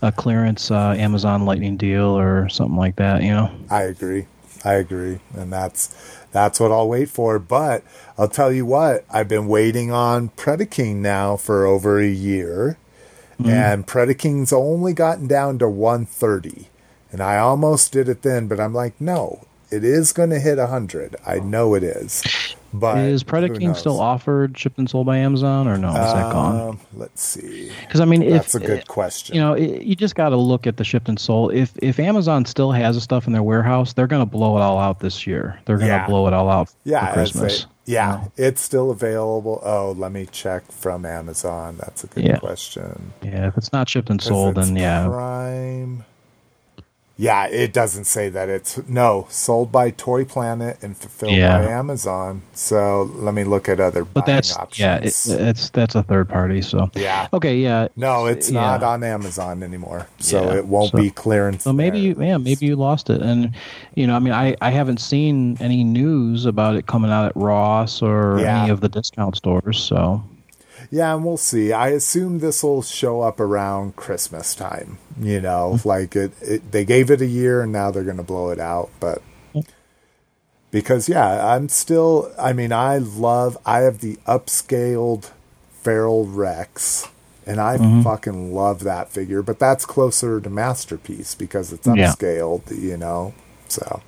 a 0.04 0.12
clearance 0.12 0.70
uh, 0.70 0.94
Amazon 0.98 1.46
Lightning 1.46 1.78
deal 1.78 2.06
or 2.18 2.48
something 2.50 2.78
like 2.78 2.96
that. 2.98 3.24
You 3.24 3.32
know. 3.32 3.52
I 3.72 3.84
agree. 3.84 4.28
I 4.66 4.74
agree, 4.74 5.20
and 5.36 5.54
that's 5.54 5.96
that's 6.32 6.60
what 6.60 6.72
I'll 6.72 6.90
wait 6.90 7.10
for. 7.10 7.38
But 7.38 7.84
I'll 8.18 8.28
tell 8.28 8.52
you 8.52 8.66
what, 8.66 9.06
I've 9.12 9.28
been 9.28 9.48
waiting 9.48 9.92
on 9.92 10.30
Predaking 10.30 10.96
now 10.96 11.38
for 11.38 11.68
over 11.68 12.00
a 12.00 12.08
year, 12.08 12.78
mm-hmm. 13.40 13.50
and 13.50 13.86
Predaking's 13.86 14.52
only 14.52 14.94
gotten 14.94 15.28
down 15.28 15.60
to 15.60 15.70
one 15.70 16.08
thirty, 16.08 16.70
and 17.12 17.22
I 17.22 17.38
almost 17.38 17.92
did 17.92 18.10
it 18.10 18.24
then, 18.24 18.48
but 18.48 18.60
I'm 18.60 18.74
like, 18.74 19.00
no, 19.00 19.46
it 19.70 19.84
is 19.84 20.12
going 20.12 20.32
to 20.32 20.40
hit 20.40 20.58
hundred. 20.58 21.16
I 21.26 21.38
oh. 21.38 21.44
know 21.44 21.76
it 21.76 21.84
is. 21.84 22.24
But 22.80 22.98
Is 23.00 23.24
Predaking 23.24 23.62
knows? 23.62 23.80
still 23.80 24.00
offered, 24.00 24.58
shipped 24.58 24.78
and 24.78 24.90
sold 24.90 25.06
by 25.06 25.18
Amazon, 25.18 25.68
or 25.68 25.78
no? 25.78 25.90
Is 25.90 25.94
that 26.14 26.32
gone? 26.32 26.70
Um, 26.70 26.80
let's 26.94 27.22
see. 27.24 27.72
Because 27.82 28.00
I 28.02 28.06
mean, 28.06 28.22
if 28.22 28.32
That's 28.34 28.56
a 28.56 28.60
good 28.60 28.88
question. 28.88 29.36
you 29.36 29.42
know, 29.42 29.54
it, 29.54 29.84
you 29.84 29.96
just 29.96 30.16
got 30.16 30.30
to 30.30 30.38
look 30.38 30.68
at 30.68 30.78
the 30.78 30.84
shipped 30.84 31.08
and 31.10 31.20
sold. 31.20 31.54
If 31.54 31.72
if 31.82 32.00
Amazon 32.00 32.46
still 32.46 32.72
has 32.72 32.96
the 32.96 33.02
stuff 33.02 33.28
in 33.28 33.34
their 33.34 33.44
warehouse, 33.44 33.94
they're 33.94 34.08
going 34.08 34.22
to 34.22 34.26
blow 34.26 34.58
it 34.58 34.62
all 34.62 34.78
out 34.80 35.00
this 35.00 35.26
year. 35.26 35.60
They're 35.66 35.78
going 35.78 35.90
to 35.90 35.96
Yeah. 35.96 36.08
blow 36.08 36.28
it 36.28 36.34
all 36.34 36.50
out 36.50 36.70
yeah, 36.84 37.08
for 37.08 37.14
Christmas. 37.14 37.66
yeah, 37.86 38.26
it's 38.38 38.62
still 38.62 38.92
available. 38.92 39.62
Oh, 39.64 39.92
let 39.98 40.12
me 40.12 40.28
check 40.32 40.70
from 40.72 41.06
Amazon. 41.06 41.78
That's 41.80 42.04
a 42.04 42.08
good 42.08 42.26
Yeah. 42.26 42.38
question. 42.38 43.14
Yeah, 43.22 43.48
if 43.48 43.58
it's 43.58 43.72
not 43.72 43.88
shipped 43.90 44.10
and 44.10 44.22
sold, 44.22 44.56
then 44.56 44.76
yeah, 44.76 45.08
Prime. 45.08 46.04
Yeah, 47.18 47.48
it 47.48 47.72
doesn't 47.72 48.04
say 48.04 48.28
that 48.28 48.50
it's 48.50 48.78
no 48.90 49.26
sold 49.30 49.72
by 49.72 49.92
Toy 49.92 50.26
Planet 50.26 50.78
and 50.82 50.98
fulfilled 50.98 51.32
Yeah. 51.32 51.60
by 51.60 51.72
Amazon. 51.72 52.42
So 52.54 53.04
let 53.16 53.34
me 53.34 53.46
look 53.46 53.70
at 53.70 53.80
other 53.80 54.04
but 54.04 54.26
buying 54.26 54.36
that's 54.36 54.50
yeah, 54.78 54.96
it, 54.96 55.08
options. 55.08 55.30
it's 55.30 55.70
that's 55.70 55.96
a 55.96 56.04
third 56.04 56.28
party. 56.28 56.62
So 56.62 56.90
yeah, 56.94 57.30
okay, 57.32 57.56
yeah, 57.58 57.88
no, 57.96 58.26
it's 58.26 58.52
yeah. 58.52 58.60
not 58.60 58.84
on 58.84 59.02
Amazon 59.04 59.64
anymore, 59.64 60.08
so 60.20 60.44
Yeah, 60.44 60.58
it 60.58 60.66
won't 60.68 60.92
so- 60.92 60.98
be 60.98 61.10
clearance. 61.10 61.64
So 61.64 61.72
maybe 61.72 62.00
you, 62.02 62.16
yeah, 62.20 62.38
maybe 62.38 62.66
you 62.66 62.76
lost 62.76 63.10
it, 63.10 63.22
and 63.22 63.56
you 63.96 64.08
know, 64.08 64.16
I 64.16 64.20
mean, 64.20 64.34
I, 64.34 64.58
I 64.60 64.70
haven't 64.72 65.00
seen 65.00 65.58
any 65.62 65.86
news 65.86 66.46
about 66.46 66.76
it 66.76 66.86
coming 66.88 67.12
out 67.12 67.28
at 67.28 67.36
Ross 67.38 68.02
or 68.02 68.40
any 68.40 68.70
of 68.70 68.82
the 68.82 68.90
discount 68.90 69.38
stores. 69.38 69.80
So 69.80 70.22
Yeah, 70.96 71.14
and 71.14 71.26
we'll 71.26 71.36
see. 71.36 71.74
I 71.74 71.90
assume 71.90 72.40
this 72.40 72.64
will 72.64 72.82
show 72.82 73.20
up 73.22 73.42
around 73.42 73.98
Christmas 73.98 74.56
time. 74.56 74.98
You 75.20 75.42
know, 75.42 75.76
Hmm. 75.78 75.88
like 75.90 76.16
it, 76.16 76.32
it. 76.42 76.72
They 76.72 76.86
gave 76.86 77.12
it 77.12 77.20
a 77.22 77.26
year, 77.26 77.62
and 77.64 77.72
now 77.74 77.92
they're 77.92 78.04
going 78.12 78.16
to 78.16 78.24
blow 78.24 78.50
it 78.50 78.60
out. 78.62 78.90
But 79.02 79.22
because 80.72 81.10
yeah, 81.10 81.46
I'm 81.54 81.68
still. 81.70 82.32
I 82.40 82.54
mean, 82.54 82.72
I 82.72 82.98
love. 83.00 83.58
I 83.66 83.80
have 83.80 84.00
the 84.00 84.18
upscaled 84.26 85.32
Feral 85.84 86.26
Rex, 86.28 87.08
and 87.46 87.60
I 87.60 87.78
Mm-hmm. 87.78 88.02
fucking 88.04 88.54
love 88.56 88.84
that 88.86 89.10
figure. 89.10 89.42
But 89.42 89.60
that's 89.60 89.86
closer 89.86 90.40
to 90.40 90.50
masterpiece 90.50 91.36
because 91.36 91.74
it's 91.74 91.88
Yeah. 91.88 91.94
upscaled. 92.14 92.72
You 92.72 92.96
know, 92.98 93.34
so. 93.68 94.02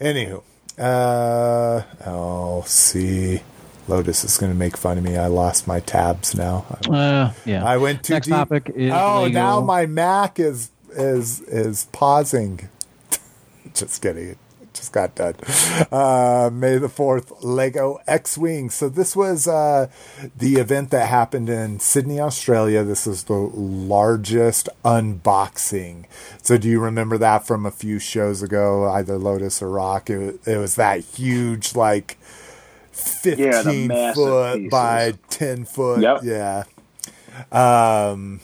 Anywho, 0.00 0.42
uh, 0.78 1.82
oh, 2.06 2.62
see. 2.66 3.40
Lotus 3.88 4.24
is 4.24 4.36
going 4.38 4.52
to 4.52 4.58
make 4.58 4.76
fun 4.76 4.98
of 4.98 5.04
me. 5.04 5.16
I 5.16 5.26
lost 5.26 5.66
my 5.66 5.80
tabs 5.80 6.34
now. 6.34 6.64
uh, 6.88 7.32
yeah, 7.44 7.64
I 7.64 7.76
went 7.76 8.02
too 8.02 8.14
Next 8.14 8.26
deep. 8.26 8.34
topic 8.34 8.70
is 8.74 8.92
oh, 8.92 9.22
Lego. 9.22 9.32
now 9.34 9.60
my 9.60 9.86
Mac 9.86 10.38
is 10.40 10.70
is 10.92 11.40
is 11.42 11.86
pausing. 11.92 12.68
Just 13.74 14.02
kidding. 14.02 14.30
It 14.30 14.38
just 14.76 14.92
got 14.92 15.14
done. 15.14 15.34
Uh, 15.90 16.50
May 16.52 16.76
the 16.76 16.88
4th, 16.88 17.32
Lego 17.42 17.98
X 18.06 18.36
Wing. 18.36 18.68
So, 18.68 18.90
this 18.90 19.16
was 19.16 19.48
uh, 19.48 19.88
the 20.36 20.56
event 20.56 20.90
that 20.90 21.08
happened 21.08 21.48
in 21.48 21.80
Sydney, 21.80 22.20
Australia. 22.20 22.84
This 22.84 23.06
is 23.06 23.24
the 23.24 23.32
largest 23.34 24.68
unboxing. 24.84 26.04
So, 26.42 26.58
do 26.58 26.68
you 26.68 26.78
remember 26.80 27.16
that 27.18 27.46
from 27.46 27.64
a 27.64 27.70
few 27.70 27.98
shows 27.98 28.42
ago, 28.42 28.88
either 28.90 29.16
Lotus 29.16 29.62
or 29.62 29.70
Rock? 29.70 30.10
It, 30.10 30.40
it 30.46 30.58
was 30.58 30.74
that 30.76 31.00
huge, 31.00 31.74
like 31.74 32.18
15 32.96 33.88
massive 33.88 34.14
foot 34.14 34.56
pieces. 34.56 34.70
by 34.70 35.14
10 35.30 35.64
foot. 35.64 36.00
Yep. 36.00 36.20
Yeah. 36.24 36.64
Um, 37.52 38.40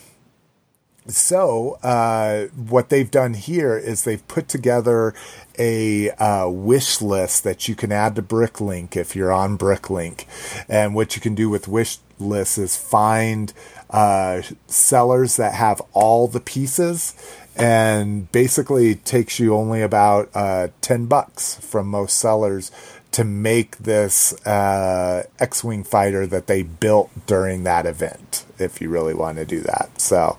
so 1.07 1.79
uh, 1.83 2.47
what 2.55 2.89
they've 2.89 3.11
done 3.11 3.35
here 3.35 3.77
is 3.77 4.05
they've 4.05 4.27
put 4.29 4.49
together 4.49 5.15
a 5.59 6.11
uh, 6.11 6.49
wish 6.49 7.03
list 7.03 7.45
that 7.45 7.69
you 7.69 7.75
can 7.75 7.91
add 7.91 8.15
to 8.17 8.23
bricklink 8.23 8.97
if 8.97 9.17
you're 9.17 9.33
on 9.33 9.59
bricklink 9.59 10.25
and 10.69 10.95
what 10.95 11.17
you 11.17 11.21
can 11.21 11.35
do 11.35 11.51
with 11.51 11.69
wish 11.69 11.99
lists 12.19 12.57
is 12.57 12.77
find 12.77 13.53
uh, 13.91 14.43
sellers 14.67 15.37
that 15.37 15.55
have 15.55 15.83
all 15.93 16.29
the 16.29 16.41
pieces 16.41 17.15
and 17.57 18.31
basically 18.33 18.95
takes 18.95 19.39
you 19.39 19.55
only 19.55 19.83
about 19.83 20.31
uh, 20.35 20.69
10 20.81 21.07
bucks 21.07 21.57
from 21.57 21.89
most 21.89 22.17
sellers 22.17 22.71
to 23.13 23.25
make 23.25 23.77
this 23.79 24.33
uh, 24.47 25.25
X-wing 25.39 25.85
fighter 25.85 26.27
that 26.27 26.47
they 26.47 26.63
built 26.63 27.11
during 27.27 27.65
that 27.65 27.87
event. 27.87 28.45
If 28.59 28.81
you 28.81 28.89
really 28.89 29.15
want 29.15 29.39
to 29.39 29.45
do 29.45 29.61
that, 29.61 30.01
so 30.01 30.39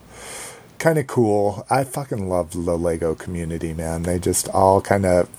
kind 0.79 0.97
of 0.97 1.07
cool. 1.07 1.65
I 1.69 1.83
fucking 1.83 2.27
love 2.27 2.51
the 2.51 2.77
Lego 2.77 3.15
community, 3.15 3.73
man. 3.73 4.03
They 4.03 4.19
just 4.19 4.49
all 4.49 4.81
kind 4.81 5.05
of 5.05 5.29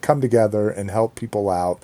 come 0.00 0.20
together 0.20 0.68
and 0.68 0.90
help 0.90 1.14
people 1.14 1.48
out. 1.48 1.80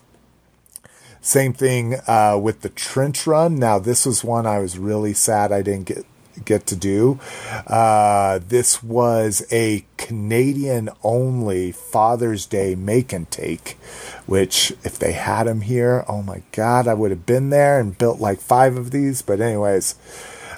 Same 1.20 1.52
thing 1.52 1.96
uh, 2.06 2.38
with 2.40 2.62
the 2.62 2.68
trench 2.68 3.26
run. 3.26 3.56
Now, 3.56 3.78
this 3.78 4.06
was 4.06 4.24
one 4.24 4.46
I 4.46 4.58
was 4.58 4.78
really 4.78 5.12
sad 5.12 5.52
I 5.52 5.62
didn't 5.62 5.86
get 5.86 6.04
get 6.44 6.66
to 6.66 6.76
do. 6.76 7.18
Uh, 7.66 8.40
this 8.46 8.82
was 8.82 9.46
a 9.50 9.84
Canadian 9.96 10.90
only 11.02 11.72
Father's 11.72 12.46
Day 12.46 12.74
make 12.74 13.12
and 13.12 13.30
take, 13.30 13.76
which 14.26 14.72
if 14.84 14.98
they 14.98 15.12
had 15.12 15.44
them 15.44 15.62
here, 15.62 16.04
oh 16.08 16.22
my 16.22 16.42
god, 16.52 16.86
I 16.86 16.94
would 16.94 17.10
have 17.10 17.26
been 17.26 17.50
there 17.50 17.80
and 17.80 17.96
built 17.96 18.20
like 18.20 18.40
five 18.40 18.76
of 18.76 18.90
these. 18.90 19.22
But 19.22 19.40
anyways, 19.40 19.94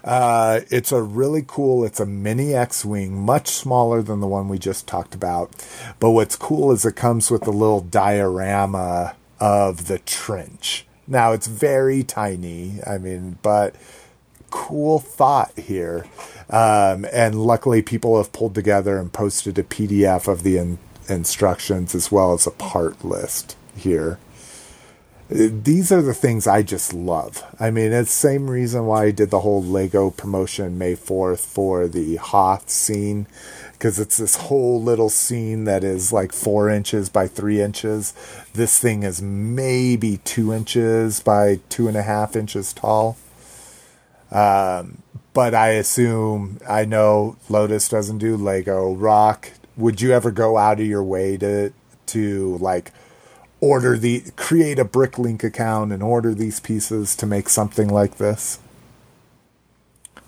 uh, 0.05 0.61
it's 0.71 0.93
a 0.93 1.03
really 1.03 1.45
cool. 1.47 1.85
It's 1.85 2.01
a 2.01 2.07
mini 2.07 2.55
X-wing, 2.55 3.21
much 3.21 3.49
smaller 3.49 4.03
than 4.03 4.21
the 4.21 4.27
one 4.27 4.49
we 4.49 4.59
just 4.59 4.87
talked 4.87 5.15
about. 5.15 5.51
But 6.01 6.11
what's 6.11 6.37
cool 6.37 6.73
is 6.73 6.85
it 6.85 6.97
comes 6.97 7.31
with 7.31 7.47
a 7.47 7.53
little 7.53 7.81
diorama 7.81 9.17
of 9.41 9.87
the 9.87 9.99
trench. 9.99 10.87
Now 11.07 11.33
it's 11.33 11.47
very 11.47 12.03
tiny. 12.03 12.81
I 12.87 12.99
mean, 12.99 13.39
but 13.43 13.75
cool 14.51 14.99
thought 14.99 15.57
here. 15.59 16.07
Um, 16.51 17.07
and 17.13 17.35
luckily, 17.43 17.83
people 17.83 18.17
have 18.17 18.33
pulled 18.33 18.55
together 18.55 18.99
and 18.99 19.13
posted 19.13 19.59
a 19.59 19.63
PDF 19.63 20.29
of 20.29 20.43
the 20.43 20.57
in- 20.59 20.79
instructions 21.09 21.95
as 21.95 22.11
well 22.11 22.33
as 22.33 22.47
a 22.47 22.51
part 22.51 23.05
list 23.05 23.57
here. 23.77 24.19
These 25.31 25.93
are 25.93 26.01
the 26.01 26.15
things 26.15 26.47
I 26.47 26.63
just 26.63 26.95
love. 26.95 27.45
I 27.61 27.71
mean, 27.71 27.93
it's 27.93 28.09
the 28.09 28.29
same 28.29 28.49
reason 28.49 28.87
why 28.87 29.05
I 29.05 29.11
did 29.11 29.29
the 29.29 29.41
whole 29.41 29.63
Lego 29.63 30.09
promotion 30.09 30.79
May 30.79 30.95
4th 30.95 31.41
for 31.41 31.87
the 31.87 32.17
Hoth 32.17 32.71
scene, 32.71 33.27
because 33.73 33.99
it's 33.99 34.17
this 34.17 34.37
whole 34.37 34.83
little 34.83 35.11
scene 35.11 35.65
that 35.65 35.85
is 35.85 36.15
like 36.15 36.33
four 36.33 36.71
inches 36.71 37.11
by 37.11 37.29
three 37.29 37.61
inches. 37.61 38.15
This 38.55 38.79
thing 38.79 39.03
is 39.03 39.21
maybe 39.21 40.17
two 40.25 40.51
inches 40.51 41.21
by 41.21 41.61
two 41.69 41.89
and 41.89 41.97
a 41.99 42.03
half 42.03 42.35
inches 42.35 42.73
tall. 42.73 43.19
Um, 44.31 45.03
but 45.33 45.55
I 45.55 45.69
assume 45.69 46.59
I 46.69 46.85
know 46.85 47.37
Lotus 47.49 47.89
doesn't 47.89 48.19
do 48.19 48.37
Lego. 48.37 48.93
Rock, 48.93 49.53
would 49.77 50.01
you 50.01 50.13
ever 50.13 50.31
go 50.31 50.57
out 50.59 50.81
of 50.81 50.87
your 50.87 51.03
way 51.03 51.37
to 51.39 51.73
to 52.07 52.57
like 52.59 52.93
order 53.61 53.97
the 53.97 54.25
create 54.37 54.79
a 54.79 54.85
Bricklink 54.85 55.45
account 55.45 55.93
and 55.93 56.03
order 56.03 56.35
these 56.35 56.61
pieces 56.61 57.15
to 57.17 57.27
make 57.27 57.49
something 57.49 57.89
like 57.89 58.17
this? 58.17 58.59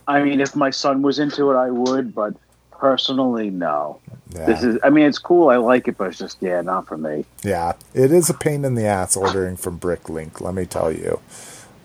I 0.06 0.22
mean, 0.22 0.40
if 0.40 0.56
my 0.56 0.70
son 0.70 1.02
was 1.02 1.18
into 1.18 1.50
it, 1.50 1.56
I 1.56 1.70
would, 1.70 2.14
but 2.14 2.34
personally, 2.72 3.50
no. 3.50 4.00
Yeah. 4.32 4.46
This 4.46 4.62
is. 4.62 4.78
I 4.82 4.90
mean, 4.90 5.06
it's 5.06 5.18
cool. 5.18 5.48
I 5.48 5.56
like 5.56 5.88
it, 5.88 5.96
but 5.96 6.08
it's 6.08 6.18
just 6.18 6.38
yeah, 6.40 6.60
not 6.62 6.86
for 6.86 6.96
me. 6.96 7.24
Yeah, 7.42 7.74
it 7.94 8.12
is 8.12 8.30
a 8.30 8.34
pain 8.34 8.64
in 8.64 8.74
the 8.74 8.86
ass 8.86 9.16
ordering 9.16 9.56
from 9.56 9.78
Bricklink. 9.78 10.40
Let 10.40 10.54
me 10.54 10.66
tell 10.66 10.92
you. 10.92 11.20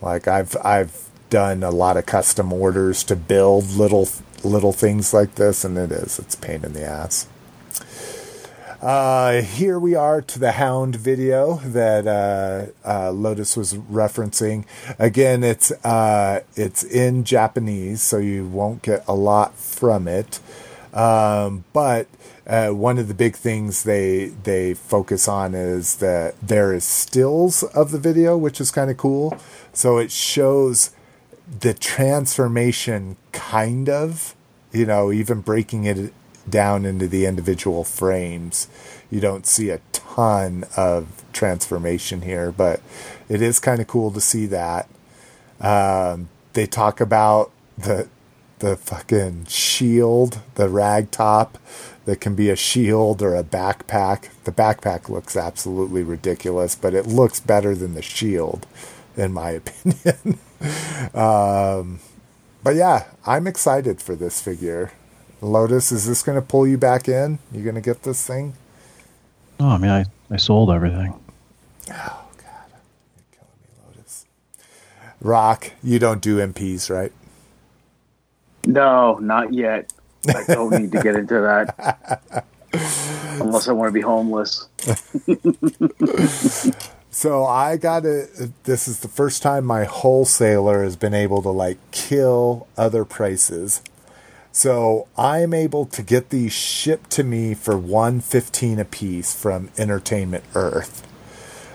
Like 0.02 0.28
I've 0.28 0.56
I've 0.64 1.10
done 1.36 1.64
a 1.64 1.70
lot 1.70 1.98
of 1.98 2.06
custom 2.06 2.54
orders 2.54 3.04
to 3.04 3.14
build 3.14 3.70
little 3.72 4.08
little 4.42 4.72
things 4.72 5.14
like 5.14 5.36
this, 5.36 5.66
and 5.66 5.78
it 5.78 5.92
is 5.92 6.18
it's 6.18 6.34
pain 6.34 6.64
in 6.64 6.72
the 6.72 6.86
ass. 6.86 7.28
Uh, 8.82 9.42
here 9.42 9.78
we 9.78 9.96
are 9.96 10.22
to 10.22 10.40
the 10.40 10.54
Hound 10.54 10.96
video 10.96 11.56
that 11.56 12.08
uh, 12.08 12.68
uh, 12.90 13.12
Lotus 13.12 13.58
was 13.58 13.74
referencing. 13.74 14.64
Again, 14.98 15.44
it's 15.44 15.72
uh, 15.84 16.40
it's 16.56 16.86
in 16.86 17.26
Japanese, 17.26 18.02
so 18.02 18.18
you 18.18 18.48
won't 18.48 18.82
get 18.82 19.04
a 19.06 19.14
lot 19.14 19.56
from 19.56 20.08
it. 20.08 20.40
Um, 20.94 21.66
but 21.74 22.08
uh, 22.48 22.70
one 22.70 22.98
of 22.98 23.10
the 23.10 23.14
big 23.14 23.36
things 23.36 23.84
they 23.84 24.28
they 24.44 24.74
focus 24.74 25.28
on 25.28 25.54
is 25.54 25.98
that 25.98 26.40
there 26.42 26.74
is 26.74 26.86
stills 26.86 27.62
of 27.64 27.92
the 27.92 28.00
video, 28.00 28.38
which 28.38 28.62
is 28.62 28.72
kind 28.72 28.90
of 28.90 28.96
cool. 28.96 29.38
So 29.74 29.98
it 29.98 30.12
shows 30.12 30.92
the 31.48 31.74
transformation, 31.74 33.18
kind 33.32 33.90
of, 33.90 34.36
you 34.72 34.86
know, 34.86 35.12
even 35.12 35.42
breaking 35.42 35.86
it 35.86 36.14
down 36.50 36.86
into 36.86 37.08
the 37.08 37.26
individual 37.26 37.84
frames. 37.84 38.68
You 39.10 39.20
don't 39.20 39.46
see 39.46 39.70
a 39.70 39.82
ton 39.94 40.66
of 40.76 41.24
transformation 41.34 42.22
here, 42.22 42.52
but 42.52 42.82
it 43.30 43.42
is 43.42 43.60
kind 43.60 43.80
of 43.80 43.88
cool 43.88 44.12
to 44.12 44.22
see 44.22 44.46
that. 44.48 44.88
Um, 45.60 46.30
they 46.54 46.66
talk 46.66 47.02
about 47.02 47.52
the 47.78 48.08
the 48.60 48.78
fucking 48.78 49.46
shield, 49.46 50.40
the 50.56 50.70
rag 50.70 51.12
top 51.12 51.58
that 52.06 52.22
can 52.22 52.36
be 52.36 52.50
a 52.50 52.56
shield 52.56 53.22
or 53.22 53.36
a 53.36 53.44
backpack. 53.44 54.30
The 54.46 54.52
backpack 54.52 55.10
looks 55.10 55.36
absolutely 55.36 56.04
ridiculous, 56.04 56.74
but 56.74 56.94
it 56.94 57.06
looks 57.06 57.40
better 57.40 57.76
than 57.76 57.96
the 57.96 58.02
shield, 58.02 58.66
in 59.18 59.34
my 59.34 59.50
opinion. 59.62 60.40
um, 61.14 62.00
but 62.64 62.76
yeah, 62.76 63.06
I'm 63.26 63.48
excited 63.48 64.02
for 64.02 64.16
this 64.16 64.42
figure. 64.42 64.92
Lotus, 65.42 65.92
is 65.92 66.08
this 66.08 66.24
going 66.24 66.40
to 66.40 66.42
pull 66.42 66.66
you 66.66 66.78
back 66.78 67.08
in? 67.08 67.40
You 67.52 67.64
going 67.64 67.76
to 67.76 67.82
get 67.82 68.04
this 68.04 68.26
thing? 68.26 68.54
Oh, 69.60 69.70
I 69.70 69.78
mean, 69.78 69.92
I, 69.92 70.06
I 70.32 70.38
sold 70.38 70.72
everything. 70.72 71.14
Oh 71.92 72.26
God, 72.38 72.72
you're 73.16 73.26
killing 73.32 73.60
me, 73.62 73.68
Lotus. 73.88 74.26
Rock, 75.22 75.72
you 75.84 76.00
don't 76.00 76.22
do 76.22 76.38
MPs, 76.38 76.90
right? 76.90 77.12
No, 78.66 79.18
not 79.20 79.54
yet. 79.54 79.94
I 80.28 80.44
don't 80.48 80.72
need 80.72 80.92
to 80.94 81.02
get 81.02 81.16
into 81.16 81.40
that 81.42 82.44
unless 83.40 83.68
I 83.68 83.74
want 83.74 83.90
to 83.90 83.94
be 83.94 84.02
homeless. 84.02 84.68
So 87.16 87.46
I 87.46 87.78
got 87.78 88.04
to. 88.04 88.52
This 88.66 88.90
is 88.90 89.00
the 89.00 89.08
first 89.08 89.42
time 89.42 89.64
my 89.64 89.86
wholesaler 89.86 90.84
has 90.84 90.98
been 90.98 91.14
able 91.14 91.42
to 91.44 91.50
like 91.50 91.78
kill 91.92 92.68
other 92.78 93.06
prices. 93.06 93.82
So 94.52 95.08
I'm 95.18 95.54
able 95.54 95.86
to 95.86 96.04
get 96.04 96.30
these 96.30 96.52
shipped 96.52 97.12
to 97.12 97.24
me 97.24 97.54
for 97.54 97.78
one 97.78 98.20
fifteen 98.20 98.80
a 98.80 98.86
piece 98.86 99.34
from 99.34 99.70
Entertainment 99.78 100.44
Earth. 100.56 101.08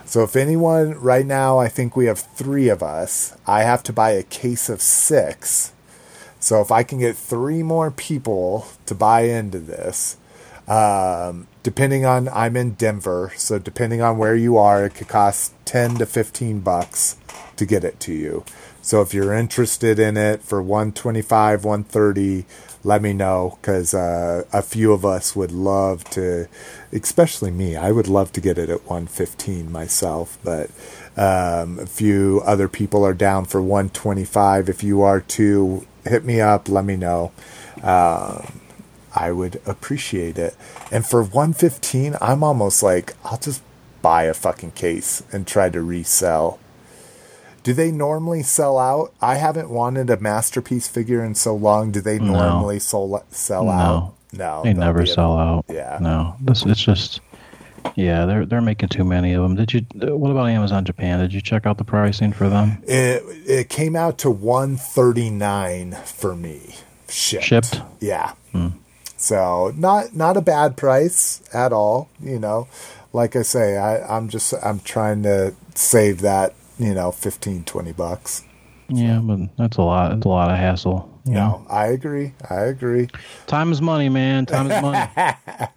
So 0.04 0.24
if 0.24 0.36
anyone 0.36 1.00
right 1.00 1.24
now, 1.24 1.58
I 1.58 1.68
think 1.68 1.96
we 1.96 2.04
have 2.04 2.18
three 2.18 2.68
of 2.68 2.82
us. 2.82 3.34
I 3.46 3.62
have 3.62 3.82
to 3.84 3.94
buy 3.94 4.10
a 4.10 4.22
case 4.22 4.68
of 4.68 4.82
six. 4.82 5.72
So 6.38 6.60
if 6.60 6.70
I 6.70 6.82
can 6.82 6.98
get 6.98 7.16
three 7.16 7.62
more 7.62 7.90
people 7.90 8.66
to 8.84 8.94
buy 8.94 9.22
into 9.22 9.58
this, 9.58 10.18
um, 10.68 11.46
depending 11.62 12.05
on 12.05 12.28
I'm 12.28 12.57
in 12.57 12.73
Denver, 12.73 13.32
so 13.37 13.59
depending 13.59 14.03
on 14.03 14.19
where 14.19 14.37
you 14.37 14.57
are, 14.57 14.87
it 14.87 14.95
could 14.95 15.09
cost 15.09 15.53
ten 15.65 15.97
to 15.97 16.07
fifteen 16.07 16.61
bucks 16.61 17.16
to 17.57 17.66
get 17.66 17.85
it 17.85 18.01
to 18.01 18.12
you. 18.12 18.45
So 18.82 19.03
if 19.03 19.12
you're 19.12 19.35
interested 19.35 19.99
in 19.99 20.16
it 20.16 20.43
for 20.43 20.62
one 20.62 20.93
twenty 20.93 21.23
five, 21.23 21.65
one 21.65 21.85
thirty, 21.85 22.47
let 22.82 23.03
me 23.03 23.12
know 23.12 23.59
because 23.61 23.93
uh, 23.93 24.45
a 24.53 24.62
few 24.62 24.93
of 24.93 25.05
us 25.05 25.37
would 25.37 25.53
love 25.53 26.05
to, 26.11 26.49
especially 26.93 27.51
me. 27.51 27.77
I 27.77 27.93
would 27.93 28.09
love 28.09 28.32
to 28.32 28.41
get 28.41 28.57
it 28.57 28.70
at 28.70 28.89
one 28.89 29.07
fifteen 29.07 29.70
myself, 29.70 30.39
but 30.43 30.70
um, 31.16 31.78
a 31.78 31.87
few 31.87 32.41
other 32.47 32.69
people 32.69 33.05
are 33.05 33.12
down 33.12 33.45
for 33.45 33.61
one 33.61 33.91
twenty 33.91 34.24
five. 34.24 34.70
If 34.70 34.82
you 34.82 35.03
are 35.03 35.20
too, 35.20 35.87
hit 36.05 36.24
me 36.24 36.41
up. 36.41 36.69
Let 36.69 36.87
me 36.87 36.97
know. 36.97 37.32
Um, 37.82 38.60
I 39.15 39.32
would 39.32 39.61
appreciate 39.66 40.39
it. 40.39 40.57
And 40.93 41.05
for 41.07 41.23
115, 41.23 42.16
I'm 42.20 42.43
almost 42.45 42.82
like 42.82 43.15
I'll 43.24 43.39
just 43.39 43.62
buy 44.03 44.24
a 44.24 44.35
fucking 44.35 44.73
case 44.73 45.23
and 45.32 45.47
try 45.47 45.69
to 45.70 45.82
resell. 45.82 46.59
Do 47.62 47.74
they 47.74 47.91
normally 47.93 48.43
sell 48.43 48.78
out? 48.78 49.12
I 49.20 49.35
haven't 49.35 49.69
wanted 49.69 50.09
a 50.09 50.16
masterpiece 50.19 50.89
figure 50.89 51.23
in 51.23 51.35
so 51.35 51.55
long. 51.55 51.91
Do 51.91 52.01
they 52.01 52.19
No. 52.19 52.32
normally 52.32 52.78
sell 52.78 53.23
sell 53.31 53.65
No. 53.65 53.70
out? 53.70 54.15
No, 54.32 54.62
They 54.65 54.73
never 54.73 55.03
be 55.03 55.11
a- 55.11 55.12
sell 55.12 55.37
out. 55.39 55.65
Yeah. 55.69 55.99
No, 56.01 56.37
this 56.41 56.65
it's 56.65 56.81
just. 56.82 57.20
Yeah, 57.97 58.27
they're 58.27 58.47
they're 58.47 58.61
making 58.61 58.91
too 58.91 59.05
many 59.05 59.32
of 59.32 59.43
them. 59.43 59.57
Did 59.57 59.73
you? 59.73 59.81
What 60.16 60.31
about 60.31 60.49
Amazon 60.49 60.85
Japan? 60.85 61.19
Did 61.19 61.32
you 61.35 61.41
check 61.41 61.66
out 61.66 61.78
the 61.78 61.85
pricing 61.85 62.32
for 62.32 62.49
them? 62.49 62.78
It 62.87 63.23
it 63.47 63.69
came 63.69 63.97
out 63.97 64.19
to 64.19 64.31
139 64.31 65.97
for 66.05 66.37
me. 66.37 66.77
Shipped. 67.09 67.45
Shipped? 67.45 67.81
Yeah. 67.99 68.32
Hmm. 68.53 68.69
So 69.20 69.72
not 69.76 70.16
not 70.16 70.38
a 70.38 70.40
bad 70.40 70.78
price 70.78 71.42
at 71.52 71.74
all, 71.74 72.09
you 72.20 72.38
know. 72.38 72.68
Like 73.12 73.36
I 73.36 73.42
say, 73.42 73.76
I, 73.76 74.01
I'm 74.16 74.30
just 74.30 74.55
I'm 74.64 74.80
trying 74.80 75.22
to 75.24 75.55
save 75.74 76.22
that, 76.22 76.55
you 76.78 76.94
know, 76.94 77.12
15, 77.12 77.64
20 77.64 77.92
bucks. 77.92 78.44
Yeah, 78.88 79.20
but 79.22 79.55
that's 79.59 79.76
a 79.76 79.82
lot. 79.82 80.12
It's 80.12 80.24
a 80.24 80.28
lot 80.28 80.51
of 80.51 80.56
hassle. 80.56 81.06
You 81.26 81.34
know? 81.34 81.40
No, 81.40 81.66
I 81.68 81.88
agree. 81.88 82.32
I 82.48 82.62
agree. 82.62 83.09
Time 83.47 83.72
is 83.72 83.82
money, 83.82 84.09
man. 84.09 84.47
Time 84.47 84.70
is 84.70 84.82
money. 84.82 84.98
I 85.16 85.68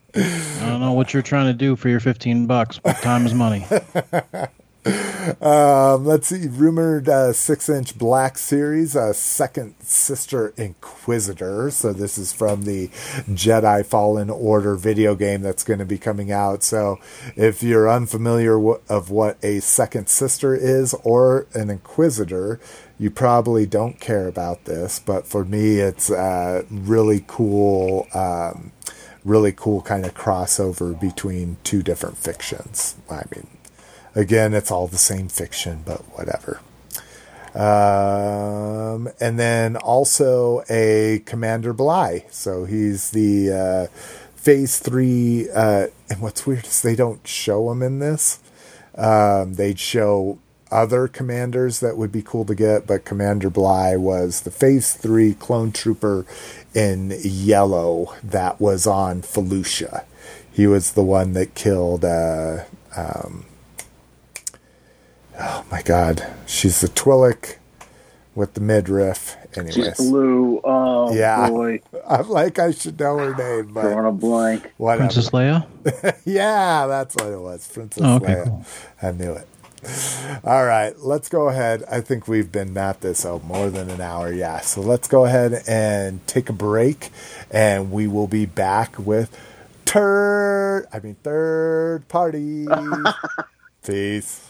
don't 0.62 0.80
know 0.80 0.94
what 0.94 1.14
you're 1.14 1.22
trying 1.22 1.48
to 1.48 1.54
do 1.54 1.76
for 1.76 1.90
your 1.90 2.00
15 2.00 2.48
bucks, 2.48 2.80
but 2.80 2.96
time 2.98 3.26
is 3.26 3.34
money. 3.34 3.66
Um, 4.86 6.06
let's 6.06 6.28
see. 6.28 6.48
Rumored 6.48 7.08
uh, 7.08 7.32
six 7.32 7.70
inch 7.70 7.98
black 7.98 8.38
series, 8.38 8.96
uh, 8.96 9.14
second 9.14 9.76
sister 9.80 10.54
Inquisitor. 10.58 11.72
So 11.72 11.94
this 11.94 12.18
is 12.18 12.34
from 12.34 12.64
the 12.64 12.90
Jedi 13.30 13.86
Fallen 13.86 14.30
Order 14.30 14.76
video 14.76 15.16
game 15.16 15.42
that's 15.42 15.64
going 15.64 15.80
to 15.80 15.86
be 15.86 15.98
coming 15.98 16.32
out. 16.32 16.64
So 16.64 17.00
if 17.36 17.64
you're 17.64 17.90
unfamiliar 17.90 18.56
w- 18.56 18.82
of 18.90 19.10
what 19.10 19.38
a 19.44 19.62
second 19.62 20.10
sister 20.10 20.54
is 20.54 20.94
or 21.04 21.48
an 21.54 21.70
Inquisitor, 21.70 22.60
you 23.00 23.10
probably 23.10 23.66
don't 23.66 24.00
care 24.00 24.28
about 24.28 24.66
this. 24.66 25.00
But 25.00 25.26
for 25.26 25.46
me, 25.46 25.78
it's 25.78 26.12
uh, 26.12 26.64
really 26.70 27.24
cool. 27.28 28.08
Um, 28.14 28.72
really 29.24 29.54
cool 29.54 29.82
kind 29.82 30.06
of 30.06 30.14
crossover 30.14 31.00
between 31.00 31.56
two 31.64 31.82
different 31.82 32.18
fictions. 32.18 32.96
I 33.10 33.24
mean, 33.34 33.48
again, 34.16 34.54
it's 34.54 34.72
all 34.72 34.88
the 34.88 34.98
same 34.98 35.28
fiction, 35.28 35.84
but 35.86 36.02
whatever. 36.18 36.62
Um, 37.56 39.10
and 39.20 39.38
then 39.38 39.76
also 39.76 40.64
a 40.70 41.22
Commander 41.26 41.74
Bly. 41.74 42.26
So 42.30 42.66
he's 42.66 43.12
the 43.12 43.52
uh, 43.52 43.98
Phase 44.36 44.80
Three. 44.80 45.50
Uh, 45.52 45.88
and 46.10 46.22
what's 46.22 46.46
weird 46.46 46.66
is 46.66 46.82
they 46.82 46.96
don't 46.96 47.26
show 47.28 47.72
him 47.72 47.82
in 47.82 48.00
this. 48.00 48.40
Um, 48.96 49.56
they'd 49.56 49.80
show 49.80 50.40
other 50.74 51.08
commanders 51.08 51.80
that 51.80 51.98
would 51.98 52.12
be 52.12 52.24
cool 52.24 52.46
to 52.46 52.56
get, 52.56 52.88
but 52.88 53.06
Commander 53.06 53.50
Bly 53.50 53.96
was 53.96 54.42
the 54.42 54.52
Phase 54.52 54.94
3 54.94 55.36
clone 55.36 55.72
trooper 55.72 56.26
in 56.74 57.14
yellow 57.22 58.16
that 58.24 58.60
was 58.60 58.88
on 58.88 59.22
Felucia. 59.22 60.04
He 60.52 60.66
was 60.66 60.94
the 60.94 61.04
one 61.04 61.34
that 61.34 61.54
killed, 61.54 62.04
uh, 62.04 62.64
um, 62.96 63.46
oh 65.40 65.66
my 65.72 65.82
god, 65.82 66.26
she's 66.46 66.82
the 66.82 66.88
Twi'lek 66.88 67.58
with 68.36 68.54
the 68.56 68.62
midriff. 68.62 69.36
She's 69.54 69.58
Anyways, 69.78 69.98
blue. 69.98 70.62
Oh 70.64 71.14
Yeah. 71.14 71.50
boy, 71.50 71.82
I'm 72.08 72.30
like, 72.30 72.58
I 72.60 72.72
should 72.72 73.00
know 73.00 73.18
her 73.18 73.36
name, 73.36 73.74
but 73.74 73.82
drawing 73.82 74.04
but 74.04 74.06
a 74.06 74.12
blank. 74.12 74.74
whatever. 74.78 75.04
Princess 75.14 75.30
Leia? 75.32 75.68
Yeah, 76.26 76.88
that's 76.88 77.16
what 77.16 77.28
it 77.28 77.40
was. 77.40 77.68
Princess 77.68 78.04
Oh, 78.04 78.16
okay, 78.18 78.34
Leia. 78.36 78.44
cool. 78.46 78.66
I 79.02 79.12
knew 79.12 79.34
it. 79.34 79.48
All 80.46 80.66
right, 80.66 80.98
let's 81.00 81.28
go 81.30 81.50
ahead. 81.50 81.84
I 81.92 82.00
think 82.02 82.28
we've 82.28 82.52
been 82.52 82.76
at 82.78 83.02
this 83.02 83.26
oh 83.26 83.40
more 83.46 83.70
than 83.70 83.90
an 83.90 84.00
hour. 84.02 84.32
Yeah, 84.32 84.62
so 84.62 84.80
let's 84.82 85.08
go 85.10 85.26
ahead 85.26 85.62
and 85.68 86.26
take 86.26 86.50
a 86.50 86.54
break, 86.54 87.10
and 87.52 87.92
we 87.92 88.08
will 88.08 88.28
be 88.28 88.46
back 88.46 88.98
with 88.98 89.38
third. 89.86 90.88
I 90.94 91.00
mean 91.00 91.16
third 91.24 92.08
party. 92.08 92.66
Peace. 93.86 94.48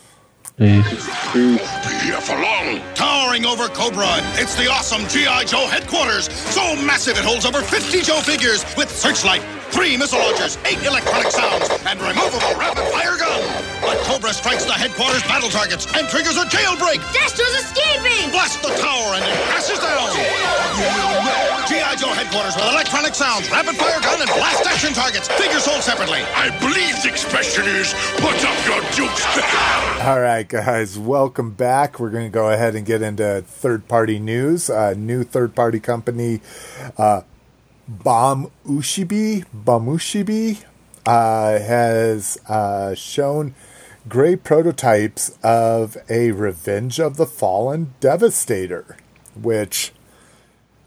Peace. 0.58 0.86
Here 1.34 2.22
for 2.22 2.38
long, 2.38 2.80
towering 2.94 3.44
over 3.44 3.68
Cobra, 3.70 4.22
it's 4.38 4.54
the 4.54 4.70
awesome 4.70 5.08
G.I. 5.10 5.46
Joe 5.46 5.66
headquarters. 5.66 6.30
So 6.54 6.76
massive 6.76 7.18
it 7.18 7.26
holds 7.26 7.46
over 7.46 7.62
50 7.64 8.02
Joe 8.02 8.22
figures 8.22 8.62
with 8.78 8.94
searchlight, 8.94 9.42
three 9.74 9.98
missile 9.98 10.20
launchers, 10.20 10.60
eight 10.70 10.78
electronic 10.86 11.32
sounds, 11.32 11.70
and 11.90 11.98
removable 12.00 12.54
rapid 12.54 12.86
fire 12.94 13.18
gun. 13.18 13.42
But 13.82 13.98
Cobra 14.06 14.32
strikes 14.32 14.66
the 14.66 14.78
headquarters 14.78 15.24
battle 15.24 15.50
targets 15.50 15.90
and 15.98 16.08
triggers 16.08 16.38
a 16.38 16.46
jailbreak. 16.46 17.02
Destro's 17.12 17.58
escaping! 17.58 18.30
Blast 18.30 18.62
the 18.62 18.78
tower 18.78 19.18
and 19.18 19.26
it 19.26 19.34
crashes 19.50 19.80
down. 19.82 20.14
G.I. 21.66 21.96
Joe 21.98 22.14
headquarters 22.14 22.56
with 22.56 22.66
electronic 22.70 23.16
sounds, 23.16 23.50
rapid 23.50 23.76
fire 23.76 24.00
gun, 24.02 24.22
and 24.22 24.30
blast 24.38 24.68
action 24.68 24.94
targets. 24.94 25.28
Figures 25.30 25.64
sold 25.64 25.82
separately. 25.82 26.22
I 26.38 26.54
believe 26.62 27.02
the 27.02 27.10
expression 27.10 27.66
is, 27.66 27.94
put 28.22 28.38
up 28.46 28.58
your 28.70 28.82
dukes. 28.94 29.26
All 30.04 30.20
right, 30.20 30.43
guys, 30.44 30.99
welcome 30.99 31.52
back. 31.52 31.99
We're 31.99 32.10
going 32.10 32.26
to 32.26 32.34
go 32.34 32.49
ahead 32.49 32.76
and 32.76 32.86
get 32.86 33.02
into 33.02 33.41
third 33.41 33.88
party 33.88 34.20
news. 34.20 34.70
Uh, 34.70 34.94
new 34.98 35.24
third 35.24 35.56
party 35.56 35.80
company, 35.80 36.41
uh, 36.98 37.22
Bam 37.88 38.48
Ushibi, 38.65 39.45
Bamushibi, 39.56 40.64
uh, 41.06 41.60
has 41.60 42.38
uh, 42.48 42.94
shown 42.94 43.56
great 44.10 44.44
prototypes 44.44 45.38
of 45.44 45.98
a 46.10 46.32
Revenge 46.32 46.99
of 46.99 47.15
the 47.15 47.26
Fallen 47.26 47.94
Devastator, 48.02 48.98
which 49.36 49.94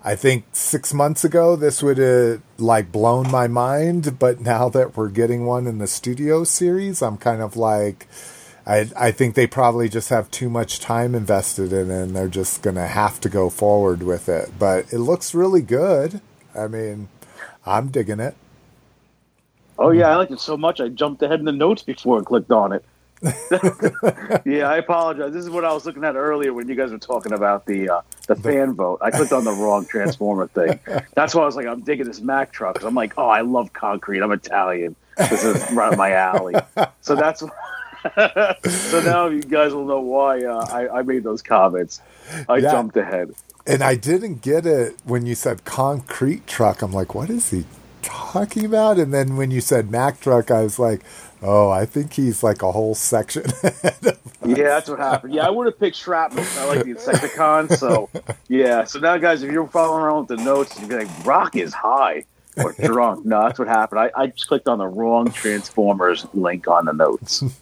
I 0.05 0.17
think 0.17 0.45
six 0.53 0.93
months 0.93 1.25
ago 1.25 1.57
this 1.57 1.83
would 1.83 1.99
have 1.99 2.43
like 2.59 2.93
blown 2.93 3.31
my 3.31 3.49
mind, 3.49 4.19
but 4.19 4.41
now 4.41 4.69
that 4.69 4.97
we're 4.97 5.09
getting 5.09 5.47
one 5.47 5.67
in 5.67 5.79
the 5.79 5.87
studio 5.87 6.45
series, 6.45 7.01
I'm 7.03 7.17
kind 7.17 7.41
of 7.41 7.57
like, 7.57 8.07
I 8.67 8.91
I 8.97 9.11
think 9.13 9.35
they 9.35 9.47
probably 9.47 9.89
just 9.89 10.09
have 10.09 10.31
too 10.31 10.49
much 10.51 10.81
time 10.81 11.15
invested 11.15 11.73
in 11.73 11.91
it, 11.91 12.03
and 12.03 12.17
they're 12.17 12.29
just 12.29 12.63
gonna 12.63 12.87
have 12.87 13.21
to 13.21 13.29
go 13.29 13.49
forward 13.49 14.03
with 14.03 14.29
it. 14.29 14.51
But 14.59 14.93
it 14.93 14.99
looks 14.99 15.35
really 15.35 15.63
good. 15.63 16.21
I 16.55 16.67
mean, 16.67 17.09
I'm 17.65 17.89
digging 17.89 18.21
it. 18.21 18.35
Oh 19.79 19.91
yeah, 19.91 20.11
I 20.11 20.17
liked 20.17 20.33
it 20.33 20.41
so 20.41 20.57
much 20.57 20.81
I 20.81 20.89
jumped 20.89 21.23
ahead 21.23 21.39
in 21.39 21.45
the 21.45 21.53
notes 21.53 21.83
before 21.83 22.17
and 22.19 22.27
clicked 22.27 22.51
on 22.51 22.73
it. 22.73 22.85
yeah, 24.45 24.69
I 24.69 24.77
apologize. 24.77 25.33
This 25.33 25.45
is 25.45 25.51
what 25.51 25.65
I 25.65 25.73
was 25.73 25.87
looking 25.87 26.05
at 26.05 26.17
earlier 26.17 26.53
when 26.53 26.69
you 26.69 26.75
guys 26.75 26.91
were 26.91 26.99
talking 26.99 27.33
about 27.33 27.65
the 27.67 27.89
uh, 27.89 28.01
the 28.27 28.37
fan 28.37 28.75
vote. 28.75 29.01
I 29.03 29.11
clicked 29.11 29.33
on 29.33 29.45
the 29.45 29.53
wrong 29.53 29.87
transformer 29.87 30.49
thing. 30.49 30.79
That's 31.15 31.35
why 31.35 31.43
I 31.43 31.47
was 31.47 31.57
like, 31.57 31.67
I'm 31.67 31.81
digging 31.81 32.07
this 32.07 32.21
Mack 32.21 32.53
truck 32.53 32.83
I'm 32.85 32.95
like, 32.95 33.15
oh, 33.17 33.29
I 33.29 33.41
love 33.41 33.73
concrete. 33.73 34.21
I'm 34.21 34.33
Italian. 34.33 34.97
This 35.17 35.45
is 35.45 35.73
right 35.73 35.93
up 35.93 35.99
my 35.99 36.13
alley. 36.13 36.55
So 37.01 37.15
that's. 37.15 37.43
So 38.15 39.01
now 39.05 39.29
you 39.29 39.43
guys 39.43 39.73
will 39.75 39.85
know 39.87 40.01
why 40.01 40.45
uh, 40.45 40.67
I, 40.71 40.99
I 40.99 41.03
made 41.03 41.25
those 41.25 41.43
comments. 41.43 42.01
I 42.49 42.59
Yeah. 42.59 42.71
jumped 42.73 42.97
ahead. 42.97 43.35
And 43.67 43.83
I 43.83 43.97
didn't 43.97 44.43
get 44.43 44.65
it 44.67 44.97
when 45.05 45.27
you 45.27 45.35
said 45.35 45.65
concrete 45.65 46.47
truck. 46.47 46.83
I'm 46.83 46.93
like, 46.93 47.15
what 47.15 47.31
is 47.31 47.51
he 47.51 47.65
talking 48.03 48.65
about? 48.65 48.99
And 48.99 49.13
then 49.13 49.37
when 49.37 49.51
you 49.51 49.61
said 49.61 49.91
Mack 49.91 50.21
truck, 50.21 50.51
I 50.53 50.63
was 50.63 50.79
like, 50.79 51.01
oh, 51.43 51.69
I 51.71 51.85
think 51.85 52.13
he's 52.13 52.43
like 52.45 52.63
a 52.63 52.73
whole 52.73 52.95
section. 52.95 53.45
Yeah, 54.45 54.65
that's 54.65 54.89
what 54.89 55.01
happened. 55.01 55.35
Yeah, 55.35 55.45
I 55.45 55.51
would 55.51 55.67
have 55.67 55.77
picked 55.81 55.97
shrapnel. 55.97 56.45
I 56.59 56.67
like 56.67 56.85
the 56.85 56.95
Insecticon. 56.95 57.77
So, 57.77 58.09
yeah. 58.47 58.85
So 58.85 59.01
now, 59.01 59.17
guys, 59.17 59.43
if 59.43 59.51
you're 59.51 59.67
following 59.67 60.05
around 60.05 60.29
with 60.29 60.39
the 60.39 60.45
notes, 60.45 60.79
you're 60.81 61.01
like, 61.05 61.27
Rock 61.27 61.57
is 61.57 61.73
high 61.75 62.27
or 62.57 62.73
drunk. 62.75 63.25
No, 63.27 63.43
that's 63.43 63.59
what 63.59 63.67
happened. 63.67 63.99
I, 64.03 64.11
I 64.15 64.27
just 64.29 64.47
clicked 64.47 64.69
on 64.69 64.79
the 64.79 64.87
wrong 64.87 65.33
Transformers 65.33 66.27
link 66.33 66.69
on 66.69 66.85
the 66.85 66.93
notes. 66.93 67.43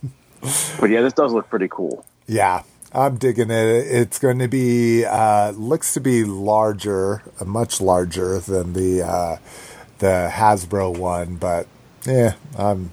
But 0.81 0.91
yeah, 0.91 1.01
this 1.01 1.13
does 1.13 1.33
look 1.33 1.49
pretty 1.49 1.69
cool. 1.69 2.05
Yeah, 2.27 2.63
I'm 2.93 3.17
digging 3.17 3.51
it. 3.51 3.55
It's 3.55 4.19
going 4.19 4.39
to 4.39 4.49
be 4.49 5.05
uh, 5.05 5.51
looks 5.53 5.95
to 5.95 6.01
be 6.01 6.25
larger, 6.25 7.23
uh, 7.41 7.45
much 7.45 7.81
larger 7.81 8.39
than 8.39 8.73
the 8.73 9.03
uh, 9.03 9.37
the 9.99 10.31
Hasbro 10.33 10.97
one, 10.97 11.37
but 11.37 11.67
yeah, 12.07 12.35
I'm 12.59 12.93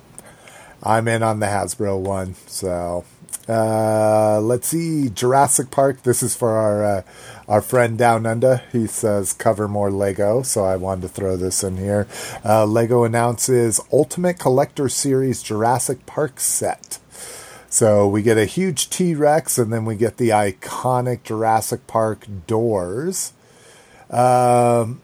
I'm 0.81 1.07
in 1.07 1.23
on 1.23 1.39
the 1.39 1.47
Hasbro 1.47 1.99
one. 1.99 2.35
So 2.47 3.05
uh, 3.47 4.39
let's 4.41 4.69
see, 4.69 5.09
Jurassic 5.09 5.71
Park. 5.71 6.03
This 6.03 6.23
is 6.23 6.35
for 6.35 6.51
our 6.51 6.83
uh, 6.83 7.01
our 7.47 7.61
friend 7.61 7.97
down 7.97 8.25
under. 8.25 8.61
He 8.71 8.87
says 8.87 9.33
cover 9.33 9.67
more 9.67 9.91
Lego, 9.91 10.41
so 10.41 10.63
I 10.63 10.77
wanted 10.77 11.01
to 11.01 11.07
throw 11.09 11.35
this 11.35 11.63
in 11.63 11.77
here. 11.77 12.07
Uh, 12.45 12.65
Lego 12.65 13.03
announces 13.03 13.81
Ultimate 13.91 14.39
Collector 14.39 14.89
Series 14.89 15.43
Jurassic 15.43 16.05
Park 16.05 16.39
set. 16.39 16.99
So 17.71 18.05
we 18.05 18.21
get 18.21 18.37
a 18.37 18.43
huge 18.43 18.89
T 18.89 19.15
Rex, 19.15 19.57
and 19.57 19.71
then 19.71 19.85
we 19.85 19.95
get 19.95 20.17
the 20.17 20.27
iconic 20.27 21.23
Jurassic 21.23 21.87
Park 21.87 22.27
doors. 22.45 23.31
Um, 24.09 24.99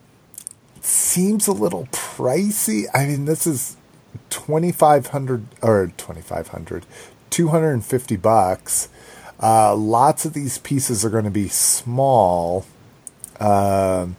seems 0.81 1.47
a 1.47 1.53
little 1.53 1.87
pricey. 1.93 2.83
I 2.93 3.07
mean, 3.07 3.23
this 3.23 3.47
is 3.47 3.77
2500 4.29 5.45
or 5.61 5.93
2500 5.95 6.85
250 7.29 8.15
bucks. 8.17 8.89
Uh, 9.41 9.73
lots 9.73 10.25
of 10.25 10.33
these 10.33 10.57
pieces 10.57 11.05
are 11.05 11.09
going 11.09 11.23
to 11.23 11.31
be 11.31 11.47
small. 11.47 12.65
Um, 13.39 14.17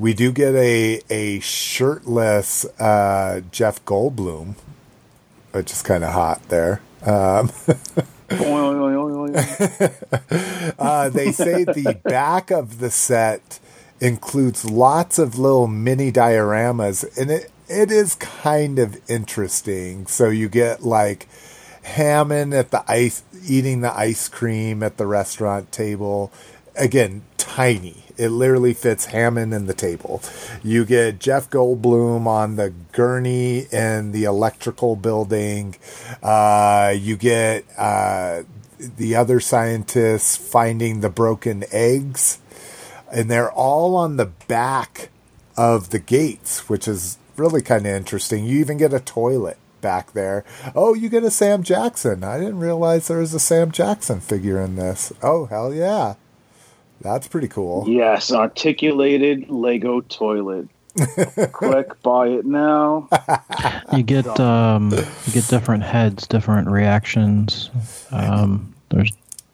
we 0.00 0.14
do 0.14 0.32
get 0.32 0.56
a 0.56 1.00
a 1.10 1.38
shirtless 1.38 2.64
uh, 2.80 3.42
Jeff 3.52 3.84
Goldblum, 3.84 4.56
which 5.52 5.70
is 5.70 5.80
kind 5.80 6.02
of 6.02 6.12
hot 6.12 6.42
there. 6.48 6.80
Um, 7.02 7.50
uh, 10.78 11.08
they 11.08 11.32
say 11.32 11.64
the 11.64 11.98
back 12.04 12.50
of 12.50 12.78
the 12.78 12.90
set 12.90 13.58
includes 14.00 14.64
lots 14.64 15.18
of 15.18 15.38
little 15.38 15.66
mini 15.66 16.12
dioramas, 16.12 17.04
and 17.18 17.30
it 17.30 17.50
it 17.68 17.90
is 17.90 18.14
kind 18.16 18.78
of 18.78 18.98
interesting. 19.08 20.06
So 20.06 20.28
you 20.28 20.48
get 20.48 20.82
like 20.82 21.28
Hammond 21.82 22.54
at 22.54 22.70
the 22.70 22.84
ice 22.90 23.22
eating 23.46 23.80
the 23.80 23.96
ice 23.96 24.28
cream 24.28 24.82
at 24.82 24.96
the 24.96 25.06
restaurant 25.06 25.72
table. 25.72 26.32
Again, 26.76 27.22
tiny. 27.38 28.04
It 28.18 28.30
literally 28.30 28.74
fits 28.74 29.06
Hammond 29.06 29.54
in 29.54 29.66
the 29.66 29.74
table. 29.74 30.20
You 30.62 30.84
get 30.84 31.20
Jeff 31.20 31.48
Goldblum 31.48 32.26
on 32.26 32.56
the 32.56 32.72
gurney 32.92 33.66
in 33.70 34.12
the 34.12 34.24
electrical 34.24 34.96
building. 34.96 35.76
Uh, 36.22 36.94
you 36.98 37.16
get 37.16 37.64
uh, 37.78 38.42
the 38.78 39.14
other 39.14 39.40
scientists 39.40 40.36
finding 40.36 41.00
the 41.00 41.10
broken 41.10 41.64
eggs. 41.70 42.40
And 43.10 43.30
they're 43.30 43.50
all 43.50 43.96
on 43.96 44.16
the 44.16 44.26
back 44.26 45.10
of 45.56 45.90
the 45.90 45.98
gates, 45.98 46.68
which 46.68 46.86
is 46.86 47.18
really 47.36 47.62
kind 47.62 47.86
of 47.86 47.92
interesting. 47.92 48.44
You 48.44 48.58
even 48.58 48.76
get 48.76 48.92
a 48.92 49.00
toilet 49.00 49.56
back 49.80 50.12
there. 50.12 50.44
Oh, 50.74 50.94
you 50.94 51.08
get 51.08 51.24
a 51.24 51.30
Sam 51.30 51.62
Jackson. 51.62 52.24
I 52.24 52.38
didn't 52.38 52.58
realize 52.58 53.08
there 53.08 53.18
was 53.18 53.32
a 53.32 53.40
Sam 53.40 53.70
Jackson 53.70 54.20
figure 54.20 54.60
in 54.60 54.76
this. 54.76 55.12
Oh, 55.22 55.46
hell 55.46 55.72
yeah. 55.72 56.14
That's 57.00 57.28
pretty 57.28 57.48
cool. 57.48 57.84
Yes, 57.88 58.32
articulated 58.32 59.48
Lego 59.50 60.00
toilet. 60.02 60.68
Quick, 61.52 62.02
buy 62.02 62.28
it 62.28 62.44
now. 62.46 63.08
You 63.92 64.02
get 64.02 64.38
um, 64.38 64.90
you 64.90 65.32
get 65.32 65.48
different 65.48 65.82
heads, 65.82 66.26
different 66.26 66.68
reactions. 66.68 67.70
Um, 68.12 68.74
there's 68.90 69.12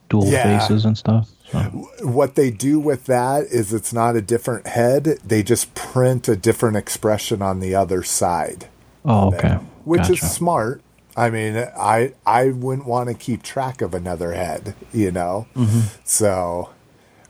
dual 0.08 0.26
Yeah. 0.26 0.58
faces 0.58 0.84
and 0.84 0.98
stuff. 0.98 1.28
So. 1.50 1.60
What 2.02 2.34
they 2.34 2.50
do 2.50 2.80
with 2.80 3.04
that 3.04 3.44
is 3.44 3.72
it's 3.72 3.92
not 3.92 4.16
a 4.16 4.20
different 4.22 4.66
head, 4.66 5.18
they 5.24 5.42
just 5.44 5.74
print 5.74 6.26
a 6.28 6.34
different 6.36 6.76
expression 6.76 7.42
on 7.42 7.60
the 7.60 7.74
other 7.76 8.02
side. 8.02 8.66
Oh, 9.04 9.28
of 9.28 9.34
it, 9.34 9.36
okay. 9.38 9.54
Which 9.84 10.02
Gotcha. 10.02 10.12
is 10.14 10.32
smart. 10.32 10.82
I 11.16 11.30
mean, 11.30 11.56
I 11.56 12.12
I 12.26 12.48
wouldn't 12.48 12.88
want 12.88 13.08
to 13.08 13.14
keep 13.14 13.42
track 13.44 13.80
of 13.82 13.94
another 13.94 14.32
head, 14.32 14.74
you 14.92 15.12
know. 15.12 15.46
Mm-hmm. 15.54 15.80
So, 16.02 16.70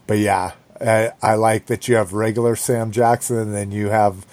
but 0.07 0.19
yeah, 0.19 0.53
I, 0.81 1.13
I 1.23 1.35
like 1.35 1.67
that 1.67 1.89
you 1.89 1.97
have 1.97 2.13
regular 2.13 2.57
Sam 2.57 2.91
Jackson, 2.91 3.39
and 3.39 3.55
then 3.55 3.71
you 3.71 3.89
have 3.89 4.27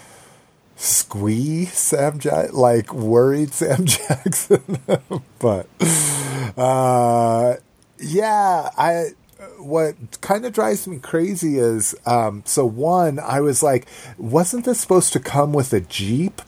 squee 0.76 1.66
Sam 1.66 2.20
Jack, 2.20 2.54
like 2.54 2.94
worried 2.94 3.54
Sam 3.54 3.86
Jackson. 3.86 4.80
but 5.40 5.68
uh, 6.58 7.56
yeah, 8.00 8.70
I 8.78 9.10
what 9.58 9.96
kind 10.22 10.46
of 10.46 10.54
drives 10.54 10.88
me 10.88 10.98
crazy 10.98 11.58
is 11.58 11.96
um, 12.06 12.44
so 12.46 12.66
one, 12.66 13.20
I 13.20 13.42
was 13.42 13.64
like, 13.64 13.88
wasn't 14.18 14.66
this 14.66 14.80
supposed 14.80 15.14
to 15.14 15.20
come 15.20 15.54
with 15.54 15.74
a 15.74 15.82
Jeep? 15.82 16.42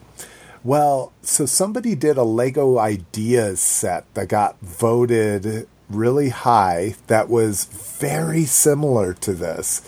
Well, 0.64 1.12
so 1.22 1.46
somebody 1.46 1.94
did 1.94 2.18
a 2.18 2.24
Lego 2.24 2.78
Ideas 2.78 3.60
set 3.60 4.12
that 4.14 4.30
got 4.30 4.60
voted 4.62 5.68
really 5.90 6.30
high 6.30 6.96
that 7.08 7.30
was 7.30 7.66
very 7.66 8.46
similar 8.46 9.14
to 9.16 9.34
this. 9.34 9.82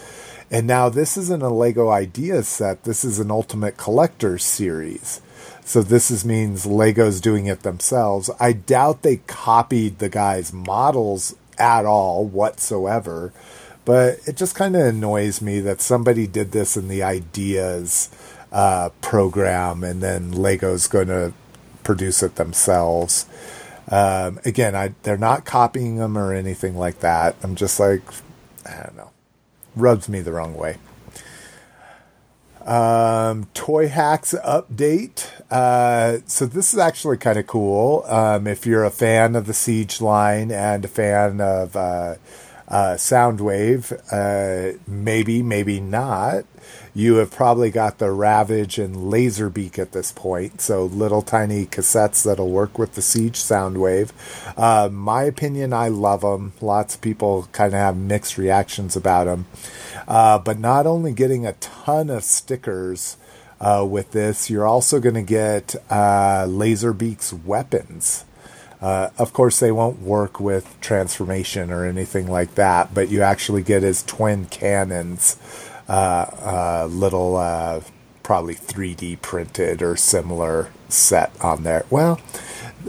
And 0.51 0.67
now 0.67 0.89
this 0.89 1.17
isn't 1.17 1.41
a 1.41 1.49
Lego 1.49 1.89
Ideas 1.89 2.47
set, 2.47 2.83
this 2.83 3.03
is 3.03 3.19
an 3.19 3.31
Ultimate 3.31 3.77
Collectors 3.77 4.43
series. 4.43 5.21
So 5.63 5.81
this 5.81 6.11
is 6.11 6.23
means 6.23 6.67
Lego's 6.67 7.19
doing 7.19 7.47
it 7.47 7.63
themselves. 7.63 8.29
I 8.39 8.53
doubt 8.53 9.01
they 9.01 9.17
copied 9.25 9.97
the 9.97 10.09
guy's 10.09 10.53
models 10.53 11.35
at 11.57 11.85
all 11.85 12.23
whatsoever, 12.25 13.33
but 13.83 14.19
it 14.27 14.37
just 14.37 14.53
kind 14.53 14.75
of 14.75 14.85
annoys 14.85 15.41
me 15.41 15.59
that 15.61 15.81
somebody 15.81 16.27
did 16.27 16.51
this 16.51 16.77
in 16.77 16.87
the 16.87 17.01
Ideas 17.01 18.09
uh, 18.51 18.89
program 19.01 19.83
and 19.83 20.01
then 20.01 20.31
Lego's 20.31 20.87
going 20.87 21.07
to 21.07 21.33
produce 21.83 22.21
it 22.21 22.35
themselves. 22.35 23.25
Um, 23.89 24.39
again, 24.45 24.75
I 24.75 24.93
they're 25.03 25.17
not 25.17 25.45
copying 25.45 25.97
them 25.97 26.17
or 26.17 26.33
anything 26.33 26.75
like 26.77 26.99
that. 26.99 27.35
I'm 27.43 27.55
just 27.55 27.79
like, 27.79 28.01
I 28.65 28.83
don't 28.83 28.97
know, 28.97 29.11
rubs 29.75 30.09
me 30.09 30.21
the 30.21 30.31
wrong 30.31 30.55
way. 30.55 30.77
Um, 32.65 33.47
Toyhax 33.53 34.33
update. 34.43 35.29
Uh, 35.51 36.19
so 36.25 36.47
this 36.47 36.73
is 36.73 36.79
actually 36.79 37.17
kind 37.17 37.37
of 37.37 37.45
cool. 37.45 38.03
Um, 38.07 38.47
if 38.47 38.65
you're 38.65 38.83
a 38.83 38.89
fan 38.89 39.35
of 39.35 39.45
the 39.45 39.53
Siege 39.53 40.01
line 40.01 40.51
and 40.51 40.83
a 40.83 40.87
fan 40.87 41.39
of 41.41 41.75
uh, 41.75 42.15
uh, 42.67 42.95
Soundwave, 42.95 43.93
uh, 44.11 44.79
maybe, 44.87 45.43
maybe 45.43 45.79
not. 45.79 46.45
You 46.97 47.15
have 47.15 47.29
probably 47.29 47.71
got 47.71 47.97
the 47.97 48.09
Ravage 48.09 48.79
and 48.79 48.95
Laserbeak 48.95 49.77
at 49.77 49.91
this 49.91 50.13
point, 50.13 50.61
so 50.61 50.85
little 50.85 51.21
tiny 51.21 51.65
cassettes 51.65 52.23
that'll 52.23 52.49
work 52.49 52.79
with 52.79 52.95
the 52.95 53.01
Siege 53.01 53.37
Soundwave. 53.37 54.11
Uh, 54.55 54.87
my 54.89 55.23
opinion, 55.23 55.73
I 55.73 55.89
love 55.89 56.21
them. 56.21 56.53
Lots 56.61 56.95
of 56.95 57.01
people 57.01 57.49
kind 57.51 57.73
of 57.73 57.79
have 57.79 57.97
mixed 57.97 58.37
reactions 58.37 58.95
about 58.95 59.25
them. 59.25 59.45
Uh, 60.07 60.39
but 60.39 60.57
not 60.57 60.87
only 60.87 61.11
getting 61.11 61.45
a 61.45 61.51
ton 61.53 62.09
of 62.09 62.23
stickers 62.23 63.17
uh, 63.59 63.85
with 63.87 64.11
this, 64.11 64.49
you're 64.49 64.65
also 64.65 65.01
going 65.01 65.15
to 65.15 65.21
get 65.21 65.75
uh, 65.89 66.45
Laserbeak's 66.47 67.33
weapons. 67.33 68.23
Uh, 68.81 69.09
of 69.17 69.33
course, 69.33 69.59
they 69.59 69.71
won't 69.71 70.01
work 70.01 70.39
with 70.39 70.79
transformation 70.79 71.71
or 71.71 71.85
anything 71.85 72.27
like 72.27 72.55
that, 72.55 72.93
but 72.93 73.09
you 73.09 73.21
actually 73.21 73.63
get 73.63 73.83
his 73.83 74.01
twin 74.03 74.45
cannons, 74.45 75.35
uh, 75.87 75.91
uh, 75.91 76.87
little, 76.89 77.35
uh, 77.37 77.81
probably 78.23 78.55
3D 78.55 79.21
printed 79.21 79.81
or 79.81 79.95
similar 79.95 80.71
set 80.89 81.31
on 81.41 81.63
there. 81.63 81.85
Well, 81.89 82.19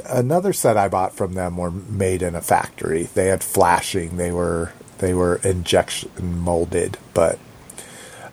another 0.09 0.52
set 0.52 0.77
I 0.77 0.89
bought 0.89 1.14
from 1.14 1.35
them 1.35 1.56
were 1.56 1.70
made 1.70 2.23
in 2.23 2.35
a 2.35 2.40
factory. 2.40 3.05
They 3.05 3.27
had 3.27 3.43
flashing. 3.43 4.16
They 4.16 4.32
were 4.32 4.73
they 4.98 5.12
were 5.12 5.36
injection 5.44 6.39
molded, 6.39 6.97
but 7.12 7.39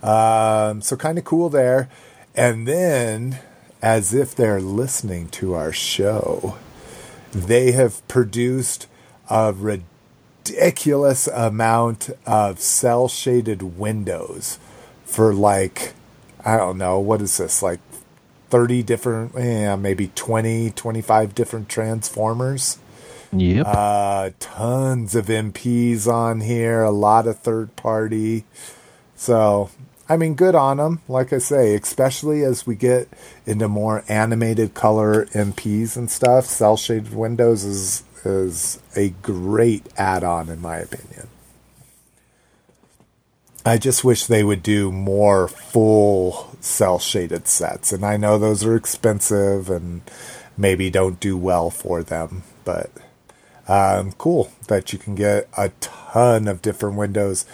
um, 0.02 0.82
so 0.82 0.96
kind 0.96 1.18
of 1.18 1.26
cool 1.26 1.50
there. 1.50 1.90
And 2.36 2.68
then, 2.68 3.40
as 3.82 4.14
if 4.14 4.34
they're 4.34 4.62
listening 4.62 5.28
to 5.30 5.54
our 5.54 5.74
show, 5.74 6.58
they 7.32 7.74
have 7.74 8.06
produced 8.08 8.88
a 9.30 9.54
ridiculous 9.54 9.93
amount 11.28 12.10
of 12.26 12.60
cell 12.60 13.08
shaded 13.08 13.78
windows 13.78 14.60
for 15.06 15.34
like 15.34 15.94
I 16.44 16.58
don't 16.58 16.78
know 16.78 17.00
what 17.00 17.22
is 17.22 17.38
this 17.38 17.62
like 17.62 17.80
30 18.50 18.84
different 18.84 19.32
yeah 19.36 19.76
maybe 19.76 20.12
20 20.16 20.72
25 20.72 21.36
different 21.36 21.70
transformers? 21.70 22.80
Yep. 23.32 23.66
uh 23.68 24.30
tons 24.40 25.16
of 25.16 25.26
MPs 25.26 26.08
on 26.08 26.42
here 26.42 26.84
a 26.84 26.92
lot 26.92 27.28
of 27.28 27.40
third 27.40 27.76
party. 27.76 28.46
So 29.16 29.70
I 30.08 30.18
mean 30.18 30.36
good 30.36 30.56
on 30.56 30.78
them 30.78 31.02
like 31.08 31.34
I 31.34 31.38
say 31.38 31.76
especially 31.76 32.44
as 32.44 32.68
we 32.68 32.76
get 32.76 33.08
into 33.46 33.68
more 33.68 34.04
animated 34.08 34.74
color 34.74 35.26
MPs 35.28 35.96
and 35.98 36.12
stuff. 36.12 36.46
Cell 36.46 36.78
shaded 36.78 37.16
windows 37.16 37.64
is 37.64 38.04
is 38.26 38.80
a 38.96 39.10
great 39.10 39.86
add-on 39.98 40.50
in 40.50 40.62
my 40.62 40.78
opinion 40.78 41.28
I 43.66 43.78
just 43.78 44.04
wish 44.04 44.26
they 44.26 44.44
would 44.44 44.62
do 44.62 44.92
more 44.92 45.48
full 45.48 46.58
cell 46.60 47.00
shaded 47.00 47.48
sets. 47.48 47.94
And 47.94 48.06
I 48.06 48.18
know 48.18 48.38
those 48.38 48.66
are 48.66 48.76
expensive 48.76 49.70
and 49.70 50.02
maybe 50.58 50.90
don't 50.90 51.20
do 51.20 51.38
well 51.38 51.70
for 51.70 52.04
them, 52.04 52.44
but 52.66 52.92
um, 53.68 54.12
cool 54.14 54.52
that 54.68 54.92
you 54.92 55.00
can 55.00 55.16
get 55.16 55.48
a 55.58 55.70
ton 55.80 56.50
of 56.50 56.62
different 56.62 56.98
windows. 56.98 57.46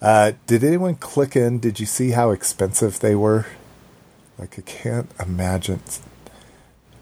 Uh, 0.00 0.32
did 0.46 0.62
anyone 0.62 0.94
click 0.94 1.34
in? 1.34 1.58
Did 1.58 1.80
you 1.80 1.86
see 1.86 2.10
how 2.10 2.30
expensive 2.30 3.00
they 3.00 3.16
were? 3.16 3.46
Like, 4.38 4.58
I 4.58 4.62
can't 4.62 5.10
imagine. 5.18 5.80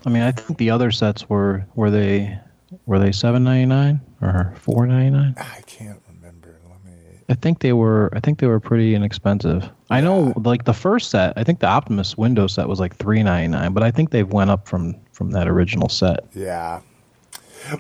I 0.07 0.11
mean, 0.11 0.23
I 0.23 0.33
think 0.33 0.59
the 0.59 0.71
other 0.71 0.91
sets 0.91 1.29
were 1.29 1.67
were 1.75 1.91
they 1.91 2.39
were 2.87 2.99
they 2.99 3.13
seven 3.13 3.45
ninety 3.45 3.67
nine 3.67 4.01
or 4.21 4.55
four 4.59 4.87
ninety 4.87 5.11
nine? 5.11 5.35
I 5.39 5.61
can't 5.67 6.01
remember. 6.09 6.59
Let 6.69 6.85
me. 6.85 6.93
I 7.29 7.35
think 7.35 7.61
they 7.61 7.73
were. 7.73 8.11
I 8.15 8.21
think 8.21 8.39
they 8.39 8.47
were 8.47 8.61
pretty 8.61 8.95
inexpensive. 8.95 9.71
I 9.91 10.01
know, 10.01 10.33
like 10.37 10.65
the 10.65 10.75
first 10.75 11.11
set. 11.11 11.33
I 11.37 11.45
think 11.45 11.61
the 11.61 11.69
Optimus 11.69 12.17
window 12.17 12.47
set 12.47 12.69
was 12.69 12.81
like 12.81 12.97
three 12.97 13.23
ninety 13.23 13.49
nine, 13.49 13.73
but 13.73 13.83
I 13.83 13.91
think 13.91 14.11
they've 14.11 14.31
went 14.31 14.51
up 14.51 14.69
from 14.69 14.97
from 15.13 15.31
that 15.33 15.49
original 15.49 15.89
set. 15.89 16.25
Yeah. 16.35 16.81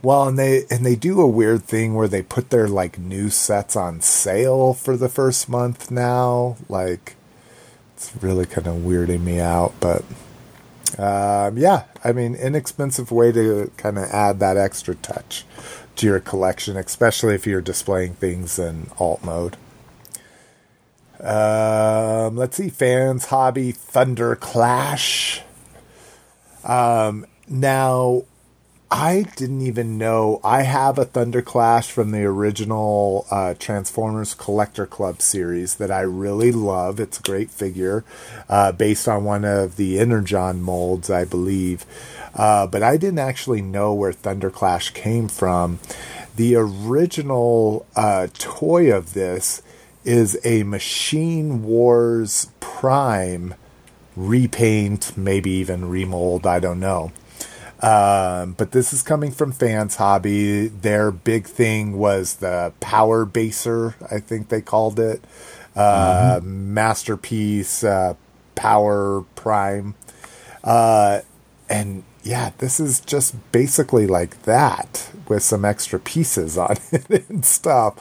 Well, 0.02 0.26
and 0.28 0.38
they 0.38 0.64
and 0.70 0.84
they 0.84 0.96
do 0.96 1.20
a 1.20 1.26
weird 1.26 1.64
thing 1.64 1.94
where 1.94 2.08
they 2.08 2.22
put 2.22 2.50
their 2.50 2.68
like 2.68 2.98
new 2.98 3.28
sets 3.28 3.76
on 3.76 4.00
sale 4.00 4.72
for 4.74 4.96
the 4.96 5.08
first 5.08 5.48
month 5.48 5.90
now. 5.90 6.56
Like 6.68 7.16
it's 7.96 8.12
really 8.22 8.46
kind 8.46 8.66
of 8.66 8.76
weirding 8.76 9.22
me 9.22 9.40
out, 9.40 9.74
but 9.80 10.04
um, 10.98 11.58
yeah, 11.58 11.84
I 12.02 12.12
mean, 12.12 12.34
inexpensive 12.34 13.10
way 13.10 13.32
to 13.32 13.70
kind 13.76 13.98
of 13.98 14.04
add 14.04 14.40
that 14.40 14.56
extra 14.56 14.94
touch 14.94 15.44
to 15.96 16.06
your 16.06 16.20
collection, 16.20 16.76
especially 16.76 17.34
if 17.34 17.46
you're 17.46 17.60
displaying 17.60 18.14
things 18.14 18.58
in 18.58 18.90
alt 18.98 19.24
mode. 19.24 19.56
Um, 21.20 22.36
let's 22.36 22.56
see, 22.56 22.68
fans, 22.68 23.26
hobby, 23.26 23.72
Thunderclash. 23.72 25.40
Um, 26.64 27.26
now, 27.48 28.24
I 28.96 29.22
didn't 29.34 29.62
even 29.62 29.98
know 29.98 30.40
I 30.44 30.62
have 30.62 30.98
a 30.98 31.04
Thunderclash 31.04 31.90
from 31.90 32.12
the 32.12 32.22
original 32.22 33.26
uh, 33.28 33.54
Transformers 33.58 34.34
Collector 34.34 34.86
Club 34.86 35.20
series 35.20 35.74
that 35.74 35.90
I 35.90 36.02
really 36.02 36.52
love. 36.52 37.00
It's 37.00 37.18
a 37.18 37.22
great 37.22 37.50
figure, 37.50 38.04
uh, 38.48 38.70
based 38.70 39.08
on 39.08 39.24
one 39.24 39.44
of 39.44 39.74
the 39.74 39.98
Energon 39.98 40.62
molds, 40.62 41.10
I 41.10 41.24
believe. 41.24 41.84
Uh, 42.36 42.68
but 42.68 42.84
I 42.84 42.96
didn't 42.96 43.18
actually 43.18 43.62
know 43.62 43.92
where 43.92 44.12
Thunderclash 44.12 44.94
came 44.94 45.26
from. 45.26 45.80
The 46.36 46.54
original 46.54 47.86
uh, 47.96 48.28
toy 48.34 48.96
of 48.96 49.12
this 49.12 49.60
is 50.04 50.38
a 50.44 50.62
Machine 50.62 51.64
Wars 51.64 52.46
Prime 52.60 53.54
repaint, 54.14 55.16
maybe 55.16 55.50
even 55.50 55.88
remold. 55.88 56.46
I 56.46 56.60
don't 56.60 56.78
know. 56.78 57.10
Um, 57.84 58.52
but 58.52 58.72
this 58.72 58.94
is 58.94 59.02
coming 59.02 59.30
from 59.30 59.52
Fans 59.52 59.96
Hobby. 59.96 60.68
Their 60.68 61.10
big 61.10 61.46
thing 61.46 61.98
was 61.98 62.36
the 62.36 62.72
Power 62.80 63.26
Baser, 63.26 63.94
I 64.10 64.20
think 64.20 64.48
they 64.48 64.62
called 64.62 64.98
it. 64.98 65.22
Uh, 65.76 66.40
Masterpiece 66.42 67.84
uh, 67.84 68.14
Power 68.54 69.26
Prime. 69.34 69.96
Uh, 70.62 71.20
and 71.68 72.04
yeah, 72.22 72.52
this 72.56 72.80
is 72.80 73.00
just 73.00 73.34
basically 73.52 74.06
like 74.06 74.44
that 74.44 75.10
with 75.28 75.42
some 75.42 75.66
extra 75.66 76.00
pieces 76.00 76.56
on 76.56 76.76
it 76.92 77.28
and 77.28 77.44
stuff. 77.44 77.98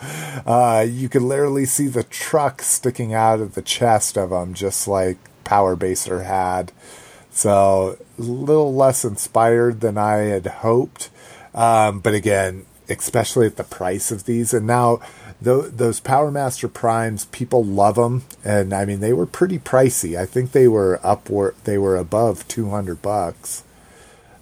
Uh, 0.48 0.86
you 0.88 1.10
can 1.10 1.28
literally 1.28 1.66
see 1.66 1.88
the 1.88 2.04
truck 2.04 2.62
sticking 2.62 3.14
out 3.14 3.42
of 3.42 3.56
the 3.56 3.62
chest 3.62 4.18
of 4.18 4.30
them, 4.30 4.54
just 4.54 4.88
like 4.88 5.18
Power 5.44 5.76
Baser 5.76 6.24
had. 6.24 6.72
So 7.32 7.98
little 8.18 8.74
less 8.74 9.04
inspired 9.04 9.82
than 9.82 9.98
I 9.98 10.18
had 10.18 10.46
hoped. 10.46 11.10
Um, 11.54 12.00
but 12.00 12.14
again, 12.14 12.66
especially 12.90 13.48
at 13.48 13.58
the 13.58 13.64
price 13.64 14.12
of 14.12 14.26
these, 14.26 14.54
and 14.54 14.68
now 14.68 15.00
tho- 15.42 15.70
those 15.70 16.00
Power 16.00 16.32
Master 16.32 16.68
Primes, 16.68 17.26
people 17.26 17.64
love 17.64 17.96
them, 17.96 18.24
and 18.44 18.74
I 18.74 18.86
mean 18.86 19.00
they 19.00 19.14
were 19.14 19.26
pretty 19.26 19.60
pricey. 19.60 20.18
I 20.18 20.26
think 20.26 20.52
they 20.52 20.68
were 20.68 20.98
up, 20.98 21.28
upward, 21.28 21.56
they 21.64 21.78
were 21.78 21.98
above 21.98 22.48
two 22.48 22.70
hundred 22.70 23.02
bucks. 23.02 23.64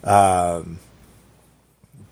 Um, 0.04 0.78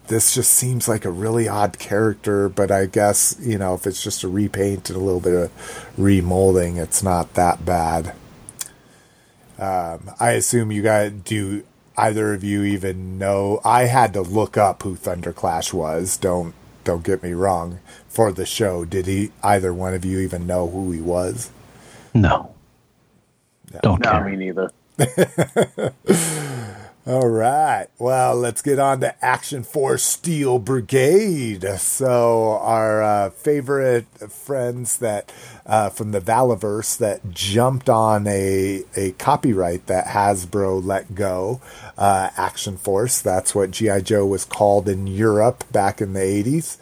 this 0.09 0.35
just 0.35 0.53
seems 0.53 0.89
like 0.89 1.05
a 1.05 1.11
really 1.11 1.49
odd 1.49 1.78
character, 1.78 2.49
but 2.49 2.70
I 2.70 2.87
guess 2.87 3.37
you 3.41 3.59
know 3.59 3.74
if 3.74 3.87
it's 3.87 4.03
just 4.03 4.23
a 4.23 4.28
repaint 4.28 4.91
and 4.91 4.97
a 4.97 5.03
little 5.03 5.20
bit 5.20 5.35
of 5.35 5.93
remolding, 5.99 6.78
it's 6.78 7.03
not 7.03 7.35
that 7.35 7.65
bad. 7.65 8.15
Um, 9.61 10.11
I 10.20 10.32
assume 10.32 10.73
you 10.73 10.82
guys 10.82 11.12
do. 11.12 11.65
Either 11.97 12.32
of 12.32 12.43
you 12.43 12.65
even 12.65 13.19
know? 13.19 13.61
I 13.65 13.85
had 13.85 14.15
to 14.15 14.23
look 14.23 14.57
up 14.57 14.82
who 14.82 14.97
Thunderclash 14.97 15.73
was. 15.74 16.16
Don't 16.16 16.55
don't 16.85 17.05
get 17.05 17.23
me 17.23 17.32
wrong. 17.35 17.81
For 18.09 18.32
the 18.32 18.47
show, 18.47 18.85
did 18.87 19.07
he? 19.07 19.32
Either 19.43 19.74
one 19.74 19.95
of 19.95 20.05
you 20.05 20.19
even 20.20 20.47
know 20.47 20.69
who 20.69 20.93
he 20.93 21.01
was? 21.01 21.51
No, 22.15 22.55
don't 23.82 24.01
No, 24.01 24.11
care. 24.11 24.24
me 24.24 24.37
neither. 24.37 24.70
All 27.06 27.28
right. 27.28 27.86
Well, 27.98 28.36
let's 28.36 28.60
get 28.60 28.78
on 28.78 29.01
to 29.01 29.24
Action 29.24 29.62
Force 29.62 30.05
Steel 30.05 30.59
Brigade. 30.59 31.64
So, 31.78 32.59
our 32.60 33.02
uh, 33.02 33.31
favorite 33.31 34.05
friends 34.31 34.98
that 34.98 35.32
uh, 35.64 35.89
from 35.89 36.12
the 36.12 36.20
Valaverse 36.20 36.98
that 36.98 37.31
jumped 37.31 37.89
on 37.89 38.27
a 38.27 38.85
a 38.97 39.12
copyright 39.12 39.86
that 39.86 40.09
Hasbro 40.09 40.85
let 40.85 41.14
go. 41.14 41.62
Uh, 41.97 42.28
Action 42.36 42.77
Force. 42.77 43.22
That's 43.22 43.55
what 43.55 43.70
GI 43.70 44.02
Joe 44.02 44.27
was 44.27 44.44
called 44.44 44.86
in 44.86 45.06
Europe 45.06 45.64
back 45.72 46.02
in 46.02 46.12
the 46.12 46.22
eighties. 46.22 46.77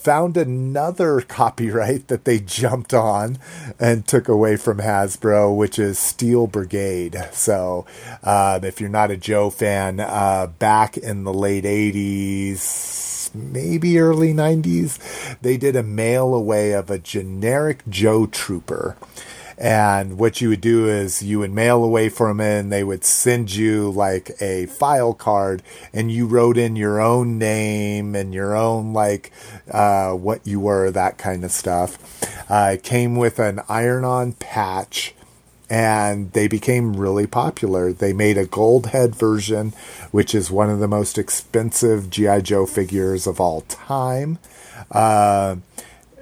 Found 0.00 0.38
another 0.38 1.20
copyright 1.28 2.08
that 2.08 2.24
they 2.24 2.38
jumped 2.38 2.94
on 2.94 3.38
and 3.78 4.06
took 4.06 4.28
away 4.28 4.56
from 4.56 4.78
Hasbro, 4.78 5.54
which 5.54 5.78
is 5.78 5.98
Steel 5.98 6.46
Brigade. 6.46 7.28
So, 7.32 7.84
um, 8.22 8.64
if 8.64 8.80
you're 8.80 8.88
not 8.88 9.10
a 9.10 9.18
Joe 9.18 9.50
fan, 9.50 10.00
uh, 10.00 10.46
back 10.58 10.96
in 10.96 11.24
the 11.24 11.34
late 11.34 11.64
80s, 11.64 13.34
maybe 13.34 13.98
early 13.98 14.32
90s, 14.32 14.98
they 15.42 15.58
did 15.58 15.76
a 15.76 15.82
mail 15.82 16.34
away 16.34 16.72
of 16.72 16.90
a 16.90 16.98
generic 16.98 17.82
Joe 17.86 18.24
Trooper. 18.26 18.96
And 19.60 20.18
what 20.18 20.40
you 20.40 20.48
would 20.48 20.62
do 20.62 20.88
is 20.88 21.22
you 21.22 21.40
would 21.40 21.52
mail 21.52 21.84
away 21.84 22.08
from 22.08 22.40
it 22.40 22.60
and 22.60 22.72
they 22.72 22.82
would 22.82 23.04
send 23.04 23.54
you 23.54 23.90
like 23.90 24.30
a 24.40 24.64
file 24.66 25.12
card 25.12 25.62
and 25.92 26.10
you 26.10 26.26
wrote 26.26 26.56
in 26.56 26.76
your 26.76 26.98
own 26.98 27.38
name 27.38 28.16
and 28.16 28.32
your 28.32 28.56
own 28.56 28.94
like 28.94 29.30
uh, 29.70 30.12
what 30.12 30.46
you 30.46 30.60
were, 30.60 30.90
that 30.90 31.18
kind 31.18 31.44
of 31.44 31.52
stuff. 31.52 31.98
Uh, 32.50 32.70
it 32.74 32.82
came 32.82 33.16
with 33.16 33.38
an 33.38 33.60
iron 33.68 34.02
on 34.02 34.32
patch 34.32 35.14
and 35.68 36.32
they 36.32 36.48
became 36.48 36.96
really 36.96 37.26
popular. 37.26 37.92
They 37.92 38.14
made 38.14 38.38
a 38.38 38.46
gold 38.46 38.86
head 38.86 39.14
version, 39.14 39.74
which 40.10 40.34
is 40.34 40.50
one 40.50 40.70
of 40.70 40.80
the 40.80 40.88
most 40.88 41.18
expensive 41.18 42.08
G.I. 42.08 42.40
Joe 42.40 42.64
figures 42.64 43.26
of 43.26 43.38
all 43.40 43.60
time. 43.62 44.38
Uh, 44.90 45.56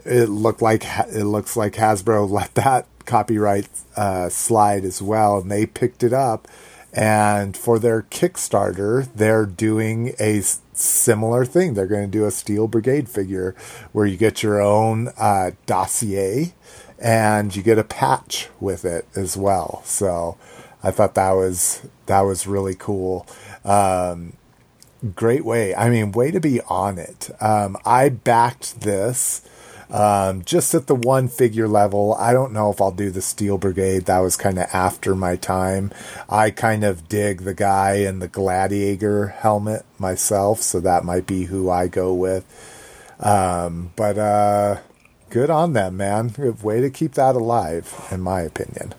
it 0.05 0.29
looked 0.29 0.61
like 0.61 0.85
it 0.85 1.25
looks 1.25 1.57
like 1.57 1.75
Hasbro 1.75 2.29
let 2.31 2.55
that 2.57 2.87
copyright 3.09 3.69
uh, 3.97 4.29
slide 4.29 4.85
as 4.85 5.03
well, 5.03 5.39
and 5.39 5.51
they 5.51 5.67
picked 5.67 6.05
it 6.05 6.13
up. 6.13 6.47
And 6.93 7.57
for 7.57 7.79
their 7.79 8.03
Kickstarter, 8.03 9.09
they're 9.15 9.47
doing 9.47 10.15
a 10.21 10.43
similar 10.73 11.45
thing. 11.45 11.75
They're 11.75 11.87
going 11.87 12.11
to 12.11 12.19
do 12.19 12.25
a 12.25 12.31
Steel 12.31 12.69
Brigade 12.69 13.09
figure 13.09 13.55
where 13.93 14.07
you 14.07 14.17
get 14.17 14.43
your 14.43 14.61
own 14.61 15.09
uh, 15.19 15.53
dossier 15.67 16.55
and 16.99 17.55
you 17.55 17.63
get 17.63 17.79
a 17.79 17.85
patch 17.85 18.49
with 18.61 18.85
it 18.85 19.07
as 19.15 19.37
well. 19.37 19.83
So 19.85 20.37
I 20.83 20.91
thought 20.91 21.15
that 21.15 21.33
was 21.33 21.83
that 22.07 22.23
was 22.23 22.47
really 22.47 22.75
cool. 22.75 23.27
Um, 23.65 24.33
great 25.15 25.45
way. 25.45 25.75
I 25.75 25.91
mean, 25.91 26.13
way 26.13 26.31
to 26.31 26.41
be 26.41 26.61
on 26.63 26.99
it. 26.99 27.31
Um, 27.41 27.77
I 27.85 28.09
backed 28.09 28.81
this 28.81 29.43
um, 29.91 30.45
just 30.45 30.75
at 30.75 30.87
the 30.87 30.95
one 30.95 31.29
figure 31.29 31.69
level. 31.69 32.15
I 32.15 32.33
don't 32.33 32.53
know 32.53 32.71
if 32.71 32.81
I'll 32.81 32.91
do 32.91 33.11
the 33.11 33.23
Steel 33.23 33.59
Brigade. 33.59 34.05
That 34.05 34.19
was 34.19 34.37
kind 34.37 34.59
of 34.59 34.67
after 34.73 35.15
my 35.15 35.37
time. 35.37 35.93
I 36.29 36.51
kind 36.51 36.85
of 36.85 37.09
dig 37.09 37.43
the 37.43 37.55
guy 37.55 37.95
in 37.95 38.19
the 38.19 38.29
Gladiator 38.29 39.29
helmet 39.29 39.85
myself, 39.99 40.61
so 40.61 40.81
that 40.81 41.05
might 41.05 41.27
be 41.27 41.45
who 41.45 41.71
I 41.71 41.89
go 41.89 42.13
with. 42.13 42.45
Um, 43.21 43.93
but 43.97 44.19
uh, 44.19 44.81
good 45.31 45.51
on 45.51 45.73
them, 45.73 45.97
man. 45.97 46.35
Way 46.63 46.81
to 46.81 46.91
keep 46.91 47.13
that 47.15 47.35
alive, 47.35 48.09
in 48.11 48.21
my 48.21 48.43
opinion. 48.43 48.95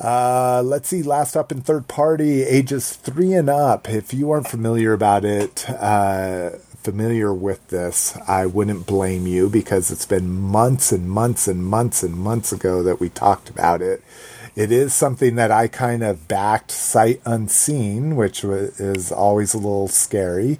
Uh, 0.00 0.62
let's 0.64 0.88
see. 0.88 1.02
Last 1.02 1.36
up 1.36 1.52
in 1.52 1.60
third 1.60 1.86
party, 1.86 2.42
ages 2.42 2.94
three 2.94 3.34
and 3.34 3.50
up. 3.50 3.88
If 3.88 4.14
you 4.14 4.30
aren't 4.30 4.48
familiar 4.48 4.94
about 4.94 5.26
it, 5.26 5.68
uh, 5.68 6.52
familiar 6.82 7.32
with 7.32 7.66
this, 7.68 8.16
I 8.26 8.46
wouldn't 8.46 8.86
blame 8.86 9.26
you 9.26 9.48
because 9.48 9.90
it's 9.90 10.06
been 10.06 10.30
months 10.30 10.92
and 10.92 11.08
months 11.08 11.46
and 11.46 11.64
months 11.64 12.02
and 12.02 12.14
months 12.14 12.52
ago 12.52 12.82
that 12.82 13.00
we 13.00 13.08
talked 13.08 13.48
about 13.50 13.82
it. 13.82 14.02
It 14.56 14.72
is 14.72 14.92
something 14.92 15.36
that 15.36 15.50
I 15.50 15.68
kind 15.68 16.02
of 16.02 16.26
backed 16.26 16.70
sight 16.70 17.20
unseen, 17.24 18.16
which 18.16 18.42
is 18.42 19.12
always 19.12 19.54
a 19.54 19.58
little 19.58 19.88
scary. 19.88 20.58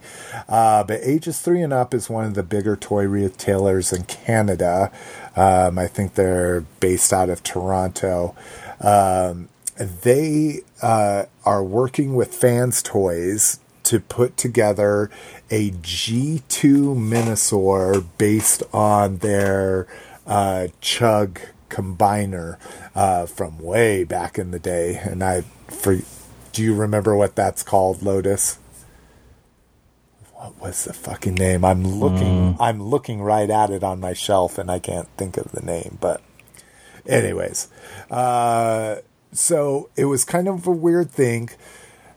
Uh, 0.49 0.85
but 0.85 1.01
ages 1.03 1.41
three 1.41 1.61
and 1.61 1.73
up 1.73 1.93
is 1.93 2.09
one 2.09 2.25
of 2.25 2.35
the 2.35 2.43
bigger 2.43 2.77
toy 2.77 3.05
retailers 3.05 3.93
in 3.93 4.05
Canada. 4.05 4.93
Um, 5.35 5.79
I 5.79 5.87
think 5.87 6.15
they're 6.15 6.63
based 6.79 7.13
out 7.13 7.31
of 7.31 7.43
Toronto. 7.43 8.37
Um, 8.81 9.49
they 9.77 10.61
uh, 10.83 11.25
are 11.45 11.65
working 11.65 12.15
with 12.15 12.35
Fans 12.35 12.83
Toys 12.83 13.59
to 13.85 13.99
put 13.99 14.37
together 14.37 15.11
a 15.51 15.71
G2 15.71 16.97
Minosaur 16.97 18.01
based 18.19 18.63
on 18.73 19.19
their 19.19 19.87
uh, 20.27 20.69
Chug 20.81 21.41
combiner 21.69 22.59
uh, 22.95 23.27
from 23.27 23.59
way 23.59 24.05
back 24.05 24.39
in 24.39 24.51
the 24.51 24.59
day. 24.59 25.01
And 25.03 25.25
I, 25.25 25.43
for, 25.69 25.99
do 26.53 26.63
you 26.63 26.75
remember 26.75 27.17
what 27.17 27.35
that's 27.35 27.63
called, 27.63 28.03
Lotus? 28.03 28.59
What 30.35 30.61
was 30.61 30.85
the 30.85 30.93
fucking 30.93 31.35
name? 31.35 31.65
I'm 31.65 31.85
looking. 31.85 32.57
I'm 32.59 32.83
looking 32.83 33.21
right 33.21 33.51
at 33.51 33.71
it 33.71 33.85
on 33.85 34.01
my 34.01 34.15
shelf, 34.15 34.57
and 34.57 34.71
I 34.71 34.79
can't 34.79 35.09
think 35.19 35.37
of 35.37 35.53
the 35.53 35.61
name. 35.61 35.99
But, 36.01 36.23
anyways, 37.07 37.69
uh, 38.11 38.97
so 39.33 39.91
it 39.97 40.07
was 40.07 40.25
kind 40.25 40.49
of 40.49 40.67
a 40.67 40.71
weird 40.71 41.11
thing. 41.11 41.51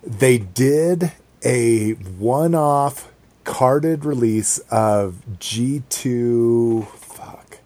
They 0.01 0.37
did 0.37 1.11
a 1.43 1.91
one-off 1.91 3.12
carded 3.43 4.05
release 4.05 4.59
of 4.69 5.21
G2 5.39 6.87
fuck 6.87 7.59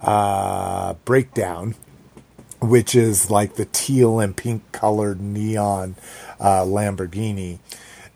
uh 0.00 0.94
breakdown 1.04 1.74
which 2.62 2.94
is 2.94 3.30
like 3.30 3.54
the 3.54 3.64
teal 3.66 4.20
and 4.20 4.36
pink 4.36 4.62
colored 4.72 5.20
neon 5.20 5.96
uh, 6.38 6.62
Lamborghini. 6.62 7.58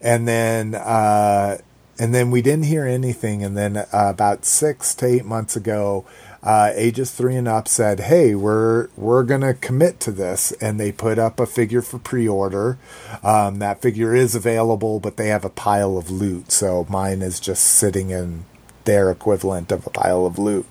And 0.00 0.26
then 0.28 0.74
uh 0.74 1.58
and 1.98 2.14
then 2.14 2.30
we 2.30 2.42
didn't 2.42 2.66
hear 2.66 2.84
anything. 2.84 3.42
And 3.42 3.56
then 3.56 3.76
uh, 3.76 3.86
about 3.92 4.44
6 4.44 4.94
to 4.96 5.06
8 5.06 5.24
months 5.24 5.56
ago 5.56 6.04
uh, 6.47 6.70
ages 6.77 7.10
three 7.10 7.35
and 7.35 7.48
up 7.48 7.66
said, 7.66 7.98
"Hey, 8.01 8.36
we're 8.36 8.86
we're 8.97 9.24
gonna 9.24 9.52
commit 9.52 9.98
to 10.01 10.12
this," 10.12 10.52
and 10.60 10.78
they 10.78 10.93
put 10.93 11.18
up 11.18 11.40
a 11.40 11.47
figure 11.47 11.82
for 11.82 11.98
pre-order. 11.98 12.78
Um, 13.24 13.59
that 13.59 13.82
figure 13.82 14.14
is 14.14 14.36
available, 14.36 15.01
but 15.01 15.16
they 15.16 15.27
have 15.27 15.44
a 15.44 15.51
pile 15.51 15.98
of 15.98 16.09
loot, 16.09 16.52
so 16.52 16.86
mine 16.89 17.20
is 17.20 17.40
just 17.40 17.64
sitting 17.64 18.10
in 18.10 18.44
their 18.85 19.10
equivalent 19.10 19.73
of 19.73 19.85
a 19.89 19.90
pile 19.90 20.24
of 20.24 20.39
loot. 20.39 20.66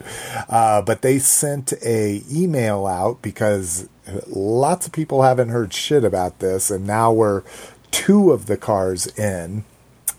Uh, 0.47 0.81
but 0.81 1.01
they 1.01 1.19
sent 1.19 1.73
a 1.83 2.23
email 2.31 2.87
out 2.87 3.21
because 3.21 3.89
lots 4.27 4.87
of 4.87 4.93
people 4.93 5.23
haven't 5.23 5.49
heard 5.49 5.73
shit 5.73 6.05
about 6.05 6.39
this, 6.39 6.71
and 6.71 6.87
now 6.87 7.11
we're 7.11 7.43
two 7.91 8.31
of 8.31 8.45
the 8.45 8.55
cars 8.55 9.07
in, 9.17 9.65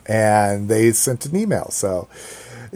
and 0.05 0.69
they 0.69 0.93
sent 0.93 1.24
an 1.24 1.35
email. 1.35 1.70
So 1.70 2.09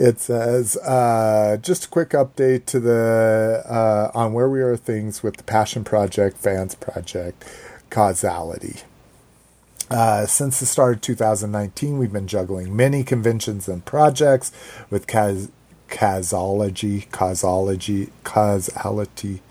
it 0.00 0.18
says 0.18 0.78
uh, 0.78 1.58
just 1.60 1.84
a 1.84 1.88
quick 1.88 2.10
update 2.10 2.64
to 2.64 2.80
the 2.80 3.62
uh, 3.68 4.10
on 4.18 4.32
where 4.32 4.48
we 4.48 4.62
are 4.62 4.74
things 4.74 5.22
with 5.22 5.36
the 5.36 5.42
Passion 5.42 5.84
Project, 5.84 6.38
Fans 6.38 6.74
Project, 6.74 7.44
Causality. 7.90 8.76
Uh, 9.90 10.24
since 10.24 10.58
the 10.58 10.64
start 10.64 10.94
of 10.96 11.00
2019, 11.02 11.98
we've 11.98 12.14
been 12.14 12.26
juggling 12.26 12.74
many 12.74 13.04
conventions 13.04 13.68
and 13.68 13.84
projects 13.84 14.52
with 14.88 15.06
cas- 15.06 15.50
causology, 15.88 17.02
causology, 17.12 18.08
causality, 18.24 19.42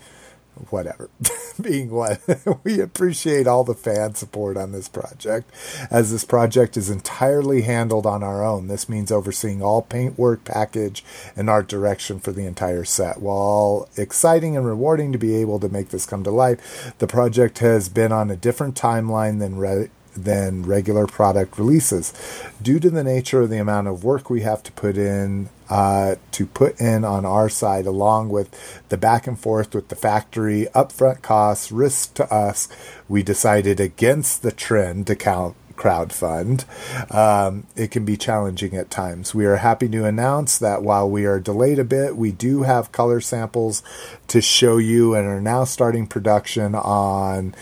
whatever. 0.70 1.10
Being 1.60 1.90
what? 1.90 2.20
We 2.64 2.80
appreciate 2.80 3.46
all 3.46 3.64
the 3.64 3.74
fan 3.74 4.14
support 4.14 4.56
on 4.56 4.72
this 4.72 4.88
project 4.88 5.50
as 5.90 6.10
this 6.10 6.24
project 6.24 6.76
is 6.76 6.90
entirely 6.90 7.62
handled 7.62 8.06
on 8.06 8.22
our 8.22 8.44
own. 8.44 8.68
This 8.68 8.88
means 8.88 9.10
overseeing 9.10 9.62
all 9.62 9.82
paintwork 9.82 10.44
package 10.44 11.04
and 11.36 11.48
art 11.48 11.68
direction 11.68 12.18
for 12.18 12.32
the 12.32 12.44
entire 12.44 12.84
set. 12.84 13.20
While 13.20 13.88
exciting 13.96 14.56
and 14.56 14.66
rewarding 14.66 15.12
to 15.12 15.18
be 15.18 15.36
able 15.36 15.60
to 15.60 15.68
make 15.68 15.90
this 15.90 16.06
come 16.06 16.24
to 16.24 16.30
life 16.30 16.90
the 16.98 17.06
project 17.06 17.58
has 17.58 17.88
been 17.88 18.12
on 18.12 18.30
a 18.30 18.36
different 18.36 18.74
timeline 18.74 19.38
than 19.38 19.56
re- 19.56 19.90
than 20.16 20.64
regular 20.64 21.06
product 21.06 21.58
releases. 21.58 22.12
Due 22.60 22.80
to 22.80 22.90
the 22.90 23.04
nature 23.04 23.42
of 23.42 23.50
the 23.50 23.58
amount 23.58 23.88
of 23.88 24.04
work 24.04 24.30
we 24.30 24.42
have 24.42 24.62
to 24.62 24.72
put 24.72 24.96
in 24.96 25.48
uh, 25.68 26.16
to 26.32 26.46
put 26.46 26.80
in 26.80 27.04
on 27.04 27.24
our 27.24 27.48
side 27.48 27.86
along 27.86 28.28
with 28.28 28.50
the 28.88 28.96
back 28.96 29.28
and 29.28 29.38
forth 29.38 29.72
with 29.72 29.88
the 29.88 29.94
factory 29.94 30.66
upfront 30.74 31.22
costs 31.22 31.70
risk 31.70 32.14
to 32.14 32.32
us 32.32 32.66
we 33.08 33.22
decided 33.22 33.78
against 33.78 34.42
the 34.42 34.50
trend 34.50 35.06
to 35.06 35.14
count 35.14 35.54
crowdfund. 35.80 36.64
Um, 37.12 37.66
it 37.74 37.90
can 37.90 38.04
be 38.04 38.16
challenging 38.16 38.76
at 38.76 38.90
times. 38.90 39.34
We 39.34 39.46
are 39.46 39.56
happy 39.56 39.88
to 39.88 40.04
announce 40.04 40.58
that 40.58 40.82
while 40.82 41.08
we 41.08 41.24
are 41.24 41.40
delayed 41.40 41.78
a 41.78 41.84
bit 41.84 42.16
we 42.16 42.32
do 42.32 42.62
have 42.62 42.92
color 42.92 43.20
samples 43.20 43.82
to 44.28 44.42
show 44.42 44.76
you 44.76 45.14
and 45.14 45.26
are 45.26 45.40
now 45.40 45.64
starting 45.64 46.06
production 46.06 46.74
on 46.74 47.54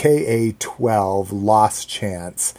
KA12 0.00 1.28
Lost 1.30 1.86
Chance. 1.86 2.54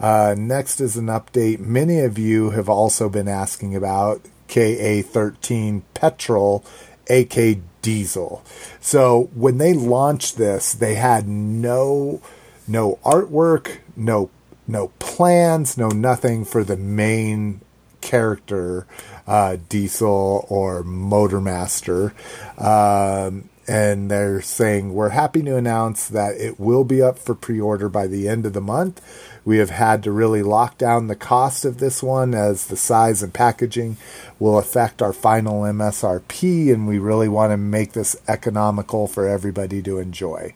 Uh, 0.00 0.34
next 0.38 0.80
is 0.80 0.96
an 0.96 1.06
update 1.06 1.58
many 1.60 2.00
of 2.00 2.18
you 2.18 2.50
have 2.50 2.70
also 2.70 3.10
been 3.10 3.28
asking 3.28 3.76
about 3.76 4.22
KA13 4.48 5.82
Petrol, 5.92 6.64
AK 7.10 7.58
Diesel. 7.82 8.42
So 8.80 9.28
when 9.34 9.58
they 9.58 9.74
launched 9.74 10.38
this, 10.38 10.72
they 10.72 10.94
had 10.94 11.28
no 11.28 12.22
no 12.66 12.98
artwork, 13.04 13.80
no 13.94 14.30
no 14.66 14.88
plans, 14.98 15.76
no 15.76 15.88
nothing 15.88 16.46
for 16.46 16.64
the 16.64 16.78
main 16.78 17.60
character, 18.00 18.86
uh, 19.26 19.58
Diesel 19.68 20.46
or 20.48 20.82
Motormaster. 20.82 22.14
Um, 22.58 23.50
and 23.68 24.10
they're 24.10 24.40
saying 24.40 24.94
we're 24.94 25.10
happy 25.10 25.42
to 25.42 25.56
announce 25.56 26.08
that 26.08 26.36
it 26.36 26.60
will 26.60 26.84
be 26.84 27.02
up 27.02 27.18
for 27.18 27.34
pre-order 27.34 27.88
by 27.88 28.06
the 28.06 28.28
end 28.28 28.46
of 28.46 28.52
the 28.52 28.60
month. 28.60 29.00
We 29.44 29.58
have 29.58 29.70
had 29.70 30.02
to 30.04 30.12
really 30.12 30.42
lock 30.42 30.78
down 30.78 31.06
the 31.06 31.16
cost 31.16 31.64
of 31.64 31.78
this 31.78 32.02
one 32.02 32.34
as 32.34 32.66
the 32.66 32.76
size 32.76 33.22
and 33.22 33.32
packaging 33.32 33.96
will 34.38 34.58
affect 34.58 35.02
our 35.02 35.12
final 35.12 35.62
MSRP 35.62 36.72
and 36.72 36.86
we 36.86 36.98
really 36.98 37.28
want 37.28 37.52
to 37.52 37.56
make 37.56 37.92
this 37.92 38.16
economical 38.28 39.06
for 39.06 39.26
everybody 39.28 39.82
to 39.82 39.98
enjoy. 39.98 40.54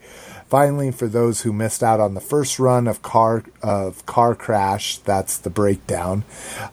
Finally, 0.51 0.91
for 0.91 1.07
those 1.07 1.43
who 1.43 1.53
missed 1.53 1.81
out 1.81 2.01
on 2.01 2.15
the 2.15 2.20
first 2.20 2.59
run 2.59 2.89
of 2.89 3.03
car 3.03 3.45
of 3.62 4.05
car 4.05 4.35
crash, 4.35 4.99
that's 4.99 5.39
the 5.39 5.49
breakdown. 5.49 6.24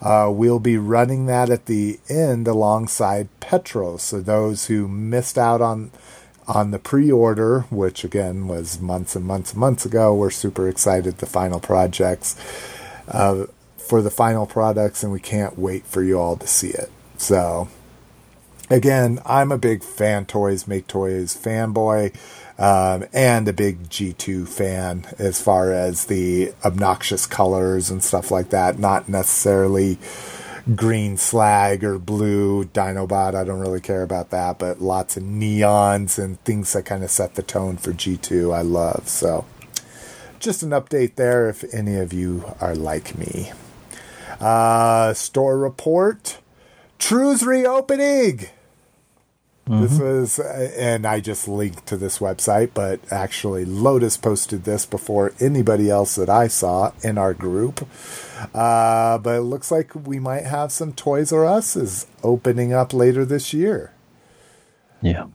Uh, 0.02 0.28
we'll 0.34 0.58
be 0.58 0.76
running 0.76 1.26
that 1.26 1.48
at 1.48 1.66
the 1.66 2.00
end 2.10 2.48
alongside 2.48 3.28
Petros. 3.38 4.02
So 4.02 4.20
those 4.20 4.66
who 4.66 4.88
missed 4.88 5.38
out 5.38 5.60
on 5.60 5.92
on 6.48 6.70
the 6.70 6.78
pre-order, 6.78 7.60
which 7.70 8.04
again 8.04 8.48
was 8.48 8.80
months 8.80 9.14
and 9.14 9.24
months 9.24 9.52
and 9.52 9.60
months 9.60 9.84
ago. 9.84 10.14
We're 10.14 10.30
super 10.30 10.68
excited 10.68 11.18
the 11.18 11.26
final 11.26 11.60
projects 11.60 12.36
uh, 13.06 13.46
for 13.76 14.02
the 14.02 14.10
final 14.10 14.46
products, 14.46 15.02
and 15.02 15.12
we 15.12 15.20
can't 15.20 15.58
wait 15.58 15.86
for 15.86 16.02
you 16.02 16.18
all 16.18 16.36
to 16.36 16.46
see 16.46 16.68
it. 16.68 16.90
So, 17.18 17.68
again, 18.70 19.20
I'm 19.26 19.52
a 19.52 19.58
big 19.58 19.82
fan 19.82 20.26
toys, 20.26 20.66
make 20.66 20.86
toys 20.86 21.36
fanboy, 21.36 22.14
um, 22.58 23.06
and 23.12 23.46
a 23.46 23.52
big 23.52 23.88
G2 23.88 24.48
fan 24.48 25.06
as 25.18 25.40
far 25.40 25.72
as 25.72 26.06
the 26.06 26.52
obnoxious 26.64 27.26
colors 27.26 27.90
and 27.90 28.02
stuff 28.02 28.30
like 28.30 28.50
that. 28.50 28.78
Not 28.78 29.08
necessarily 29.08 29.98
green 30.74 31.16
slag 31.16 31.82
or 31.82 31.98
blue 31.98 32.64
Dinobot. 32.64 33.34
I 33.34 33.44
don't 33.44 33.60
really 33.60 33.80
care 33.80 34.02
about 34.02 34.30
that, 34.30 34.58
but 34.58 34.80
lots 34.80 35.16
of 35.16 35.22
neons 35.22 36.22
and 36.22 36.42
things 36.44 36.72
that 36.72 36.84
kind 36.84 37.02
of 37.02 37.10
set 37.10 37.34
the 37.34 37.42
tone 37.42 37.76
for 37.76 37.92
G2 37.92 38.54
I 38.54 38.62
love. 38.62 39.08
So 39.08 39.46
just 40.38 40.62
an 40.62 40.70
update 40.70 41.16
there 41.16 41.48
if 41.48 41.64
any 41.72 41.96
of 41.96 42.12
you 42.12 42.54
are 42.60 42.74
like 42.74 43.16
me. 43.16 43.52
Uh, 44.40 45.14
store 45.14 45.58
report. 45.58 46.38
True's 46.98 47.42
reopening. 47.44 48.46
This 49.68 49.98
was, 49.98 50.38
and 50.38 51.06
I 51.06 51.20
just 51.20 51.46
linked 51.46 51.84
to 51.88 51.98
this 51.98 52.20
website, 52.20 52.70
but 52.72 53.00
actually 53.12 53.66
Lotus 53.66 54.16
posted 54.16 54.64
this 54.64 54.86
before 54.86 55.34
anybody 55.40 55.90
else 55.90 56.14
that 56.14 56.30
I 56.30 56.48
saw 56.48 56.92
in 57.02 57.18
our 57.18 57.34
group. 57.34 57.86
Uh, 58.54 59.18
but 59.18 59.36
it 59.36 59.42
looks 59.42 59.70
like 59.70 59.94
we 59.94 60.18
might 60.18 60.44
have 60.44 60.72
some 60.72 60.92
Toys 60.92 61.32
R 61.32 61.44
Us 61.44 61.76
is 61.76 62.06
opening 62.22 62.72
up 62.72 62.92
later 62.92 63.24
this 63.24 63.52
year. 63.52 63.92
Yeah. 65.02 65.26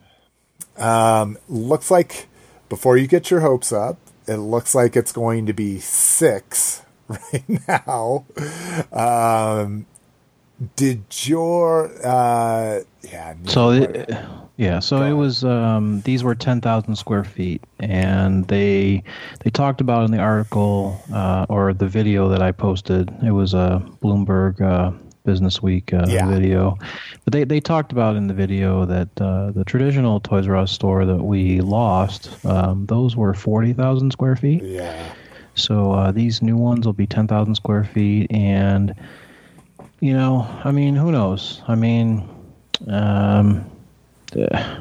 Um, 0.76 1.38
looks 1.48 1.90
like 1.90 2.28
before 2.68 2.96
you 2.96 3.06
get 3.06 3.30
your 3.30 3.40
hopes 3.40 3.72
up, 3.72 3.98
it 4.26 4.36
looks 4.36 4.74
like 4.74 4.96
it's 4.96 5.12
going 5.12 5.46
to 5.46 5.52
be 5.52 5.78
six 5.80 6.82
right 7.08 7.44
now. 7.68 8.24
Um, 8.92 9.86
did 10.76 11.04
your 11.26 11.90
uh, 12.06 12.80
yeah? 13.02 13.34
So 13.46 13.70
it, 13.70 14.10
yeah, 14.56 14.78
so 14.78 15.02
it 15.02 15.12
was 15.12 15.44
um, 15.44 16.00
these 16.02 16.22
were 16.22 16.34
ten 16.34 16.60
thousand 16.60 16.96
square 16.96 17.24
feet, 17.24 17.60
and 17.80 18.46
they 18.48 19.02
they 19.40 19.50
talked 19.50 19.80
about 19.80 20.04
in 20.04 20.10
the 20.12 20.18
article 20.18 21.04
uh, 21.12 21.46
or 21.48 21.72
the 21.74 21.88
video 21.88 22.28
that 22.28 22.40
I 22.42 22.52
posted. 22.52 23.10
It 23.24 23.32
was 23.32 23.52
a 23.54 23.82
Bloomberg 24.02 24.60
uh, 24.60 24.92
Business 25.24 25.60
Week 25.62 25.92
uh, 25.92 26.06
Yeah. 26.08 26.28
video, 26.28 26.78
but 27.24 27.32
they 27.32 27.44
they 27.44 27.60
talked 27.60 27.90
about 27.92 28.14
in 28.16 28.28
the 28.28 28.34
video 28.34 28.84
that 28.86 29.08
uh, 29.20 29.50
the 29.50 29.64
traditional 29.64 30.20
Toys 30.20 30.46
R 30.46 30.56
Us 30.56 30.70
store 30.72 31.04
that 31.04 31.22
we 31.24 31.60
lost, 31.60 32.38
um, 32.44 32.86
those 32.86 33.16
were 33.16 33.34
forty 33.34 33.72
thousand 33.72 34.12
square 34.12 34.36
feet. 34.36 34.62
yeah. 34.62 35.12
So 35.56 35.92
uh, 35.92 36.10
these 36.10 36.42
new 36.42 36.56
ones 36.56 36.84
will 36.84 36.94
be 36.94 37.06
10,000 37.06 37.54
square 37.54 37.84
feet, 37.84 38.28
and 38.32 38.92
you 40.00 40.12
know, 40.12 40.46
I 40.64 40.72
mean, 40.72 40.96
who 40.96 41.12
knows? 41.12 41.62
I 41.68 41.76
mean, 41.76 42.28
um, 42.88 43.64
uh, 44.36 44.80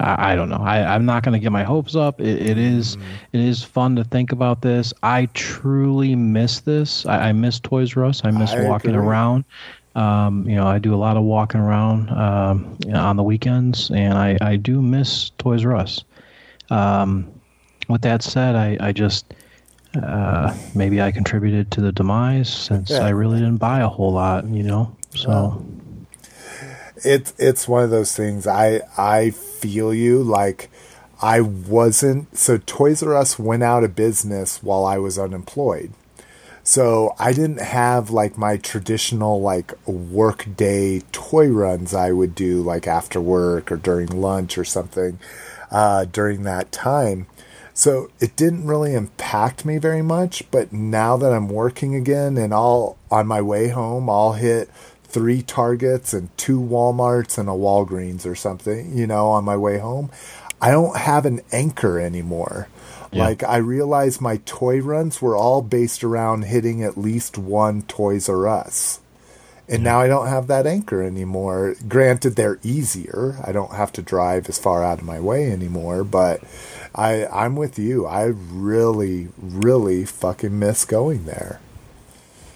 I, 0.00 0.32
I 0.32 0.36
don't 0.36 0.50
know. 0.50 0.58
I, 0.60 0.94
I'm 0.94 1.06
not 1.06 1.22
going 1.22 1.32
to 1.32 1.38
get 1.38 1.50
my 1.52 1.62
hopes 1.62 1.94
up. 1.96 2.20
It, 2.20 2.46
it 2.46 2.58
is- 2.58 2.96
it 3.32 3.40
is 3.40 3.62
fun 3.62 3.96
to 3.96 4.04
think 4.04 4.30
about 4.32 4.60
this. 4.60 4.92
I 5.02 5.26
truly 5.32 6.14
miss 6.14 6.60
this. 6.60 7.06
I, 7.06 7.28
I 7.28 7.32
miss 7.32 7.58
Toys 7.60 7.96
R 7.96 8.04
Us. 8.04 8.20
I 8.24 8.30
miss 8.30 8.52
I 8.52 8.68
walking 8.68 8.90
agree. 8.90 9.06
around. 9.06 9.44
Um, 9.94 10.48
you 10.48 10.56
know, 10.56 10.66
I 10.66 10.78
do 10.78 10.94
a 10.94 10.96
lot 10.96 11.16
of 11.16 11.22
walking 11.22 11.60
around 11.60 12.10
um, 12.10 12.76
you 12.84 12.92
know, 12.92 13.00
on 13.02 13.16
the 13.16 13.22
weekends, 13.22 13.90
and 13.90 14.14
I, 14.14 14.36
I 14.40 14.56
do 14.56 14.80
miss 14.82 15.30
Toys 15.38 15.64
R 15.64 15.74
Us. 15.76 16.04
Um, 16.70 17.30
with 17.88 18.02
that 18.02 18.22
said, 18.22 18.54
I, 18.54 18.76
I 18.80 18.92
just 18.92 19.32
uh, 20.02 20.54
maybe 20.74 21.00
I 21.02 21.10
contributed 21.12 21.70
to 21.72 21.80
the 21.82 21.92
demise 21.92 22.48
since 22.52 22.90
Yeah. 22.90 23.00
I 23.00 23.10
really 23.10 23.38
didn't 23.38 23.58
buy 23.58 23.80
a 23.80 23.88
whole 23.88 24.12
lot, 24.12 24.46
you 24.46 24.62
know. 24.62 24.94
So 25.14 25.62
it's 27.04 27.34
it's 27.38 27.68
one 27.68 27.84
of 27.84 27.90
those 27.90 28.16
things. 28.16 28.46
I 28.46 28.82
i 28.96 29.30
feel 29.30 29.92
you. 29.94 30.22
Like 30.22 30.70
i 31.20 31.40
wasn't 31.40 32.36
so 32.36 32.58
toys 32.66 33.00
r 33.02 33.14
us 33.14 33.38
went 33.38 33.62
out 33.62 33.84
of 33.84 33.94
business 33.94 34.60
while 34.62 34.84
i 34.84 34.98
was 34.98 35.18
unemployed. 35.18 35.92
So 36.64 37.14
i 37.18 37.32
didn't 37.32 37.60
have 37.60 38.10
like 38.10 38.36
my 38.38 38.56
traditional 38.56 39.40
like 39.40 39.72
work 39.86 40.46
day 40.56 41.02
toy 41.12 41.48
runs 41.48 41.94
i 41.94 42.12
would 42.12 42.34
do 42.34 42.62
like 42.62 42.86
after 42.86 43.20
work 43.20 43.70
or 43.70 43.76
during 43.76 44.08
lunch 44.08 44.58
or 44.58 44.64
something 44.64 45.18
uh, 45.70 46.04
during 46.04 46.42
that 46.42 46.70
time. 46.70 47.26
So 47.74 48.10
it 48.20 48.36
didn't 48.36 48.66
really 48.66 48.94
impact 48.94 49.64
me 49.64 49.78
very 49.78 50.02
much 50.02 50.44
but 50.50 50.72
now 50.72 51.16
that 51.16 51.32
i'm 51.32 51.48
working 51.48 51.94
again 51.94 52.36
and 52.36 52.52
all 52.52 52.98
on 53.10 53.26
my 53.26 53.40
way 53.40 53.68
home 53.68 54.10
i'll 54.10 54.34
hit 54.34 54.68
three 55.12 55.42
Targets 55.42 56.14
and 56.14 56.36
two 56.38 56.58
Walmarts 56.58 57.36
and 57.36 57.48
a 57.48 57.52
Walgreens 57.52 58.24
or 58.24 58.34
something, 58.34 58.96
you 58.96 59.06
know, 59.06 59.28
on 59.28 59.44
my 59.44 59.56
way 59.56 59.78
home. 59.78 60.10
I 60.60 60.70
don't 60.70 60.96
have 60.96 61.26
an 61.26 61.42
anchor 61.52 62.00
anymore. 62.00 62.68
Yeah. 63.12 63.24
Like 63.24 63.44
I 63.44 63.58
realized 63.58 64.20
my 64.20 64.40
toy 64.46 64.80
runs 64.80 65.20
were 65.20 65.36
all 65.36 65.60
based 65.60 66.02
around 66.02 66.46
hitting 66.46 66.82
at 66.82 66.96
least 66.96 67.36
one 67.36 67.82
Toys 67.82 68.28
R 68.28 68.48
Us. 68.48 69.00
And 69.68 69.84
now 69.84 70.00
I 70.00 70.08
don't 70.08 70.26
have 70.26 70.48
that 70.48 70.66
anchor 70.66 71.02
anymore. 71.02 71.76
Granted, 71.88 72.36
they're 72.36 72.58
easier. 72.62 73.38
I 73.44 73.52
don't 73.52 73.72
have 73.72 73.92
to 73.92 74.02
drive 74.02 74.48
as 74.48 74.58
far 74.58 74.82
out 74.82 74.98
of 74.98 75.04
my 75.04 75.20
way 75.20 75.50
anymore, 75.50 76.04
but 76.04 76.42
I 76.94 77.26
I'm 77.26 77.54
with 77.54 77.78
you. 77.78 78.06
I 78.06 78.24
really, 78.24 79.28
really 79.38 80.04
fucking 80.04 80.58
miss 80.58 80.84
going 80.84 81.26
there. 81.26 81.60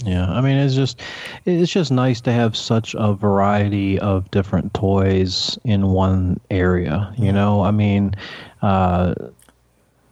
Yeah, 0.05 0.27
I 0.27 0.41
mean 0.41 0.57
it's 0.57 0.75
just 0.75 1.01
it's 1.47 1.73
just 1.73 1.91
nice 1.91 2.21
to 2.23 2.33
have 2.33 2.57
such 2.57 2.95
a 2.99 3.15
variety 3.15 3.99
of 3.99 4.31
different 4.31 4.75
toys 4.75 5.59
in 5.65 5.89
one 5.89 6.39
area. 6.51 7.13
You 7.17 7.33
know, 7.33 7.63
I 7.63 7.71
mean, 7.71 8.15
uh, 8.63 9.15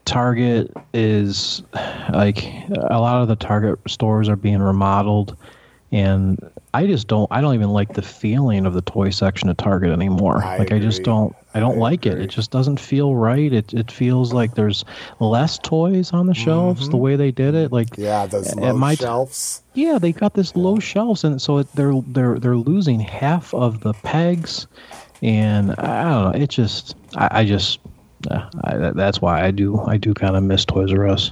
Target 0.05 0.73
is 0.94 1.62
like 2.12 2.44
a 2.90 2.98
lot 2.98 3.23
of 3.23 3.28
the 3.28 3.36
Target 3.36 3.78
stores 3.86 4.28
are 4.28 4.36
being 4.36 4.61
remodeled, 4.61 5.36
and 5.93 6.39
I 6.74 6.86
just 6.86 7.06
don't 7.09 7.26
I 7.30 7.40
don't 7.40 7.55
even 7.55 7.70
like 7.70 7.94
the 7.94 8.02
feeling 8.02 8.66
of 8.66 8.74
the 8.74 8.82
toy 8.82 9.10
section 9.10 9.48
at 9.48 9.56
Target 9.59 9.90
anymore. 9.90 10.42
I 10.44 10.59
like 10.59 10.72
I 10.72 10.78
just 10.78 11.02
don't 11.05 11.34
I 11.55 11.60
don't 11.60 11.76
I 11.76 11.80
like 11.80 12.05
it. 12.05 12.10
agree. 12.14 12.24
It 12.24 12.30
just 12.30 12.51
doesn't 12.51 12.78
feel 12.80 13.14
right. 13.14 13.52
It 13.52 13.72
it 13.72 13.90
feels 13.90 14.32
like 14.32 14.55
there's 14.56 14.84
less 15.20 15.59
toys 15.59 16.12
on 16.12 16.26
the 16.26 16.34
shelves 16.34 16.88
the 16.88 16.96
way 16.96 17.16
they 17.16 17.30
did 17.30 17.55
it. 17.55 17.72
Like 17.72 17.90
Mm-hmm. 17.90 18.02
Yeah, 18.02 18.26
those 18.26 18.48
at 18.51 18.56
low 18.59 18.72
my 18.76 18.94
shelves. 18.96 19.62
yeah, 19.74 19.98
they 19.98 20.12
got 20.12 20.34
this 20.34 20.55
low 20.56 20.78
shelves, 20.80 21.22
and 21.24 21.40
so 21.40 21.59
it, 21.59 21.72
they're 21.74 21.94
they're 22.09 22.38
they're 22.38 22.56
losing 22.56 22.98
half 23.01 23.55
of 23.55 23.80
the 23.80 23.92
pegs, 23.92 24.66
and 25.22 25.72
I 25.78 26.02
don't 26.02 26.32
know. 26.34 26.42
It 26.42 26.51
just 26.51 26.96
I, 27.16 27.28
I 27.40 27.44
just 27.44 27.78
uh, 28.30 28.51
I, 28.64 28.76
that's 28.90 29.20
why 29.22 29.44
I 29.44 29.51
do 29.52 29.80
I 29.82 29.96
do 29.96 30.12
kind 30.12 30.34
of 30.36 30.42
miss 30.42 30.64
Toys 30.64 30.92
R 30.92 31.06
Us. 31.09 31.30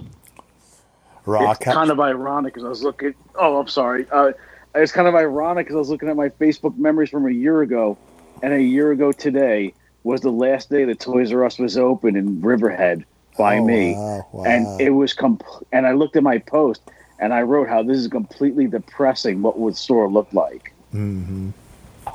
Rock. 1.24 1.62
It's 1.62 1.72
kind 1.72 1.90
of 1.90 2.00
ironic 2.00 2.52
because 2.54 2.64
I 2.64 2.68
was 2.68 2.82
looking. 2.82 3.14
Oh, 3.36 3.58
I'm 3.58 3.68
sorry. 3.68 4.06
Uh, 4.10 4.32
it's 4.74 4.92
kind 4.92 5.08
of 5.08 5.14
ironic 5.14 5.66
because 5.66 5.76
I 5.76 5.78
was 5.78 5.90
looking 5.90 6.08
at 6.08 6.16
my 6.16 6.28
Facebook 6.30 6.76
memories 6.78 7.10
from 7.10 7.26
a 7.26 7.30
year 7.30 7.62
ago, 7.62 7.96
and 8.42 8.52
a 8.52 8.62
year 8.62 8.90
ago 8.92 9.12
today 9.12 9.74
was 10.04 10.20
the 10.20 10.30
last 10.30 10.70
day 10.70 10.84
that 10.84 10.98
Toys 11.00 11.32
R 11.32 11.44
Us 11.44 11.58
was 11.58 11.76
open 11.78 12.16
in 12.16 12.40
Riverhead 12.40 13.04
by 13.38 13.58
Oh, 13.58 13.64
me, 13.64 13.92
wow, 13.94 14.26
wow. 14.32 14.44
and 14.44 14.80
it 14.80 14.90
was 14.90 15.14
compl- 15.14 15.62
And 15.72 15.86
I 15.86 15.92
looked 15.92 16.16
at 16.16 16.22
my 16.22 16.38
post 16.38 16.82
and 17.18 17.32
I 17.32 17.42
wrote 17.42 17.68
how 17.68 17.82
this 17.82 17.96
is 17.98 18.08
completely 18.08 18.66
depressing. 18.66 19.42
What 19.42 19.58
would 19.58 19.76
store 19.76 20.08
look 20.10 20.32
like? 20.32 20.72
hmm 20.90 21.50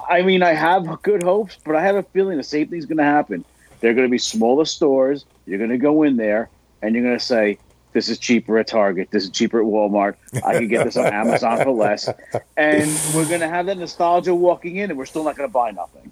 I 0.10 0.22
mean, 0.22 0.44
I 0.44 0.52
have 0.54 1.02
good 1.02 1.24
hopes, 1.24 1.58
but 1.66 1.76
I 1.76 1.82
have 1.82 1.96
a 1.96 2.04
feeling 2.04 2.36
the 2.38 2.44
same 2.44 2.68
thing's 2.68 2.86
going 2.86 2.98
to 2.98 3.04
happen. 3.06 3.46
They're 3.80 3.94
going 3.94 4.06
to 4.06 4.12
be 4.12 4.18
smaller 4.18 4.66
stores. 4.66 5.26
You're 5.46 5.60
going 5.60 5.70
to 5.70 5.78
go 5.78 6.04
in 6.04 6.18
there 6.18 6.50
and 6.82 6.94
you're 6.94 7.04
going 7.06 7.18
to 7.18 7.24
say, 7.24 7.58
"This 7.98 8.10
is 8.10 8.20
cheaper 8.20 8.60
at 8.60 8.68
Target. 8.68 9.10
This 9.10 9.24
is 9.24 9.32
cheaper 9.32 9.60
at 9.60 9.66
Walmart. 9.66 10.18
I 10.46 10.54
can 10.54 10.68
get 10.68 10.84
this 10.86 10.96
on 10.98 11.06
Amazon 11.14 11.64
for 11.64 11.72
less." 11.72 12.08
And 12.56 13.00
we're 13.16 13.28
going 13.28 13.42
to 13.42 13.48
have 13.48 13.66
that 13.66 13.80
nostalgia 13.80 14.36
walking 14.36 14.76
in, 14.76 14.92
and 14.92 15.00
we're 15.00 15.08
still 15.08 15.24
not 15.24 15.36
going 15.36 15.50
to 15.50 15.54
buy 15.54 15.72
nothing. 15.72 16.12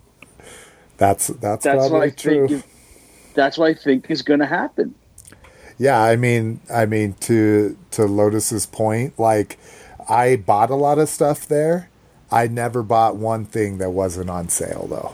That's 0.97 1.27
that's, 1.27 1.63
That's 1.63 1.77
what 1.77 1.89
probably 1.89 2.07
I 2.07 2.09
true. 2.09 2.47
think. 2.47 2.51
Is, 2.51 2.63
that's 3.35 3.57
what 3.59 3.69
I 3.69 3.73
think 3.75 4.09
is 4.09 4.23
going 4.23 4.39
to 4.39 4.47
happen. 4.47 4.95
Yeah, 5.77 6.01
I 6.01 6.15
mean, 6.15 6.59
I 6.73 6.87
mean 6.87 7.13
to 7.21 7.77
to 7.91 8.05
Lotus's 8.05 8.65
point, 8.65 9.19
like 9.19 9.59
I 10.09 10.37
bought 10.37 10.71
a 10.71 10.75
lot 10.75 10.97
of 10.97 11.07
stuff 11.07 11.47
there. 11.47 11.89
I 12.31 12.47
never 12.47 12.81
bought 12.81 13.15
one 13.15 13.45
thing 13.45 13.77
that 13.77 13.91
wasn't 13.91 14.31
on 14.31 14.49
sale 14.49 14.87
though. 14.89 15.13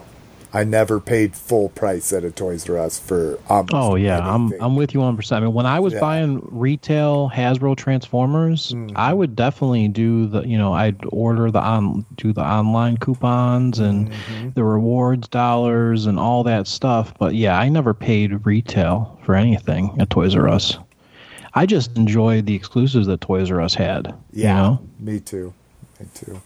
I 0.53 0.65
never 0.65 0.99
paid 0.99 1.33
full 1.33 1.69
price 1.69 2.11
at 2.11 2.25
a 2.25 2.31
Toys 2.31 2.69
R 2.69 2.77
Us 2.77 2.99
for 2.99 3.39
almost 3.47 3.73
Oh 3.73 3.95
yeah, 3.95 4.19
I'm. 4.19 4.51
I'm 4.59 4.75
with 4.75 4.93
you 4.93 5.01
on 5.01 5.15
percent. 5.15 5.41
I 5.43 5.45
mean, 5.45 5.53
when 5.53 5.65
I 5.65 5.79
was 5.79 5.93
Yeah. 5.93 6.01
buying 6.01 6.41
retail 6.51 7.31
Hasbro 7.33 7.77
Transformers, 7.77 8.71
Mm-hmm. 8.73 8.97
I 8.97 9.13
would 9.13 9.35
definitely 9.35 9.87
do 9.87 10.27
the 10.27 10.41
you 10.41 10.57
know 10.57 10.73
I'd 10.73 10.97
order 11.07 11.51
the 11.51 11.61
on 11.61 12.05
do 12.17 12.33
the 12.33 12.41
online 12.43 12.97
coupons 12.97 13.79
and 13.79 14.09
Mm-hmm. 14.11 14.49
the 14.55 14.63
rewards 14.65 15.27
dollars 15.29 16.05
and 16.05 16.19
all 16.19 16.43
that 16.43 16.67
stuff. 16.67 17.13
But 17.17 17.33
yeah, 17.35 17.57
I 17.57 17.69
never 17.69 17.93
paid 17.93 18.45
retail 18.45 19.17
for 19.23 19.35
anything 19.35 19.95
at 19.99 20.09
Toys 20.09 20.35
R 20.35 20.49
Us. 20.49 20.77
I 21.53 21.65
just 21.65 21.95
enjoyed 21.97 22.45
the 22.45 22.55
exclusives 22.55 23.07
that 23.07 23.21
Toys 23.21 23.49
R 23.51 23.61
Us 23.61 23.73
had. 23.73 24.13
Yeah, 24.33 24.49
You 24.49 24.53
know? 24.63 24.79
me 24.99 25.19
too. 25.21 25.53
Me 25.99 26.07
too. 26.13 26.41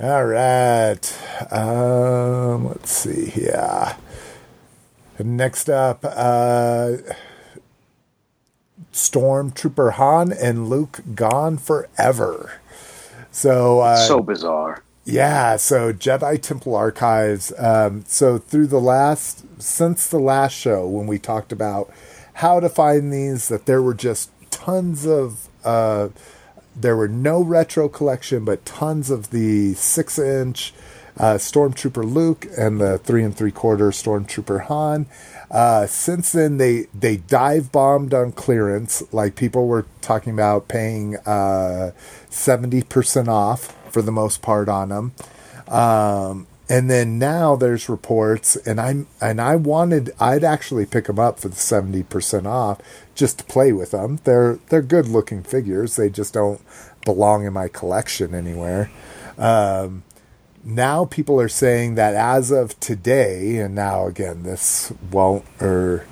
All 0.00 0.24
right. 0.26 1.52
Um, 1.52 2.68
let's 2.68 2.92
see 2.92 3.26
here. 3.30 3.96
Next 5.18 5.68
up, 5.68 6.04
uh, 6.04 6.98
Stormtrooper 8.92 9.94
Han 9.94 10.32
and 10.32 10.68
Luke 10.68 11.00
gone 11.16 11.58
forever. 11.58 12.60
So, 13.32 13.80
uh, 13.80 13.96
so 13.96 14.20
bizarre. 14.20 14.82
yeah, 15.04 15.56
so 15.56 15.92
Jedi 15.92 16.40
Temple 16.40 16.76
Archives. 16.76 17.52
Um, 17.58 18.04
so 18.06 18.38
through 18.38 18.68
the 18.68 18.80
last, 18.80 19.44
since 19.60 20.06
the 20.06 20.20
last 20.20 20.52
show 20.52 20.86
when 20.86 21.08
we 21.08 21.18
talked 21.18 21.50
about 21.50 21.92
how 22.34 22.60
to 22.60 22.68
find 22.68 23.12
these, 23.12 23.48
that 23.48 23.66
there 23.66 23.82
were 23.82 23.94
just 23.94 24.30
tons 24.50 25.04
of, 25.06 25.48
uh, 25.64 26.08
there 26.80 26.96
were 26.96 27.08
no 27.08 27.42
retro 27.42 27.88
collection, 27.88 28.44
but 28.44 28.64
tons 28.64 29.10
of 29.10 29.30
the 29.30 29.74
six 29.74 30.18
inch 30.18 30.72
uh, 31.18 31.34
Stormtrooper 31.34 32.10
Luke 32.10 32.46
and 32.56 32.80
the 32.80 32.98
three 32.98 33.24
and 33.24 33.36
three 33.36 33.50
quarter 33.50 33.90
Stormtrooper 33.90 34.66
Han. 34.66 35.06
Uh, 35.50 35.86
since 35.86 36.32
then, 36.32 36.58
they 36.58 36.86
they 36.94 37.16
dive 37.16 37.72
bombed 37.72 38.14
on 38.14 38.32
clearance. 38.32 39.02
Like 39.12 39.34
people 39.34 39.66
were 39.66 39.86
talking 40.00 40.32
about 40.32 40.68
paying 40.68 41.16
uh, 41.18 41.92
seventy 42.30 42.82
percent 42.82 43.28
off 43.28 43.74
for 43.90 44.02
the 44.02 44.12
most 44.12 44.42
part 44.42 44.68
on 44.68 44.90
them. 44.90 45.12
Um, 45.68 46.46
and 46.68 46.90
then 46.90 47.18
now 47.18 47.56
there's 47.56 47.88
reports, 47.88 48.56
and 48.56 48.80
I'm 48.80 49.06
and 49.20 49.40
I 49.40 49.56
wanted 49.56 50.12
I'd 50.20 50.44
actually 50.44 50.86
pick 50.86 51.06
them 51.06 51.18
up 51.18 51.40
for 51.40 51.48
the 51.48 51.56
seventy 51.56 52.02
percent 52.02 52.46
off 52.46 52.80
just 53.14 53.38
to 53.38 53.44
play 53.44 53.72
with 53.72 53.92
them. 53.92 54.20
They're 54.24 54.58
they're 54.68 54.82
good 54.82 55.08
looking 55.08 55.42
figures. 55.42 55.96
They 55.96 56.10
just 56.10 56.34
don't 56.34 56.60
belong 57.04 57.46
in 57.46 57.52
my 57.52 57.68
collection 57.68 58.34
anywhere. 58.34 58.90
Um, 59.38 60.02
now 60.64 61.06
people 61.06 61.40
are 61.40 61.48
saying 61.48 61.94
that 61.94 62.14
as 62.14 62.50
of 62.50 62.78
today, 62.80 63.58
and 63.58 63.74
now 63.74 64.06
again 64.06 64.42
this 64.42 64.92
won't 65.10 65.44
or 65.60 66.06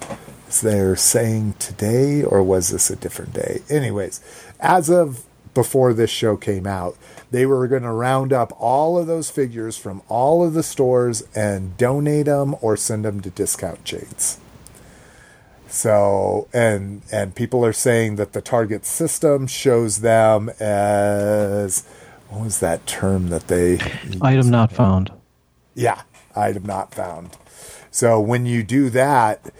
is 0.49 0.61
they're 0.61 0.97
saying 0.97 1.55
today 1.59 2.23
or 2.23 2.43
was 2.43 2.71
this 2.71 2.91
a 2.91 2.97
different 2.97 3.35
day? 3.35 3.61
Anyways, 3.69 4.21
as 4.61 4.89
of 4.89 5.25
before 5.55 5.93
this 5.93 6.11
show 6.11 6.37
came 6.37 6.67
out, 6.67 6.97
they 7.31 7.47
were 7.47 7.67
going 7.67 7.83
to 7.83 7.91
round 7.91 8.33
up 8.33 8.53
all 8.61 8.99
of 8.99 9.07
those 9.07 9.31
figures 9.31 9.77
from 9.77 10.03
all 10.09 10.45
of 10.45 10.55
the 10.55 10.63
stores 10.63 11.23
and 11.35 11.77
donate 11.77 12.27
them 12.27 12.55
or 12.61 12.77
send 12.77 13.05
them 13.05 13.21
to 13.21 13.31
discount 13.31 13.85
chains. 13.85 14.39
So 15.69 16.49
and 16.55 17.03
and 17.13 17.35
people 17.35 17.65
are 17.65 17.73
saying 17.73 18.17
that 18.17 18.33
the 18.33 18.41
target 18.41 18.87
system 18.87 19.47
shows 19.47 19.99
them 20.01 20.49
as 20.61 21.85
what 22.29 22.45
was 22.45 22.61
that 22.61 22.87
term 22.87 23.29
that 23.29 23.49
they 23.49 23.79
Item 24.23 24.49
not 24.51 24.73
found. 24.73 25.13
yeah, 25.75 26.03
item 26.35 26.65
not 26.65 26.95
found. 26.95 27.31
So 27.91 28.21
when 28.21 28.47
you 28.47 28.63
do 28.63 28.91
that, 28.91 29.51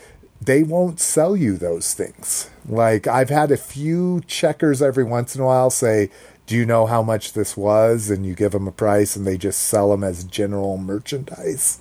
they 0.41 0.63
won't 0.63 1.01
sell 1.01 1.37
you 1.37 1.57
those 1.57 1.93
things. 1.95 2.51
Like 2.69 3.07
I've 3.07 3.31
had 3.31 3.51
a 3.51 3.57
few 3.57 4.23
checkers 4.27 4.81
every 4.81 5.05
once 5.05 5.35
in 5.35 5.43
a 5.43 5.47
while 5.47 5.71
say, 5.71 6.11
"Do 6.47 6.57
you 6.57 6.65
know 6.65 6.87
how 6.87 7.03
much 7.03 7.33
this 7.33 7.57
was?" 7.57 8.11
and 8.11 8.25
you 8.25 8.35
give 8.35 8.53
them 8.53 8.69
a 8.69 8.73
price 8.73 9.17
and 9.17 9.27
they 9.27 9.37
just 9.37 9.61
sell 9.61 9.91
them 9.91 10.05
as 10.05 10.25
general 10.25 10.77
merchandise. 10.77 11.79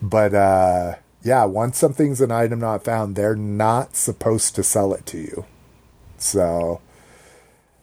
But 0.00 0.34
uh 0.34 0.94
yeah, 1.22 1.44
once 1.44 1.78
something's 1.78 2.20
an 2.20 2.30
item 2.30 2.60
not 2.60 2.84
found, 2.84 3.16
they're 3.16 3.36
not 3.36 3.96
supposed 3.96 4.54
to 4.54 4.62
sell 4.62 4.94
it 4.94 5.04
to 5.06 5.18
you. 5.18 5.44
So 6.16 6.80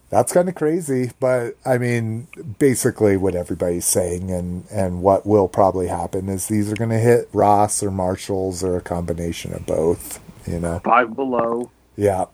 that's 0.09 0.31
kind 0.31 0.47
of 0.47 0.55
crazy, 0.55 1.11
but 1.19 1.57
I 1.65 1.77
mean, 1.77 2.27
basically 2.59 3.17
what 3.17 3.35
everybody's 3.35 3.85
saying 3.85 4.31
and 4.31 4.65
and 4.71 5.01
what 5.01 5.25
will 5.25 5.47
probably 5.47 5.87
happen 5.87 6.29
is 6.29 6.47
these 6.47 6.71
are 6.71 6.75
going 6.75 6.91
to 6.91 6.99
hit 6.99 7.29
Ross 7.33 7.83
or 7.83 7.91
Marshalls 7.91 8.63
or 8.63 8.77
a 8.77 8.81
combination 8.81 9.53
of 9.53 9.65
both, 9.65 10.19
you 10.47 10.59
know. 10.59 10.79
Five 10.83 11.15
below. 11.15 11.69
Yeah. 11.97 12.25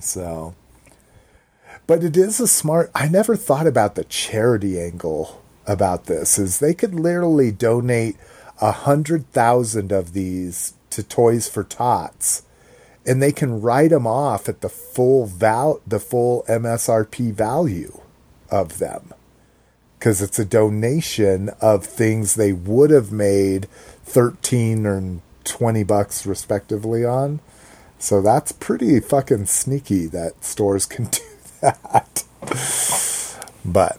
So 0.00 0.54
but 1.86 2.02
it 2.02 2.16
is 2.16 2.40
a 2.40 2.48
smart 2.48 2.90
I 2.94 3.08
never 3.08 3.36
thought 3.36 3.66
about 3.66 3.94
the 3.94 4.04
charity 4.04 4.80
angle 4.80 5.42
about 5.66 6.06
this 6.06 6.38
is 6.38 6.58
they 6.58 6.74
could 6.74 6.94
literally 6.94 7.50
donate 7.50 8.16
a 8.60 8.72
hundred 8.72 9.30
thousand 9.32 9.92
of 9.92 10.12
these 10.12 10.74
to 10.90 11.02
Toys 11.02 11.48
for 11.48 11.64
Tots 11.64 12.42
and 13.06 13.22
they 13.22 13.32
can 13.32 13.60
write 13.60 13.90
them 13.90 14.06
off 14.06 14.48
at 14.48 14.60
the 14.60 14.68
full 14.68 15.26
val 15.26 15.80
the 15.86 16.00
full 16.00 16.44
MSRP 16.48 17.32
value 17.32 18.00
of 18.50 18.78
them. 18.78 19.12
Because 19.98 20.20
it's 20.20 20.38
a 20.38 20.44
donation 20.44 21.50
of 21.60 21.84
things 21.84 22.34
they 22.34 22.52
would 22.52 22.90
have 22.90 23.10
made 23.10 23.66
13 24.04 24.86
or 24.86 25.20
20 25.44 25.82
bucks 25.84 26.26
respectively 26.26 27.04
on. 27.04 27.40
So 27.98 28.20
that's 28.20 28.52
pretty 28.52 29.00
fucking 29.00 29.46
sneaky 29.46 30.06
that 30.06 30.44
stores 30.44 30.84
can 30.84 31.04
do 31.10 31.20
that 31.64 32.24
but 33.64 33.98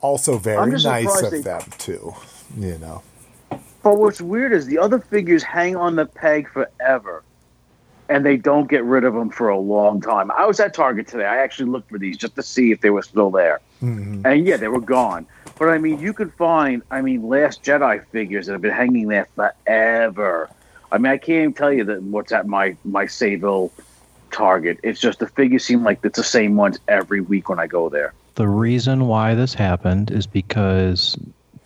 also 0.00 0.38
very 0.38 0.70
nice 0.72 1.22
of 1.22 1.30
they- 1.30 1.40
them 1.40 1.62
too 1.78 2.14
you 2.56 2.78
know 2.78 3.02
But 3.82 3.98
what's 3.98 4.20
weird 4.20 4.52
is 4.52 4.66
the 4.66 4.78
other 4.78 4.98
figures 5.00 5.42
hang 5.42 5.74
on 5.76 5.96
the 5.96 6.04
peg 6.06 6.48
forever, 6.50 7.22
and 8.10 8.24
they 8.26 8.36
don't 8.36 8.68
get 8.68 8.84
rid 8.84 9.04
of 9.04 9.14
them 9.14 9.30
for 9.30 9.48
a 9.48 9.58
long 9.58 10.00
time. 10.02 10.30
I 10.32 10.44
was 10.44 10.60
at 10.60 10.74
Target 10.74 11.06
today. 11.08 11.24
I 11.24 11.38
actually 11.38 11.70
looked 11.70 11.88
for 11.88 11.98
these 11.98 12.16
just 12.18 12.34
to 12.36 12.42
see 12.42 12.72
if 12.72 12.80
they 12.82 12.90
were 12.90 13.02
still 13.02 13.30
there, 13.30 13.60
Mm-hmm. 13.82 14.26
and 14.26 14.46
yeah, 14.46 14.58
they 14.58 14.68
were 14.68 14.80
gone. 14.82 15.26
But 15.58 15.68
I 15.70 15.78
mean, 15.78 15.98
you 15.98 16.12
could 16.12 16.32
find, 16.34 16.82
I 16.90 17.00
mean, 17.00 17.26
Last 17.28 17.62
Jedi 17.62 18.04
figures 18.12 18.46
that 18.46 18.52
have 18.52 18.60
been 18.62 18.70
hanging 18.84 19.08
there 19.08 19.26
forever. 19.34 20.50
I 20.92 20.98
mean, 20.98 21.12
I 21.12 21.16
can't 21.18 21.38
even 21.42 21.52
tell 21.54 21.72
you 21.72 21.84
that 21.84 22.02
what's 22.02 22.32
at 22.32 22.46
my 22.46 22.76
my 22.84 23.06
Sayville 23.06 23.70
Target. 24.30 24.78
It's 24.82 25.00
just 25.00 25.18
the 25.18 25.26
figures 25.26 25.64
seem 25.64 25.84
like 25.84 26.00
it's 26.04 26.16
the 26.16 26.24
same 26.24 26.56
ones 26.56 26.78
every 26.88 27.20
week 27.20 27.48
when 27.48 27.58
I 27.58 27.66
go 27.66 27.88
there. 27.88 28.12
The 28.36 28.48
reason 28.48 29.06
why 29.06 29.34
this 29.34 29.54
happened 29.54 30.10
is 30.10 30.26
because 30.26 31.16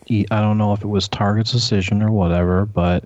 he- 0.07 0.27
I 0.31 0.41
don't 0.41 0.59
know 0.59 0.73
if 0.73 0.83
it 0.83 0.89
was 0.89 1.09
Target's 1.09 1.53
decision 1.53 2.03
or 2.03 2.11
whatever, 2.11 2.67
but 2.67 3.05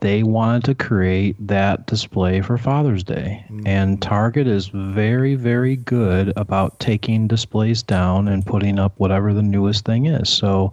they 0.00 0.22
wanted 0.22 0.62
to 0.64 0.74
create 0.74 1.34
that 1.44 1.86
display 1.86 2.40
for 2.40 2.56
Father's 2.56 3.02
Day. 3.02 3.44
Mm. 3.50 3.66
And 3.66 4.02
Target 4.02 4.46
is 4.46 4.68
very, 4.68 5.34
very 5.34 5.76
good 5.76 6.32
about 6.36 6.78
taking 6.78 7.26
displays 7.26 7.82
down 7.82 8.28
and 8.28 8.46
putting 8.46 8.78
up 8.78 8.92
whatever 8.98 9.34
the 9.34 9.42
newest 9.42 9.84
thing 9.84 10.06
is. 10.06 10.28
So 10.28 10.72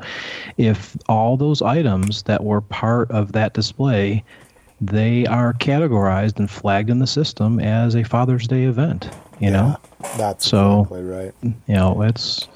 if 0.57 0.95
all 1.09 1.37
those 1.37 1.61
items 1.63 2.23
that 2.23 2.43
were 2.43 2.61
part 2.61 3.09
of 3.09 3.31
that 3.31 3.53
display 3.53 4.23
they 4.81 5.25
are 5.25 5.53
categorized 5.53 6.37
and 6.39 6.49
flagged 6.49 6.89
in 6.89 6.99
the 6.99 7.07
system 7.07 7.59
as 7.59 7.95
a 7.95 8.03
Father's 8.03 8.47
Day 8.47 8.63
event. 8.63 9.09
You 9.39 9.51
know, 9.51 9.77
that's 10.17 10.47
So- 10.47 10.81
exactly 10.81 11.03
right 11.03 11.33
you 11.43 11.75
know 11.75 12.01
it's 12.03 12.47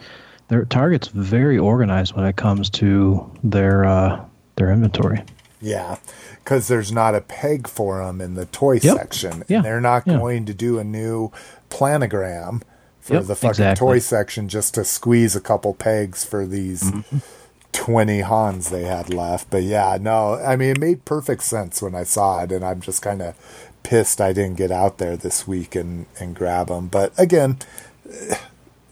their 0.48 0.66
target's 0.66 1.10
very 1.10 1.58
organized 1.58 2.16
when 2.16 2.26
it 2.26 2.36
comes 2.38 2.70
to 2.72 3.30
their 3.44 3.86
uh, 3.86 4.24
their 4.56 4.72
inventory. 4.72 5.22
Yeah, 5.62 5.98
because 6.44 6.68
there's 6.70 6.92
not 6.92 7.16
a 7.16 7.22
peg 7.22 7.68
for 7.68 8.04
them 8.04 8.22
in 8.22 8.36
the 8.36 8.46
toy 8.46 8.80
Yep. 8.82 8.98
section. 8.98 9.44
Yeah, 9.50 9.58
And 9.58 9.66
they're 9.66 9.82
not 9.82 10.04
yeah. 10.08 10.18
going 10.18 10.46
to 10.46 10.54
do 10.54 10.80
a 10.80 10.84
new 10.86 11.32
planogram 11.70 12.62
for 13.02 13.16
Yep, 13.16 13.24
the 13.26 13.36
fucking 13.36 13.50
exactly. 13.50 13.86
toy 13.88 14.00
section 14.00 14.48
just 14.48 14.74
to 14.76 14.86
squeeze 14.86 15.36
a 15.36 15.42
couple 15.42 15.74
pegs 15.74 16.24
for 16.24 16.46
these 16.46 16.84
Mm-hmm. 16.84 17.18
20 17.72 18.22
Hans 18.22 18.70
they 18.70 18.84
had 18.84 19.14
left. 19.14 19.50
But 19.50 19.64
yeah, 19.64 19.98
no, 20.00 20.36
I 20.36 20.56
mean, 20.56 20.72
it 20.72 20.80
made 20.80 21.06
perfect 21.06 21.44
sense 21.44 21.82
when 21.82 21.96
I 21.96 22.04
saw 22.04 22.44
it, 22.44 22.52
and 22.52 22.64
I'm 22.64 22.82
just 22.82 23.02
kind 23.02 23.22
of 23.22 23.36
pissed 23.84 24.22
I 24.22 24.34
didn't 24.34 24.58
get 24.58 24.72
out 24.72 24.98
there 24.98 25.16
this 25.18 25.48
week 25.48 25.76
and, 25.76 26.06
and 26.20 26.36
grab 26.36 26.68
them. 26.68 26.88
But 26.88 27.18
again, 27.18 27.58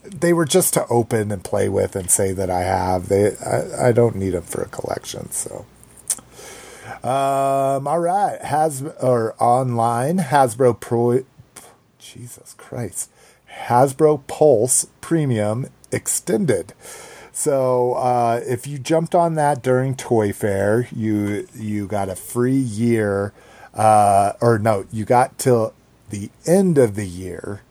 they 0.04 0.34
were 0.34 0.46
just 0.46 0.74
to 0.76 0.88
open 0.88 1.32
and 1.32 1.44
play 1.44 1.70
with 1.70 1.96
and 1.96 2.10
say 2.10 2.32
that 2.34 2.50
I 2.50 2.62
have. 2.62 3.10
They, 3.10 3.36
I, 3.38 3.90
I 3.90 3.92
don't 3.92 4.16
need 4.16 4.32
them 4.32 4.44
for 4.44 4.62
a 4.62 4.70
collection, 4.70 5.32
so. 5.32 5.66
Um, 7.04 7.88
all 7.88 8.00
right, 8.00 8.42
Has 8.42 8.82
or 9.02 9.36
online 9.40 10.18
Hasbro 10.18 10.80
Pro. 10.80 11.24
Jesus 12.00 12.56
Christ, 12.58 13.10
Hasbro 13.68 14.26
Pulse 14.28 14.88
Premium 15.02 15.68
Extended. 15.92 16.74
So 17.38 17.94
uh, 17.94 18.42
if 18.48 18.66
you 18.66 18.80
jumped 18.80 19.14
on 19.14 19.36
that 19.36 19.62
during 19.62 19.96
Toy 19.96 20.34
Fair, 20.34 20.88
you 20.92 21.48
you 21.54 21.86
got 21.86 22.10
a 22.10 22.16
free 22.16 22.58
year, 22.58 23.32
uh, 23.76 24.34
or 24.42 24.58
no, 24.58 24.88
you 24.92 25.06
got 25.06 25.38
till 25.38 25.76
the 26.10 26.32
end 26.48 26.80
of 26.80 26.96
the 26.96 27.06
year 27.06 27.62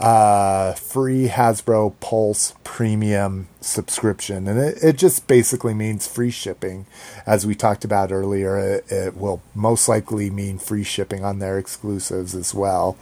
uh, 0.00 0.72
free 0.72 1.28
Hasbro 1.28 1.92
Pulse 2.00 2.54
Premium 2.64 3.48
subscription. 3.60 4.48
And 4.48 4.58
it, 4.58 4.78
it 4.82 4.96
just 4.96 5.26
basically 5.26 5.74
means 5.74 6.06
free 6.06 6.30
shipping. 6.30 6.86
As 7.26 7.46
we 7.46 7.54
talked 7.54 7.84
about 7.84 8.10
earlier, 8.10 8.58
it, 8.58 8.90
it 8.90 9.16
will 9.16 9.42
most 9.54 9.88
likely 9.88 10.30
mean 10.30 10.58
free 10.58 10.84
shipping 10.84 11.22
on 11.22 11.38
their 11.38 11.58
exclusives 11.58 12.34
as 12.34 12.54
well. 12.54 12.96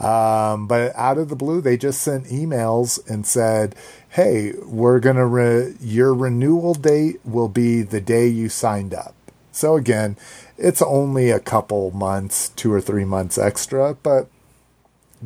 Um, 0.00 0.66
but 0.66 0.96
out 0.96 1.18
of 1.18 1.28
the 1.28 1.36
blue, 1.36 1.60
they 1.60 1.76
just 1.76 2.00
sent 2.00 2.26
emails 2.26 2.98
and 3.08 3.26
said, 3.26 3.74
hey, 4.10 4.52
we're 4.64 5.00
going 5.00 5.16
to, 5.16 5.26
re- 5.26 5.74
your 5.80 6.14
renewal 6.14 6.74
date 6.74 7.16
will 7.24 7.48
be 7.48 7.82
the 7.82 8.00
day 8.00 8.26
you 8.26 8.48
signed 8.48 8.94
up. 8.94 9.14
So 9.52 9.76
again, 9.76 10.16
it's 10.56 10.80
only 10.80 11.30
a 11.30 11.40
couple 11.40 11.90
months, 11.90 12.50
two 12.50 12.72
or 12.72 12.80
three 12.80 13.04
months 13.04 13.38
extra, 13.38 13.94
but 13.94 14.28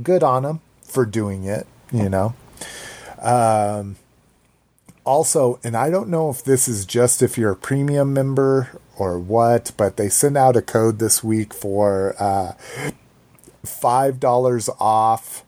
good 0.03 0.23
on 0.23 0.45
them 0.45 0.61
for 0.83 1.05
doing 1.05 1.45
it, 1.45 1.67
you 1.93 2.09
know. 2.09 2.35
Um, 3.21 3.97
also, 5.05 5.61
and 5.63 5.77
I 5.77 5.91
don't 5.91 6.09
know 6.09 6.31
if 6.31 6.43
this 6.45 6.69
is 6.69 6.87
just 6.87 7.23
if 7.23 7.37
you're 7.37 7.53
a 7.53 7.57
premium 7.57 8.15
member 8.15 8.81
or 8.97 9.19
what, 9.19 9.73
but 9.77 9.97
they 9.97 10.09
sent 10.09 10.37
out 10.37 10.57
a 10.57 10.63
code 10.63 10.99
this 10.99 11.23
week 11.23 11.53
for 11.53 12.15
uh, 12.19 12.53
$5 13.65 14.69
off. 14.81 15.45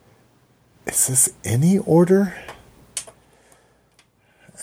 Is 0.87 1.07
this 1.07 1.33
any 1.45 1.79
order? 1.79 2.35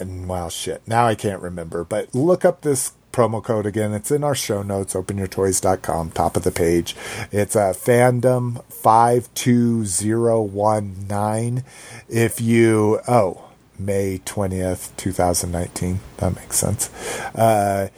And 0.02 0.28
well, 0.28 0.50
shit. 0.50 0.82
Now 0.88 1.08
I 1.08 1.16
can't 1.16 1.42
remember, 1.42 1.84
but 1.84 2.16
look 2.16 2.44
up 2.44 2.62
this 2.62 2.94
promo 3.12 3.44
code 3.44 3.68
again. 3.68 3.94
It's 3.94 4.10
in 4.10 4.24
our 4.24 4.36
show 4.36 4.64
notes, 4.64 4.94
openyourtoys.com, 4.94 6.12
top 6.12 6.36
of 6.36 6.44
the 6.44 6.52
page. 6.52 6.96
It's 7.32 7.56
a 7.56 7.74
fandom 7.76 8.64
52019. 8.66 11.64
If 12.10 12.42
you, 12.42 13.00
oh, 13.08 13.44
May 13.78 14.20
20th, 14.26 14.96
2019. 14.98 16.00
That 16.18 16.36
makes 16.36 16.58
sense. 16.58 16.90
Uh, 17.36 17.90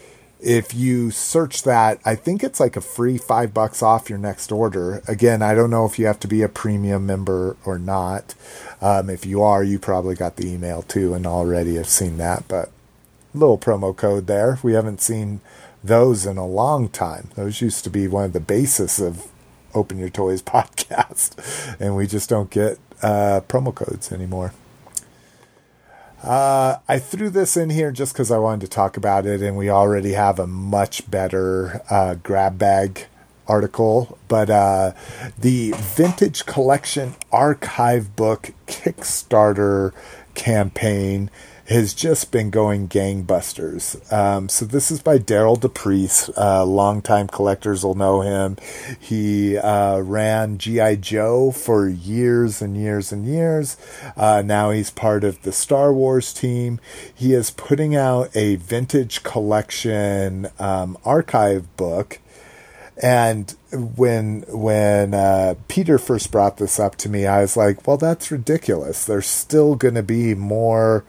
if 0.44 0.74
you 0.74 1.10
search 1.10 1.64
that, 1.64 2.00
I 2.06 2.16
think 2.16 2.44
it's 2.44 2.60
like 2.60 2.76
a 2.76 2.82
free 2.82 3.18
five 3.18 3.54
bucks 3.54 3.82
off 3.82 4.10
your 4.10 4.20
next 4.20 4.52
order. 4.52 5.02
Again, 5.08 5.42
I 5.42 5.56
don't 5.56 5.70
know 5.70 5.86
if 5.86 5.98
you 5.98 6.06
have 6.06 6.20
to 6.20 6.28
be 6.28 6.42
a 6.42 6.50
premium 6.50 7.06
member 7.06 7.56
or 7.66 7.80
not. 7.80 8.36
Um, 8.82 9.10
if 9.10 9.26
you 9.26 9.42
are, 9.42 9.64
you 9.64 9.80
probably 9.80 10.16
got 10.16 10.36
the 10.36 10.48
email 10.48 10.82
too 10.82 11.14
and 11.14 11.26
already 11.26 11.76
have 11.76 11.88
seen 11.88 12.18
that, 12.18 12.44
but 12.50 12.72
little 13.34 13.58
promo 13.58 13.96
code 13.96 14.28
there. 14.28 14.60
We 14.62 14.74
haven't 14.74 15.02
seen 15.02 15.40
those 15.82 16.26
in 16.26 16.38
a 16.38 16.46
long 16.46 16.90
time. 16.90 17.30
Those 17.36 17.62
used 17.62 17.86
to 17.86 17.90
be 17.90 18.08
one 18.08 18.26
of 18.26 18.34
the 18.34 18.40
basis 18.42 19.00
of 19.00 19.28
Open 19.74 19.98
Your 19.98 20.10
Toys 20.10 20.42
podcast, 20.44 21.78
and 21.80 21.96
we 21.96 22.06
just 22.06 22.30
don't 22.30 22.50
get 22.50 22.80
uh, 23.02 23.42
promo 23.48 23.74
codes 23.74 24.12
anymore. 24.12 24.54
Uh, 26.24 26.78
I 26.88 27.00
threw 27.00 27.30
this 27.30 27.58
in 27.58 27.70
here 27.70 27.92
just 27.92 28.14
because 28.14 28.32
I 28.32 28.38
wanted 28.38 28.62
to 28.62 28.70
talk 28.70 28.96
about 28.96 29.26
it, 29.26 29.42
and 29.42 29.58
we 29.58 29.70
already 29.70 30.14
have 30.14 30.40
a 30.40 30.48
much 30.48 31.10
better 31.12 31.82
uh, 31.90 32.16
grab 32.16 32.58
bag 32.58 33.08
article, 33.46 34.18
but 34.30 34.50
uh, 34.50 34.94
the 35.38 35.74
Vintage 35.76 36.46
Collection 36.46 37.16
Archive 37.30 38.16
Book 38.16 38.52
Kickstarter 38.68 39.92
campaign 40.34 41.30
has 41.70 41.94
just 41.94 42.32
been 42.32 42.50
going 42.50 42.90
gangbusters. 42.90 44.12
Um, 44.12 44.50
so 44.50 44.66
this 44.66 44.92
is 44.92 45.02
by 45.02 45.18
Derryl 45.18 45.58
DePriest. 45.58 46.38
Uh, 46.38 46.66
longtime 46.66 47.28
collectors 47.28 47.86
will 47.86 47.96
know 47.96 48.22
him. 48.22 48.58
He 49.00 49.58
uh, 49.58 50.00
ran 50.00 50.58
GI 50.58 50.98
Joe 50.98 51.52
for 51.52 51.88
years 51.88 52.62
and 52.62 52.76
years 52.76 53.14
and 53.14 53.26
years. 53.26 53.78
Uh, 54.18 54.42
now 54.46 54.72
he's 54.72 54.92
part 54.92 55.24
of 55.24 55.42
the 55.44 55.54
Star 55.54 55.94
Wars 55.94 56.34
team. 56.34 56.82
He 57.14 57.34
is 57.34 57.52
putting 57.52 57.96
out 57.96 58.36
a 58.36 58.56
vintage 58.56 59.24
collection 59.24 60.48
um, 60.60 60.98
archive 61.06 61.76
book. 61.78 62.20
And 63.02 63.56
when 63.72 64.44
when 64.50 65.16
uh, 65.16 65.56
Peter 65.68 65.98
first 65.98 66.32
brought 66.32 66.58
this 66.58 66.80
up 66.80 66.96
to 66.98 67.10
me, 67.10 67.26
I 67.26 67.42
was 67.42 67.58
like, 67.58 67.88
"Well, 67.88 67.98
that's 67.98 68.30
ridiculous. 68.30 69.04
There's 69.04 69.26
still 69.26 69.74
going 69.74 69.96
to 69.96 70.04
be 70.04 70.36
more 70.36 71.04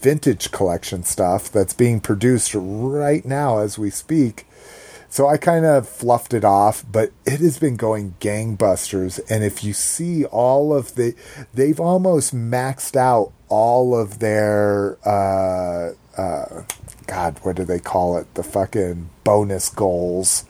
vintage 0.00 0.50
collection 0.50 1.04
stuff 1.04 1.50
that's 1.50 1.74
being 1.74 2.00
produced 2.00 2.54
right 2.54 3.24
now 3.24 3.58
as 3.58 3.78
we 3.78 3.90
speak. 3.90 4.46
So 5.08 5.26
I 5.26 5.38
kind 5.38 5.64
of 5.64 5.88
fluffed 5.88 6.32
it 6.32 6.44
off, 6.44 6.84
but 6.90 7.10
it 7.26 7.40
has 7.40 7.58
been 7.58 7.76
going 7.76 8.14
gangbusters. 8.20 9.20
And 9.28 9.42
if 9.42 9.64
you 9.64 9.72
see 9.72 10.24
all 10.24 10.72
of 10.72 10.94
the, 10.94 11.16
they've 11.52 11.80
almost 11.80 12.32
maxed 12.32 12.94
out 12.94 13.32
all 13.48 13.98
of 13.98 14.20
their, 14.20 14.98
uh, 15.04 15.94
uh, 16.16 16.62
God, 17.08 17.40
what 17.42 17.56
do 17.56 17.64
they 17.64 17.80
call 17.80 18.18
it? 18.18 18.32
The 18.34 18.44
fucking 18.44 19.10
bonus 19.24 19.68
goals. 19.68 20.44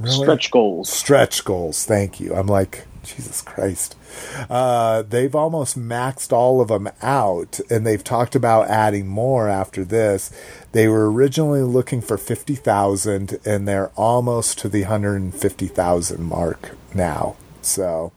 Really? 0.00 0.16
Stretch 0.22 0.50
goals. 0.50 0.88
Stretch 0.88 1.44
goals. 1.44 1.84
Thank 1.84 2.18
you. 2.18 2.34
I'm 2.34 2.46
like, 2.46 2.86
Jesus 3.06 3.42
Christ. 3.42 3.96
Uh, 4.50 5.02
they've 5.02 5.34
almost 5.34 5.78
maxed 5.78 6.32
all 6.32 6.60
of 6.60 6.68
them 6.68 6.88
out, 7.02 7.60
and 7.70 7.86
they've 7.86 8.02
talked 8.02 8.34
about 8.34 8.68
adding 8.68 9.06
more 9.06 9.48
after 9.48 9.84
this. 9.84 10.30
They 10.72 10.88
were 10.88 11.10
originally 11.10 11.62
looking 11.62 12.00
for 12.00 12.16
50,000, 12.18 13.38
and 13.44 13.66
they're 13.66 13.90
almost 13.96 14.58
to 14.58 14.68
the 14.68 14.82
150,000 14.82 16.22
mark 16.22 16.70
now. 16.94 17.36
So, 17.62 18.12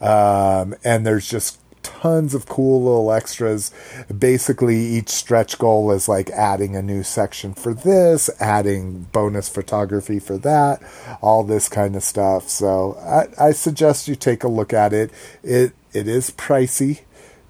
um, 0.00 0.74
and 0.84 1.06
there's 1.06 1.28
just 1.28 1.58
tons 1.84 2.34
of 2.34 2.46
cool 2.46 2.82
little 2.82 3.12
extras. 3.12 3.70
Basically, 4.16 4.76
each 4.76 5.10
stretch 5.10 5.58
goal 5.58 5.92
is 5.92 6.08
like 6.08 6.30
adding 6.30 6.74
a 6.74 6.82
new 6.82 7.04
section 7.04 7.54
for 7.54 7.72
this, 7.72 8.28
adding 8.40 9.06
bonus 9.12 9.48
photography 9.48 10.18
for 10.18 10.36
that, 10.38 10.82
all 11.22 11.44
this 11.44 11.68
kind 11.68 11.94
of 11.94 12.02
stuff. 12.02 12.48
So 12.48 12.96
I, 12.98 13.48
I 13.48 13.52
suggest 13.52 14.08
you 14.08 14.16
take 14.16 14.42
a 14.42 14.48
look 14.48 14.72
at 14.72 14.92
it. 14.92 15.12
It 15.42 15.72
it 15.92 16.08
is 16.08 16.32
pricey. 16.32 17.02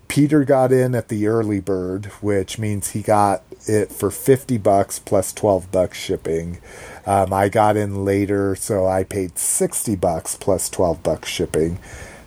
Peter 0.07 0.45
got 0.45 0.71
in 0.71 0.95
at 0.95 1.09
the 1.09 1.27
early 1.27 1.61
bird, 1.61 2.07
which 2.21 2.59
means 2.59 2.91
he 2.91 3.03
got 3.03 3.43
it 3.67 3.91
for 3.91 4.11
50 4.11 4.59
bucks 4.59 4.99
plus 4.99 5.33
12 5.33 5.73
bucks 5.73 5.99
shipping. 5.99 6.59
Um, 7.07 7.33
I 7.33 7.49
got 7.49 7.77
in 7.77 8.05
later, 8.05 8.55
so 8.55 8.87
I 8.87 9.05
paid 9.05 9.39
60 9.39 9.97
bucks 9.97 10.37
plus 10.37 10.69
12 10.69 11.03
bucks 11.03 11.29
shipping. 11.29 11.79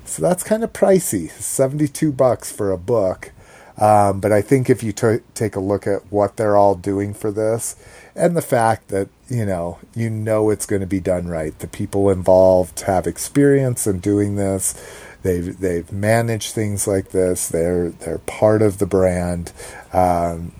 So 0.08 0.22
that's 0.22 0.44
kind 0.44 0.64
of 0.64 0.72
pricey, 0.72 1.30
72 1.30 2.12
bucks 2.14 2.52
for 2.52 2.72
a 2.72 2.78
book. 2.78 3.34
Um, 3.78 4.20
but 4.20 4.32
I 4.32 4.42
think 4.42 4.70
if 4.70 4.82
you 4.82 4.92
t- 4.92 5.20
take 5.36 5.56
a 5.56 5.60
look 5.60 5.86
at 5.86 6.12
what 6.12 6.38
they're 6.38 6.58
all 6.58 6.74
doing 6.74 7.14
for 7.14 7.30
this 7.30 7.76
and 8.16 8.36
the 8.36 8.42
fact 8.42 8.88
that, 8.88 9.10
you 9.30 9.46
know, 9.46 9.78
you 9.94 10.10
know 10.10 10.50
it's 10.50 10.66
going 10.66 10.80
to 10.80 10.88
be 10.88 11.02
done 11.02 11.28
right. 11.28 11.58
The 11.60 11.68
people 11.68 12.10
involved 12.10 12.80
have 12.82 13.06
experience 13.06 13.86
in 13.86 14.00
doing 14.00 14.36
this. 14.36 14.74
They've, 15.22 15.60
they've 15.60 15.92
managed 15.92 16.54
things 16.54 16.88
like 16.88 17.10
this. 17.10 17.50
They're, 17.50 17.90
they're 17.90 18.20
part 18.20 18.62
of 18.62 18.80
the 18.80 18.88
brand. 18.88 19.52
Um, 19.94 20.54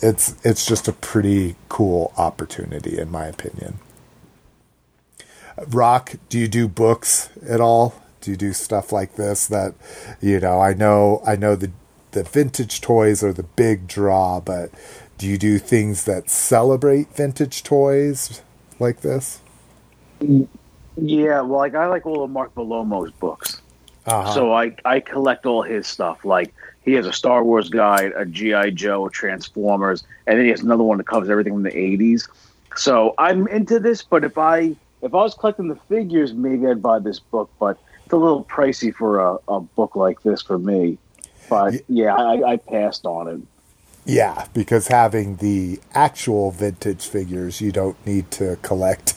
it's, 0.00 0.36
it's 0.44 0.64
just 0.64 0.88
a 0.88 0.92
pretty 0.92 1.56
cool 1.68 2.12
opportunity 2.16 2.98
in 2.98 3.10
my 3.10 3.26
opinion. 3.26 3.80
Rock, 5.66 6.14
do 6.28 6.38
you 6.38 6.48
do 6.48 6.68
books 6.68 7.28
at 7.46 7.60
all? 7.60 8.03
Do 8.24 8.30
you 8.30 8.36
do 8.36 8.52
stuff 8.52 8.92
like 8.92 9.14
this 9.16 9.46
that 9.46 9.74
you 10.20 10.40
know 10.40 10.60
i 10.60 10.72
know 10.72 11.22
i 11.26 11.36
know 11.36 11.54
the 11.54 11.70
the 12.12 12.22
vintage 12.22 12.80
toys 12.80 13.22
are 13.22 13.32
the 13.32 13.42
big 13.42 13.86
draw 13.86 14.40
but 14.40 14.70
do 15.18 15.26
you 15.26 15.38
do 15.38 15.58
things 15.58 16.04
that 16.04 16.30
celebrate 16.30 17.08
vintage 17.14 17.62
toys 17.62 18.42
like 18.78 19.00
this 19.00 19.40
yeah 20.96 21.40
well 21.40 21.58
like 21.58 21.74
i 21.74 21.86
like 21.86 22.06
all 22.06 22.22
of 22.22 22.30
mark 22.30 22.54
Bellomo's 22.54 23.10
books 23.12 23.60
uh-huh. 24.06 24.32
so 24.32 24.52
i 24.52 24.74
i 24.84 25.00
collect 25.00 25.46
all 25.46 25.62
his 25.62 25.86
stuff 25.86 26.24
like 26.24 26.54
he 26.84 26.92
has 26.92 27.06
a 27.06 27.12
Star 27.12 27.42
Wars 27.42 27.70
guide, 27.70 28.12
a 28.14 28.26
GI 28.26 28.72
Joe, 28.72 29.08
Transformers, 29.08 30.04
and 30.26 30.38
then 30.38 30.44
he 30.44 30.50
has 30.50 30.60
another 30.60 30.82
one 30.82 30.98
that 30.98 31.06
covers 31.06 31.30
everything 31.30 31.54
from 31.54 31.62
the 31.62 31.70
'80s. 31.70 32.28
So 32.76 33.14
I'm 33.18 33.48
into 33.48 33.80
this, 33.80 34.02
but 34.02 34.24
if 34.24 34.36
I 34.36 34.76
if 35.00 35.14
I 35.14 35.18
was 35.18 35.34
collecting 35.34 35.68
the 35.68 35.76
figures, 35.88 36.32
maybe 36.34 36.66
I'd 36.66 36.82
buy 36.82 36.98
this 36.98 37.18
book. 37.18 37.50
But 37.58 37.78
a 38.14 38.16
little 38.16 38.44
pricey 38.44 38.94
for 38.94 39.18
a, 39.20 39.38
a 39.48 39.60
book 39.60 39.96
like 39.96 40.22
this 40.22 40.42
for 40.42 40.58
me. 40.58 40.98
But 41.48 41.82
yeah, 41.88 42.14
I, 42.14 42.52
I 42.52 42.56
passed 42.56 43.04
on 43.04 43.28
it. 43.28 43.40
Yeah, 44.06 44.46
because 44.52 44.88
having 44.88 45.36
the 45.36 45.80
actual 45.94 46.50
vintage 46.50 47.06
figures, 47.06 47.60
you 47.60 47.72
don't 47.72 47.96
need 48.06 48.30
to 48.32 48.56
collect 48.62 49.14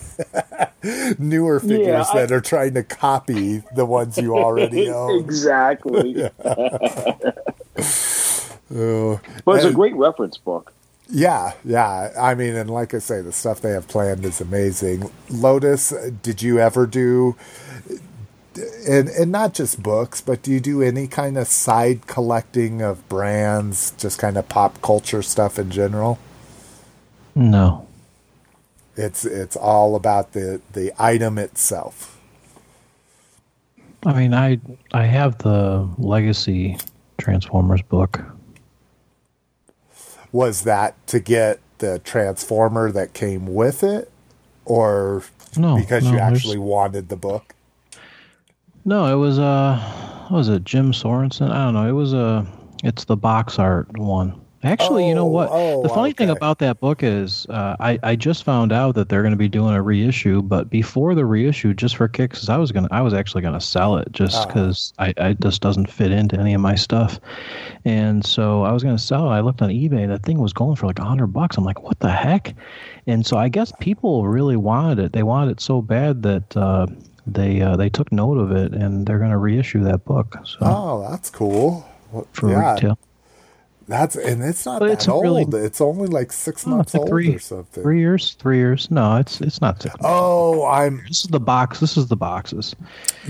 newer 1.19 1.59
figures 1.59 1.87
yeah, 1.87 2.05
I, 2.13 2.21
that 2.21 2.31
are 2.31 2.41
trying 2.41 2.73
to 2.75 2.83
copy 2.83 3.63
the 3.75 3.85
ones 3.85 4.17
you 4.17 4.37
already 4.37 4.89
own. 4.93 5.19
exactly. 5.19 6.23
uh, 6.23 6.29
but 8.69 9.55
it's 9.55 9.65
and, 9.65 9.65
a 9.65 9.73
great 9.73 9.95
reference 9.95 10.37
book. 10.37 10.73
Yeah, 11.09 11.53
yeah. 11.63 12.11
I 12.19 12.35
mean, 12.35 12.55
and 12.55 12.69
like 12.69 12.93
I 12.93 12.99
say, 12.99 13.21
the 13.21 13.31
stuff 13.31 13.61
they 13.61 13.71
have 13.71 13.87
planned 13.87 14.25
is 14.25 14.41
amazing. 14.41 15.09
Lotus, 15.29 15.93
did 16.21 16.41
you 16.41 16.59
ever 16.59 16.85
do 16.85 17.35
and 18.57 19.09
and 19.09 19.31
not 19.31 19.53
just 19.53 19.81
books, 19.81 20.21
but 20.21 20.41
do 20.41 20.51
you 20.51 20.59
do 20.59 20.81
any 20.81 21.07
kind 21.07 21.37
of 21.37 21.47
side 21.47 22.07
collecting 22.07 22.81
of 22.81 23.07
brands, 23.09 23.91
just 23.97 24.19
kind 24.19 24.37
of 24.37 24.49
pop 24.49 24.81
culture 24.81 25.21
stuff 25.21 25.59
in 25.59 25.71
general? 25.71 26.19
No. 27.35 27.87
It's 28.95 29.25
it's 29.25 29.55
all 29.55 29.95
about 29.95 30.33
the 30.33 30.61
the 30.73 30.91
item 30.97 31.37
itself. 31.37 32.19
I 34.05 34.13
mean, 34.13 34.33
I 34.33 34.59
I 34.93 35.05
have 35.05 35.37
the 35.39 35.87
Legacy 35.97 36.77
Transformers 37.17 37.81
book. 37.81 38.21
Was 40.31 40.63
that 40.63 40.95
to 41.07 41.19
get 41.19 41.59
the 41.77 41.99
Transformer 41.99 42.91
that 42.91 43.13
came 43.13 43.53
with 43.53 43.83
it, 43.83 44.11
or 44.65 45.23
no, 45.55 45.77
because 45.77 46.03
no, 46.05 46.13
you 46.13 46.17
actually 46.17 46.57
wanted 46.57 47.09
the 47.09 47.15
book? 47.15 47.53
No, 48.87 49.05
it 49.13 49.19
was 49.19 49.37
uh, 49.37 50.27
was 50.31 50.47
it 50.47 50.63
Jim 50.63 50.93
Sorenson? 50.93 51.51
I 51.51 51.65
don't 51.65 51.73
know. 51.73 51.89
It 51.89 51.91
was 51.91 52.13
a, 52.13 52.17
uh, 52.17 52.45
it's 52.85 53.03
the 53.03 53.17
box 53.17 53.59
art 53.59 53.85
one. 53.97 54.39
Actually, 54.63 55.03
oh, 55.03 55.07
you 55.09 55.13
know 55.13 55.25
what? 55.25 55.49
Oh, 55.51 55.83
the 55.83 55.89
funny 55.89 56.11
okay. 56.11 56.23
thing 56.23 56.29
about 56.29 56.59
that 56.59 56.79
book 56.79 57.03
is, 57.03 57.45
uh, 57.49 57.75
I 57.81 57.99
I 58.01 58.15
just 58.15 58.45
found 58.45 58.71
out 58.71 58.95
that 58.95 59.09
they're 59.09 59.23
going 59.23 59.33
to 59.33 59.37
be 59.37 59.49
doing 59.49 59.75
a 59.75 59.81
reissue. 59.81 60.41
But 60.41 60.69
before 60.69 61.15
the 61.15 61.25
reissue, 61.25 61.73
just 61.73 61.97
for 61.97 62.07
kicks, 62.07 62.47
I 62.47 62.55
was 62.55 62.71
gonna, 62.71 62.87
I 62.89 63.01
was 63.01 63.13
actually 63.13 63.41
gonna 63.41 63.59
sell 63.59 63.97
it 63.97 64.09
just 64.13 64.47
because 64.47 64.93
uh-huh. 64.97 65.11
I, 65.17 65.27
I 65.27 65.33
just 65.33 65.61
doesn't 65.61 65.91
fit 65.91 66.13
into 66.13 66.39
any 66.39 66.53
of 66.53 66.61
my 66.61 66.75
stuff, 66.75 67.19
and 67.83 68.25
so 68.25 68.63
I 68.63 68.71
was 68.71 68.83
gonna 68.83 68.97
sell 68.97 69.29
it. 69.29 69.35
I 69.35 69.41
looked 69.41 69.61
on 69.61 69.69
eBay, 69.69 70.07
that 70.07 70.23
thing 70.23 70.39
was 70.39 70.53
going 70.53 70.77
for 70.77 70.87
like 70.87 70.99
a 70.99 71.05
hundred 71.05 71.27
bucks. 71.27 71.57
I'm 71.57 71.65
like, 71.65 71.83
what 71.83 71.99
the 71.99 72.09
heck? 72.09 72.55
And 73.05 73.25
so 73.25 73.35
I 73.37 73.49
guess 73.49 73.73
people 73.81 74.27
really 74.27 74.55
wanted 74.55 74.99
it. 74.99 75.11
They 75.11 75.23
wanted 75.23 75.51
it 75.51 75.59
so 75.59 75.81
bad 75.81 76.23
that 76.23 76.55
uh, 76.55 76.87
they 77.27 77.61
uh, 77.61 77.75
they 77.75 77.89
took 77.89 78.11
note 78.11 78.37
of 78.37 78.51
it 78.51 78.73
and 78.73 79.05
they're 79.05 79.19
going 79.19 79.31
to 79.31 79.37
reissue 79.37 79.83
that 79.83 80.05
book. 80.05 80.37
So 80.45 80.57
oh, 80.61 81.07
that's 81.09 81.29
cool. 81.29 81.87
Well, 82.11 82.27
for 82.31 82.49
yeah. 82.49 82.73
retail. 82.73 82.99
That's 83.87 84.17
and 84.17 84.43
it's 84.43 84.65
not 84.65 84.79
but 84.79 84.87
that 84.87 84.93
it's 84.93 85.07
old. 85.07 85.23
Really, 85.23 85.65
it's 85.65 85.79
only 85.79 86.07
like 86.07 86.33
six 86.33 86.65
months 86.65 86.93
like 86.93 87.01
old 87.01 87.09
three, 87.09 87.33
or 87.33 87.39
something. 87.39 87.81
Three 87.81 87.99
years, 87.99 88.33
three 88.33 88.57
years. 88.57 88.91
No, 88.91 89.15
it's 89.15 89.39
it's 89.39 89.61
not 89.61 89.81
six. 89.81 89.95
Oh, 90.01 90.65
I'm. 90.65 91.03
This 91.07 91.23
is 91.23 91.29
the 91.29 91.39
box. 91.39 91.79
This 91.79 91.95
is 91.95 92.07
the 92.07 92.17
boxes. 92.17 92.75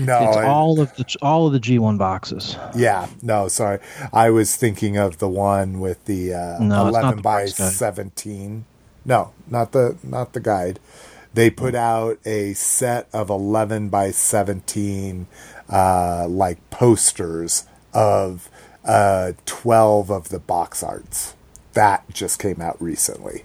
No, 0.00 0.18
it's 0.28 0.36
I, 0.36 0.46
all 0.46 0.80
of 0.80 0.94
the 0.96 1.16
all 1.22 1.46
of 1.46 1.52
the 1.52 1.60
G 1.60 1.78
one 1.78 1.96
boxes. 1.96 2.56
Yeah, 2.74 3.06
no, 3.22 3.46
sorry. 3.46 3.78
I 4.12 4.30
was 4.30 4.56
thinking 4.56 4.96
of 4.96 5.18
the 5.18 5.28
one 5.28 5.78
with 5.78 6.04
the 6.06 6.34
uh, 6.34 6.58
no, 6.58 6.88
eleven 6.88 7.22
by 7.22 7.46
seventeen. 7.46 8.64
No, 9.04 9.32
not 9.46 9.70
the 9.70 9.96
not 10.02 10.32
the 10.32 10.40
guide 10.40 10.80
they 11.38 11.50
put 11.50 11.74
out 11.76 12.18
a 12.26 12.52
set 12.54 13.08
of 13.12 13.30
11 13.30 13.88
by 13.90 14.10
17 14.10 15.28
uh, 15.70 16.26
like 16.28 16.58
posters 16.70 17.64
of 17.94 18.50
uh, 18.84 19.32
12 19.46 20.10
of 20.10 20.30
the 20.30 20.40
box 20.40 20.82
arts 20.82 21.34
that 21.74 22.02
just 22.12 22.40
came 22.40 22.60
out 22.60 22.80
recently 22.82 23.44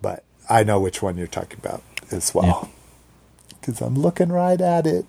but 0.00 0.24
i 0.48 0.64
know 0.64 0.80
which 0.80 1.02
one 1.02 1.18
you're 1.18 1.26
talking 1.26 1.58
about 1.58 1.82
as 2.10 2.34
well 2.34 2.70
because 3.60 3.80
I'm 3.82 3.96
looking 3.98 4.28
right 4.28 4.60
at 4.60 4.86
it. 4.86 5.06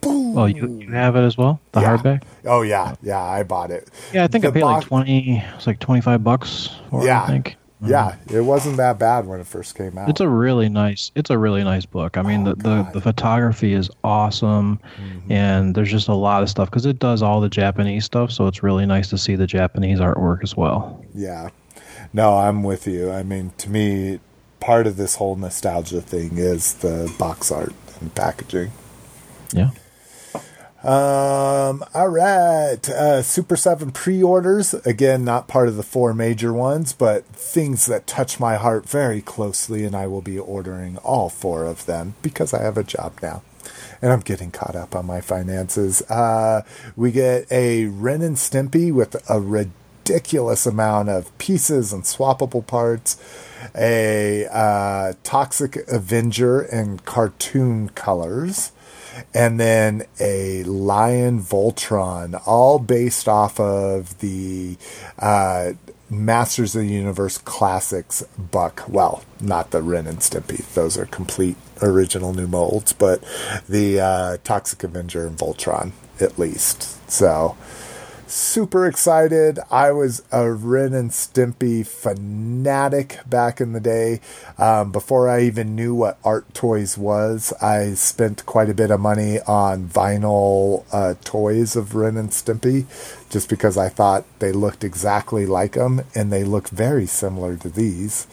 Boom. 0.00 0.38
Oh, 0.38 0.46
you, 0.46 0.66
you 0.80 0.90
have 0.92 1.14
it 1.14 1.20
as 1.20 1.36
well, 1.36 1.60
the 1.72 1.82
Yeah. 1.82 1.96
hardback. 1.98 2.22
Oh 2.46 2.62
yeah, 2.62 2.94
yeah, 3.02 3.20
I 3.22 3.42
bought 3.42 3.70
it. 3.70 3.86
Yeah, 4.14 4.24
I 4.24 4.28
think 4.28 4.46
I 4.46 4.48
The 4.48 4.54
paid 4.54 4.62
like 4.64 4.86
twenty. 4.86 5.44
It's 5.56 5.66
like 5.66 5.78
twenty 5.78 6.00
five 6.00 6.24
bucks 6.24 6.70
for 6.88 7.04
Yeah. 7.04 7.20
it. 7.20 7.24
I 7.24 7.26
think. 7.26 7.56
Yeah, 7.80 8.16
it 8.30 8.40
wasn't 8.40 8.76
that 8.78 8.98
bad 8.98 9.26
when 9.26 9.38
it 9.40 9.46
first 9.46 9.76
came 9.76 9.96
out. 9.98 10.08
It's 10.08 10.20
a 10.20 10.28
really 10.28 10.68
nice. 10.68 11.12
It's 11.14 11.30
a 11.30 11.38
really 11.38 11.62
nice 11.62 11.86
book. 11.86 12.16
I 12.16 12.22
mean, 12.22 12.46
Oh, 12.46 12.54
the, 12.54 12.62
the 12.84 12.90
the 12.94 13.00
photography 13.00 13.72
is 13.72 13.88
awesome, 14.02 14.80
Mm-hmm. 15.00 15.30
and 15.32 15.74
there's 15.74 15.90
just 15.90 16.08
a 16.08 16.14
lot 16.14 16.42
of 16.42 16.50
stuff 16.50 16.68
because 16.70 16.86
it 16.86 16.98
does 16.98 17.22
all 17.22 17.40
the 17.40 17.48
Japanese 17.48 18.04
stuff. 18.04 18.32
So 18.32 18.46
it's 18.48 18.62
really 18.62 18.84
nice 18.86 19.08
to 19.10 19.18
see 19.18 19.36
the 19.36 19.46
Japanese 19.46 20.00
artwork 20.00 20.42
as 20.42 20.56
well. 20.56 21.04
Yeah. 21.14 21.50
No, 22.12 22.36
I'm 22.38 22.62
with 22.62 22.86
you. 22.88 23.12
I 23.12 23.22
mean, 23.22 23.52
to 23.58 23.70
me, 23.70 24.18
part 24.60 24.86
of 24.88 24.96
this 24.96 25.14
whole 25.16 25.36
nostalgia 25.36 26.00
thing 26.00 26.36
is 26.38 26.74
the 26.74 27.12
box 27.18 27.52
art 27.52 27.72
and 28.00 28.12
packaging. 28.14 28.72
Yeah. 29.52 29.70
Um, 30.84 31.82
all 31.92 32.08
right. 32.08 32.88
Uh, 32.88 33.22
Super 33.22 33.56
7 33.56 33.90
pre 33.90 34.22
orders. 34.22 34.74
Again, 34.74 35.24
not 35.24 35.48
part 35.48 35.66
of 35.66 35.76
the 35.76 35.82
four 35.82 36.14
major 36.14 36.52
ones, 36.52 36.92
but 36.92 37.26
things 37.26 37.86
that 37.86 38.06
touch 38.06 38.38
my 38.38 38.54
heart 38.54 38.88
very 38.88 39.20
closely, 39.20 39.84
and 39.84 39.96
I 39.96 40.06
will 40.06 40.22
be 40.22 40.38
ordering 40.38 40.96
all 40.98 41.30
four 41.30 41.64
of 41.64 41.86
them 41.86 42.14
because 42.22 42.54
I 42.54 42.62
have 42.62 42.78
a 42.78 42.84
job 42.84 43.14
now. 43.22 43.42
And 44.00 44.12
I'm 44.12 44.20
getting 44.20 44.52
caught 44.52 44.76
up 44.76 44.94
on 44.94 45.06
my 45.06 45.20
finances. 45.20 46.00
Uh, 46.02 46.62
we 46.94 47.10
get 47.10 47.50
a 47.50 47.86
Ren 47.86 48.22
and 48.22 48.36
Stimpy 48.36 48.92
with 48.92 49.16
a 49.28 49.40
ridiculous 49.40 50.64
amount 50.64 51.08
of 51.08 51.36
pieces 51.38 51.92
and 51.92 52.04
swappable 52.04 52.64
parts. 52.64 53.16
A 53.74 54.46
uh, 54.46 55.14
Toxic 55.24 55.88
Avenger 55.88 56.62
in 56.62 57.00
cartoon 57.00 57.88
colors 57.88 58.70
and 59.34 59.58
then 59.58 60.04
a 60.20 60.62
Lion 60.64 61.40
Voltron, 61.40 62.40
all 62.46 62.78
based 62.78 63.28
off 63.28 63.58
of 63.60 64.18
the 64.20 64.76
uh, 65.18 65.72
Masters 66.10 66.74
of 66.74 66.82
the 66.82 66.88
Universe 66.88 67.38
classics 67.38 68.22
buck. 68.38 68.84
Well, 68.88 69.22
not 69.40 69.70
the 69.70 69.82
Ren 69.82 70.06
and 70.06 70.18
Stimpy; 70.18 70.64
those 70.74 70.96
are 70.96 71.06
complete 71.06 71.56
original 71.82 72.32
new 72.32 72.46
molds, 72.46 72.92
but 72.92 73.22
the 73.68 74.00
uh, 74.00 74.36
Toxic 74.44 74.82
Avenger 74.84 75.26
and 75.26 75.36
Voltron, 75.36 75.92
at 76.20 76.38
least. 76.38 77.10
So 77.10 77.56
super 78.28 78.86
excited. 78.86 79.58
I 79.70 79.92
was 79.92 80.22
a 80.30 80.50
Ren 80.50 80.92
and 80.92 81.10
Stimpy 81.10 81.86
fanatic 81.86 83.20
back 83.26 83.60
in 83.60 83.72
the 83.72 83.80
day. 83.80 84.20
Um, 84.58 84.92
before 84.92 85.28
I 85.28 85.42
even 85.42 85.74
knew 85.74 85.94
what 85.94 86.18
Art 86.24 86.52
Toys 86.54 86.98
was, 86.98 87.52
I 87.62 87.94
spent 87.94 88.44
quite 88.46 88.68
a 88.68 88.74
bit 88.74 88.90
of 88.90 89.00
money 89.00 89.40
on 89.40 89.88
vinyl 89.88 90.84
uh, 90.92 91.14
toys 91.24 91.76
of 91.76 91.94
Ren 91.94 92.16
and 92.16 92.30
Stimpy 92.30 92.86
just 93.30 93.48
because 93.48 93.76
I 93.76 93.88
thought 93.88 94.24
they 94.38 94.52
looked 94.52 94.84
exactly 94.84 95.46
like 95.46 95.72
them 95.72 96.02
and 96.14 96.32
they 96.32 96.44
look 96.44 96.68
very 96.68 97.06
similar 97.06 97.56
to 97.56 97.68
these. 97.68 98.26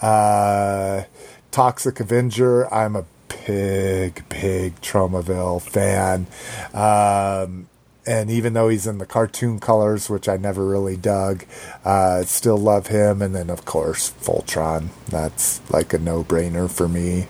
Uh, 0.00 1.04
Toxic 1.50 2.00
Avenger, 2.00 2.72
I'm 2.72 2.96
a 2.96 3.04
big, 3.46 4.28
big 4.28 4.80
Tromaville 4.80 5.62
fan. 5.62 6.26
Um, 6.72 7.68
and 8.06 8.30
even 8.30 8.52
though 8.52 8.68
he's 8.68 8.86
in 8.86 8.98
the 8.98 9.06
cartoon 9.06 9.58
colors, 9.58 10.10
which 10.10 10.28
I 10.28 10.36
never 10.36 10.66
really 10.66 10.96
dug, 10.96 11.44
uh, 11.84 12.22
still 12.24 12.58
love 12.58 12.88
him. 12.88 13.22
And 13.22 13.34
then, 13.34 13.50
of 13.50 13.64
course, 13.64 14.10
Voltron. 14.20 14.88
That's 15.08 15.60
like 15.70 15.92
a 15.92 15.98
no 15.98 16.24
brainer 16.24 16.70
for 16.70 16.88
me. 16.88 17.28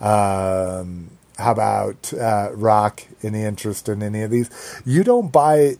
Um, 0.00 1.10
how 1.38 1.52
about 1.52 2.12
uh, 2.14 2.50
Rock? 2.54 3.02
Any 3.22 3.42
interest 3.42 3.88
in 3.88 4.02
any 4.02 4.22
of 4.22 4.30
these? 4.30 4.50
You 4.84 5.04
don't 5.04 5.32
buy, 5.32 5.76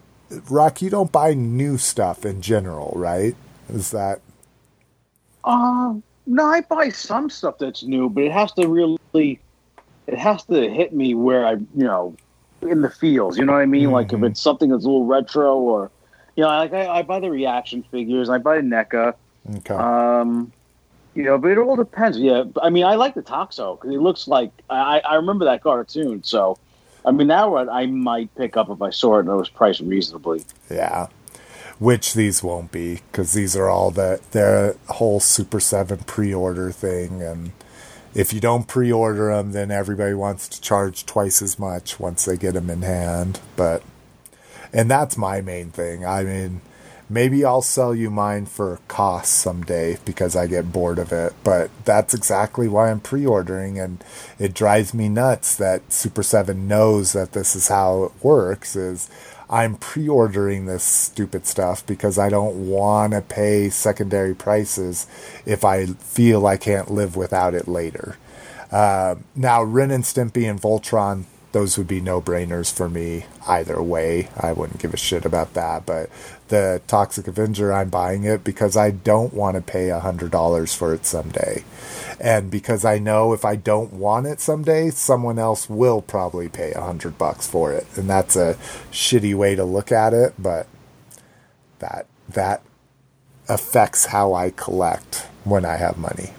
Rock, 0.49 0.81
you 0.81 0.89
don't 0.89 1.11
buy 1.11 1.33
new 1.33 1.77
stuff 1.77 2.25
in 2.25 2.41
general, 2.41 2.93
right? 2.95 3.35
Is 3.69 3.91
that. 3.91 4.21
Um, 5.43 6.03
no, 6.25 6.45
I 6.45 6.61
buy 6.61 6.89
some 6.89 7.29
stuff 7.29 7.57
that's 7.57 7.83
new, 7.83 8.09
but 8.09 8.23
it 8.23 8.31
has 8.31 8.51
to 8.53 8.67
really, 8.67 9.39
it 10.05 10.17
has 10.17 10.43
to 10.45 10.69
hit 10.69 10.93
me 10.93 11.15
where 11.15 11.45
I, 11.45 11.53
you 11.53 11.67
know, 11.75 12.15
in 12.61 12.81
the 12.81 12.89
feels. 12.89 13.37
You 13.37 13.45
know 13.45 13.53
what 13.53 13.61
I 13.61 13.65
mean? 13.65 13.91
Like 13.91 14.13
if 14.13 14.23
it's 14.23 14.41
something 14.41 14.69
that's 14.69 14.85
a 14.85 14.87
little 14.87 15.05
retro, 15.05 15.57
or 15.57 15.91
you 16.35 16.43
know, 16.43 16.49
like 16.49 16.73
I, 16.73 16.87
I 16.87 17.01
buy 17.01 17.19
the 17.19 17.29
reaction 17.29 17.83
figures, 17.83 18.29
I 18.29 18.37
buy 18.37 18.59
NECA. 18.59 19.13
Okay. 19.57 19.73
Um, 19.73 20.51
you 21.15 21.23
know, 21.23 21.37
but 21.37 21.51
it 21.51 21.57
all 21.57 21.75
depends. 21.75 22.19
Yeah, 22.19 22.43
I 22.61 22.69
mean, 22.69 22.83
I 22.83 22.95
like 22.95 23.15
the 23.15 23.23
Toxo 23.23 23.79
because 23.79 23.95
it 23.95 23.99
looks 23.99 24.27
like 24.27 24.51
I, 24.69 24.99
I 24.99 25.15
remember 25.15 25.45
that 25.45 25.63
cartoon. 25.63 26.23
So, 26.23 26.57
I 27.05 27.11
mean, 27.11 27.27
that 27.27 27.49
one 27.49 27.69
I 27.69 27.87
might 27.87 28.33
pick 28.35 28.55
up 28.55 28.69
if 28.69 28.81
I 28.81 28.91
saw 28.91 29.17
it 29.17 29.21
and 29.21 29.29
it 29.29 29.33
was 29.33 29.49
priced 29.49 29.81
reasonably. 29.81 30.45
Yeah. 30.69 31.07
Which 31.79 32.13
these 32.13 32.43
won't 32.43 32.71
be 32.71 33.01
because 33.11 33.33
these 33.33 33.55
are 33.55 33.69
all 33.69 33.91
the 33.91 34.19
their 34.31 34.75
whole 34.89 35.19
Super 35.19 35.59
Seven 35.59 35.99
pre-order 35.99 36.71
thing, 36.71 37.21
and 37.21 37.51
if 38.17 38.33
you 38.33 38.39
don't 38.39 38.67
pre-order 38.67 39.29
them, 39.29 39.51
then 39.51 39.69
everybody 39.69 40.15
wants 40.15 40.49
to 40.49 40.59
charge 40.59 41.05
twice 41.05 41.39
as 41.43 41.59
much 41.59 41.99
once 41.99 42.25
they 42.25 42.35
get 42.35 42.55
them 42.55 42.67
in 42.67 42.81
hand. 42.81 43.39
But 43.55 43.83
and 44.73 44.89
that's 44.89 45.17
my 45.17 45.39
main 45.39 45.69
thing. 45.69 46.03
I 46.03 46.23
mean, 46.23 46.61
maybe 47.07 47.45
I'll 47.45 47.61
sell 47.61 47.93
you 47.93 48.09
mine 48.09 48.47
for 48.47 48.79
cost 48.87 49.33
someday 49.33 49.99
because 50.03 50.35
I 50.35 50.47
get 50.47 50.73
bored 50.73 50.97
of 50.97 51.11
it. 51.11 51.33
But 51.43 51.69
that's 51.85 52.15
exactly 52.15 52.67
why 52.67 52.89
I'm 52.89 53.01
pre-ordering, 53.01 53.79
and 53.79 54.03
it 54.39 54.55
drives 54.55 54.95
me 54.95 55.09
nuts 55.09 55.55
that 55.55 55.93
Super 55.93 56.23
Seven 56.23 56.67
knows 56.67 57.13
that 57.13 57.33
this 57.33 57.55
is 57.55 57.67
how 57.67 58.05
it 58.05 58.11
works. 58.23 58.75
Is 58.75 59.11
I'm 59.49 59.75
pre-ordering 59.75 60.65
this 60.65 60.83
stupid 60.83 61.45
stuff 61.45 61.85
because 61.85 62.17
I 62.17 62.29
don't 62.29 62.67
want 62.67 63.13
to 63.13 63.21
pay 63.21 63.69
secondary 63.69 64.35
prices 64.35 65.07
if 65.45 65.63
I 65.63 65.85
feel 65.85 66.45
I 66.45 66.57
can't 66.57 66.91
live 66.91 67.15
without 67.15 67.53
it 67.53 67.67
later. 67.67 68.17
Uh, 68.71 69.15
now, 69.35 69.63
Ren 69.63 69.91
and 69.91 70.03
Stimpy 70.03 70.49
and 70.49 70.61
Voltron, 70.61 71.23
those 71.51 71.77
would 71.77 71.87
be 71.87 72.01
no-brainers 72.01 72.71
for 72.71 72.89
me 72.89 73.25
either 73.47 73.81
way. 73.81 74.29
I 74.37 74.51
wouldn't 74.53 74.79
give 74.79 74.93
a 74.93 74.97
shit 74.97 75.25
about 75.25 75.53
that. 75.53 75.85
But 75.85 76.09
the 76.49 76.81
Toxic 76.87 77.27
Avenger, 77.27 77.73
I'm 77.73 77.89
buying 77.89 78.23
it 78.23 78.43
because 78.43 78.75
I 78.77 78.91
don't 78.91 79.33
want 79.33 79.55
to 79.55 79.61
pay 79.61 79.89
a 79.89 79.99
hundred 79.99 80.31
dollars 80.31 80.73
for 80.73 80.93
it 80.93 81.05
someday, 81.05 81.63
and 82.19 82.51
because 82.51 82.85
I 82.85 82.99
know 82.99 83.33
if 83.33 83.43
I 83.45 83.55
don't 83.55 83.93
want 83.93 84.27
it 84.27 84.39
someday, 84.39 84.89
someone 84.89 85.39
else 85.39 85.69
will 85.69 86.01
probably 86.01 86.49
pay 86.49 86.71
a 86.73 86.81
hundred 86.81 87.17
bucks 87.17 87.47
for 87.47 87.73
it, 87.73 87.87
and 87.95 88.09
that's 88.09 88.35
a 88.35 88.57
shitty 88.91 89.35
way 89.35 89.55
to 89.55 89.63
look 89.63 89.91
at 89.91 90.13
it. 90.13 90.33
But 90.37 90.67
that 91.79 92.07
that 92.29 92.61
affects 93.49 94.07
how 94.07 94.33
I 94.33 94.49
collect 94.51 95.27
when 95.43 95.65
I 95.65 95.77
have 95.77 95.97
money. 95.97 96.33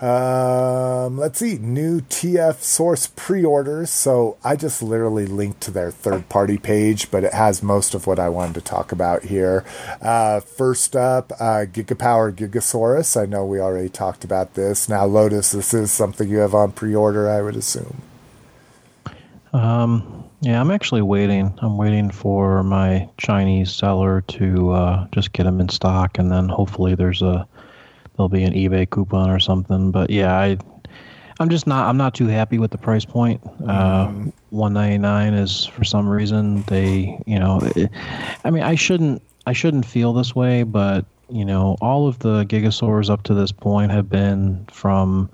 Um, 0.00 1.16
let's 1.16 1.38
see, 1.38 1.56
new 1.56 2.02
TF 2.02 2.60
source 2.60 3.06
pre-orders. 3.06 3.90
So 3.90 4.36
I 4.44 4.54
just 4.54 4.82
literally 4.82 5.24
linked 5.24 5.62
to 5.62 5.70
their 5.70 5.90
third-party 5.90 6.58
page, 6.58 7.10
but 7.10 7.24
it 7.24 7.32
has 7.32 7.62
most 7.62 7.94
of 7.94 8.06
what 8.06 8.18
I 8.18 8.28
wanted 8.28 8.56
to 8.56 8.60
talk 8.60 8.92
about 8.92 9.24
here. 9.24 9.64
Uh, 10.02 10.40
first 10.40 10.94
up, 10.94 11.32
uh, 11.32 11.64
Gigapower 11.64 12.30
Gigasaurus. 12.34 13.20
I 13.20 13.24
know 13.24 13.46
we 13.46 13.58
already 13.58 13.88
talked 13.88 14.22
about 14.22 14.54
this. 14.54 14.88
Now, 14.88 15.06
Lotus, 15.06 15.52
this 15.52 15.72
is 15.72 15.90
something 15.90 16.28
you 16.28 16.38
have 16.38 16.54
on 16.54 16.72
pre-order, 16.72 17.30
I 17.30 17.40
would 17.40 17.56
assume. 17.56 18.02
Um, 19.54 20.24
yeah, 20.40 20.60
I'm 20.60 20.70
actually 20.70 21.02
waiting. 21.02 21.58
I'm 21.62 21.78
waiting 21.78 22.10
for 22.10 22.62
my 22.62 23.08
Chinese 23.16 23.72
seller 23.72 24.20
to 24.20 24.70
uh, 24.72 25.06
just 25.12 25.32
get 25.32 25.44
them 25.44 25.60
in 25.60 25.70
stock, 25.70 26.18
and 26.18 26.30
then 26.30 26.50
hopefully 26.50 26.94
there's 26.94 27.22
a 27.22 27.48
there'll 28.16 28.28
be 28.28 28.42
an 28.42 28.54
eBay 28.54 28.88
coupon 28.88 29.30
or 29.30 29.38
something. 29.38 29.90
But 29.90 30.10
yeah, 30.10 30.38
I 30.38 30.58
I'm 31.38 31.48
just 31.48 31.66
not 31.66 31.88
I'm 31.88 31.96
not 31.96 32.14
too 32.14 32.26
happy 32.26 32.58
with 32.58 32.70
the 32.70 32.78
price 32.78 33.04
point. 33.04 33.40
Uh, 33.66 34.06
199 34.50 35.34
is 35.34 35.66
for 35.66 35.84
some 35.84 36.08
reason 36.08 36.62
they 36.62 37.18
you 37.26 37.38
know 37.38 37.60
it, 37.62 37.90
I 38.44 38.50
mean 38.50 38.62
I 38.62 38.74
shouldn't 38.74 39.22
I 39.46 39.52
shouldn't 39.52 39.86
feel 39.86 40.12
this 40.12 40.34
way, 40.34 40.62
but 40.62 41.04
you 41.28 41.44
know 41.44 41.76
all 41.80 42.08
of 42.08 42.18
the 42.20 42.44
Gigasaurs 42.44 43.10
up 43.10 43.22
to 43.24 43.34
this 43.34 43.52
point 43.52 43.92
have 43.92 44.08
been 44.08 44.66
from. 44.70 45.30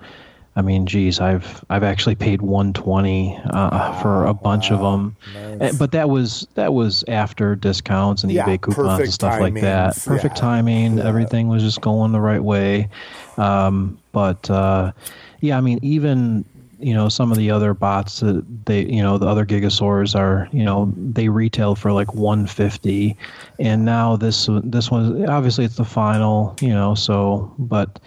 I 0.55 0.61
mean, 0.63 0.85
geez, 0.87 1.19
I've 1.19 1.65
I've 1.71 1.83
actually 1.83 2.15
paid 2.15 2.43
120 2.43 3.41
uh, 3.51 4.03
for 4.03 4.27
a 4.27 4.35
bunch 4.35 4.71
of 4.71 4.81
them, 4.81 5.17
Nice. 5.35 5.77
but 5.79 5.93
that 5.93 6.11
was 6.11 6.47
that 6.55 6.75
was 6.75 7.05
after 7.09 7.55
discounts 7.57 8.23
and 8.23 8.31
Yeah, 8.31 8.45
eBay 8.45 8.61
coupons 8.61 9.01
and 9.01 9.13
stuff 9.13 9.41
like 9.41 9.55
that. 9.55 9.97
Perfect 10.05 10.37
yeah. 10.37 10.41
timing, 10.41 10.99
Yeah. 10.99 11.05
everything 11.09 11.49
was 11.49 11.63
just 11.63 11.81
going 11.81 12.13
the 12.13 12.21
right 12.21 12.43
way. 12.43 12.89
Um, 13.39 13.99
but 14.13 14.51
uh, 14.51 14.93
yeah, 15.41 15.57
I 15.57 15.63
mean, 15.63 15.79
even 15.81 16.45
you 16.79 16.93
know 16.93 17.09
some 17.09 17.31
of 17.33 17.39
the 17.39 17.51
other 17.51 17.73
bots 17.75 18.21
that 18.21 18.45
they 18.67 18.85
you 18.85 19.01
know 19.03 19.17
the 19.17 19.27
other 19.27 19.47
gigasaurs 19.47 20.15
are 20.19 20.49
you 20.53 20.65
know 20.65 20.93
they 20.97 21.29
retail 21.29 21.77
for 21.77 21.93
like 21.93 22.13
150 22.13 23.17
and 23.61 23.85
now 23.85 24.17
this 24.17 24.49
this 24.65 24.91
one 24.91 25.29
obviously 25.31 25.65
it's 25.65 25.77
the 25.77 25.85
final 25.85 26.57
you 26.61 26.71
know 26.71 26.97
so 26.97 27.55
but 27.57 28.01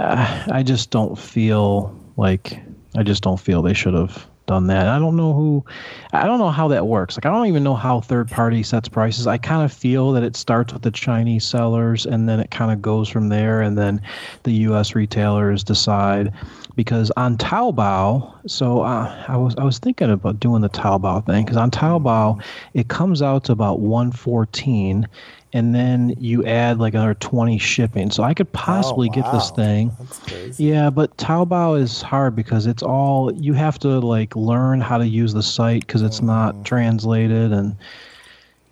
uh, 0.00 0.46
i 0.52 0.62
just 0.62 0.90
don't 0.90 1.18
feel 1.18 1.94
like 2.16 2.60
I 2.96 3.02
just 3.02 3.22
don't 3.22 3.38
feel 3.38 3.62
they 3.62 3.74
should 3.74 3.94
have 3.94 4.26
done 4.46 4.66
that. 4.66 4.88
I 4.88 4.98
don't 4.98 5.16
know 5.16 5.32
who, 5.32 5.64
I 6.12 6.26
don't 6.26 6.40
know 6.40 6.50
how 6.50 6.66
that 6.68 6.88
works. 6.88 7.16
Like 7.16 7.24
I 7.24 7.30
don't 7.30 7.46
even 7.46 7.62
know 7.62 7.76
how 7.76 8.00
third 8.00 8.28
party 8.28 8.64
sets 8.64 8.88
prices. 8.88 9.28
I 9.28 9.38
kind 9.38 9.64
of 9.64 9.72
feel 9.72 10.10
that 10.12 10.24
it 10.24 10.34
starts 10.34 10.72
with 10.72 10.82
the 10.82 10.90
Chinese 10.90 11.44
sellers 11.44 12.04
and 12.04 12.28
then 12.28 12.40
it 12.40 12.50
kind 12.50 12.72
of 12.72 12.82
goes 12.82 13.08
from 13.08 13.28
there, 13.28 13.60
and 13.60 13.78
then 13.78 14.02
the 14.42 14.52
U.S. 14.68 14.94
retailers 14.94 15.62
decide. 15.62 16.32
Because 16.76 17.10
on 17.16 17.36
Taobao, 17.36 18.32
so 18.48 18.80
uh, 18.80 19.24
I 19.28 19.36
was 19.36 19.54
I 19.56 19.64
was 19.64 19.78
thinking 19.78 20.10
about 20.10 20.40
doing 20.40 20.62
the 20.62 20.70
Taobao 20.70 21.26
thing 21.26 21.44
because 21.44 21.58
on 21.58 21.70
Taobao 21.70 22.42
it 22.74 22.88
comes 22.88 23.20
out 23.22 23.44
to 23.44 23.52
about 23.52 23.80
one 23.80 24.10
fourteen, 24.10 25.06
and 25.52 25.74
then 25.74 26.14
you 26.18 26.44
add 26.46 26.78
like 26.78 26.94
another 26.94 27.14
20 27.14 27.58
shipping. 27.58 28.10
So 28.10 28.22
I 28.22 28.34
could 28.34 28.52
possibly 28.52 29.08
Oh, 29.08 29.12
get 29.12 29.30
this 29.32 29.50
thing. 29.50 29.90
That's 29.98 30.18
crazy. 30.20 30.64
Yeah, 30.64 30.90
but 30.90 31.16
Taobao 31.16 31.80
is 31.80 32.02
hard 32.02 32.36
because 32.36 32.66
it's 32.66 32.82
all 32.82 33.32
you 33.34 33.52
have 33.54 33.78
to 33.80 33.98
like 34.00 34.36
learn 34.36 34.80
how 34.80 34.98
to 34.98 35.06
use 35.06 35.32
the 35.34 35.42
site 35.42 35.86
because 35.86 36.02
it's 36.02 36.20
Mm. 36.20 36.24
not 36.26 36.64
translated 36.64 37.52
and 37.52 37.76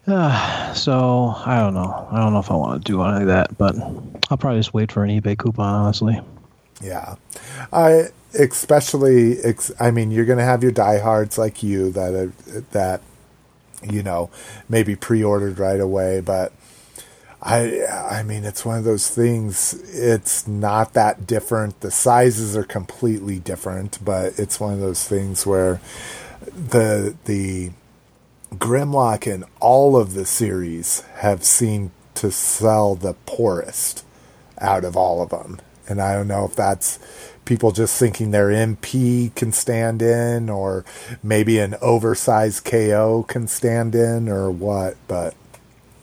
uh, 0.06 0.72
so 0.72 1.34
I 1.44 1.58
don't 1.60 1.74
know. 1.74 2.08
I 2.10 2.18
don't 2.20 2.32
know 2.32 2.38
if 2.38 2.50
I 2.50 2.54
want 2.54 2.82
to 2.84 2.92
do 2.92 3.02
any 3.02 3.22
of 3.22 3.26
that, 3.26 3.58
but 3.58 3.76
I'll 4.30 4.38
probably 4.38 4.58
just 4.60 4.72
wait 4.72 4.90
for 4.90 5.04
an 5.04 5.10
eBay 5.10 5.36
coupon. 5.36 5.74
Honestly, 5.74 6.18
Yeah, 6.80 7.16
I 7.72 8.04
especially. 8.38 9.38
Ex, 9.42 9.70
I 9.78 9.90
mean, 9.90 10.10
you're 10.10 10.24
going 10.24 10.38
to 10.38 10.44
have 10.44 10.62
your 10.62 10.72
diehards 10.72 11.36
like 11.36 11.62
you 11.62 11.90
that 11.92 12.14
are, 12.14 12.32
that 12.72 13.02
you 13.82 14.02
know 14.02 14.30
maybe 14.68 14.96
pre-ordered 14.96 15.58
right 15.58 15.80
away, 15.80 16.20
but 16.20 16.52
I 17.40 17.86
I 17.86 18.22
mean, 18.22 18.44
it's 18.44 18.64
one 18.64 18.78
of 18.78 18.84
those 18.84 19.08
things. 19.08 19.74
It's 19.92 20.48
not 20.48 20.94
that 20.94 21.26
different. 21.26 21.80
The 21.80 21.90
sizes 21.90 22.56
are 22.56 22.64
completely 22.64 23.38
different, 23.38 23.98
but 24.04 24.38
it's 24.38 24.58
one 24.58 24.74
of 24.74 24.80
those 24.80 25.06
things 25.06 25.46
where 25.46 25.80
the 26.52 27.16
the 27.26 27.70
Grimlock 28.54 29.32
and 29.32 29.44
all 29.60 29.96
of 29.96 30.14
the 30.14 30.24
series 30.24 31.00
have 31.16 31.44
seemed 31.44 31.90
to 32.14 32.32
sell 32.32 32.94
the 32.94 33.14
poorest 33.26 34.04
out 34.60 34.84
of 34.84 34.96
all 34.96 35.22
of 35.22 35.30
them. 35.30 35.60
And 35.88 36.00
I 36.00 36.14
don't 36.14 36.28
know 36.28 36.44
if 36.44 36.56
that's 36.56 36.98
people 37.44 37.72
just 37.72 37.98
thinking 37.98 38.30
their 38.30 38.48
MP 38.48 39.34
can 39.34 39.52
stand 39.52 40.02
in, 40.02 40.50
or 40.50 40.84
maybe 41.22 41.58
an 41.58 41.76
oversized 41.80 42.64
KO 42.64 43.24
can 43.28 43.46
stand 43.46 43.94
in, 43.94 44.28
or 44.28 44.50
what. 44.50 44.96
But 45.06 45.34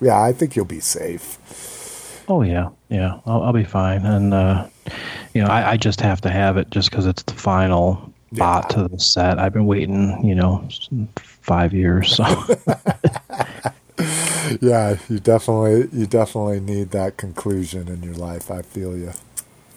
yeah, 0.02 0.22
I 0.22 0.34
think 0.34 0.56
you'll 0.56 0.66
be 0.66 0.80
safe. 0.80 2.24
oh 2.28 2.42
yeah, 2.42 2.70
yeah, 2.90 3.20
I'll, 3.26 3.44
I'll 3.44 3.54
be 3.54 3.64
fine. 3.64 4.06
And 4.06 4.34
uh, 4.34 4.68
you 5.34 5.42
know, 5.42 5.48
I, 5.48 5.72
I 5.72 5.78
just 5.78 6.02
have 6.02 6.22
to 6.22 6.30
have 6.30 6.58
it 6.58 6.70
just 6.70 6.90
because 6.90 7.06
it's 7.06 7.24
the 7.24 7.34
final 7.34 8.14
bot 8.32 8.70
to 8.72 8.88
the 8.88 9.00
set. 9.00 9.40
I've 9.40 9.54
been 9.54 9.66
waiting, 9.66 10.24
you 10.26 10.36
know, 10.36 10.68
five 11.18 11.74
years. 11.74 12.16
So 12.16 12.24
yeah, 14.62 14.98
you 15.10 15.20
definitely 15.20 15.88
you 15.98 16.06
definitely 16.06 16.60
need 16.60 16.92
that 16.92 17.18
conclusion 17.18 17.88
in 17.88 18.04
your 18.04 18.16
life. 18.16 18.52
I 18.52 18.62
feel 18.62 18.98
you. 18.98 19.12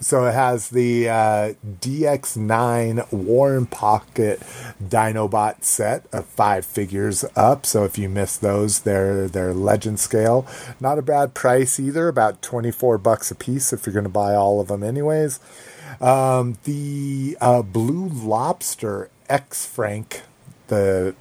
So 0.00 0.26
it 0.26 0.32
has 0.32 0.70
the 0.70 1.08
uh, 1.08 1.54
DX9 1.64 3.12
War 3.12 3.56
in 3.56 3.66
Pocket 3.66 4.40
Dinobot 4.82 5.64
set 5.64 6.06
of 6.12 6.26
five 6.26 6.64
figures 6.64 7.24
up. 7.34 7.66
So 7.66 7.84
if 7.84 7.98
you 7.98 8.08
miss 8.08 8.36
those, 8.36 8.80
they're 8.80 9.26
they're 9.26 9.52
legend 9.52 9.98
scale. 9.98 10.46
Not 10.80 10.98
a 10.98 11.02
bad 11.02 11.34
price 11.34 11.80
either. 11.80 12.08
About 12.08 12.42
twenty 12.42 12.70
four 12.70 12.96
bucks 12.98 13.30
a 13.30 13.34
piece 13.34 13.72
if 13.72 13.86
you're 13.86 13.92
going 13.92 14.04
to 14.04 14.08
buy 14.08 14.34
all 14.34 14.60
of 14.60 14.68
them, 14.68 14.82
anyways. 14.82 15.40
Um, 16.00 16.58
the 16.64 17.36
uh, 17.40 17.62
Blue 17.62 18.08
Lobster 18.08 19.10
X 19.28 19.66
Frank, 19.66 20.22
the 20.68 21.14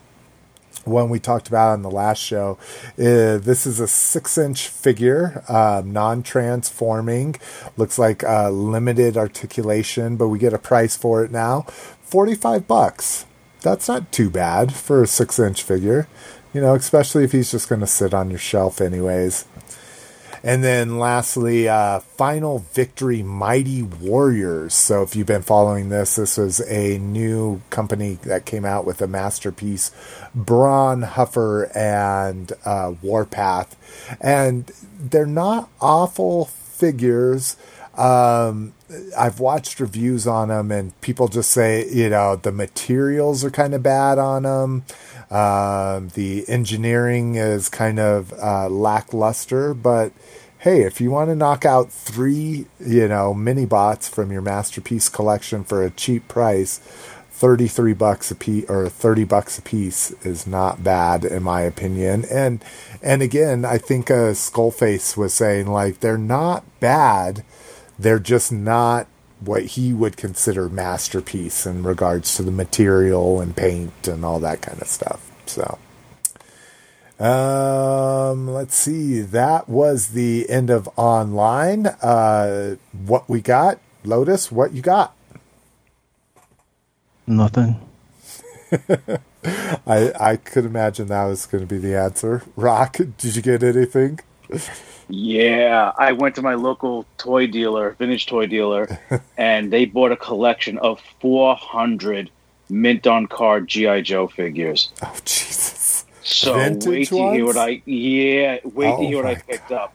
one 0.88 1.10
we 1.10 1.20
talked 1.20 1.48
about 1.48 1.74
on 1.74 1.82
the 1.82 1.92
last 1.92 2.20
show. 2.20 2.58
Uh, 2.98 3.38
this 3.38 3.66
is 3.66 3.80
a 3.80 3.88
six 3.88 4.38
inch 4.38 4.68
figure, 4.68 5.44
um, 5.48 5.92
non 5.92 6.24
transforming. 6.24 7.36
Looks 7.76 8.00
like 8.00 8.24
uh, 8.24 8.50
limited 8.50 9.18
articulation, 9.18 10.16
but 10.16 10.30
we 10.30 10.40
get 10.40 10.54
a 10.54 10.60
price 10.60 10.98
for 10.98 11.24
it 11.24 11.32
now 11.32 11.62
45 12.02 12.68
bucks. 12.68 13.26
That's 13.62 13.88
not 13.88 14.12
too 14.12 14.30
bad 14.30 14.74
for 14.74 15.04
a 15.04 15.08
six 15.08 15.40
inch 15.40 15.64
figure, 15.64 16.08
you 16.54 16.62
know, 16.62 16.76
especially 16.76 17.24
if 17.24 17.32
he's 17.32 17.52
just 17.52 17.68
going 17.68 17.82
to 17.82 17.88
sit 17.88 18.14
on 18.14 18.30
your 18.30 18.40
shelf, 18.40 18.80
anyways. 18.80 19.46
And 20.44 20.64
then 20.64 21.00
lastly, 21.00 21.68
uh, 21.68 22.00
Final 22.00 22.60
Victory 22.60 23.24
Mighty 23.24 23.84
Warriors. 23.84 24.74
So 24.74 25.04
if 25.04 25.16
you've 25.16 25.28
been 25.28 25.42
following 25.42 25.90
this, 25.90 26.16
this 26.16 26.38
was 26.38 26.60
a 26.70 26.98
new 27.00 27.62
company 27.70 28.20
that 28.24 28.46
came 28.46 28.66
out 28.66 28.86
with 28.86 29.02
a 29.02 29.08
masterpiece, 29.08 29.92
Brawn 30.34 31.02
Huffer 31.02 31.76
and 31.76 32.54
uh, 32.66 32.94
Warpath. 33.02 33.76
And 34.22 34.72
they're 35.00 35.26
not 35.26 35.70
awful 35.82 36.46
figures. 36.46 37.58
Um, 37.96 38.74
I've 39.18 39.40
watched 39.40 39.80
reviews 39.80 40.28
on 40.28 40.50
them, 40.50 40.72
and 40.72 41.00
people 41.02 41.28
just 41.28 41.52
say, 41.52 41.90
you 41.90 42.10
know, 42.10 42.36
the 42.36 42.52
materials 42.52 43.44
are 43.44 43.50
kind 43.50 43.74
of 43.74 43.82
bad 43.82 44.20
on 44.20 44.44
them. 44.44 44.84
Um, 45.30 46.10
the 46.10 46.46
engineering 46.48 47.36
is 47.36 47.70
kind 47.70 48.00
of 48.00 48.34
uh, 48.34 48.70
lackluster, 48.70 49.74
but 49.74 50.14
hey, 50.60 50.84
if 50.84 51.02
you 51.02 51.12
want 51.12 51.30
to 51.30 51.36
knock 51.36 51.66
out 51.66 51.92
three, 51.92 52.66
you 52.80 53.08
know, 53.08 53.34
mini 53.34 53.66
bots 53.66 54.08
from 54.08 54.32
your 54.32 54.42
masterpiece 54.42 55.10
collection 55.10 55.64
for 55.64 55.84
a 55.84 55.90
cheap 55.90 56.28
price, 56.28 56.80
33 57.38 57.94
bucks 57.94 58.32
a 58.32 58.36
piece 58.36 58.68
or 58.68 58.90
30 58.90 59.24
bucks 59.24 59.60
a 59.60 59.62
piece 59.62 60.10
is 60.26 60.48
not 60.48 60.84
bad 60.84 61.24
in 61.24 61.44
my 61.44 61.62
opinion. 61.62 62.26
And 62.32 62.64
and 63.04 63.22
again, 63.22 63.64
I 63.64 63.78
think 63.78 64.10
uh, 64.10 64.34
Skullface 64.34 65.16
was 65.16 65.36
saying 65.36 65.68
like 65.68 66.00
they're 66.00 66.18
not 66.18 66.64
bad. 66.80 67.44
They're 68.00 68.18
just 68.18 68.52
not 68.52 69.08
what 69.40 69.64
he 69.64 69.94
would 69.94 70.18
consider 70.18 70.70
masterpiece 70.70 71.66
in 71.66 71.84
regards 71.84 72.36
to 72.36 72.44
the 72.44 72.52
material 72.52 73.40
and 73.40 73.56
paint 73.56 74.08
and 74.08 74.26
all 74.26 74.40
that 74.40 74.62
kind 74.62 74.82
of 74.82 74.88
stuff. 74.88 75.32
So 75.46 75.78
um, 77.20 78.48
let's 78.48 78.76
see. 78.76 79.22
That 79.22 79.68
was 79.68 80.10
the 80.10 80.50
end 80.50 80.70
of 80.70 80.88
online. 80.96 81.88
Uh, 81.88 82.76
what 82.92 83.28
we 83.28 83.42
got, 83.42 83.80
Lotus? 84.04 84.52
What 84.52 84.74
you 84.74 84.82
got? 84.82 85.14
nothing. 87.28 87.80
I 89.86 90.12
I 90.20 90.38
could 90.38 90.66
imagine 90.66 91.08
that 91.08 91.26
was 91.26 91.46
going 91.46 91.66
to 91.66 91.68
be 91.68 91.78
the 91.78 91.96
answer. 91.96 92.44
Rock, 92.56 92.98
did 93.18 93.36
you 93.36 93.42
get 93.42 93.64
anything? 93.64 94.20
Yeah, 95.10 95.94
I 95.98 96.12
went 96.12 96.36
to 96.36 96.42
my 96.42 96.56
local 96.56 97.06
toy 97.18 97.48
dealer, 97.48 97.96
vintage 97.98 98.26
toy 98.26 98.46
dealer, 98.46 99.00
and 99.38 99.72
they 99.72 99.86
bought 99.86 100.12
a 100.12 100.18
collection 100.18 100.78
of 100.80 101.02
400 101.22 102.30
mint 102.70 103.08
on 103.08 103.28
card 103.28 103.68
GI 103.68 104.02
Joe 104.02 104.28
figures. 104.28 104.92
Oh 105.02 105.16
Jesus! 105.24 106.06
So 106.24 106.56
Vintage 106.56 106.88
wait 106.88 107.08
to 107.08 107.32
hear 107.32 107.46
what 107.46 107.58
I 107.58 107.82
yeah, 107.86 108.60
wait 108.66 108.94
Oh 108.94 108.98
to 108.98 109.08
hear 109.08 109.18
what 109.18 109.26
I 109.26 109.36
picked 109.36 109.72
up. 109.72 109.94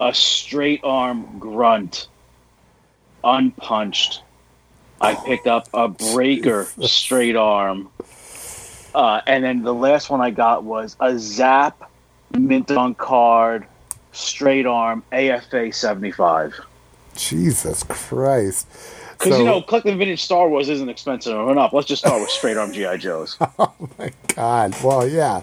A 0.00 0.14
straight 0.14 0.80
arm 0.84 1.38
grunt, 1.38 2.06
unpunched. 3.24 4.22
I 5.00 5.14
picked 5.14 5.46
up 5.46 5.68
a 5.74 5.88
breaker 5.88 6.68
straight 6.82 7.36
arm. 7.36 7.90
Uh, 8.94 9.20
and 9.26 9.44
then 9.44 9.62
the 9.62 9.74
last 9.74 10.08
one 10.08 10.20
I 10.22 10.30
got 10.30 10.64
was 10.64 10.96
a 11.00 11.18
Zap 11.18 11.90
mint 12.32 12.70
on 12.70 12.94
card 12.94 13.66
straight 14.16 14.66
arm 14.66 15.02
AFA 15.12 15.72
75. 15.72 16.58
Jesus 17.16 17.82
Christ! 17.84 18.66
Because, 19.18 19.32
So- 19.32 19.38
you 19.38 19.44
know, 19.46 19.62
collecting 19.62 19.96
vintage 19.96 20.22
Star 20.22 20.48
Wars 20.48 20.68
isn't 20.68 20.88
expensive 20.90 21.48
enough. 21.48 21.72
Let's 21.72 21.88
just 21.88 22.02
start 22.02 22.20
with 22.20 22.28
straight 22.30 22.58
arm 22.58 22.72
G.I. 22.72 22.98
Joes. 22.98 23.38
Oh, 23.58 23.72
my 23.98 24.12
God. 24.34 24.76
Well, 24.84 25.08
yeah, 25.08 25.42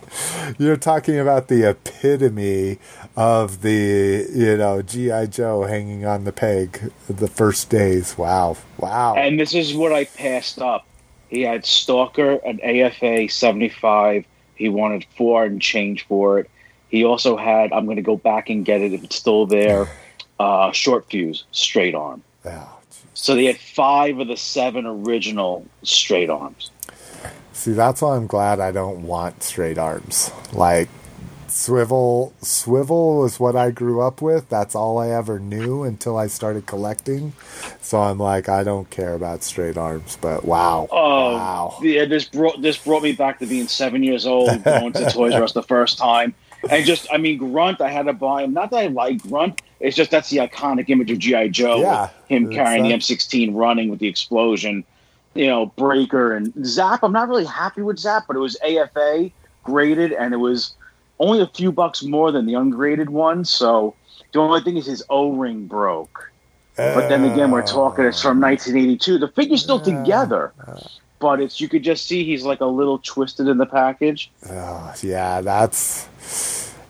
you're 0.60 0.78
talking 0.78 1.18
about 1.18 1.48
the 1.48 1.68
epitome 1.68 2.78
of 3.18 3.62
the 3.64 4.28
you 4.32 4.56
know 4.58 4.82
GI 4.84 5.28
Joe 5.28 5.64
hanging 5.64 6.06
on 6.06 6.24
the 6.26 6.32
peg 6.32 6.92
the 7.10 7.28
first 7.28 7.70
days. 7.72 8.16
Wow, 8.18 8.58
wow. 8.78 9.16
And 9.16 9.40
this 9.40 9.56
is 9.56 9.74
what 9.74 9.92
I 9.92 10.06
passed 10.06 10.62
up. 10.62 10.86
He 11.30 11.42
had 11.42 11.66
Stalker, 11.66 12.34
an 12.46 12.60
AFA 12.62 13.28
75. 13.30 14.26
He 14.56 14.70
wanted 14.70 15.06
four 15.18 15.46
and 15.46 15.60
change 15.60 16.06
for 16.06 16.38
it. 16.40 16.50
He 16.94 17.04
also 17.04 17.36
had, 17.36 17.74
I'm 17.74 17.86
going 17.86 17.96
to 17.96 18.04
go 18.04 18.16
back 18.18 18.52
and 18.52 18.64
get 18.64 18.80
it 18.82 18.94
if 18.94 19.04
it's 19.04 19.16
still 19.16 19.48
there, 19.48 19.88
uh, 20.40 20.72
short 20.74 21.10
fuse, 21.10 21.44
straight 21.52 21.96
arm. 21.96 22.22
yeah. 22.46 22.68
So 23.16 23.34
they 23.34 23.46
had 23.46 23.58
five 23.58 24.20
of 24.20 24.28
the 24.28 24.38
seven 24.38 24.86
original 24.86 25.66
straight 25.82 26.30
arms. 26.30 26.70
See, 27.52 27.72
that's 27.72 28.04
why 28.04 28.16
I'm 28.16 28.28
glad 28.28 28.60
I 28.60 28.72
don't 28.72 29.08
want 29.08 29.42
straight 29.42 29.80
arms. 29.80 30.30
Like 30.52 30.88
swivel 31.48 32.34
swivel 32.42 33.20
was 33.20 33.40
what 33.40 33.56
I 33.56 33.72
grew 33.72 34.02
up 34.02 34.22
with. 34.22 34.50
That's 34.50 34.76
all 34.76 34.98
I 35.00 35.10
ever 35.10 35.40
knew 35.40 35.84
until 35.84 36.18
I 36.18 36.28
started 36.28 36.66
collecting. 36.66 37.34
So 37.82 38.02
I'm 38.02 38.18
like, 38.20 38.50
I 38.50 38.64
don't 38.64 38.90
care 38.90 39.14
about 39.14 39.44
straight 39.44 39.78
arms, 39.78 40.18
but 40.22 40.46
wow, 40.46 40.88
Oh, 40.92 41.34
wow, 41.36 41.78
yeah. 41.82 42.06
This 42.06 42.26
brought 42.26 42.62
this 42.62 42.78
brought 42.78 43.04
me 43.04 43.14
back 43.14 43.40
to 43.40 43.46
being 43.46 43.68
seven 43.68 44.04
years 44.04 44.26
old, 44.28 44.64
going 44.64 44.94
to 44.94 45.10
Toys 45.12 45.34
R 45.34 45.44
Us 45.44 45.54
the 45.54 45.64
first 45.64 45.98
time, 45.98 46.34
and 46.70 46.86
just 46.86 47.08
I 47.12 47.18
mean, 47.18 47.38
Grunt. 47.38 47.82
I 47.82 47.90
had 47.90 48.06
to 48.06 48.14
buy 48.14 48.44
him. 48.44 48.54
Not 48.54 48.72
that 48.72 48.78
I 48.78 48.88
like 48.88 49.22
Grunt. 49.24 49.62
It's 49.80 49.96
just 49.96 50.12
that's 50.12 50.30
the 50.30 50.38
iconic 50.38 50.90
image 50.90 51.12
of 51.12 51.20
GI 51.20 51.50
Joe. 51.50 51.82
Yeah, 51.82 52.10
him 52.28 52.52
carrying 52.52 52.84
the. 52.84 52.92
M16, 52.92 53.52
running 53.54 53.90
with 53.90 54.00
the 54.00 54.08
explosion. 54.08 54.84
You 55.34 55.48
know, 55.48 55.66
Breaker 55.66 56.36
and 56.36 56.54
Zap. 56.66 57.04
I'm 57.04 57.12
not 57.12 57.28
really 57.28 57.46
happy 57.46 57.82
with 57.82 57.98
Zap, 58.00 58.26
but 58.28 58.36
it 58.36 58.40
was 58.40 58.56
AFA 58.64 59.32
graded, 59.64 60.14
and 60.14 60.34
it 60.34 60.38
was 60.38 60.76
only 61.20 61.42
a 61.42 61.48
few 61.48 61.72
bucks 61.72 62.04
more 62.04 62.32
than 62.32 62.46
the 62.46 62.54
ungraded 62.54 63.10
one. 63.10 63.46
So 63.46 63.96
the 64.32 64.40
only 64.40 64.62
thing 64.62 64.78
is 64.78 64.86
his 64.86 65.04
O 65.10 65.32
ring 65.32 65.66
broke. 65.66 66.32
But 66.76 67.08
then 67.08 67.24
again, 67.24 67.52
we're 67.52 67.66
talking 67.66 68.06
it's 68.06 68.22
from 68.22 68.42
1982. 68.42 69.20
The 69.20 69.28
figure's 69.28 69.62
still 69.62 69.80
together, 69.80 70.54
but 71.24 71.40
it's 71.40 71.62
you 71.62 71.70
could 71.70 71.84
just 71.84 72.06
see 72.06 72.26
he's 72.26 72.44
like 72.44 72.60
a 72.60 72.66
little 72.66 73.00
twisted 73.00 73.48
in 73.48 73.58
the 73.58 73.66
package. 73.66 74.30
Oh, 74.50 74.94
yeah, 75.02 75.40
that's 75.40 76.06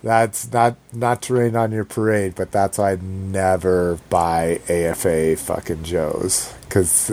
that's 0.01 0.51
not 0.51 0.75
not 0.91 1.21
to 1.21 1.35
rain 1.35 1.55
on 1.55 1.71
your 1.71 1.85
parade, 1.85 2.33
but 2.35 2.51
that's 2.51 2.79
why 2.79 2.93
I'd 2.93 3.03
never 3.03 3.99
buy 4.09 4.59
AFA 4.67 5.35
fucking 5.37 5.83
Joes 5.83 6.51
because 6.63 7.11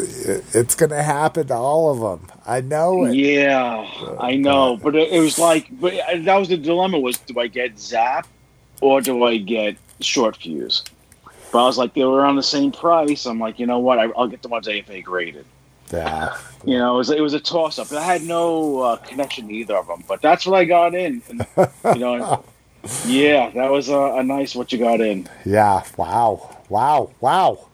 it's 0.54 0.74
gonna 0.74 1.02
happen 1.02 1.48
to 1.48 1.54
all 1.54 1.92
of 1.92 2.00
them. 2.00 2.32
I 2.46 2.62
know 2.62 3.04
it. 3.04 3.16
Yeah, 3.16 3.86
I 4.18 4.36
know, 4.36 4.78
but 4.78 4.96
it, 4.96 5.12
it 5.12 5.20
was 5.20 5.38
like, 5.38 5.68
but 5.78 5.92
uh, 5.92 6.20
that 6.20 6.36
was 6.36 6.48
the 6.48 6.56
dilemma: 6.56 6.98
was 6.98 7.18
do 7.18 7.38
I 7.38 7.48
get 7.48 7.78
Zap 7.78 8.26
or 8.80 9.02
do 9.02 9.24
I 9.24 9.36
get 9.36 9.76
Short 10.00 10.38
Fuse? 10.38 10.84
But 11.52 11.64
I 11.64 11.66
was 11.66 11.76
like, 11.76 11.92
they 11.92 12.04
were 12.06 12.24
on 12.24 12.36
the 12.36 12.42
same 12.42 12.72
price. 12.72 13.26
I'm 13.26 13.38
like, 13.38 13.58
you 13.58 13.66
know 13.66 13.80
what? 13.80 13.98
I, 13.98 14.04
I'll 14.16 14.28
get 14.28 14.40
the 14.40 14.48
ones 14.48 14.68
AFA 14.68 15.02
graded. 15.02 15.44
Yeah, 15.92 16.36
You 16.64 16.78
know, 16.78 16.94
it 16.94 16.98
was 16.98 17.10
it 17.10 17.20
was 17.20 17.34
a 17.34 17.40
toss 17.40 17.78
up. 17.78 17.92
I 17.92 18.02
had 18.02 18.22
no 18.22 18.80
uh, 18.80 18.96
connection 18.96 19.48
to 19.48 19.54
either 19.54 19.76
of 19.76 19.86
them, 19.86 20.04
but 20.06 20.22
that's 20.22 20.46
what 20.46 20.58
I 20.58 20.64
got 20.64 20.94
in. 20.94 21.22
And, 21.28 21.46
you 21.94 22.00
know, 22.00 22.44
yeah, 23.06 23.50
that 23.50 23.70
was 23.70 23.88
a, 23.88 23.98
a 23.98 24.22
nice 24.22 24.54
what 24.54 24.72
you 24.72 24.78
got 24.78 25.00
in. 25.00 25.28
yeah. 25.44 25.82
Wow, 25.96 26.56
wow, 26.68 27.10
wow. 27.20 27.66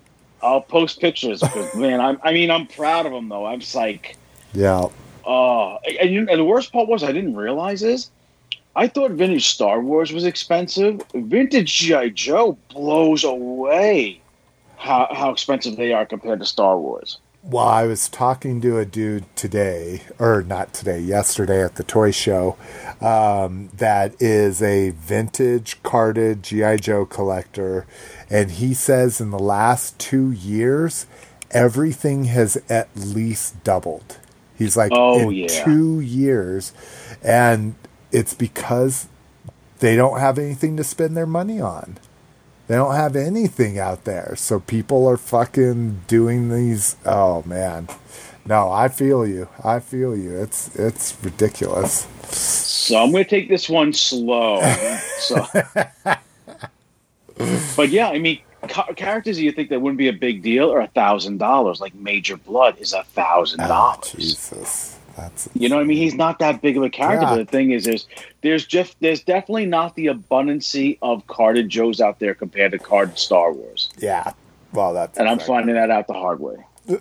I'll 0.42 0.60
post 0.60 1.00
pictures 1.00 1.40
because 1.40 1.74
man, 1.74 2.00
I'm, 2.00 2.20
I 2.22 2.32
mean, 2.32 2.50
I'm 2.50 2.66
proud 2.66 3.06
of 3.06 3.12
them 3.12 3.28
though. 3.28 3.46
I'm 3.46 3.60
just 3.60 3.74
like, 3.74 4.16
Yeah, 4.54 4.86
oh, 5.24 5.78
and, 6.00 6.10
you, 6.10 6.20
and 6.28 6.38
the 6.38 6.44
worst 6.44 6.72
part 6.72 6.88
was 6.88 7.02
I 7.02 7.12
didn't 7.12 7.36
realize 7.36 7.82
is 7.82 8.10
I 8.76 8.88
thought 8.88 9.10
vintage 9.12 9.48
Star 9.48 9.80
Wars 9.80 10.12
was 10.12 10.24
expensive. 10.24 11.02
Vintage 11.14 11.78
GI 11.78 12.10
Joe 12.10 12.58
blows 12.70 13.24
away 13.24 14.20
how 14.76 15.08
how 15.10 15.30
expensive 15.30 15.76
they 15.76 15.92
are 15.92 16.06
compared 16.06 16.40
to 16.40 16.46
Star 16.46 16.78
Wars. 16.78 17.18
Well, 17.48 17.68
I 17.68 17.86
was 17.86 18.08
talking 18.08 18.60
to 18.62 18.76
a 18.78 18.84
dude 18.84 19.24
today, 19.36 20.02
or 20.18 20.42
not 20.42 20.72
today, 20.72 20.98
yesterday 20.98 21.62
at 21.62 21.76
the 21.76 21.84
toy 21.84 22.10
show, 22.10 22.56
um, 23.00 23.68
that 23.76 24.20
is 24.20 24.60
a 24.60 24.90
vintage 24.90 25.80
carded 25.84 26.42
G.I. 26.42 26.78
Joe 26.78 27.06
collector. 27.06 27.86
And 28.28 28.50
he 28.50 28.74
says 28.74 29.20
in 29.20 29.30
the 29.30 29.38
last 29.38 29.96
two 30.00 30.32
years, 30.32 31.06
everything 31.52 32.24
has 32.24 32.60
at 32.68 32.88
least 32.96 33.62
doubled. 33.62 34.18
He's 34.58 34.76
like, 34.76 34.90
Oh, 34.92 35.30
in 35.30 35.30
yeah. 35.30 35.46
two 35.64 36.00
years. 36.00 36.72
And 37.22 37.76
it's 38.10 38.34
because 38.34 39.06
they 39.78 39.94
don't 39.94 40.18
have 40.18 40.36
anything 40.36 40.76
to 40.78 40.84
spend 40.84 41.16
their 41.16 41.26
money 41.26 41.60
on. 41.60 41.98
They 42.68 42.74
don't 42.74 42.94
have 42.94 43.14
anything 43.14 43.78
out 43.78 44.04
there. 44.04 44.34
So 44.36 44.60
people 44.60 45.06
are 45.06 45.16
fucking 45.16 46.02
doing 46.08 46.48
these 46.48 46.96
oh 47.04 47.42
man. 47.46 47.88
No, 48.44 48.70
I 48.70 48.88
feel 48.88 49.26
you. 49.26 49.48
I 49.64 49.80
feel 49.80 50.16
you. 50.16 50.36
It's 50.36 50.74
it's 50.76 51.16
ridiculous. 51.22 52.06
So 52.30 53.02
I'm 53.02 53.10
going 53.10 53.24
to 53.24 53.30
take 53.30 53.48
this 53.48 53.68
one 53.68 53.92
slow. 53.92 54.60
so, 55.18 55.46
but 57.76 57.88
yeah, 57.90 58.08
I 58.08 58.18
mean, 58.18 58.40
ca- 58.68 58.92
characters 58.94 59.40
you 59.40 59.50
think 59.52 59.70
that 59.70 59.80
wouldn't 59.80 59.98
be 59.98 60.08
a 60.08 60.12
big 60.12 60.42
deal 60.42 60.72
are 60.72 60.80
a 60.80 60.86
thousand 60.88 61.38
dollars. 61.38 61.80
Like 61.80 61.94
Major 61.94 62.36
Blood 62.36 62.78
is 62.78 62.92
a 62.92 63.02
thousand 63.04 63.66
dollars. 63.66 64.12
Ah, 64.14 64.16
Jesus. 64.16 64.95
That's 65.16 65.48
You 65.54 65.68
know 65.68 65.76
what 65.76 65.82
I 65.82 65.84
mean? 65.86 65.96
He's 65.96 66.14
not 66.14 66.38
that 66.40 66.60
big 66.60 66.76
of 66.76 66.82
a 66.82 66.90
character. 66.90 67.24
Yeah. 67.24 67.30
But 67.30 67.36
the 67.36 67.44
thing 67.46 67.70
is, 67.70 67.84
there's 67.84 68.06
there's 68.42 68.66
just 68.66 68.96
there's 69.00 69.22
definitely 69.22 69.66
not 69.66 69.94
the 69.94 70.06
abundancy 70.06 70.98
of 71.02 71.26
carded 71.26 71.68
Joes 71.68 72.00
out 72.00 72.18
there 72.18 72.34
compared 72.34 72.72
to 72.72 72.78
carded 72.78 73.18
Star 73.18 73.52
Wars, 73.52 73.90
yeah. 73.98 74.32
Well 74.72 74.92
that's 74.92 75.18
and 75.18 75.28
I'm 75.28 75.38
finding 75.38 75.74
that 75.74 75.90
out 75.90 76.06
the 76.06 76.14
hard 76.14 76.40
way. 76.40 76.56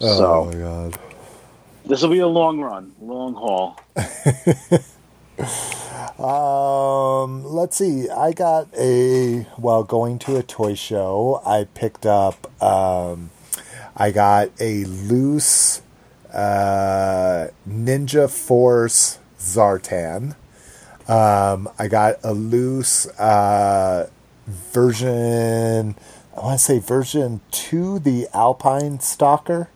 Oh 0.00 0.16
so 0.16 0.44
my 0.44 0.54
god. 0.54 0.98
this 1.84 2.02
will 2.02 2.10
be 2.10 2.20
a 2.20 2.26
long 2.28 2.60
run, 2.60 2.92
long 3.00 3.34
haul. 3.34 3.80
Um, 6.18 7.44
let's 7.44 7.76
see. 7.76 8.08
I 8.08 8.32
got 8.32 8.66
a 8.76 9.46
well 9.56 9.84
going 9.84 10.18
to 10.20 10.36
a 10.36 10.42
toy 10.42 10.74
show. 10.74 11.40
I 11.46 11.64
picked 11.74 12.06
up. 12.06 12.50
Um, 12.62 13.30
I 13.96 14.10
got 14.10 14.50
a 14.60 14.84
loose 14.84 15.80
uh, 16.32 17.48
Ninja 17.68 18.30
Force 18.30 19.18
Zartan. 19.38 20.36
Um, 21.08 21.68
I 21.78 21.88
got 21.88 22.16
a 22.22 22.32
loose 22.34 23.06
uh, 23.18 24.10
version. 24.46 25.94
I 26.36 26.40
want 26.40 26.58
to 26.58 26.64
say 26.64 26.78
version 26.78 27.40
two, 27.50 27.98
the 27.98 28.28
Alpine 28.34 29.00
Stalker, 29.00 29.70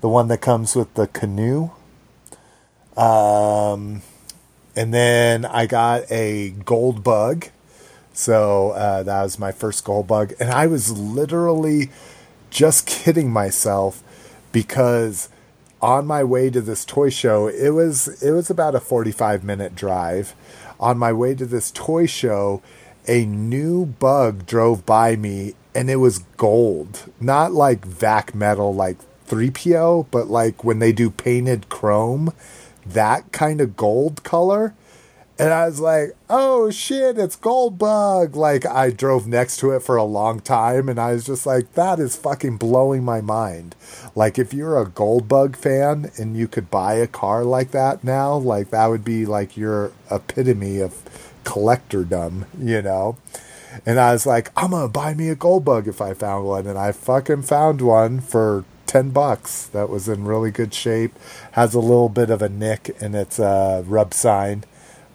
the 0.00 0.08
one 0.08 0.28
that 0.28 0.38
comes 0.38 0.74
with 0.74 0.92
the 0.94 1.06
canoe. 1.06 1.70
Um, 2.96 4.02
and 4.76 4.92
then 4.92 5.44
I 5.44 5.66
got 5.66 6.10
a 6.10 6.50
gold 6.50 7.02
bug. 7.04 7.46
So 8.12 8.70
uh, 8.70 9.02
that 9.02 9.22
was 9.22 9.38
my 9.38 9.52
first 9.52 9.84
gold 9.84 10.06
bug. 10.06 10.34
And 10.38 10.50
I 10.50 10.66
was 10.66 10.96
literally 10.96 11.90
just 12.50 12.86
kidding 12.86 13.30
myself 13.30 14.02
because 14.52 15.28
on 15.84 16.06
my 16.06 16.24
way 16.24 16.48
to 16.48 16.62
this 16.62 16.82
toy 16.82 17.10
show, 17.10 17.46
it 17.46 17.68
was 17.68 18.22
it 18.22 18.30
was 18.30 18.48
about 18.48 18.74
a 18.74 18.80
45 18.80 19.44
minute 19.44 19.74
drive. 19.74 20.34
On 20.80 20.96
my 20.96 21.12
way 21.12 21.34
to 21.34 21.44
this 21.44 21.70
toy 21.70 22.06
show, 22.06 22.62
a 23.06 23.26
new 23.26 23.84
bug 23.84 24.46
drove 24.46 24.86
by 24.86 25.14
me 25.14 25.52
and 25.74 25.90
it 25.90 25.96
was 25.96 26.20
gold. 26.38 27.12
Not 27.20 27.52
like 27.52 27.84
vac 27.84 28.34
metal 28.34 28.74
like 28.74 28.96
3PO, 29.26 30.06
but 30.10 30.28
like 30.28 30.64
when 30.64 30.78
they 30.78 30.90
do 30.90 31.10
painted 31.10 31.68
chrome, 31.68 32.32
that 32.86 33.30
kind 33.30 33.60
of 33.60 33.76
gold 33.76 34.24
color. 34.24 34.72
And 35.36 35.52
I 35.52 35.66
was 35.66 35.80
like, 35.80 36.10
oh 36.30 36.70
shit, 36.70 37.18
it's 37.18 37.36
Goldbug. 37.36 38.36
Like, 38.36 38.64
I 38.64 38.90
drove 38.90 39.26
next 39.26 39.56
to 39.58 39.72
it 39.72 39.80
for 39.82 39.96
a 39.96 40.04
long 40.04 40.38
time, 40.38 40.88
and 40.88 41.00
I 41.00 41.12
was 41.12 41.26
just 41.26 41.44
like, 41.44 41.72
that 41.74 41.98
is 41.98 42.14
fucking 42.14 42.56
blowing 42.56 43.04
my 43.04 43.20
mind. 43.20 43.74
Like, 44.14 44.38
if 44.38 44.54
you're 44.54 44.80
a 44.80 44.86
Goldbug 44.86 45.56
fan 45.56 46.12
and 46.16 46.36
you 46.36 46.46
could 46.46 46.70
buy 46.70 46.94
a 46.94 47.08
car 47.08 47.42
like 47.42 47.72
that 47.72 48.04
now, 48.04 48.36
like, 48.36 48.70
that 48.70 48.86
would 48.86 49.04
be 49.04 49.26
like 49.26 49.56
your 49.56 49.90
epitome 50.08 50.78
of 50.78 51.02
collectordom, 51.42 52.46
you 52.56 52.80
know? 52.80 53.16
And 53.84 53.98
I 53.98 54.12
was 54.12 54.26
like, 54.26 54.52
I'm 54.56 54.70
gonna 54.70 54.86
buy 54.86 55.14
me 55.14 55.30
a 55.30 55.36
Goldbug 55.36 55.88
if 55.88 56.00
I 56.00 56.14
found 56.14 56.46
one. 56.46 56.68
And 56.68 56.78
I 56.78 56.92
fucking 56.92 57.42
found 57.42 57.80
one 57.80 58.20
for 58.20 58.64
10 58.86 59.10
bucks 59.10 59.66
that 59.66 59.88
was 59.88 60.08
in 60.08 60.24
really 60.24 60.52
good 60.52 60.72
shape. 60.72 61.12
Has 61.52 61.74
a 61.74 61.80
little 61.80 62.08
bit 62.08 62.30
of 62.30 62.40
a 62.40 62.48
nick 62.48 62.94
in 63.00 63.16
its 63.16 63.40
uh, 63.40 63.82
rub 63.84 64.14
sign 64.14 64.62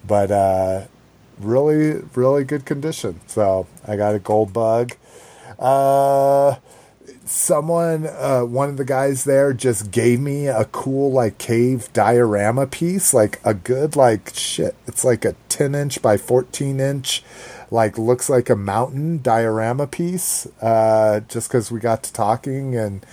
but 0.06 0.30
uh, 0.30 0.86
really, 1.38 2.02
really 2.14 2.44
good 2.44 2.64
condition. 2.64 3.20
So 3.26 3.66
I 3.86 3.96
got 3.96 4.14
a 4.14 4.18
gold 4.18 4.52
bug. 4.52 4.92
Uh, 5.58 6.56
someone, 7.24 8.06
uh, 8.06 8.42
one 8.42 8.68
of 8.68 8.76
the 8.76 8.84
guys 8.84 9.24
there, 9.24 9.52
just 9.52 9.90
gave 9.90 10.20
me 10.20 10.46
a 10.46 10.64
cool 10.66 11.12
like 11.12 11.38
cave 11.38 11.92
diorama 11.92 12.66
piece, 12.66 13.14
like 13.14 13.40
a 13.44 13.54
good 13.54 13.96
like 13.96 14.32
shit. 14.34 14.74
It's 14.86 15.04
like 15.04 15.24
a 15.24 15.34
ten 15.48 15.74
inch 15.74 16.02
by 16.02 16.16
fourteen 16.16 16.80
inch, 16.80 17.22
like 17.70 17.98
looks 17.98 18.28
like 18.28 18.50
a 18.50 18.56
mountain 18.56 19.22
diorama 19.22 19.86
piece. 19.86 20.46
Uh, 20.60 21.20
just 21.28 21.48
because 21.48 21.70
we 21.70 21.80
got 21.80 22.02
to 22.04 22.12
talking 22.12 22.76
and 22.76 23.04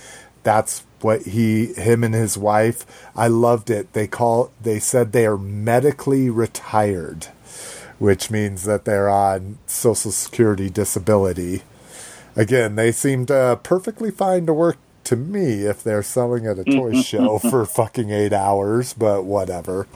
that's 0.42 0.84
what 1.00 1.22
he 1.22 1.66
him 1.74 2.02
and 2.04 2.14
his 2.14 2.36
wife 2.36 2.84
i 3.14 3.26
loved 3.26 3.70
it 3.70 3.92
they 3.92 4.06
call 4.06 4.50
they 4.60 4.78
said 4.78 5.12
they 5.12 5.26
are 5.26 5.38
medically 5.38 6.28
retired 6.30 7.26
which 7.98 8.30
means 8.30 8.64
that 8.64 8.84
they're 8.84 9.08
on 9.08 9.58
social 9.66 10.10
security 10.10 10.70
disability 10.70 11.62
again 12.36 12.76
they 12.76 12.92
seemed 12.92 13.30
uh, 13.30 13.56
perfectly 13.56 14.10
fine 14.10 14.46
to 14.46 14.52
work 14.52 14.78
to 15.08 15.16
me 15.16 15.62
if 15.64 15.82
they're 15.82 16.02
selling 16.02 16.46
at 16.46 16.58
a 16.58 16.64
toy 16.64 16.92
show 17.02 17.38
for 17.38 17.64
fucking 17.64 18.10
eight 18.10 18.34
hours, 18.34 18.92
but 18.92 19.24
whatever. 19.24 19.86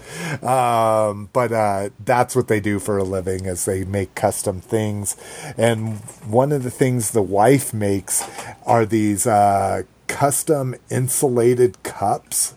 Um, 0.42 1.28
but 1.34 1.52
uh, 1.52 1.90
that's 2.02 2.34
what 2.34 2.48
they 2.48 2.60
do 2.60 2.78
for 2.78 2.96
a 2.96 3.04
living 3.04 3.44
is 3.44 3.66
they 3.66 3.84
make 3.84 4.14
custom 4.14 4.62
things. 4.62 5.14
And 5.58 5.98
one 6.24 6.50
of 6.50 6.62
the 6.62 6.70
things 6.70 7.10
the 7.10 7.20
wife 7.20 7.74
makes 7.74 8.26
are 8.64 8.86
these 8.86 9.26
uh, 9.26 9.82
custom 10.12 10.74
insulated 10.90 11.82
cups 11.82 12.54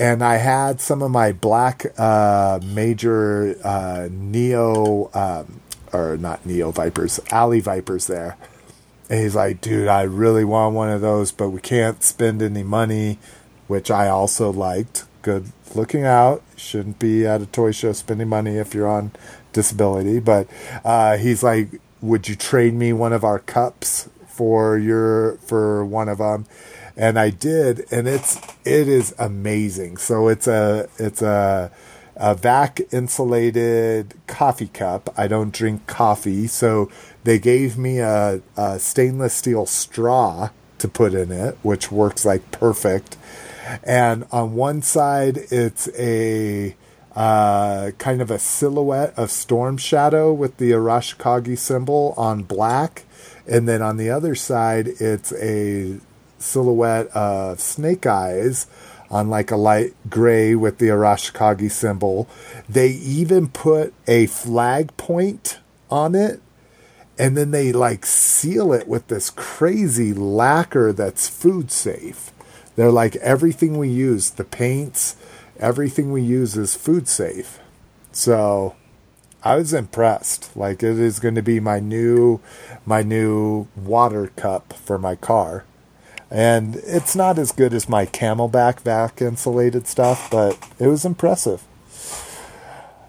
and 0.00 0.24
I 0.24 0.36
had 0.38 0.80
some 0.80 1.02
of 1.02 1.10
my 1.10 1.32
black 1.32 1.84
uh, 1.98 2.58
major 2.64 3.54
uh, 3.62 4.08
Neo, 4.10 5.10
um, 5.12 5.60
or 5.92 6.16
not 6.16 6.46
Neo 6.46 6.70
Vipers, 6.70 7.20
Alley 7.30 7.60
Vipers 7.60 8.06
there. 8.06 8.38
And 9.10 9.20
he's 9.20 9.34
like, 9.34 9.60
dude, 9.60 9.88
I 9.88 10.02
really 10.02 10.42
want 10.42 10.74
one 10.74 10.88
of 10.88 11.02
those, 11.02 11.32
but 11.32 11.50
we 11.50 11.60
can't 11.60 12.02
spend 12.02 12.40
any 12.40 12.62
money, 12.62 13.18
which 13.66 13.90
I 13.90 14.08
also 14.08 14.50
liked. 14.50 15.04
Good 15.20 15.52
looking 15.74 16.04
out. 16.04 16.42
Shouldn't 16.56 16.98
be 16.98 17.26
at 17.26 17.42
a 17.42 17.46
toy 17.46 17.72
show 17.72 17.92
spending 17.92 18.28
money 18.28 18.56
if 18.56 18.72
you're 18.72 18.88
on 18.88 19.10
disability. 19.52 20.18
But 20.18 20.48
uh, 20.82 21.18
he's 21.18 21.42
like, 21.42 21.78
would 22.00 22.26
you 22.26 22.36
trade 22.36 22.72
me 22.72 22.94
one 22.94 23.12
of 23.12 23.22
our 23.22 23.38
cups 23.38 24.08
for 24.40 24.78
your 24.78 25.36
for 25.48 25.84
one 25.84 26.08
of 26.08 26.16
them? 26.16 26.46
and 26.96 27.18
I 27.18 27.30
did, 27.30 27.86
and 27.90 28.06
it's 28.06 28.36
it 28.64 28.86
is 28.86 29.14
amazing. 29.18 29.96
So 29.96 30.28
it's 30.28 30.46
a 30.46 30.88
it's 30.98 31.22
a 31.22 31.70
a 32.16 32.34
vac 32.34 32.80
insulated 32.92 34.14
coffee 34.26 34.68
cup. 34.68 35.12
I 35.16 35.26
don't 35.26 35.52
drink 35.52 35.86
coffee, 35.86 36.46
so 36.46 36.90
they 37.24 37.38
gave 37.38 37.78
me 37.78 37.98
a, 38.00 38.42
a 38.56 38.78
stainless 38.78 39.32
steel 39.32 39.64
straw 39.64 40.50
to 40.76 40.88
put 40.88 41.14
in 41.14 41.32
it, 41.32 41.56
which 41.62 41.90
works 41.90 42.26
like 42.26 42.50
perfect. 42.50 43.16
And 43.82 44.26
on 44.30 44.54
one 44.54 44.82
side, 44.82 45.38
it's 45.50 45.88
a 45.98 46.76
uh, 47.16 47.92
kind 47.96 48.20
of 48.20 48.30
a 48.30 48.38
silhouette 48.38 49.14
of 49.16 49.30
Storm 49.30 49.78
Shadow 49.78 50.34
with 50.34 50.58
the 50.58 50.72
Arashikage 50.72 51.56
symbol 51.56 52.12
on 52.18 52.42
black. 52.42 53.04
And 53.50 53.68
then 53.68 53.82
on 53.82 53.96
the 53.96 54.10
other 54.10 54.34
side, 54.34 54.88
it's 55.00 55.32
a 55.32 55.98
silhouette 56.38 57.08
of 57.08 57.60
Snake 57.60 58.06
Eyes 58.06 58.68
on 59.10 59.28
like 59.28 59.50
a 59.50 59.56
light 59.56 59.92
gray 60.08 60.54
with 60.54 60.78
the 60.78 60.86
Arashikage 60.86 61.70
symbol. 61.72 62.28
They 62.68 62.90
even 62.90 63.48
put 63.48 63.92
a 64.06 64.26
flag 64.26 64.96
point 64.96 65.58
on 65.90 66.14
it 66.14 66.40
and 67.18 67.36
then 67.36 67.50
they 67.50 67.72
like 67.72 68.06
seal 68.06 68.72
it 68.72 68.86
with 68.88 69.08
this 69.08 69.30
crazy 69.30 70.14
lacquer 70.14 70.92
that's 70.92 71.28
food 71.28 71.70
safe. 71.70 72.30
They're 72.76 72.92
like 72.92 73.16
everything 73.16 73.76
we 73.76 73.88
use, 73.88 74.30
the 74.30 74.44
paints, 74.44 75.16
everything 75.58 76.12
we 76.12 76.22
use 76.22 76.56
is 76.56 76.74
food 76.76 77.08
safe. 77.08 77.58
So 78.12 78.76
I 79.42 79.56
was 79.56 79.72
impressed. 79.72 80.56
Like 80.56 80.82
it 80.82 80.98
is 80.98 81.20
going 81.20 81.34
to 81.34 81.42
be 81.42 81.60
my 81.60 81.80
new 81.80 82.40
my 82.86 83.02
new 83.02 83.68
water 83.76 84.28
cup 84.36 84.72
for 84.72 84.98
my 84.98 85.14
car 85.16 85.64
and 86.30 86.76
it's 86.76 87.16
not 87.16 87.38
as 87.38 87.50
good 87.50 87.74
as 87.74 87.88
my 87.88 88.06
CamelBak 88.06 88.80
vac 88.80 89.20
insulated 89.20 89.86
stuff, 89.88 90.30
but 90.30 90.56
it 90.78 90.86
was 90.86 91.04
impressive. 91.04 91.62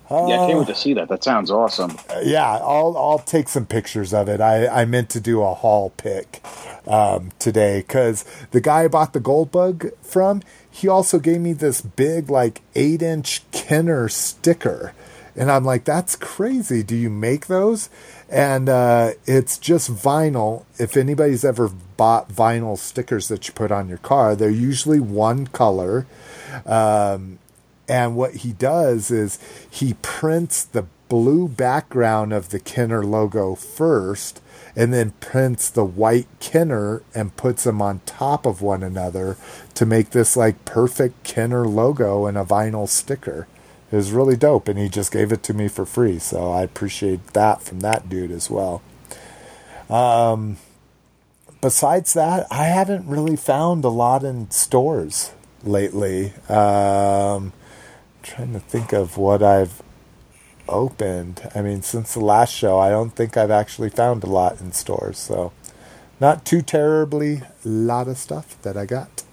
Uh, 0.09 0.27
yeah, 0.27 0.41
I 0.41 0.47
can't 0.47 0.59
wait 0.59 0.67
to 0.67 0.75
see 0.75 0.93
that. 0.95 1.07
That 1.07 1.23
sounds 1.23 1.49
awesome. 1.49 1.97
Yeah, 2.21 2.45
I'll 2.45 2.97
I'll 2.97 3.19
take 3.19 3.47
some 3.47 3.65
pictures 3.65 4.13
of 4.13 4.27
it. 4.27 4.41
I, 4.41 4.67
I 4.67 4.85
meant 4.85 5.09
to 5.11 5.21
do 5.21 5.41
a 5.41 5.53
haul 5.53 5.91
pick 5.91 6.43
um, 6.85 7.31
today 7.39 7.79
because 7.79 8.25
the 8.49 8.59
guy 8.59 8.83
I 8.83 8.87
bought 8.89 9.13
the 9.13 9.21
gold 9.21 9.53
bug 9.53 9.89
from, 10.01 10.41
he 10.69 10.89
also 10.89 11.17
gave 11.17 11.39
me 11.39 11.53
this 11.53 11.79
big 11.79 12.29
like 12.29 12.61
eight 12.75 13.01
inch 13.01 13.49
Kenner 13.51 14.09
sticker, 14.09 14.93
and 15.35 15.51
I'm 15.51 15.63
like, 15.63 15.83
that's 15.83 16.15
crazy. 16.15 16.83
Do 16.83 16.95
you 16.95 17.09
make 17.09 17.47
those? 17.47 17.89
and 18.31 18.69
uh, 18.69 19.11
it's 19.25 19.57
just 19.57 19.91
vinyl. 19.91 20.63
If 20.79 20.95
anybody's 20.95 21.43
ever 21.43 21.67
bought 21.67 22.29
vinyl 22.29 22.77
stickers 22.77 23.27
that 23.27 23.47
you 23.47 23.53
put 23.53 23.71
on 23.71 23.89
your 23.89 23.97
car, 23.97 24.35
they're 24.35 24.49
usually 24.49 25.01
one 25.01 25.47
color. 25.47 26.07
Um, 26.65 27.39
and 27.89 28.15
what 28.15 28.35
he 28.37 28.53
does 28.53 29.11
is 29.11 29.37
he 29.69 29.95
prints 29.95 30.63
the 30.63 30.85
blue 31.09 31.49
background 31.49 32.31
of 32.31 32.49
the 32.49 32.59
Kenner 32.59 33.03
logo 33.03 33.53
first, 33.53 34.41
and 34.77 34.93
then 34.93 35.11
prints 35.19 35.69
the 35.69 35.83
white 35.83 36.27
Kenner 36.39 37.03
and 37.13 37.35
puts 37.35 37.65
them 37.65 37.81
on 37.81 37.99
top 38.05 38.45
of 38.45 38.61
one 38.61 38.81
another 38.81 39.35
to 39.73 39.85
make 39.85 40.11
this 40.11 40.37
like 40.37 40.63
perfect 40.63 41.25
Kenner 41.25 41.67
logo 41.67 42.27
in 42.27 42.37
a 42.37 42.45
vinyl 42.45 42.87
sticker. 42.87 43.45
Was 43.91 44.13
really 44.13 44.37
dope, 44.37 44.69
and 44.69 44.79
he 44.79 44.87
just 44.87 45.11
gave 45.11 45.33
it 45.33 45.43
to 45.43 45.53
me 45.53 45.67
for 45.67 45.85
free. 45.85 46.17
So 46.17 46.49
I 46.51 46.61
appreciate 46.63 47.27
that 47.33 47.61
from 47.61 47.81
that 47.81 48.07
dude 48.07 48.31
as 48.31 48.49
well. 48.49 48.81
Um, 49.89 50.57
besides 51.59 52.13
that, 52.13 52.47
I 52.49 52.65
haven't 52.65 53.05
really 53.05 53.35
found 53.35 53.83
a 53.83 53.89
lot 53.89 54.23
in 54.23 54.49
stores 54.49 55.33
lately. 55.63 56.33
Um, 56.47 57.51
trying 58.23 58.53
to 58.53 58.59
think 58.59 58.93
of 58.93 59.17
what 59.17 59.43
I've 59.43 59.81
opened. 60.69 61.49
I 61.53 61.61
mean, 61.61 61.81
since 61.81 62.13
the 62.13 62.21
last 62.21 62.53
show, 62.53 62.79
I 62.79 62.89
don't 62.89 63.15
think 63.15 63.35
I've 63.35 63.51
actually 63.51 63.89
found 63.89 64.23
a 64.23 64.27
lot 64.27 64.61
in 64.61 64.71
stores. 64.71 65.17
So, 65.17 65.51
not 66.19 66.45
too 66.45 66.61
terribly 66.61 67.41
a 67.65 67.67
lot 67.67 68.07
of 68.07 68.17
stuff 68.17 68.61
that 68.61 68.77
I 68.77 68.85
got. 68.85 69.23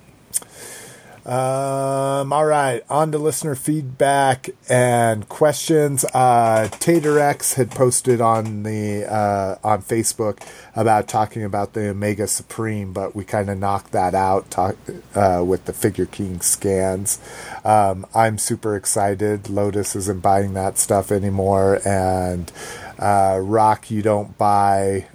Um, 1.28 2.32
all 2.32 2.46
right, 2.46 2.82
on 2.88 3.12
to 3.12 3.18
listener 3.18 3.54
feedback 3.54 4.48
and 4.66 5.28
questions. 5.28 6.06
Uh, 6.14 6.68
Tater 6.80 7.18
X 7.18 7.52
had 7.52 7.70
posted 7.70 8.22
on 8.22 8.62
the 8.62 9.04
uh, 9.04 9.56
on 9.62 9.82
Facebook 9.82 10.40
about 10.74 11.06
talking 11.06 11.44
about 11.44 11.74
the 11.74 11.90
Omega 11.90 12.26
Supreme, 12.28 12.94
but 12.94 13.14
we 13.14 13.26
kind 13.26 13.50
of 13.50 13.58
knocked 13.58 13.92
that 13.92 14.14
out 14.14 14.50
talk, 14.50 14.76
uh, 15.14 15.44
with 15.46 15.66
the 15.66 15.74
Figure 15.74 16.06
King 16.06 16.40
scans. 16.40 17.18
Um, 17.62 18.06
I'm 18.14 18.38
super 18.38 18.74
excited. 18.74 19.50
Lotus 19.50 19.94
isn't 19.96 20.22
buying 20.22 20.54
that 20.54 20.78
stuff 20.78 21.12
anymore, 21.12 21.86
and 21.86 22.50
uh, 22.98 23.38
Rock, 23.42 23.90
you 23.90 24.00
don't 24.00 24.38
buy 24.38 25.08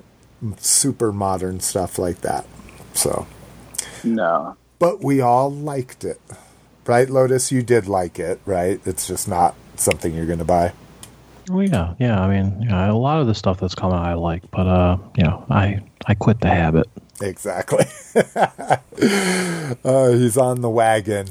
super 0.57 1.11
modern 1.11 1.59
stuff 1.59 1.97
like 1.97 2.21
that. 2.21 2.45
So, 2.93 3.25
no 4.03 4.57
but 4.83 5.01
we 5.01 5.21
all 5.21 5.49
liked 5.49 6.03
it. 6.03 6.19
Right, 6.85 7.09
Lotus? 7.09 7.53
You 7.53 7.63
did 7.63 7.87
like 7.87 8.19
it, 8.19 8.41
right? 8.45 8.81
It's 8.85 9.07
just 9.07 9.29
not 9.29 9.55
something 9.77 10.13
you're 10.13 10.25
going 10.25 10.39
to 10.39 10.45
buy. 10.45 10.73
Oh 11.49 11.61
yeah, 11.61 11.93
yeah. 11.99 12.21
I 12.21 12.27
mean, 12.27 12.61
you 12.61 12.67
know, 12.67 12.91
a 12.91 12.97
lot 12.97 13.21
of 13.21 13.27
the 13.27 13.33
stuff 13.33 13.61
that's 13.61 13.75
coming, 13.75 13.97
I 13.97 14.15
like, 14.15 14.43
but 14.51 14.67
uh, 14.67 14.97
you 15.15 15.23
know, 15.23 15.45
I 15.49 15.79
I 16.05 16.15
quit 16.15 16.41
the 16.41 16.49
habit. 16.49 16.89
Exactly. 17.21 17.85
uh, 19.85 20.11
he's 20.11 20.35
on 20.35 20.59
the 20.59 20.69
wagon. 20.69 21.27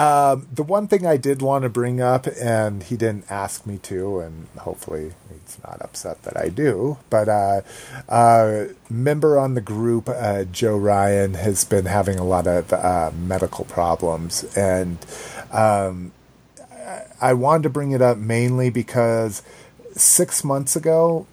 Um, 0.00 0.48
the 0.50 0.62
one 0.62 0.88
thing 0.88 1.04
I 1.04 1.18
did 1.18 1.42
want 1.42 1.64
to 1.64 1.68
bring 1.68 2.00
up, 2.00 2.26
and 2.40 2.82
he 2.82 2.96
didn't 2.96 3.30
ask 3.30 3.66
me 3.66 3.76
to, 3.82 4.20
and 4.20 4.46
hopefully 4.56 5.12
he's 5.28 5.58
not 5.62 5.82
upset 5.82 6.22
that 6.22 6.38
I 6.38 6.48
do, 6.48 6.96
but 7.10 7.28
uh, 7.28 7.60
uh, 8.08 8.68
member 8.88 9.38
on 9.38 9.52
the 9.52 9.60
group, 9.60 10.08
uh, 10.08 10.44
Joe 10.44 10.78
Ryan, 10.78 11.34
has 11.34 11.66
been 11.66 11.84
having 11.84 12.18
a 12.18 12.24
lot 12.24 12.46
of 12.46 12.72
uh, 12.72 13.10
medical 13.14 13.66
problems, 13.66 14.44
and 14.56 14.96
um, 15.52 16.12
I 17.20 17.34
wanted 17.34 17.64
to 17.64 17.70
bring 17.70 17.90
it 17.90 18.00
up 18.00 18.16
mainly 18.16 18.70
because 18.70 19.42
six 19.92 20.42
months 20.42 20.76
ago 20.76 21.26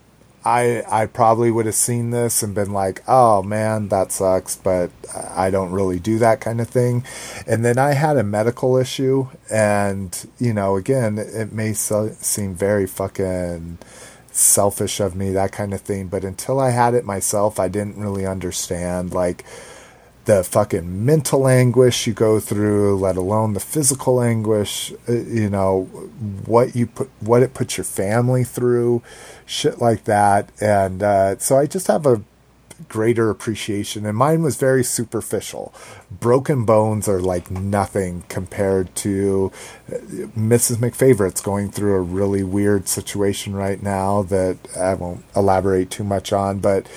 I 0.46 0.84
I 0.90 1.06
probably 1.08 1.52
would 1.52 1.66
have 1.66 1.76
seen 1.76 2.12
this 2.12 2.42
and 2.44 2.56
been 2.56 2.72
like, 2.72 3.04
"Oh 3.08 3.44
man, 3.44 3.90
that 3.90 4.12
sucks," 4.12 4.56
but 4.56 4.92
I 5.36 5.50
don't 5.50 5.72
really 5.72 6.00
do 6.00 6.20
that 6.20 6.40
kind 6.42 6.62
of 6.62 6.70
thing. 6.70 7.04
And 7.46 7.66
then 7.66 7.78
I 7.78 7.94
had 7.94 8.18
a 8.18 8.24
medical 8.24 8.78
issue, 8.78 9.28
and 9.50 10.28
you 10.40 10.54
know, 10.54 10.76
again, 10.76 11.18
it 11.18 11.52
may 11.52 11.74
so, 11.74 12.12
seem 12.22 12.56
very 12.56 12.88
fucking 12.88 13.80
selfish 14.32 15.00
of 15.00 15.16
me, 15.16 15.32
that 15.32 15.52
kind 15.52 15.74
of 15.74 15.82
thing. 15.82 16.08
But 16.08 16.24
until 16.24 16.60
I 16.60 16.70
had 16.70 16.94
it 16.94 17.06
myself, 17.06 17.60
I 17.60 17.68
didn't 17.68 17.98
really 17.98 18.26
understand 18.26 19.14
like 19.14 19.44
the 20.28 20.44
fucking 20.44 21.06
mental 21.06 21.48
anguish 21.48 22.06
you 22.06 22.14
go 22.14 22.40
through, 22.40 22.98
let 22.98 23.16
alone 23.16 23.54
the 23.54 23.62
physical 23.62 24.22
anguish, 24.22 24.94
uh, 25.08 25.14
you 25.14 25.50
know, 25.50 25.86
what 26.46 26.76
you 26.76 26.86
put, 26.88 27.10
what 27.22 27.42
it 27.42 27.54
puts 27.54 27.78
your 27.78 27.86
family 27.86 28.44
through, 28.44 29.02
shit 29.46 29.80
like 29.80 30.04
that. 30.04 30.52
And 30.62 31.02
uh, 31.02 31.38
so 31.40 31.58
I 31.58 31.66
just 31.66 31.88
have 31.88 32.06
a 32.06 32.22
greater 32.90 33.30
appreciation. 33.30 34.06
And 34.06 34.18
mine 34.18 34.44
was 34.44 34.58
very 34.58 34.84
superficial. 34.84 35.74
Broken 36.10 36.64
Bones 36.64 37.10
are 37.10 37.20
like 37.20 37.52
nothing 37.52 38.24
compared 38.30 38.96
to 38.98 39.52
uh, 39.92 39.96
Mrs. 40.38 40.78
McFavorite's 40.78 41.42
going 41.42 41.70
through 41.70 41.96
a 41.96 42.02
really 42.02 42.44
weird 42.44 42.88
situation 42.88 43.56
right 43.56 43.82
now 43.84 44.22
that 44.24 44.58
I 44.78 44.94
won't 44.94 45.26
elaborate 45.36 45.92
too 45.92 46.06
much 46.06 46.32
on, 46.32 46.60
but 46.60 46.88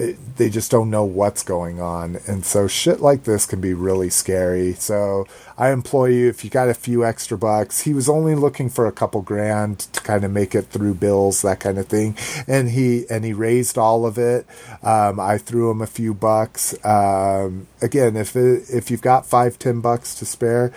uh, 0.00 0.12
they 0.36 0.48
just 0.48 0.70
don't 0.70 0.88
know 0.88 1.04
what's 1.04 1.42
going 1.42 1.80
on. 1.80 2.18
And 2.28 2.44
so 2.44 2.68
shit 2.68 3.00
like 3.00 3.24
this 3.24 3.44
can 3.44 3.60
be 3.60 3.74
really 3.74 4.08
scary. 4.08 4.74
So 4.74 5.26
I 5.58 5.72
employ 5.72 6.06
you 6.06 6.28
if 6.28 6.44
you 6.44 6.50
got 6.50 6.68
a 6.68 6.74
few 6.74 7.04
extra 7.04 7.36
bucks. 7.36 7.80
He 7.82 7.92
was 7.92 8.08
only 8.08 8.34
looking 8.34 8.70
for 8.70 8.86
a 8.86 8.92
couple 8.92 9.20
grand 9.20 9.80
to 9.80 10.00
kind 10.00 10.24
of 10.24 10.30
make 10.30 10.54
it 10.54 10.66
through 10.66 10.94
bills, 10.94 11.42
that 11.42 11.60
kind 11.60 11.76
of 11.76 11.86
thing. 11.86 12.16
And 12.46 12.70
he 12.70 13.04
and 13.10 13.24
he 13.24 13.32
raised 13.32 13.76
all 13.76 14.06
of 14.06 14.16
it. 14.16 14.46
Um, 14.82 15.18
I 15.20 15.38
threw 15.38 15.70
him 15.70 15.82
a 15.82 15.86
few 15.86 16.14
bucks. 16.14 16.74
Um, 16.84 17.66
again, 17.82 18.16
if 18.16 18.36
it, 18.36 18.59
if 18.68 18.90
you've 18.90 19.02
got 19.02 19.26
five, 19.26 19.58
ten 19.58 19.80
bucks 19.80 20.14
to 20.16 20.26
spare, 20.26 20.72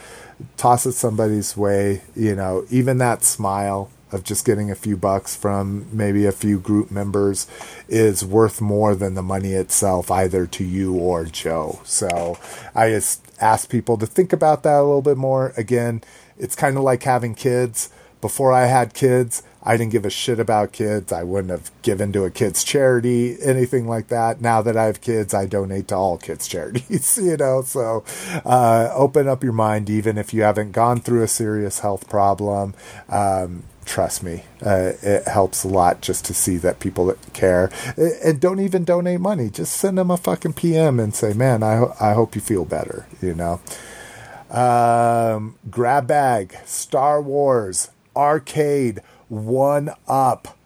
toss 0.58 0.86
it 0.86 0.94
somebody's 0.94 1.58
way. 1.58 2.02
You 2.16 2.36
know, 2.36 2.66
even 2.70 2.98
that 3.00 3.24
smile 3.24 3.90
of 4.12 4.24
just 4.24 4.46
getting 4.46 4.70
a 4.70 4.76
few 4.76 4.96
bucks 4.96 5.36
from 5.36 5.88
maybe 5.92 6.26
a 6.26 6.32
few 6.32 6.60
group 6.60 6.92
members 6.92 7.48
is 7.88 8.24
worth 8.24 8.62
more 8.62 8.96
than 8.96 9.16
the 9.16 9.24
money 9.24 9.54
itself, 9.54 10.12
either 10.12 10.46
to 10.46 10.64
you 10.64 10.94
or 10.94 11.26
Joe. 11.26 11.80
So 11.84 12.38
I 12.76 12.92
just 12.92 13.22
ask 13.42 13.70
people 13.70 13.98
to 13.98 14.06
think 14.06 14.32
about 14.32 14.62
that 14.64 14.78
a 14.78 14.84
little 14.84 15.02
bit 15.02 15.18
more. 15.18 15.52
Again, 15.58 16.04
it's 16.38 16.56
kind 16.56 16.78
of 16.78 16.84
like 16.84 17.04
having 17.04 17.34
kids. 17.34 17.90
Before 18.22 18.54
I 18.54 18.68
had 18.68 18.94
kids, 18.94 19.44
I 19.64 19.78
didn't 19.78 19.94
give 19.94 20.06
a 20.06 20.10
shit 20.10 20.40
about 20.40 20.74
kids. 20.74 21.14
I 21.14 21.24
wouldn't 21.24 21.52
have 21.52 21.72
given 21.82 22.12
to 22.14 22.26
a 22.26 22.30
kids 22.30 22.64
charity, 22.64 23.38
anything 23.42 23.88
like 23.88 24.10
that. 24.10 24.42
Now 24.42 24.62
that 24.62 24.76
I 24.76 24.86
have 24.86 25.00
kids, 25.00 25.34
I 25.34 25.46
donate 25.46 25.88
to 25.88 25.96
all 25.96 26.18
kids 26.18 26.48
charities, 26.50 27.18
you 27.22 27.38
know. 27.38 27.62
So, 27.62 28.04
uh, 28.46 28.90
open 28.94 29.28
up 29.28 29.44
your 29.44 29.54
mind, 29.54 29.90
even 29.90 30.18
if 30.18 30.34
you 30.34 30.44
haven't 30.44 30.74
gone 30.74 31.00
through 31.00 31.24
a 31.24 31.28
serious 31.28 31.80
health 31.80 32.10
problem. 32.10 32.74
Um, 33.08 33.64
trust 33.86 34.24
me, 34.24 34.44
uh, 34.66 34.94
it 35.02 35.28
helps 35.28 35.64
a 35.64 35.68
lot 35.68 36.02
just 36.02 36.26
to 36.26 36.34
see 36.34 36.58
that 36.58 36.80
people 36.80 37.14
care. 37.34 37.70
And 37.98 38.40
don't 38.40 38.60
even 38.60 38.84
donate 38.84 39.20
money. 39.20 39.50
Just 39.50 39.76
send 39.78 39.98
them 39.98 40.12
a 40.12 40.18
fucking 40.18 40.54
PM 40.54 41.00
and 41.00 41.16
say, 41.16 41.34
man, 41.34 41.64
I, 41.64 41.78
ho- 41.78 41.96
I 42.00 42.14
hope 42.14 42.36
you 42.36 42.42
feel 42.42 42.66
better, 42.66 43.06
you 43.22 43.34
know. 43.34 43.62
Um, 44.50 45.56
grab 45.70 46.08
bag, 46.08 46.56
Star 46.66 47.22
Wars, 47.22 47.90
arcade, 48.16 49.02
one 49.30 49.92
up. 50.08 50.58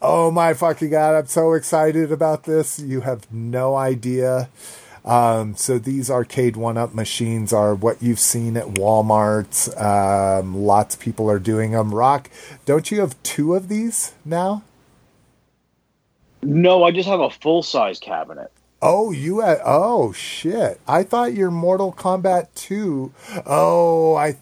Oh 0.00 0.30
my 0.30 0.54
fucking 0.54 0.90
god, 0.90 1.14
I'm 1.14 1.26
so 1.26 1.52
excited 1.52 2.10
about 2.10 2.44
this. 2.44 2.78
You 2.78 3.02
have 3.02 3.32
no 3.32 3.76
idea. 3.76 4.48
Um, 5.04 5.56
so 5.56 5.78
these 5.78 6.08
Arcade1Up 6.08 6.94
machines 6.94 7.52
are 7.52 7.74
what 7.74 8.02
you've 8.02 8.20
seen 8.20 8.56
at 8.56 8.66
Walmart. 8.66 9.80
Um, 9.80 10.56
lots 10.56 10.94
of 10.94 11.00
people 11.00 11.30
are 11.30 11.38
doing 11.38 11.72
them. 11.72 11.94
Rock, 11.94 12.30
don't 12.64 12.90
you 12.90 13.00
have 13.00 13.20
two 13.22 13.54
of 13.54 13.68
these 13.68 14.14
now? 14.24 14.62
No, 16.42 16.82
I 16.84 16.90
just 16.90 17.08
have 17.08 17.20
a 17.20 17.30
full 17.30 17.62
size 17.62 17.98
cabinet. 17.98 18.50
Oh, 18.80 19.12
you 19.12 19.40
had, 19.40 19.60
oh 19.64 20.12
shit. 20.12 20.80
I 20.88 21.04
thought 21.04 21.34
your 21.34 21.52
Mortal 21.52 21.92
Kombat 21.92 22.48
2. 22.56 23.12
Oh, 23.46 24.16
I 24.16 24.36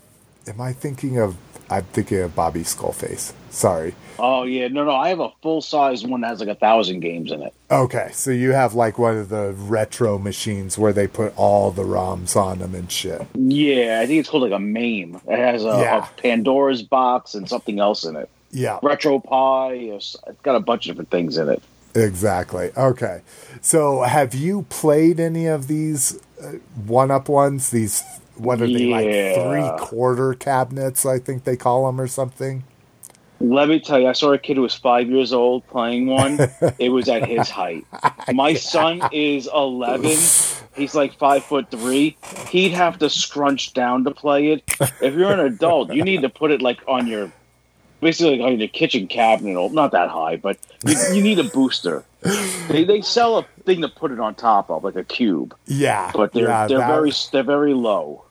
am 0.47 0.61
I 0.61 0.73
thinking 0.73 1.19
of 1.19 1.37
I'm 1.69 1.85
thinking 1.85 2.19
of 2.20 2.35
Bobby 2.35 2.62
Skullface. 2.62 3.32
Sorry. 3.51 3.94
Oh 4.18 4.44
yeah, 4.44 4.68
no, 4.68 4.85
no, 4.85 4.93
I 4.94 5.09
have 5.09 5.20
a 5.20 5.31
full 5.43 5.60
size 5.60 6.05
one 6.05 6.20
that 6.20 6.28
has 6.28 6.40
like 6.40 6.48
a 6.48 6.55
thousand 6.55 7.01
games 7.01 7.32
in 7.32 7.43
it. 7.43 7.52
Okay, 7.70 8.10
so 8.12 8.31
you 8.31 8.52
have 8.52 8.74
like 8.74 8.98
one 8.98 9.16
of 9.16 9.28
the 9.28 9.52
retro 9.56 10.18
machines 10.18 10.77
where 10.78 10.93
they 10.93 11.06
put 11.06 11.32
all 11.36 11.70
the 11.70 11.82
ROMs 11.82 12.36
on 12.36 12.59
them 12.60 12.74
and 12.74 12.90
shit. 12.90 13.27
Yeah, 13.35 14.01
I 14.02 14.06
think 14.06 14.20
it's 14.20 14.28
called 14.28 14.43
like 14.44 14.52
a 14.52 14.59
MAME. 14.62 15.20
It 15.27 15.39
has 15.39 15.64
a, 15.64 15.68
Yeah. 15.68 16.06
a 16.16 16.20
Pandora's 16.20 16.82
box 16.82 17.35
and 17.35 17.48
something 17.48 17.81
else 17.81 18.05
in 18.05 18.16
it. 18.16 18.28
Yeah. 18.52 18.78
RetroPie. 18.82 19.97
It's 19.97 20.16
got 20.43 20.55
a 20.56 20.60
bunch 20.60 20.86
of 20.86 20.93
different 20.93 21.10
things 21.10 21.36
in 21.36 21.48
it. 21.48 21.62
Exactly. 21.94 22.70
Okay. 22.77 23.22
So, 23.62 24.02
have 24.02 24.35
you 24.35 24.62
played 24.68 25.18
any 25.18 25.47
of 25.47 25.66
these 25.66 26.20
uh, 26.43 26.52
one-up 26.86 27.28
ones? 27.28 27.70
These 27.70 28.02
what 28.36 28.60
are 28.62 28.66
they 28.66 28.86
like 28.86 29.05
three-quarter 29.81 30.35
cabinets? 30.35 31.05
I 31.05 31.18
think 31.18 31.44
they 31.44 31.56
call 31.56 31.86
them 31.86 32.01
or 32.01 32.06
something. 32.06 32.64
Let 33.40 33.68
me 33.70 33.80
tell 33.80 33.98
you, 33.98 34.06
I 34.08 34.12
saw 34.12 34.32
a 34.32 34.38
kid 34.38 34.56
who 34.56 34.62
was 34.62 34.74
five 34.74 35.08
years 35.08 35.32
old 35.32 35.66
playing 35.68 36.06
one. 36.06 36.38
it 36.78 36.90
was 36.90 37.08
at 37.08 37.26
his 37.26 37.48
height. 37.48 37.86
My 38.32 38.52
son 38.54 39.00
is 39.12 39.48
eleven. 39.52 40.16
He's 40.76 40.94
like 40.94 41.14
five 41.18 41.42
foot 41.44 41.70
three. 41.70 42.16
He'd 42.48 42.72
have 42.72 42.98
to 42.98 43.08
scrunch 43.10 43.72
down 43.72 44.04
to 44.04 44.10
play 44.10 44.52
it. 44.52 44.62
If 45.00 45.14
you're 45.14 45.32
an 45.32 45.40
adult, 45.40 45.92
you 45.92 46.04
need 46.04 46.22
to 46.22 46.28
put 46.28 46.50
it 46.50 46.60
like 46.62 46.80
on 46.86 47.06
your, 47.06 47.32
basically 48.00 48.36
like 48.38 48.52
on 48.52 48.58
your 48.58 48.68
kitchen 48.68 49.06
cabinet. 49.06 49.56
or- 49.56 49.70
Not 49.70 49.92
that 49.92 50.10
high, 50.10 50.36
but 50.36 50.58
you, 50.86 50.94
you 51.14 51.22
need 51.22 51.38
a 51.38 51.44
booster. 51.44 52.04
They, 52.68 52.84
they 52.84 53.00
sell 53.00 53.38
a 53.38 53.46
thing 53.64 53.80
to 53.80 53.88
put 53.88 54.10
it 54.12 54.20
on 54.20 54.34
top 54.34 54.70
of, 54.70 54.84
like 54.84 54.96
a 54.96 55.04
cube, 55.04 55.56
Yeah, 55.66 56.10
but 56.14 56.34
they're 56.34 56.44
yeah, 56.46 56.66
they're 56.66 56.78
that- 56.78 56.88
very 56.88 57.12
they're 57.32 57.42
very 57.42 57.72
low. 57.74 58.24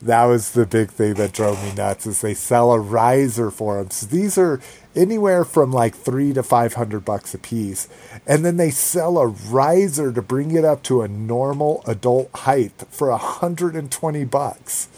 That 0.00 0.24
was 0.24 0.52
the 0.52 0.66
big 0.66 0.90
thing 0.90 1.14
that 1.14 1.32
drove 1.32 1.62
me 1.62 1.72
nuts. 1.72 2.06
Is 2.06 2.20
they 2.20 2.34
sell 2.34 2.72
a 2.72 2.80
riser 2.80 3.50
for 3.50 3.78
them. 3.78 3.90
So 3.90 4.06
these 4.06 4.38
are 4.38 4.60
anywhere 4.94 5.44
from 5.44 5.72
like 5.72 5.94
three 5.94 6.32
to 6.32 6.42
five 6.42 6.74
hundred 6.74 7.04
bucks 7.04 7.34
a 7.34 7.38
piece, 7.38 7.88
and 8.26 8.44
then 8.44 8.56
they 8.56 8.70
sell 8.70 9.18
a 9.18 9.26
riser 9.26 10.12
to 10.12 10.22
bring 10.22 10.52
it 10.52 10.64
up 10.64 10.82
to 10.84 11.02
a 11.02 11.08
normal 11.08 11.82
adult 11.86 12.30
height 12.32 12.84
for 12.90 13.10
a 13.10 13.18
hundred 13.18 13.76
and 13.76 13.90
twenty 13.90 14.24
bucks. 14.24 14.88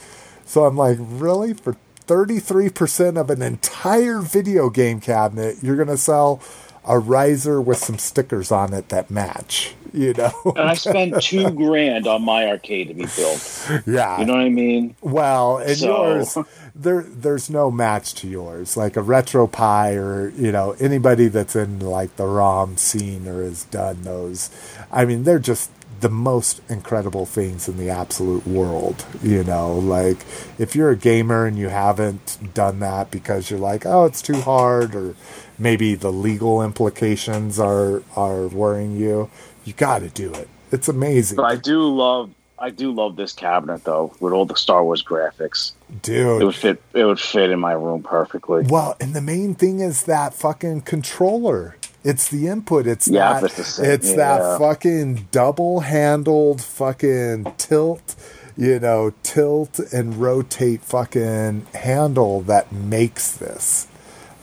So 0.44 0.64
I'm 0.64 0.76
like, 0.76 0.98
really 1.00 1.54
for 1.54 1.76
thirty 2.06 2.38
three 2.38 2.70
percent 2.70 3.18
of 3.18 3.30
an 3.30 3.42
entire 3.42 4.20
video 4.20 4.70
game 4.70 5.00
cabinet, 5.00 5.56
you're 5.62 5.76
gonna 5.76 5.96
sell 5.96 6.40
a 6.88 6.98
riser 6.98 7.60
with 7.60 7.78
some 7.78 7.98
stickers 7.98 8.50
on 8.50 8.72
it 8.74 8.88
that 8.88 9.10
match. 9.10 9.74
You 9.92 10.12
know? 10.14 10.32
And 10.56 10.68
I 10.68 10.74
spent 10.88 11.22
two 11.22 11.50
grand 11.50 12.06
on 12.06 12.22
my 12.22 12.46
arcade 12.48 12.88
to 12.88 12.94
be 12.94 13.06
built. 13.16 13.70
yeah. 13.86 14.18
You 14.20 14.26
know 14.26 14.34
what 14.34 14.42
I 14.42 14.48
mean? 14.48 14.96
Well, 15.00 15.58
and 15.58 15.76
So- 15.76 16.06
yours, 16.06 16.38
there, 16.74 17.02
there's 17.02 17.48
no 17.48 17.70
match 17.70 18.14
to 18.16 18.28
yours. 18.28 18.76
Like 18.76 18.96
a 18.96 19.02
RetroPie, 19.02 19.96
or 19.96 20.28
you 20.30 20.52
know, 20.52 20.72
anybody 20.80 21.28
that's 21.28 21.56
in 21.56 21.80
like 21.80 22.16
the 22.16 22.26
ROM 22.26 22.76
scene 22.76 23.26
or 23.28 23.42
has 23.42 23.64
done 23.64 24.02
those. 24.02 24.50
I 24.92 25.04
mean, 25.04 25.24
they're 25.24 25.38
just 25.38 25.70
the 26.00 26.08
most 26.10 26.60
incredible 26.68 27.26
things 27.26 27.66
in 27.68 27.76
the 27.76 27.88
absolute 27.90 28.46
world. 28.46 29.04
You 29.22 29.42
know, 29.42 29.72
like 29.76 30.18
if 30.58 30.76
you're 30.76 30.90
a 30.90 30.96
gamer 30.96 31.46
and 31.46 31.58
you 31.58 31.70
haven't 31.70 32.38
done 32.54 32.78
that 32.80 33.10
because 33.10 33.50
you're 33.50 33.58
like, 33.58 33.84
oh, 33.86 34.04
it's 34.04 34.22
too 34.22 34.40
hard, 34.42 34.94
or 34.94 35.16
maybe 35.58 35.94
the 35.94 36.12
legal 36.12 36.62
implications 36.62 37.58
are 37.58 38.02
are 38.16 38.46
worrying 38.48 38.96
you. 38.96 39.30
You 39.64 39.72
got 39.74 40.00
to 40.00 40.08
do 40.08 40.32
it. 40.32 40.48
It's 40.72 40.88
amazing, 40.88 41.36
But 41.36 41.44
I 41.46 41.56
do 41.56 41.82
love 41.82 42.30
I 42.58 42.70
do 42.70 42.90
love 42.92 43.16
this 43.16 43.32
cabinet 43.32 43.84
though, 43.84 44.14
with 44.20 44.32
all 44.32 44.44
the 44.46 44.56
Star 44.56 44.82
Wars 44.84 45.02
graphics. 45.02 45.72
dude. 46.02 46.42
It 46.42 46.44
would 46.44 46.54
fit 46.54 46.82
it 46.94 47.04
would 47.04 47.20
fit 47.20 47.50
in 47.50 47.60
my 47.60 47.72
room 47.72 48.02
perfectly. 48.02 48.64
Well, 48.68 48.96
and 49.00 49.14
the 49.14 49.20
main 49.20 49.54
thing 49.54 49.80
is 49.80 50.04
that 50.04 50.34
fucking 50.34 50.82
controller. 50.82 51.76
It's 52.04 52.28
the 52.28 52.46
input. 52.46 52.86
It's 52.86 53.08
Yeah, 53.08 53.40
that. 53.40 53.58
it's 53.58 53.78
It's 53.80 54.12
that 54.14 54.58
fucking 54.58 55.28
double-handled 55.32 56.62
fucking 56.62 57.52
tilt. 57.58 58.14
You 58.56 58.78
know, 58.80 59.12
tilt 59.22 59.78
and 59.92 60.16
rotate 60.16 60.80
fucking 60.82 61.66
handle 61.74 62.40
that 62.42 62.72
makes 62.72 63.32
this. 63.32 63.87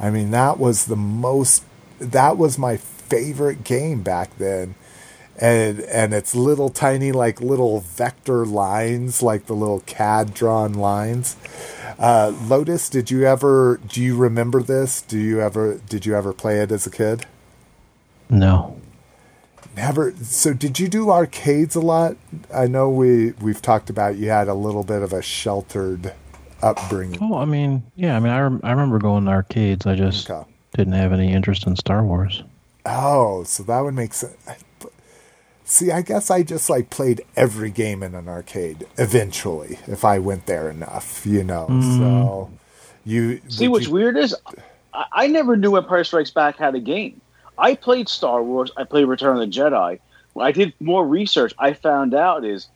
I 0.05 0.11
mean, 0.11 0.29
that 0.29 0.59
was 0.59 0.85
the 0.85 0.95
most. 0.95 1.63
That 1.97 2.37
was 2.37 2.59
my 2.59 2.77
favorite 2.77 3.63
game 3.63 4.03
back 4.03 4.37
then. 4.37 4.75
And 5.35 5.79
and 5.79 6.13
it's 6.13 6.35
little 6.35 6.69
tiny 6.69 7.11
like 7.11 7.41
little 7.41 7.79
vector 7.79 8.45
lines, 8.45 9.23
like 9.23 9.47
the 9.47 9.55
little 9.55 9.79
CAD 9.81 10.35
drawn 10.35 10.73
lines. 10.75 11.37
Uh, 11.97 12.33
Lotus, 12.45 12.87
did 12.87 13.09
you 13.09 13.25
ever? 13.25 13.79
Do 13.87 13.99
you 13.99 14.15
remember 14.15 14.61
this? 14.61 15.01
Do 15.01 15.17
you 15.17 15.41
ever? 15.41 15.81
Did 15.89 16.05
you 16.05 16.15
ever 16.15 16.33
play 16.33 16.59
it 16.59 16.71
as 16.71 16.85
a 16.85 16.91
kid? 16.91 17.25
No. 18.29 18.79
Never. 19.75 20.13
So, 20.21 20.53
did 20.53 20.79
you 20.79 20.87
do 20.87 21.09
arcades 21.09 21.75
a 21.75 21.81
lot? 21.81 22.15
I 22.53 22.67
know 22.67 22.91
we 22.91 23.31
we've 23.41 23.61
talked 23.61 23.89
about 23.89 24.17
you 24.17 24.29
had 24.29 24.47
a 24.47 24.53
little 24.53 24.83
bit 24.83 25.01
of 25.01 25.13
a 25.13 25.23
sheltered 25.23 26.13
upbringing. 26.61 27.19
Oh, 27.21 27.37
I 27.37 27.45
mean, 27.45 27.83
yeah. 27.95 28.15
I 28.15 28.19
mean, 28.19 28.31
I, 28.31 28.39
rem- 28.41 28.61
I 28.63 28.71
remember 28.71 28.99
going 28.99 29.25
to 29.25 29.31
arcades. 29.31 29.85
I 29.85 29.95
just 29.95 30.29
Okay. 30.29 30.47
didn't 30.75 30.93
have 30.93 31.11
any 31.13 31.31
interest 31.31 31.67
in 31.67 31.75
Star 31.75 32.03
Wars. 32.03 32.43
Oh, 32.85 33.43
so 33.43 33.63
that 33.63 33.79
would 33.81 33.93
make 33.95 34.13
sense. 34.13 34.35
See, 35.67 35.91
I 35.91 36.01
guess 36.03 36.29
I 36.29 36.43
just 36.43 36.69
like 36.69 36.91
played 36.91 37.23
every 37.35 37.71
game 37.71 38.03
in 38.03 38.13
an 38.13 38.27
arcade 38.29 38.85
eventually, 38.99 39.79
if 39.87 40.05
I 40.05 40.19
went 40.19 40.45
there 40.45 40.69
enough, 40.69 41.25
you 41.25 41.43
know. 41.43 41.65
Mm. 41.69 41.97
So 41.97 42.51
you 43.03 43.41
See 43.49 43.67
what's 43.67 43.87
you- 43.87 43.93
weird 43.93 44.15
is 44.17 44.35
I, 44.93 45.05
I 45.11 45.27
never 45.27 45.55
knew 45.57 45.71
when 45.71 45.83
Empire 45.83 46.03
Strikes 46.03 46.29
Back 46.29 46.57
had 46.57 46.75
a 46.75 46.79
game. 46.79 47.19
I 47.57 47.73
played 47.73 48.09
Star 48.09 48.43
Wars, 48.43 48.69
I 48.77 48.83
played 48.83 49.05
Return 49.05 49.37
of 49.37 49.39
the 49.39 49.47
Jedi, 49.59 49.99
When 50.33 50.45
I 50.45 50.51
did 50.51 50.73
more 50.79 51.07
research. 51.07 51.53
I 51.57 51.73
found 51.73 52.13
out 52.13 52.45
is 52.45 52.67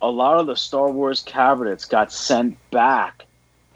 a 0.00 0.08
lot 0.08 0.38
of 0.38 0.46
the 0.46 0.56
Star 0.56 0.90
Wars 0.90 1.22
cabinets 1.26 1.84
got 1.84 2.10
sent 2.12 2.56
back, 2.70 3.26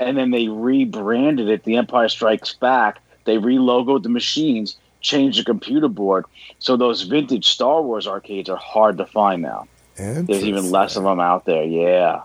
and 0.07 0.17
then 0.17 0.31
they 0.31 0.49
rebranded 0.49 1.49
it. 1.49 1.65
The 1.65 1.77
Empire 1.77 2.09
Strikes 2.09 2.55
Back. 2.55 3.01
They 3.25 3.37
relogoed 3.37 4.03
the 4.03 4.09
machines, 4.09 4.77
changed 5.01 5.39
the 5.39 5.45
computer 5.45 5.89
board. 5.89 6.25
So 6.59 6.77
those 6.77 7.03
vintage 7.03 7.49
Star 7.49 7.83
Wars 7.83 8.07
arcades 8.07 8.49
are 8.49 8.57
hard 8.57 8.99
to 8.99 9.07
find 9.07 9.43
now. 9.43 9.67
There's 9.97 10.45
even 10.45 10.71
less 10.71 10.97
of 10.97 11.05
them 11.05 11.21
out 11.21 11.45
there. 11.45 11.65
Yeah. 11.65 12.23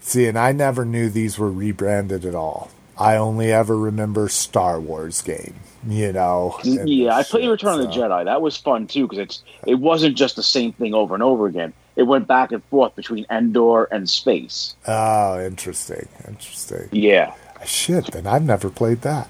See, 0.00 0.26
and 0.26 0.38
I 0.38 0.52
never 0.52 0.84
knew 0.84 1.08
these 1.08 1.38
were 1.38 1.50
rebranded 1.50 2.24
at 2.24 2.34
all. 2.34 2.70
I 2.96 3.16
only 3.16 3.52
ever 3.52 3.76
remember 3.76 4.28
Star 4.28 4.80
Wars 4.80 5.20
game, 5.22 5.54
you 5.88 6.12
know. 6.12 6.58
Yeah, 6.62 7.16
I 7.16 7.22
played 7.22 7.42
shit, 7.42 7.50
Return 7.50 7.80
of 7.80 7.86
the 7.86 7.92
Jedi. 7.92 8.24
That 8.24 8.40
was 8.40 8.56
fun 8.56 8.86
too 8.86 9.08
because 9.08 9.18
it's 9.18 9.42
it 9.66 9.76
wasn't 9.76 10.16
just 10.16 10.36
the 10.36 10.42
same 10.42 10.72
thing 10.72 10.94
over 10.94 11.14
and 11.14 11.22
over 11.22 11.46
again. 11.46 11.72
It 11.96 12.04
went 12.04 12.26
back 12.26 12.52
and 12.52 12.62
forth 12.64 12.94
between 12.96 13.26
Endor 13.30 13.84
and 13.84 14.08
space. 14.08 14.74
Oh, 14.86 15.40
interesting, 15.40 16.08
interesting. 16.26 16.88
Yeah. 16.92 17.34
Shit, 17.64 18.12
then 18.12 18.26
I've 18.26 18.44
never 18.44 18.68
played 18.68 19.02
that. 19.02 19.28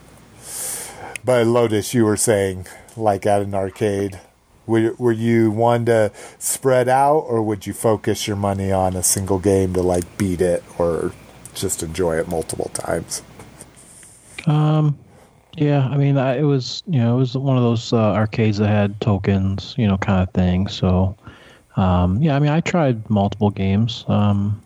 But 1.25 1.47
Lotus, 1.47 1.95
you 1.95 2.05
were 2.05 2.17
saying, 2.17 2.67
like 2.97 3.27
at 3.27 3.43
an 3.43 3.55
arcade, 3.55 4.21
were, 4.67 4.95
were 4.99 5.13
you 5.13 5.51
one 5.51 5.85
to 5.87 6.11
spread 6.39 6.89
out, 6.89 7.21
or 7.21 7.43
would 7.43 7.67
you 7.67 7.73
focus 7.73 8.27
your 8.27 8.37
money 8.37 8.73
on 8.73 8.97
a 8.97 9.03
single 9.03 9.39
game 9.39 9.75
to 9.75 9.83
like 9.83 10.17
beat 10.17 10.41
it, 10.41 10.63
or 10.79 11.13
just 11.55 11.83
enjoy 11.83 12.19
it 12.19 12.29
multiple 12.29 12.71
times? 12.75 13.23
Um, 14.47 14.99
yeah, 15.57 15.89
I 15.89 15.97
mean, 15.97 16.19
I, 16.19 16.39
it 16.39 16.43
was 16.43 16.83
you 16.87 16.99
know 16.99 17.15
it 17.15 17.19
was 17.19 17.37
one 17.37 17.57
of 17.57 17.63
those 17.63 17.93
uh, 17.93 18.13
arcades 18.13 18.59
that 18.59 18.69
had 18.69 19.01
tokens, 19.01 19.75
you 19.79 19.87
know, 19.87 19.97
kind 19.99 20.23
of 20.23 20.33
thing. 20.33 20.69
So, 20.69 21.17
um, 21.77 22.23
yeah, 22.23 22.37
I 22.37 22.39
mean, 22.39 22.51
I 22.51 22.61
tried 22.61 23.09
multiple 23.11 23.51
games. 23.51 24.05
Um, 24.09 24.61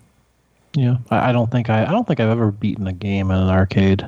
know, 0.77 0.99
I, 1.11 1.31
I 1.31 1.33
don't 1.33 1.51
think 1.51 1.71
I 1.71 1.83
I 1.85 1.91
don't 1.91 2.07
think 2.07 2.21
I've 2.21 2.29
ever 2.29 2.51
beaten 2.51 2.87
a 2.87 2.93
game 2.93 3.31
in 3.31 3.37
an 3.37 3.49
arcade. 3.49 4.07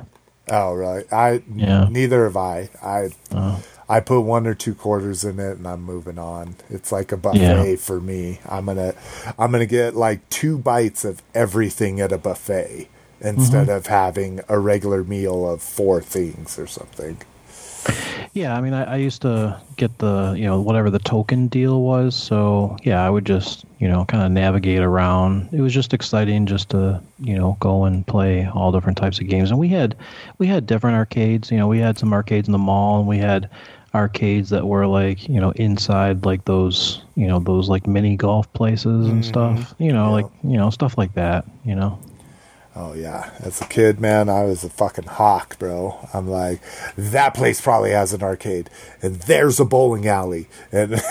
Oh, 0.49 0.73
right. 0.73 1.05
I 1.11 1.41
Yeah. 1.55 1.87
neither 1.89 2.23
have 2.25 2.37
I. 2.37 2.69
I 2.83 3.09
Oh. 3.33 3.61
I 3.89 3.99
put 3.99 4.21
one 4.21 4.47
or 4.47 4.53
two 4.53 4.73
quarters 4.73 5.25
in 5.25 5.37
it, 5.39 5.57
and 5.57 5.67
I'm 5.67 5.81
moving 5.83 6.17
on. 6.17 6.55
It's 6.69 6.91
like 6.93 7.11
a 7.11 7.17
buffet 7.17 7.39
Yeah. 7.71 7.75
for 7.75 7.99
me. 7.99 8.39
I'm 8.47 8.65
gonna 8.67 8.93
I'm 9.37 9.51
gonna 9.51 9.65
get 9.65 9.95
like 9.95 10.27
two 10.29 10.57
bites 10.57 11.03
of 11.03 11.21
everything 11.35 11.99
at 11.99 12.11
a 12.13 12.17
buffet 12.17 12.87
instead 13.19 13.67
Mm-hmm. 13.67 13.75
of 13.77 13.87
having 13.87 14.39
a 14.47 14.57
regular 14.59 15.03
meal 15.03 15.47
of 15.49 15.61
four 15.61 16.01
things 16.01 16.57
or 16.57 16.67
something. 16.67 17.17
Yeah, 18.33 18.55
I 18.55 18.61
mean, 18.61 18.73
I, 18.73 18.93
I 18.93 18.95
used 18.95 19.21
to 19.23 19.59
get 19.75 19.97
the 19.97 20.33
you 20.37 20.45
know 20.45 20.61
whatever 20.61 20.89
the 20.89 20.99
token 20.99 21.47
deal 21.47 21.81
was. 21.81 22.15
So 22.15 22.77
yeah, 22.83 23.05
I 23.05 23.09
would 23.09 23.25
just 23.25 23.65
you 23.79 23.87
know 23.87 24.05
kind 24.05 24.23
of 24.23 24.31
navigate 24.31 24.79
around. 24.81 25.49
It 25.51 25.59
was 25.61 25.73
just 25.73 25.93
exciting 25.93 26.45
just 26.45 26.69
to 26.69 27.01
you 27.19 27.35
know 27.37 27.57
go 27.59 27.83
and 27.83 28.07
play 28.07 28.47
all 28.47 28.71
different 28.71 28.97
types 28.97 29.19
of 29.19 29.27
games. 29.27 29.51
And 29.51 29.59
we 29.59 29.67
had 29.67 29.95
we 30.37 30.47
had 30.47 30.65
different 30.65 30.95
arcades. 30.95 31.51
You 31.51 31.57
know, 31.57 31.67
we 31.67 31.79
had 31.79 31.97
some 31.97 32.13
arcades 32.13 32.47
in 32.47 32.53
the 32.53 32.57
mall, 32.57 32.99
and 32.99 33.07
we 33.07 33.17
had 33.17 33.49
arcades 33.93 34.49
that 34.51 34.65
were 34.65 34.87
like 34.87 35.27
you 35.27 35.41
know 35.41 35.51
inside 35.51 36.25
like 36.25 36.45
those 36.45 37.01
you 37.15 37.27
know 37.27 37.39
those 37.39 37.67
like 37.67 37.85
mini 37.85 38.15
golf 38.15 38.51
places 38.53 39.07
and 39.07 39.23
mm-hmm. 39.23 39.29
stuff. 39.29 39.75
You 39.77 39.91
know, 39.91 40.05
Yeah. 40.05 40.11
like 40.11 40.25
you 40.43 40.57
know 40.57 40.69
stuff 40.69 40.97
like 40.97 41.13
that. 41.15 41.45
You 41.65 41.75
know. 41.75 41.99
Oh 42.75 42.93
yeah, 42.93 43.31
as 43.39 43.59
a 43.61 43.65
kid, 43.65 43.99
man, 43.99 44.29
I 44.29 44.43
was 44.43 44.63
a 44.63 44.69
fucking 44.69 45.05
hawk, 45.05 45.59
bro. 45.59 46.07
I'm 46.13 46.27
like, 46.27 46.61
that 46.95 47.33
place 47.33 47.59
probably 47.59 47.91
has 47.91 48.13
an 48.13 48.23
arcade, 48.23 48.69
and 49.01 49.15
there's 49.17 49.59
a 49.59 49.65
bowling 49.65 50.07
alley, 50.07 50.47
and 50.71 50.91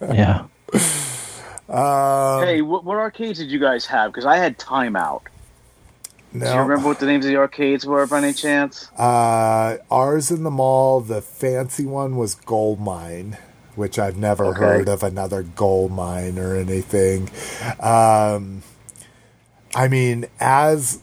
Yeah. 0.00 0.46
um, 1.68 2.44
hey, 2.46 2.62
what, 2.62 2.84
what 2.84 2.96
arcades 2.96 3.38
did 3.38 3.50
you 3.50 3.58
guys 3.58 3.84
have? 3.86 4.10
Because 4.10 4.24
I 4.24 4.36
had 4.36 4.58
Timeout. 4.58 5.22
Do 6.32 6.38
you 6.38 6.54
remember 6.60 6.86
what 6.88 7.00
the 7.00 7.06
names 7.06 7.24
of 7.24 7.30
the 7.30 7.36
arcades 7.38 7.84
were 7.84 8.06
by 8.06 8.18
any 8.18 8.32
chance? 8.32 8.88
Uh, 8.96 9.78
ours 9.90 10.30
in 10.30 10.44
the 10.44 10.50
mall, 10.50 11.00
the 11.00 11.20
fancy 11.20 11.84
one 11.84 12.16
was 12.16 12.36
Gold 12.36 12.80
Mine, 12.80 13.36
which 13.74 13.98
I've 13.98 14.16
never 14.16 14.46
Okay. 14.46 14.60
heard 14.60 14.88
of 14.88 15.02
another 15.02 15.42
gold 15.42 15.90
mine 15.90 16.38
or 16.38 16.54
anything. 16.54 17.28
Um, 17.80 18.62
I 19.74 19.88
mean, 19.88 20.26
as 20.40 21.00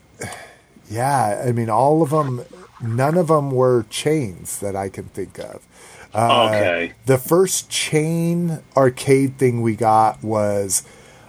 yeah, 0.90 1.44
I 1.46 1.52
mean, 1.52 1.70
all 1.70 2.02
of 2.02 2.10
them, 2.12 2.44
none 2.82 3.18
of 3.18 3.28
them 3.28 3.52
were 3.52 3.86
chains 3.90 4.60
that 4.60 4.76
I 4.76 4.90
can 4.90 5.06
think 5.06 5.38
of. 5.40 5.66
Uh, 6.14 6.48
Okay. 6.50 6.94
The 7.06 7.18
first 7.18 7.70
chain 7.70 8.60
arcade 8.76 9.38
thing 9.38 9.62
we 9.62 9.76
got 9.76 10.24
was 10.24 10.84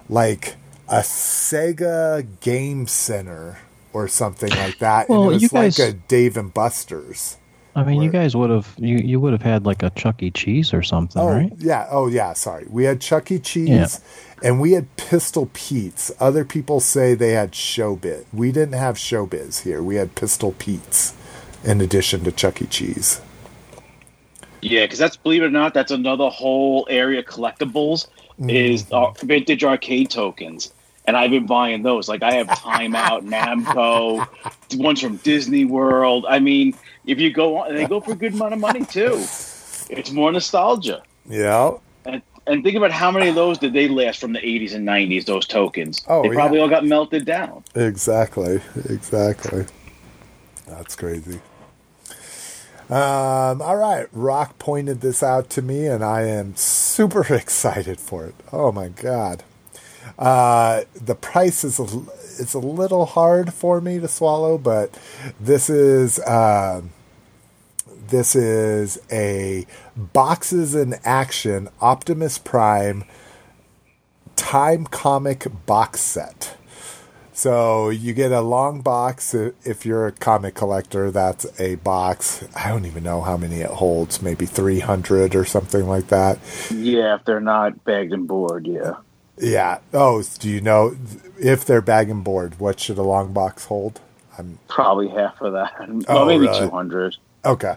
like 0.08 0.56
a 0.88 1.00
Sega 1.00 2.26
Game 2.40 2.86
Center 2.86 3.58
or 3.92 4.08
something 4.08 4.50
like 4.50 4.78
that. 4.78 5.08
Well, 5.08 5.22
and 5.24 5.30
it 5.30 5.34
was 5.34 5.42
you 5.42 5.48
guys- 5.48 5.78
like 5.78 5.88
a 5.88 5.92
Dave 5.92 6.36
and 6.36 6.52
Buster's. 6.54 7.36
I 7.78 7.84
mean, 7.84 8.02
you 8.02 8.10
guys 8.10 8.34
would 8.36 8.50
have 8.50 8.74
you 8.78 8.96
you 8.98 9.20
would 9.20 9.32
have 9.32 9.42
had 9.42 9.64
like 9.66 9.82
a 9.82 9.90
Chuck 9.90 10.22
E. 10.22 10.30
Cheese 10.30 10.72
or 10.74 10.82
something, 10.82 11.20
Oh 11.22 11.28
right? 11.28 11.52
yeah, 11.58 11.86
oh 11.90 12.08
yeah. 12.08 12.32
Sorry, 12.32 12.66
we 12.68 12.84
had 12.84 13.00
Chuck 13.00 13.30
E. 13.30 13.38
Cheese, 13.38 13.68
Yeah. 13.68 13.86
and 14.42 14.60
we 14.60 14.72
had 14.72 14.94
Pistol 14.96 15.48
Pete's. 15.52 16.10
Other 16.20 16.44
people 16.44 16.80
say 16.80 17.14
they 17.14 17.32
had 17.32 17.52
Showbiz. 17.52 18.24
We 18.32 18.52
didn't 18.52 18.74
have 18.74 18.96
Showbiz 18.96 19.62
here. 19.62 19.82
We 19.82 19.96
had 19.96 20.14
Pistol 20.14 20.52
Pete's, 20.58 21.14
in 21.64 21.80
addition 21.80 22.24
to 22.24 22.32
Chuck 22.32 22.60
E. 22.62 22.66
Cheese. 22.66 23.20
Yeah, 24.60 24.84
because 24.84 24.98
that's 24.98 25.16
believe 25.16 25.42
it 25.42 25.46
or 25.46 25.50
not, 25.50 25.72
that's 25.74 25.92
another 25.92 26.28
whole 26.28 26.86
area 26.90 27.22
collectibles 27.22 28.08
is 28.48 28.86
uh, 28.92 29.10
vintage 29.22 29.62
arcade 29.64 30.10
tokens, 30.10 30.72
and 31.06 31.16
I've 31.16 31.30
been 31.30 31.46
buying 31.46 31.82
those. 31.82 32.08
Like 32.08 32.22
I 32.22 32.32
have 32.34 32.48
Timeout, 32.48 33.22
Namco, 33.28 34.26
ones 34.78 35.00
from 35.00 35.16
Disney 35.18 35.64
World. 35.64 36.26
I 36.28 36.38
mean, 36.40 36.74
if 37.08 37.18
you 37.18 37.32
go 37.32 37.58
on, 37.58 37.74
they 37.74 37.86
go 37.86 38.00
for 38.00 38.12
a 38.12 38.16
good 38.16 38.34
amount 38.34 38.52
of 38.52 38.60
money 38.60 38.84
too. 38.84 39.14
It's 39.90 40.10
more 40.12 40.30
nostalgia. 40.30 41.02
Yeah. 41.26 41.72
And, 42.04 42.22
and 42.46 42.62
think 42.62 42.76
about 42.76 42.92
how 42.92 43.10
many 43.10 43.28
of 43.28 43.34
those 43.34 43.58
did 43.58 43.72
they 43.72 43.88
last 43.88 44.20
from 44.20 44.34
the 44.34 44.40
80s 44.40 44.74
and 44.74 44.86
90s, 44.86 45.24
those 45.24 45.46
tokens. 45.46 46.02
Oh, 46.06 46.22
they 46.22 46.28
probably 46.30 46.58
yeah. 46.58 46.64
all 46.64 46.70
got 46.70 46.84
melted 46.84 47.24
down. 47.24 47.64
Exactly. 47.74 48.60
Exactly. 48.88 49.64
That's 50.66 50.94
crazy. 50.94 51.40
Um, 52.90 53.62
all 53.62 53.76
right. 53.76 54.06
Rock 54.12 54.58
pointed 54.58 55.00
this 55.00 55.22
out 55.22 55.48
to 55.50 55.62
me, 55.62 55.86
and 55.86 56.04
I 56.04 56.22
am 56.22 56.56
super 56.56 57.34
excited 57.34 57.98
for 57.98 58.26
it. 58.26 58.34
Oh 58.52 58.70
my 58.70 58.88
god. 58.88 59.44
Uh, 60.18 60.82
the 60.94 61.14
price 61.14 61.64
is 61.64 61.78
a, 61.78 61.84
it's 62.40 62.54
a 62.54 62.58
little 62.58 63.06
hard 63.06 63.52
for 63.52 63.80
me 63.80 64.00
to 64.00 64.08
swallow, 64.08 64.58
but 64.58 64.98
this 65.38 65.70
is 65.70 66.18
um, 66.26 66.90
this 68.08 68.34
is 68.34 68.98
a 69.10 69.66
boxes 69.96 70.74
in 70.74 70.96
action 71.04 71.68
Optimus 71.80 72.38
Prime 72.38 73.04
time 74.36 74.84
comic 74.86 75.46
box 75.66 76.00
set. 76.00 76.56
So 77.32 77.90
you 77.90 78.14
get 78.14 78.32
a 78.32 78.40
long 78.40 78.80
box. 78.80 79.32
If 79.32 79.86
you're 79.86 80.08
a 80.08 80.12
comic 80.12 80.54
collector, 80.56 81.12
that's 81.12 81.46
a 81.60 81.76
box. 81.76 82.44
I 82.56 82.68
don't 82.68 82.84
even 82.84 83.04
know 83.04 83.20
how 83.20 83.36
many 83.36 83.60
it 83.60 83.70
holds. 83.70 84.20
Maybe 84.20 84.44
300 84.44 85.36
or 85.36 85.44
something 85.44 85.86
like 85.86 86.08
that. 86.08 86.38
Yeah, 86.74 87.14
if 87.14 87.24
they're 87.24 87.40
not 87.40 87.84
bagged 87.84 88.12
and 88.12 88.26
board, 88.26 88.66
yeah. 88.66 88.94
Yeah. 89.40 89.78
Oh, 89.94 90.22
do 90.40 90.48
you 90.50 90.60
know 90.60 90.96
if 91.38 91.64
they're 91.64 91.80
bag 91.80 92.10
and 92.10 92.24
board? 92.24 92.58
What 92.58 92.80
should 92.80 92.98
a 92.98 93.02
long 93.02 93.32
box 93.32 93.66
hold? 93.66 94.00
I'm 94.36 94.58
Probably 94.68 95.08
half 95.08 95.40
of 95.40 95.52
that. 95.52 95.74
Oh, 96.08 96.14
well, 96.14 96.26
maybe 96.26 96.46
really? 96.48 96.58
200. 96.58 97.16
okay. 97.44 97.76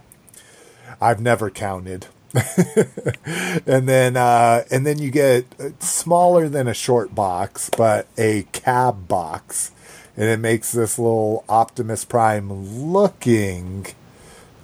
I've 1.01 1.19
never 1.19 1.49
counted. 1.49 2.07
and 3.65 3.89
then 3.89 4.15
uh, 4.15 4.63
and 4.71 4.85
then 4.85 4.99
you 4.99 5.11
get 5.11 5.45
uh, 5.59 5.69
smaller 5.80 6.47
than 6.47 6.67
a 6.67 6.73
short 6.73 7.13
box, 7.13 7.69
but 7.75 8.07
a 8.17 8.43
cab 8.53 9.09
box, 9.09 9.71
and 10.15 10.30
it 10.30 10.39
makes 10.39 10.71
this 10.71 10.97
little 10.97 11.43
Optimus 11.49 12.05
Prime 12.05 12.89
looking 12.89 13.88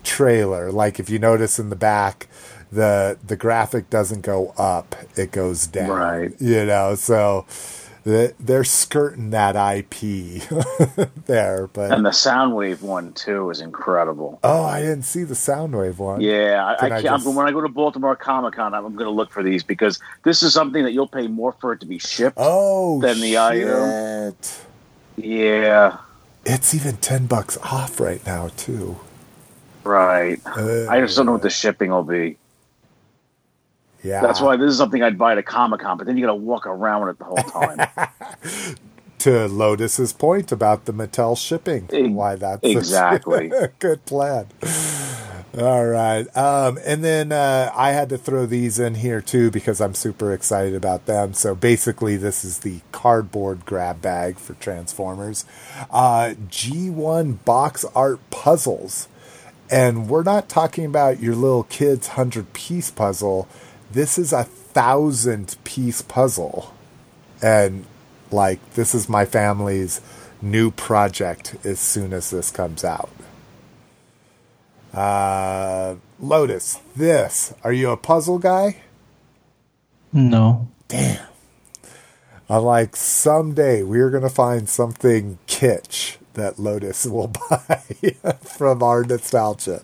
trailer. 0.06 0.72
Like 0.72 0.98
if 0.98 1.10
you 1.10 1.20
notice 1.20 1.60
in 1.60 1.70
the 1.70 1.76
back, 1.76 2.28
the 2.72 3.18
the 3.26 3.36
graphic 3.36 3.90
doesn't 3.90 4.22
go 4.22 4.54
up; 4.58 4.96
it 5.18 5.34
goes 5.34 5.68
down. 5.68 5.90
Right. 5.90 6.32
You 6.40 6.66
know, 6.66 6.96
so 6.96 7.46
th- 8.08 8.36
they're 8.40 8.64
skirting 8.64 9.30
that 9.32 9.56
IP 9.56 10.42
there. 11.26 11.68
But 11.68 11.92
And 11.92 12.06
the 12.06 12.12
Soundwave 12.12 12.82
one, 12.82 13.12
too, 13.14 13.50
is 13.50 13.60
incredible. 13.62 14.40
oh, 14.44 14.64
I 14.64 14.80
didn't 14.82 15.04
see 15.04 15.24
the 15.24 15.34
Soundwave 15.34 15.98
one. 15.98 16.22
Yeah, 16.22 16.76
I, 16.80 16.88
I 16.88 16.96
I 16.98 17.02
just- 17.02 17.28
when 17.28 17.46
I 17.48 17.52
go 17.52 17.62
to 17.62 17.68
Baltimore 17.70 18.16
Comic 18.16 18.54
Con, 18.56 18.74
I'm, 18.74 18.84
going 18.96 19.06
to 19.06 19.10
look 19.12 19.30
for 19.32 19.44
these 19.44 19.62
because 19.64 20.00
this 20.24 20.42
is 20.42 20.54
something 20.54 20.84
that 20.84 20.94
you'll 20.94 21.08
pay 21.08 21.28
more 21.28 21.52
for 21.60 21.74
it 21.74 21.80
to 21.82 21.86
be 21.86 22.00
shipped. 22.00 22.38
Oh, 22.40 23.02
Than 23.02 23.20
the 23.20 23.34
shit. 23.34 23.38
item. 23.38 24.36
Yeah, 25.18 25.98
It's 26.46 26.74
even 26.76 26.98
ten 26.98 27.26
bucks 27.26 27.58
off 27.58 28.00
right 28.00 28.26
now 28.26 28.50
too. 28.56 28.98
right. 29.84 30.40
Uh, 30.46 30.88
I 30.88 31.02
just 31.02 31.18
don't 31.18 31.26
know 31.26 31.32
what 31.34 31.42
the 31.42 31.50
shipping 31.50 31.90
will 31.92 32.04
be. 32.04 32.38
Yeah. 34.04 34.22
That's 34.22 34.42
why 34.42 34.56
this 34.58 34.72
is 34.72 34.78
something 34.78 35.02
I'd 35.02 35.18
buy 35.18 35.34
at 35.34 35.38
a 35.38 35.44
Comic 35.44 35.82
Con, 35.82 35.98
but 35.98 36.08
then 36.08 36.18
you 36.18 36.26
got 36.26 36.32
to 36.32 36.36
walk 36.36 36.68
around 36.68 37.08
with 37.08 37.16
it 37.16 37.20
the 37.20 37.26
whole 37.26 37.38
time. 37.38 38.76
to 39.20 39.48
Lotus's 39.48 40.14
point 40.14 40.52
about 40.52 40.86
the 40.86 40.94
Mattel 40.94 41.38
shipping. 41.38 42.14
Why 42.14 42.36
that's 42.36 42.64
exactly. 42.64 43.50
a 43.50 43.68
good 43.80 44.06
plan. 44.06 44.48
All 45.58 45.88
right. 45.88 46.26
Um, 46.38 46.78
and 46.86 47.04
then 47.04 47.32
uh, 47.32 47.72
I 47.74 47.92
had 47.92 48.10
to 48.10 48.18
throw 48.18 48.46
these 48.46 48.78
in 48.78 48.96
here 48.96 49.22
too 49.22 49.50
because 49.50 49.82
I'm 49.82 49.96
super 49.96 50.32
excited 50.32 50.76
about 50.76 51.08
them. 51.08 51.34
So 51.34 51.56
basically, 51.56 52.16
this 52.16 52.46
is 52.46 52.60
the 52.60 52.82
cardboard 52.92 53.66
grab 53.66 54.00
bag 54.00 54.38
for 54.38 54.54
Transformers. 54.56 55.46
Uh, 55.90 56.36
G1 56.50 57.44
box 57.44 57.86
art 57.96 58.20
puzzles. 58.30 59.08
And 59.70 60.08
we're 60.08 60.24
not 60.24 60.48
talking 60.48 60.86
about 60.86 61.22
your 61.22 61.36
little 61.36 61.64
kid's 61.64 62.10
100 62.10 62.54
piece 62.54 62.92
puzzle. 62.92 63.48
This 63.92 64.18
is 64.18 64.34
a 64.34 64.44
thousand 64.44 65.56
piece 65.64 66.02
puzzle. 66.02 66.74
And 67.42 67.86
like, 68.32 68.74
this 68.74 68.94
is 68.94 69.08
my 69.08 69.26
family's 69.26 70.02
new 70.42 70.72
project 70.72 71.56
as 71.64 71.80
soon 71.80 72.14
as 72.14 72.30
this 72.30 72.52
comes 72.52 72.84
out. 72.84 73.10
Uh, 74.94 75.96
Lotus, 76.20 76.80
this. 76.96 77.54
Are 77.64 77.74
you 77.74 77.92
a 77.92 77.98
puzzle 77.98 78.40
guy? 78.40 78.78
No. 80.12 80.68
Damn. 80.88 81.28
I'm 82.50 82.64
like, 82.64 82.96
someday 82.96 83.84
we're 83.84 84.10
going 84.10 84.24
to 84.24 84.30
find 84.30 84.70
something 84.70 85.38
kitsch 85.48 86.18
that 86.34 86.58
Lotus 86.58 87.06
will 87.06 87.28
buy 87.50 87.84
from 88.42 88.82
our 88.82 89.04
nostalgia. 89.04 89.84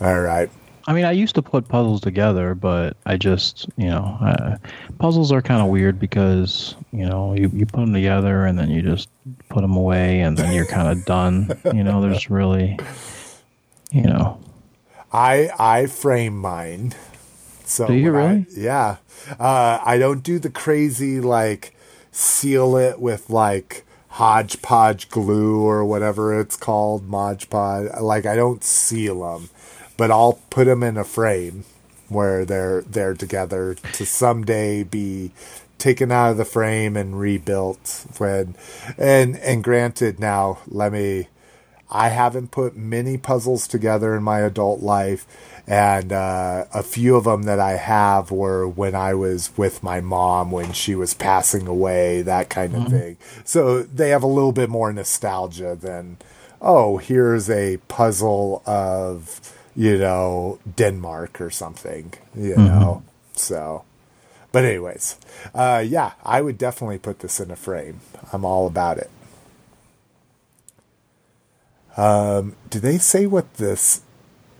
All 0.00 0.20
right. 0.20 0.50
I 0.88 0.92
mean, 0.92 1.04
I 1.04 1.10
used 1.12 1.34
to 1.34 1.42
put 1.42 1.66
puzzles 1.68 2.00
together, 2.00 2.54
but 2.54 2.96
I 3.06 3.16
just, 3.16 3.66
you 3.76 3.88
know, 3.88 4.16
uh, 4.20 4.56
puzzles 4.98 5.32
are 5.32 5.42
kind 5.42 5.60
of 5.60 5.66
weird 5.68 5.98
because, 5.98 6.76
you 6.92 7.04
know, 7.06 7.34
you, 7.34 7.50
you 7.52 7.66
put 7.66 7.80
them 7.80 7.92
together 7.92 8.44
and 8.46 8.56
then 8.58 8.70
you 8.70 8.82
just 8.82 9.08
put 9.48 9.62
them 9.62 9.76
away 9.76 10.20
and 10.20 10.36
then 10.36 10.54
you're 10.54 10.66
kind 10.66 10.88
of 10.88 11.04
done. 11.04 11.50
You 11.74 11.82
know, 11.82 12.00
there's 12.00 12.30
really, 12.30 12.78
you 13.90 14.02
know, 14.02 14.38
I 15.12 15.50
I 15.58 15.86
frame 15.86 16.38
mine. 16.38 16.94
So 17.64 17.88
Do 17.88 17.94
you 17.94 18.12
when 18.12 18.22
I- 18.22 18.26
really? 18.34 18.46
yeah. 18.56 18.96
Uh, 19.40 19.80
I 19.84 19.98
don't 19.98 20.22
do 20.22 20.38
the 20.38 20.50
crazy 20.50 21.20
like 21.20 21.74
seal 22.12 22.76
it 22.76 23.00
with 23.00 23.28
like 23.28 23.84
hodgepodge 24.08 25.08
glue 25.08 25.60
or 25.62 25.84
whatever 25.84 26.38
it's 26.38 26.56
called, 26.56 27.08
Mod 27.08 27.44
Podge. 27.50 27.90
Like 28.00 28.24
I 28.24 28.36
don't 28.36 28.62
seal 28.62 29.20
them, 29.32 29.48
but 29.96 30.10
I'll 30.10 30.40
put 30.50 30.64
them 30.64 30.82
in 30.82 30.96
a 30.96 31.04
frame 31.04 31.64
where 32.08 32.44
they're 32.44 32.82
they're 32.82 33.14
together 33.14 33.74
to 33.74 34.06
someday 34.06 34.82
be 34.82 35.32
taken 35.78 36.10
out 36.10 36.30
of 36.30 36.36
the 36.36 36.44
frame 36.44 36.96
and 36.96 37.18
rebuilt 37.18 38.06
when 38.18 38.54
and 38.96 39.36
and 39.38 39.62
granted 39.62 40.18
now 40.20 40.58
let 40.68 40.92
me 40.92 41.28
I 41.90 42.08
haven't 42.08 42.50
put 42.50 42.76
many 42.76 43.16
puzzles 43.16 43.68
together 43.68 44.16
in 44.16 44.22
my 44.22 44.40
adult 44.40 44.80
life, 44.80 45.26
and 45.66 46.12
uh, 46.12 46.64
a 46.74 46.82
few 46.82 47.16
of 47.16 47.24
them 47.24 47.44
that 47.44 47.60
I 47.60 47.76
have 47.76 48.30
were 48.30 48.66
when 48.66 48.94
I 48.94 49.14
was 49.14 49.56
with 49.56 49.82
my 49.82 50.00
mom 50.00 50.50
when 50.50 50.72
she 50.72 50.94
was 50.94 51.14
passing 51.14 51.68
away, 51.68 52.22
that 52.22 52.48
kind 52.48 52.74
of 52.74 52.88
thing. 52.88 53.16
So 53.44 53.82
they 53.82 54.10
have 54.10 54.24
a 54.24 54.28
little 54.28 54.52
bit 54.52 54.68
more 54.68 54.92
nostalgia 54.92 55.76
than, 55.80 56.18
oh, 56.60 56.96
here's 56.96 57.48
a 57.48 57.76
puzzle 57.88 58.62
of, 58.66 59.55
you 59.76 59.98
know, 59.98 60.58
Denmark 60.76 61.40
or 61.40 61.50
something, 61.50 62.14
you 62.34 62.56
know. 62.56 63.02
So, 63.34 63.84
but 64.50 64.64
anyways, 64.64 65.18
uh, 65.54 65.84
yeah, 65.86 66.12
I 66.24 66.40
would 66.40 66.56
definitely 66.58 66.98
put 66.98 67.20
this 67.20 67.38
in 67.38 67.50
a 67.50 67.56
frame. 67.56 68.00
I'm 68.32 68.44
all 68.44 68.66
about 68.66 68.98
it. 68.98 69.10
Um, 71.96 72.56
do 72.70 72.80
they 72.80 72.98
say 72.98 73.26
what 73.26 73.54
this 73.54 74.02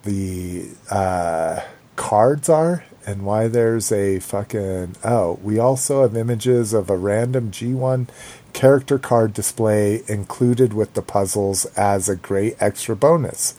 the 0.05 0.69
uh, 0.91 1.61
cards 1.97 2.49
are 2.49 2.85
and 3.07 3.25
why 3.25 3.49
there's 3.49 3.93
a 3.93 4.21
fucking 4.21 4.97
oh 5.05 5.39
we 5.43 5.59
also 5.59 6.03
have 6.03 6.17
images 6.17 6.73
of 6.73 6.89
a 6.89 6.97
random 6.97 7.51
G1 7.51 8.09
character 8.53 8.99
card 8.99 9.35
display 9.35 10.03
included 10.09 10.73
with 10.73 10.95
the 10.95 11.03
puzzles 11.03 11.67
as 11.77 12.09
a 12.09 12.17
great 12.17 12.57
extra 12.59 12.97
bonus. 12.97 13.55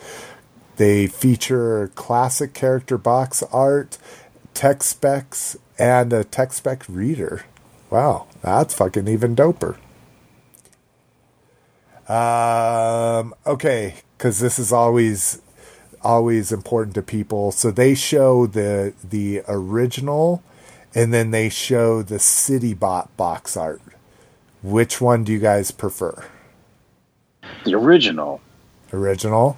They 0.78 1.08
feature 1.08 1.92
classic 1.96 2.54
character 2.54 2.98
box 2.98 3.44
art, 3.52 3.98
tech 4.54 4.84
specs, 4.84 5.58
and 5.78 6.14
a 6.14 6.24
tech 6.24 6.54
spec 6.54 6.84
reader. 6.88 7.44
Wow, 7.90 8.28
that's 8.42 8.74
fucking 8.74 9.08
even 9.08 9.36
doper. 9.36 9.78
Um, 12.10 13.34
okay, 13.46 13.96
because 14.18 14.40
this 14.40 14.58
is 14.60 14.72
always 14.72 15.42
always 16.04 16.52
important 16.52 16.96
to 16.96 17.02
people. 17.02 17.52
So 17.52 17.72
they 17.72 17.96
show 17.96 18.48
the 18.48 18.94
the 19.04 19.42
original, 19.48 20.44
and 20.96 21.14
then 21.14 21.32
they 21.32 21.50
show 21.50 22.02
the 22.02 22.20
city 22.20 22.74
bot 22.74 23.16
box 23.18 23.58
art. 23.58 23.82
Which 24.64 25.02
one 25.02 25.24
do 25.24 25.32
you 25.32 25.40
guys 25.40 25.72
prefer? 25.72 26.26
the 27.64 27.76
original. 27.76 28.42
Original. 28.94 29.58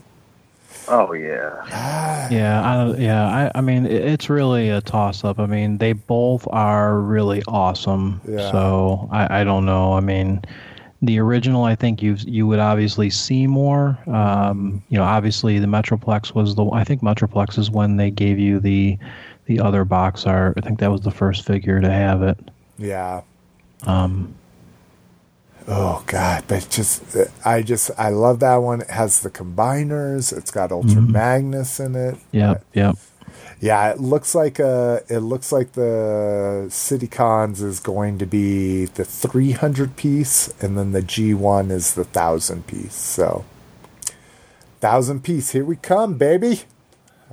Oh 0.90 1.14
yeah. 1.14 2.30
yeah, 2.32 2.62
I, 2.62 2.98
yeah. 2.98 3.28
I, 3.28 3.52
I 3.60 3.62
mean, 3.62 3.86
it, 3.86 4.04
it's 4.04 4.30
really 4.30 4.70
a 4.70 4.82
toss 4.82 5.24
up. 5.24 5.40
I 5.40 5.46
mean, 5.46 5.78
they 5.78 5.94
both 5.94 6.48
are 6.50 7.00
really 7.00 7.44
awesome. 7.48 8.20
Yeah. 8.28 8.52
So 8.52 9.08
I, 9.12 9.42
I 9.42 9.44
don't 9.44 9.66
know. 9.66 9.94
I 9.94 10.00
mean, 10.00 10.42
the 11.02 11.20
original, 11.20 11.64
I 11.64 11.76
think 11.76 12.02
you 12.02 12.16
you 12.20 12.48
would 12.48 12.60
obviously 12.60 13.10
see 13.12 13.46
more. 13.46 14.00
Um, 14.08 14.84
you 14.90 14.98
know, 14.98 15.04
obviously 15.04 15.60
the 15.60 15.68
Metroplex 15.68 16.34
was 16.34 16.56
the. 16.56 16.66
I 16.66 16.84
think 16.84 17.02
Metroplex 17.02 17.60
is 17.60 17.70
when 17.70 17.98
they 17.98 18.10
gave 18.10 18.40
you 18.40 18.60
the 18.60 18.98
the 19.46 19.60
other 19.60 19.86
box 19.86 20.26
art. 20.26 20.56
I 20.58 20.62
think 20.62 20.80
that 20.80 20.92
was 20.92 21.02
the 21.02 21.12
first 21.12 21.46
figure 21.46 21.80
to 21.80 21.92
have 21.92 22.24
it. 22.24 22.38
Yeah. 22.78 23.22
Um, 23.84 24.34
Oh 25.72 26.04
God, 26.08 26.46
but 26.48 26.68
just 26.72 27.04
I 27.46 27.62
just 27.62 27.92
I 27.96 28.10
love 28.10 28.40
that 28.40 28.56
one. 28.56 28.82
It 28.82 28.90
has 28.90 29.22
the 29.22 29.30
combiners. 29.30 30.36
It's 30.36 30.50
got 30.50 30.72
Ultra 30.72 31.00
Magnus 31.00 31.80
in 31.80 31.96
it. 31.96 32.18
Yeah, 32.32 32.56
yeah, 32.74 32.94
Yeah, 33.62 33.92
it 33.92 34.00
looks 34.00 34.34
like 34.34 34.60
uh 34.60 35.02
it 35.10 35.20
looks 35.20 35.52
like 35.52 35.74
the 35.74 36.66
City 36.72 37.06
Cons 37.06 37.62
is 37.62 37.80
going 37.80 38.18
to 38.18 38.26
be 38.26 38.86
the 38.86 39.06
300 39.06 39.96
piece 39.96 40.52
and 40.60 40.76
then 40.76 40.92
the 40.92 41.04
G1 41.04 41.70
is 41.70 41.94
the 41.94 42.04
1000 42.04 42.66
piece. 42.66 42.96
So 42.96 43.46
1000 44.80 45.24
piece, 45.24 45.52
here 45.52 45.66
we 45.66 45.76
come, 45.76 46.16
baby. 46.16 46.62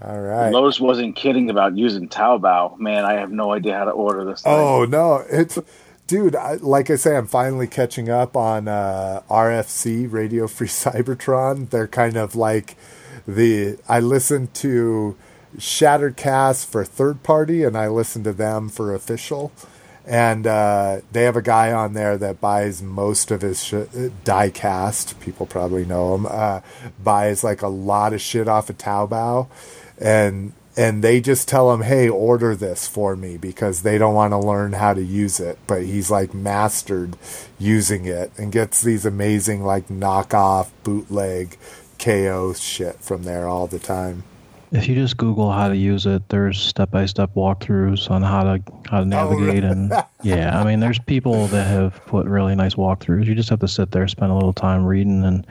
All 0.03 0.21
right. 0.21 0.51
Lotus 0.51 0.79
wasn't 0.79 1.17
kidding 1.17 1.49
about 1.49 1.75
using 1.79 2.07
Taobao. 2.07 2.79
Man, 2.79 3.07
I 3.07 3.15
have 3.15 3.31
no 3.33 3.53
idea 3.53 3.79
how 3.79 3.85
to 3.85 3.93
order 3.93 4.27
this. 4.27 4.43
Thing. 4.43 4.53
Oh 4.53 4.85
no, 4.85 5.25
it's 5.31 5.59
dude. 6.07 6.36
I, 6.36 6.55
like 6.55 6.91
I 6.91 6.97
say, 6.97 7.17
I'm 7.17 7.26
finally 7.26 7.67
catching 7.67 8.09
up 8.09 8.36
on 8.36 8.68
uh, 8.68 9.23
RFC 9.28 10.10
Radio 10.10 10.47
Free 10.47 10.67
Cybertron. 10.68 11.70
They're 11.70 11.89
kind 11.89 12.17
of 12.17 12.35
like 12.36 12.76
the. 13.26 13.78
I 13.89 14.01
listened 14.01 14.55
to 14.55 15.17
Shattered 15.59 16.17
Cast 16.17 16.68
for 16.68 16.85
third 16.85 17.23
party, 17.23 17.65
and 17.65 17.76
I 17.76 17.89
listened 17.89 18.25
to 18.25 18.33
them 18.33 18.68
for 18.68 18.94
official. 18.94 19.52
And 20.09 20.47
uh, 20.47 21.01
they 21.10 21.25
have 21.25 21.35
a 21.35 21.43
guy 21.43 21.73
on 21.73 21.94
there 21.94 22.17
that 22.17 22.41
buys 22.41 22.81
most 22.81 23.33
of 23.33 23.41
his 23.41 23.65
sh- 23.65 23.73
diecast. 24.25 25.18
People 25.18 25.47
probably 25.47 25.85
know 25.85 26.15
him. 26.15 26.26
Uh, 26.26 26.60
buys 27.02 27.43
like 27.43 27.60
a 27.60 27.68
lot 27.68 28.12
of 28.12 28.20
shit 28.20 28.47
off 28.47 28.70
of 28.70 28.78
Taobao, 28.78 29.49
and 29.99 30.52
and 30.77 31.03
they 31.03 31.21
just 31.21 31.49
tell 31.49 31.73
him, 31.73 31.83
"Hey, 31.83 32.09
order 32.09 32.55
this 32.55 32.87
for 32.87 33.17
me," 33.17 33.37
because 33.37 33.83
they 33.83 33.99
don't 33.99 34.15
want 34.15 34.33
to 34.33 34.39
learn 34.39 34.75
how 34.75 34.95
to 34.95 35.03
use 35.03 35.41
it. 35.41 35.59
But 35.67 35.85
he's 35.85 36.11
like 36.11 36.35
mastered 36.35 37.17
using 37.59 38.05
it 38.05 38.31
and 38.37 38.53
gets 38.53 38.83
these 38.83 39.07
amazing 39.07 39.65
like 39.65 39.89
knockoff 39.89 40.69
bootleg 40.83 41.57
KO 41.99 42.53
shit 42.53 42.97
from 43.01 43.23
there 43.23 43.49
all 43.49 43.67
the 43.67 43.79
time. 43.79 44.25
If 44.73 44.89
you 44.89 44.97
just 44.97 45.17
Google 45.17 45.53
how 45.53 45.69
to 45.69 45.77
use 45.77 46.07
it, 46.07 46.29
there's 46.29 46.61
step-by-step 46.61 47.35
walkthroughs 47.35 48.11
on 48.11 48.23
how 48.23 48.43
to 48.43 48.63
how 48.91 48.99
to 48.99 49.05
oh, 49.05 49.05
navigate, 49.05 49.65
and 49.65 49.93
yeah, 50.23 50.61
I 50.61 50.65
mean, 50.65 50.81
there's 50.81 50.99
people 50.99 51.47
that 51.49 51.67
have 51.67 52.05
put 52.07 52.27
really 52.27 52.55
nice 52.55 52.75
walkthroughs. 52.75 53.27
You 53.27 53.35
just 53.35 53.49
have 53.49 53.61
to 53.61 53.69
sit 53.69 53.93
there, 53.93 54.07
spend 54.09 54.33
a 54.33 54.35
little 54.35 54.53
time 54.53 54.85
reading, 54.85 55.25
and 55.25 55.47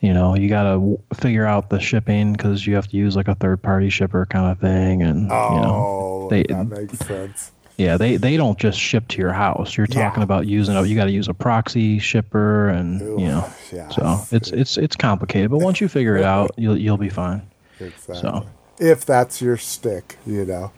you 0.00 0.12
know, 0.14 0.34
you 0.34 0.48
got 0.48 0.62
to 0.64 0.70
w- 0.70 0.98
figure 1.14 1.44
out 1.46 1.70
the 1.70 1.78
shipping 1.80 2.32
because 2.32 2.66
you 2.66 2.74
have 2.74 2.88
to 2.88 2.96
use 2.96 3.16
like 3.16 3.28
a 3.28 3.34
third-party 3.34 3.90
shipper 3.90 4.26
kind 4.26 4.50
of 4.50 4.58
thing, 4.58 5.02
and 5.02 5.30
Oh, 5.30 5.54
you 5.54 5.60
know, 5.60 5.74
oh, 5.74 6.28
they 6.30 6.42
that 6.44 6.64
makes 6.68 6.98
sense. 7.00 7.52
yeah 7.76 7.96
they 7.96 8.16
they 8.16 8.36
don't 8.36 8.58
just 8.58 8.78
ship 8.78 9.08
to 9.08 9.18
your 9.18 9.32
house. 9.32 9.76
You're 9.76 9.86
Yeah. 9.90 10.04
talking 10.08 10.22
about 10.22 10.46
using 10.46 10.76
a 10.76 10.82
you 10.84 10.96
got 10.96 11.04
to 11.04 11.10
use 11.10 11.28
a 11.28 11.34
proxy 11.34 11.98
shipper, 11.98 12.68
and 12.68 13.00
you 13.20 13.28
know, 13.28 13.46
yeah. 13.72 13.88
so 13.90 14.20
it's 14.32 14.50
it's 14.52 14.76
it's 14.78 14.96
complicated. 14.96 15.50
But 15.50 15.58
once 15.58 15.80
you 15.80 15.88
figure 15.88 16.16
it 16.16 16.24
out, 16.24 16.50
you'll 16.56 16.78
you'll 16.78 16.96
be 16.96 17.10
fine. 17.10 17.42
Exactly. 17.78 18.16
So. 18.16 18.46
If 18.82 19.04
that's 19.04 19.42
your 19.42 19.58
stick, 19.58 20.16
you 20.26 20.46
know. 20.46 20.72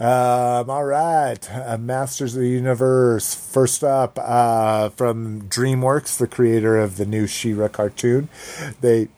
Um, 0.00 0.70
all 0.70 0.86
right, 0.86 1.50
uh, 1.52 1.76
Masters 1.76 2.34
of 2.34 2.40
the 2.40 2.48
Universe. 2.48 3.34
First 3.34 3.84
up, 3.84 4.18
uh, 4.18 4.88
from 4.88 5.42
DreamWorks, 5.42 6.16
the 6.16 6.26
creator 6.26 6.78
of 6.78 6.96
the 6.96 7.04
new 7.04 7.26
She-Ra 7.26 7.68
cartoon, 7.68 8.30
they 8.80 9.08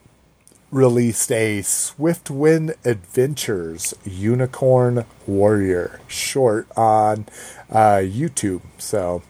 released 0.73 1.31
a 1.31 1.61
Swiftwind 1.61 2.75
Adventures 2.85 3.95
Unicorn 4.05 5.05
Warrior 5.25 6.01
short 6.09 6.67
on 6.77 7.27
uh, 7.71 8.03
YouTube. 8.03 8.63
So 8.79 9.23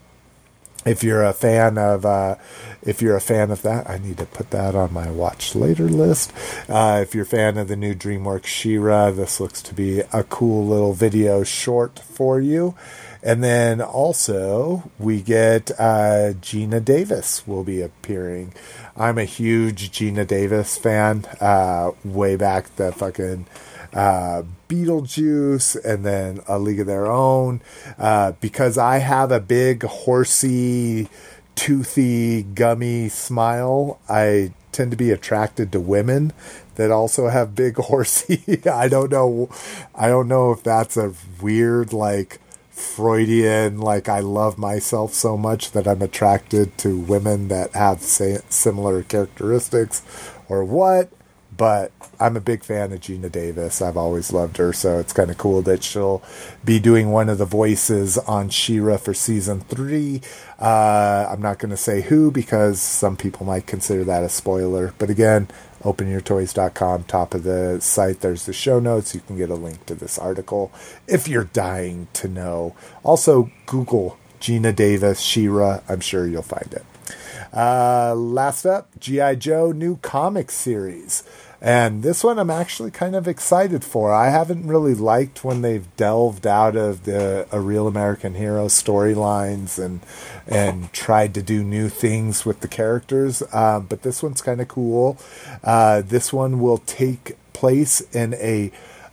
if 0.85 1.03
you're 1.03 1.23
a 1.23 1.33
fan 1.33 1.77
of 1.77 2.05
uh, 2.05 2.35
if 2.81 3.01
you're 3.01 3.15
a 3.15 3.21
fan 3.21 3.51
of 3.51 3.61
that 3.61 3.89
i 3.89 3.97
need 3.97 4.17
to 4.17 4.25
put 4.25 4.49
that 4.51 4.75
on 4.75 4.91
my 4.93 5.09
watch 5.09 5.55
later 5.55 5.87
list. 5.87 6.31
Uh, 6.69 6.99
if 7.01 7.13
you're 7.13 7.23
a 7.23 7.27
fan 7.27 7.57
of 7.57 7.67
the 7.67 7.75
new 7.75 7.93
dreamworks 7.93 8.45
She-Ra 8.45 9.11
this 9.11 9.39
looks 9.39 9.61
to 9.63 9.73
be 9.73 9.99
a 9.99 10.23
cool 10.23 10.65
little 10.65 10.93
video 10.93 11.43
short 11.43 11.99
for 11.99 12.39
you. 12.39 12.75
And 13.21 13.41
then 13.43 13.81
also 13.81 14.91
we 14.99 15.21
get 15.21 15.71
uh, 15.71 16.33
Geena 16.41 16.83
Davis 16.83 17.47
will 17.47 17.63
be 17.63 17.81
appearing. 17.81 18.53
I'm 18.97 19.17
a 19.17 19.23
huge 19.23 19.91
Geena 19.91 20.27
Davis 20.27 20.77
fan 20.77 21.25
uh, 21.39 21.91
way 22.03 22.35
back 22.35 22.75
the 22.75 22.91
fucking 22.91 23.45
uh, 23.93 24.43
Beetlejuice, 24.67 25.83
and 25.83 26.05
then 26.05 26.41
A 26.47 26.59
League 26.59 26.79
of 26.79 26.87
Their 26.87 27.07
Own. 27.07 27.61
Uh, 27.97 28.33
because 28.41 28.77
I 28.77 28.97
have 28.97 29.31
a 29.31 29.39
big, 29.39 29.83
horsey, 29.83 31.09
toothy, 31.55 32.43
gummy 32.43 33.09
smile, 33.09 33.99
I 34.09 34.53
tend 34.71 34.91
to 34.91 34.97
be 34.97 35.11
attracted 35.11 35.71
to 35.71 35.79
women 35.79 36.33
that 36.75 36.89
also 36.89 37.27
have 37.27 37.55
big, 37.55 37.75
horsey. 37.77 38.61
I 38.69 38.87
don't 38.87 39.11
know. 39.11 39.49
I 39.93 40.07
don't 40.07 40.27
know 40.27 40.51
if 40.51 40.63
that's 40.63 40.97
a 40.97 41.13
weird, 41.41 41.93
like, 41.93 42.39
Freudian, 42.71 43.77
like 43.77 44.09
I 44.09 44.19
love 44.19 44.57
myself 44.57 45.13
so 45.13 45.37
much 45.37 45.71
that 45.71 45.87
I'm 45.87 46.01
attracted 46.01 46.75
to 46.79 46.97
women 46.97 47.47
that 47.49 47.73
have 47.73 48.01
similar 48.01 49.03
characteristics 49.03 50.01
or 50.49 50.65
what 50.65 51.11
but 51.55 51.91
I'm 52.23 52.37
a 52.37 52.41
big 52.41 52.63
fan 52.63 52.93
of 52.93 53.01
Geena 53.01 53.29
Davis. 53.29 53.81
I've 53.81 53.97
always 53.97 54.31
loved 54.31 54.55
her, 54.55 54.71
so 54.71 54.97
it's 54.97 55.11
kind 55.11 55.29
of 55.29 55.37
cool 55.37 55.61
that 55.63 55.83
she'll 55.83 56.23
be 56.63 56.79
doing 56.79 57.11
one 57.11 57.27
of 57.27 57.37
the 57.37 57.45
voices 57.45 58.17
on 58.17 58.47
She-Ra 58.47 58.95
for 58.95 59.13
season 59.13 59.59
three. 59.59 60.21
Uh, 60.57 61.27
I'm 61.29 61.41
not 61.41 61.59
going 61.59 61.71
to 61.71 61.77
say 61.77 61.99
who 61.99 62.31
because 62.31 62.81
some 62.81 63.17
people 63.17 63.45
might 63.45 63.67
consider 63.67 64.05
that 64.05 64.23
a 64.23 64.29
spoiler. 64.29 64.93
But 64.99 65.09
again, 65.09 65.49
openyourtoys.com, 65.81 67.03
top 67.03 67.33
of 67.33 67.43
the 67.43 67.81
site, 67.81 68.21
there's 68.21 68.45
the 68.45 68.53
show 68.53 68.79
notes. 68.79 69.13
You 69.13 69.19
can 69.19 69.35
get 69.35 69.49
a 69.49 69.55
link 69.55 69.85
to 69.87 69.93
this 69.93 70.17
article 70.17 70.71
if 71.09 71.27
you're 71.27 71.43
dying 71.43 72.07
to 72.13 72.29
know. 72.29 72.73
Also, 73.03 73.51
Google 73.65 74.17
Geena 74.39 74.73
Davis 74.73 75.19
She-Ra. 75.19 75.81
I'm 75.89 75.99
sure 75.99 76.25
you'll 76.25 76.41
find 76.41 76.71
it. 76.71 76.85
Uh, 77.53 78.15
last 78.15 78.65
up, 78.65 78.89
G.I. 78.99 79.35
Joe 79.35 79.71
new 79.71 79.97
comic 79.97 80.49
series. 80.49 81.23
And 81.65 82.03
this 82.03 82.25
one 82.25 82.39
I'm 82.39 82.49
actually 82.49 82.91
kind 82.91 83.15
of 83.15 83.25
excited 83.25 83.85
for. 83.85 84.13
I 84.13 84.29
haven't 84.29 84.67
really 84.67 84.93
liked 84.93 85.45
when 85.45 85.61
they've 85.61 85.87
delved 85.95 86.45
out 86.45 86.75
of 86.75 87.05
the 87.05 87.47
a 87.53 87.61
real 87.61 87.87
American 87.87 88.35
hero 88.35 88.65
storylines 88.65 89.81
and 89.81 90.01
and 90.45 90.91
tried 90.91 91.33
to 91.35 91.41
do 91.41 91.63
new 91.63 91.87
things 91.87 92.45
with 92.45 92.59
the 92.59 92.67
characters. 92.67 93.41
Uh, 93.53 93.79
but 93.79 94.01
this 94.01 94.21
one's 94.21 94.41
kind 94.41 94.59
of 94.59 94.67
cool. 94.67 95.17
Uh, 95.63 96.01
this 96.01 96.33
one 96.33 96.59
will 96.59 96.79
take 96.79 97.37
place 97.53 98.01
in 98.13 98.33
a 98.33 98.69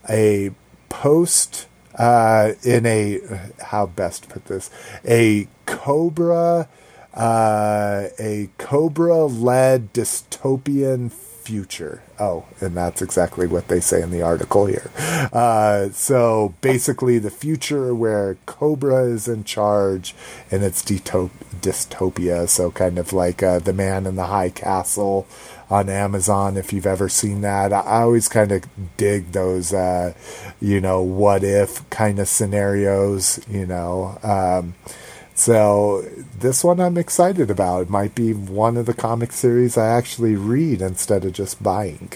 a 0.09 0.51
post 0.89 1.69
uh, 1.95 2.55
in 2.65 2.85
a 2.85 3.21
how 3.67 3.87
best 3.87 4.29
put 4.29 4.47
this 4.47 4.71
a 5.05 5.47
Cobra 5.67 6.69
uh, 7.15 8.09
a 8.19 8.51
Cobra 8.59 9.25
led 9.27 9.93
dystopian 9.93 11.13
future. 11.51 12.01
Oh, 12.21 12.45
and 12.61 12.77
that's 12.77 13.03
exactly 13.03 13.49
what 13.49 13.67
they 13.67 13.81
say 13.81 14.03
in 14.03 14.13
the 14.13 14.23
article 14.23 14.67
here. 14.67 14.89
Uh, 15.33 15.91
so 15.91 16.55
basically, 16.61 17.19
the 17.19 17.31
future 17.31 17.93
where 17.93 18.37
Cobra 18.47 19.03
is 19.05 19.27
in 19.27 19.43
charge 19.43 20.15
and 20.49 20.63
it's 20.63 20.83
dystopia. 20.85 22.49
So 22.49 22.71
kind 22.71 22.99
of 22.99 23.13
like 23.13 23.43
uh, 23.43 23.59
the 23.59 23.73
Man 23.73 24.07
in 24.07 24.15
the 24.15 24.27
High 24.27 24.51
Castle 24.51 25.27
on 25.69 25.89
Amazon. 25.89 26.57
If 26.57 26.73
you've 26.73 26.87
ever 26.87 27.09
seen 27.09 27.41
that, 27.41 27.73
I 27.73 28.03
always 28.03 28.29
kind 28.29 28.53
of 28.53 28.63
dig 28.97 29.33
those, 29.33 29.73
uh, 29.73 30.15
you 30.61 30.81
know, 30.81 31.03
what 31.03 31.43
if 31.43 31.89
kind 31.91 32.21
of 32.21 32.29
scenarios. 32.29 33.41
You 33.49 33.67
know. 33.67 34.19
Um, 34.23 34.75
so 35.41 36.03
this 36.39 36.63
one 36.63 36.81
I'm 36.81 36.99
excited 36.99 37.51
about. 37.51 37.85
It 37.85 37.89
might 37.89 38.15
be 38.15 38.35
one 38.35 38.77
of 38.77 38.85
the 38.85 38.93
comic 38.93 39.33
series 39.33 39.79
I 39.79 39.87
actually 39.87 40.37
read 40.37 40.83
instead 40.83 41.25
of 41.25 41.33
just 41.33 41.63
buying. 41.63 42.13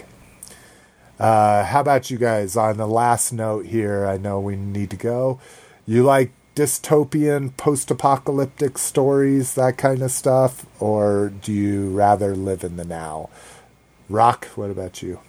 Uh, 1.19 1.65
how 1.65 1.81
about 1.81 2.11
you 2.11 2.19
guys? 2.19 2.55
On 2.55 2.77
the 2.77 2.86
last 2.86 3.33
note 3.33 3.65
here, 3.65 4.05
I 4.05 4.19
know 4.19 4.41
we 4.41 4.57
need 4.57 4.91
to 4.91 4.99
go. 4.99 5.41
You 5.86 6.03
like 6.03 6.33
dystopian, 6.55 7.57
post 7.57 7.91
apocalyptic 7.91 8.77
stories, 8.77 9.55
that 9.55 9.78
kind 9.78 10.03
of 10.03 10.11
stuff? 10.11 10.67
Or 10.78 11.31
do 11.31 11.51
you 11.51 11.89
rather 11.89 12.36
live 12.36 12.62
in 12.62 12.77
the 12.77 12.85
now? 12.85 13.31
Rock, 14.11 14.49
what 14.55 14.70
about 14.70 15.03
you? 15.03 15.20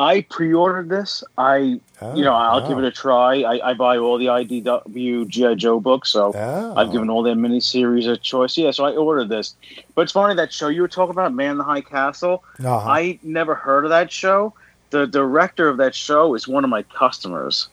I 0.00 0.22
pre-ordered 0.22 0.88
this. 0.88 1.22
I, 1.36 1.78
oh, 2.00 2.16
you 2.16 2.24
know, 2.24 2.32
I'll 2.32 2.66
give 2.66 2.78
it 2.78 2.84
a 2.84 2.90
try. 2.90 3.42
I, 3.42 3.70
I, 3.70 3.74
buy 3.74 3.98
all 3.98 4.16
the 4.16 4.26
IDW 4.26 5.28
GI 5.28 5.56
Joe 5.56 5.78
books, 5.78 6.08
so 6.10 6.32
oh. 6.34 6.74
I've 6.74 6.90
given 6.90 7.10
all 7.10 7.22
their 7.22 7.34
miniseries 7.34 8.10
a 8.10 8.16
choice. 8.16 8.56
Yeah, 8.56 8.70
so 8.70 8.86
I 8.86 8.92
ordered 8.96 9.28
this. 9.28 9.54
But 9.94 10.02
it's 10.02 10.12
funny 10.12 10.34
that 10.36 10.54
show 10.54 10.68
you 10.68 10.80
were 10.80 10.88
talking 10.88 11.10
about, 11.10 11.34
Man 11.34 11.52
in 11.52 11.58
the 11.58 11.64
High 11.64 11.82
Castle. 11.82 12.42
Uh-huh. 12.58 12.78
I 12.78 13.18
never 13.22 13.54
heard 13.54 13.84
of 13.84 13.90
that 13.90 14.10
show. 14.10 14.54
The 14.88 15.06
director 15.06 15.68
of 15.68 15.76
that 15.76 15.94
show 15.94 16.34
is 16.34 16.48
one 16.48 16.64
of 16.64 16.70
my 16.70 16.82
customers. 16.84 17.68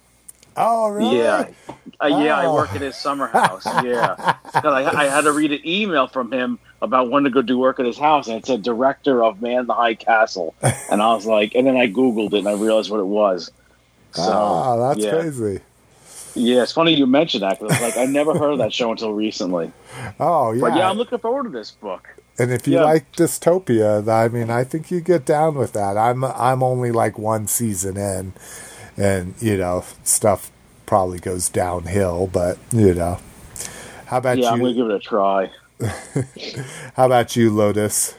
Oh, 0.58 0.90
really? 0.90 1.20
Yeah. 1.20 1.48
Uh, 1.70 1.74
oh. 2.02 2.24
Yeah, 2.24 2.36
I 2.36 2.52
work 2.52 2.74
at 2.76 2.82
his 2.82 2.98
summer 2.98 3.28
house. 3.28 3.66
Yeah. 3.66 4.16
I, 4.54 4.84
I 4.84 5.06
had 5.06 5.22
to 5.22 5.32
read 5.32 5.54
an 5.54 5.66
email 5.66 6.08
from 6.08 6.34
him 6.34 6.60
about 6.82 7.10
when 7.10 7.24
to 7.24 7.30
go 7.30 7.42
do 7.42 7.58
work 7.58 7.80
at 7.80 7.86
his 7.86 7.98
house, 7.98 8.28
and 8.28 8.38
it 8.38 8.46
said 8.46 8.64
director 8.64 9.24
of 9.24 9.42
Man 9.42 9.68
the 9.68 9.74
High 9.74 9.96
Castle, 9.96 10.56
and 10.62 11.02
I 11.02 11.14
was 11.14 11.26
like, 11.26 11.56
and 11.56 11.66
then 11.66 11.78
I 11.78 11.88
googled 11.88 12.34
it 12.34 12.40
and 12.40 12.48
I 12.48 12.54
realized 12.54 12.92
what 12.92 13.00
it 13.00 13.08
was. 13.08 13.52
So, 14.14 14.24
oh, 14.26 14.80
that's 14.80 15.04
yeah. 15.04 15.12
crazy. 15.12 15.62
Yeah, 16.38 16.64
it's 16.64 16.72
funny 16.72 16.94
you 16.94 17.08
mentioned 17.08 17.44
that 17.44 17.60
because 17.60 17.82
like 17.82 17.98
I 17.98 18.06
never 18.06 18.38
heard 18.38 18.52
of 18.52 18.58
that 18.60 18.72
show 18.72 18.92
until 18.92 19.14
recently. 19.14 19.72
Oh 20.20 20.52
yeah, 20.52 20.62
but 20.62 20.76
yeah, 20.76 20.90
I'm 20.90 20.98
looking 20.98 21.18
forward 21.18 21.46
to 21.46 21.50
this 21.50 21.72
book. 21.72 22.08
And 22.38 22.52
if 22.52 22.68
you 22.68 22.76
yeah. 22.76 22.84
like 22.84 23.12
dystopia, 23.14 24.08
I 24.08 24.28
mean, 24.28 24.52
I 24.52 24.64
think 24.64 24.92
you 24.92 25.02
get 25.02 25.26
down 25.26 25.56
with 25.56 25.74
that. 25.74 25.98
I'm 25.98 26.24
I'm 26.24 26.62
only 26.62 26.92
like 26.92 27.18
one 27.18 27.48
season 27.48 27.98
in, 27.98 28.34
and 28.96 29.34
you 29.40 29.58
know 29.58 29.84
stuff 30.04 30.52
probably 30.86 31.20
goes 31.20 31.50
downhill. 31.50 32.28
But 32.28 32.60
you 32.72 32.94
know, 32.94 33.20
how 34.06 34.18
about 34.18 34.38
yeah, 34.38 34.46
you? 34.46 34.50
I'm 34.52 34.60
gonna 34.60 34.74
give 34.76 34.86
it 34.86 34.94
a 34.94 35.00
try. 35.00 35.50
How 36.96 37.06
about 37.06 37.36
you, 37.36 37.52
Lotus? 37.52 38.16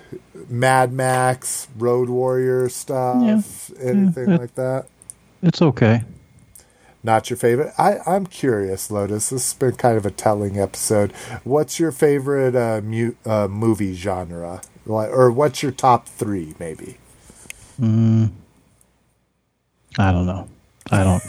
Mad 0.49 0.93
Max, 0.93 1.69
Road 1.77 2.09
Warrior 2.09 2.69
stuff, 2.69 3.71
yeah. 3.75 3.89
anything 3.89 4.29
yeah, 4.29 4.35
it, 4.35 4.41
like 4.41 4.55
that? 4.55 4.87
It's 5.43 5.61
okay. 5.61 6.03
Not 7.03 7.31
your 7.31 7.37
favorite? 7.37 7.73
I, 7.79 7.99
I'm 8.07 8.27
curious, 8.27 8.91
Lotus. 8.91 9.31
This 9.31 9.53
has 9.53 9.55
been 9.55 9.77
kind 9.77 9.97
of 9.97 10.05
a 10.05 10.11
telling 10.11 10.59
episode. 10.59 11.13
What's 11.45 11.79
your 11.79 11.93
favorite 11.93 12.57
uh, 12.57 12.81
mu- 12.83 13.15
uh, 13.25 13.49
movie 13.49 13.95
genre? 13.95 14.63
Or 14.87 15.31
what's 15.31 15.63
your 15.63 15.73
top 15.73 16.09
three, 16.09 16.55
maybe? 16.59 16.97
Mm, 17.81 18.33
I 19.99 20.13
don't 20.13 20.27
know. 20.27 20.49
I 20.91 21.05
don't. 21.05 21.23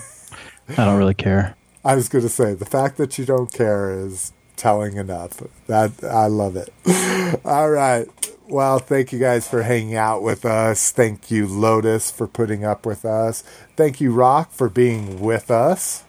I 0.78 0.86
don't 0.86 0.98
really 0.98 1.14
care. 1.14 1.56
I 1.86 1.96
was 1.96 2.10
going 2.10 2.24
to 2.24 2.30
say 2.30 2.54
the 2.54 2.66
fact 2.66 2.98
that 2.98 3.18
you 3.18 3.26
don't 3.26 3.52
care 3.52 3.92
is 3.92 4.34
telling 4.60 4.98
enough. 4.98 5.42
That 5.68 6.04
I 6.04 6.28
love 6.28 6.56
it. 6.56 6.72
All 7.46 7.70
right. 7.72 8.08
Well, 8.48 8.80
thank 8.80 9.14
you 9.14 9.20
guys 9.20 9.48
for 9.48 9.62
hanging 9.64 9.96
out 9.96 10.22
with 10.22 10.44
us. 10.44 10.92
Thank 10.92 11.30
you, 11.32 11.48
Lotus, 11.48 12.12
for 12.12 12.28
putting 12.28 12.66
up 12.66 12.86
with 12.86 13.06
us. 13.06 13.44
Thank 13.76 14.02
you, 14.02 14.12
Rock, 14.12 14.52
for 14.52 14.70
being 14.70 15.20
with 15.20 15.52
us. 15.52 16.04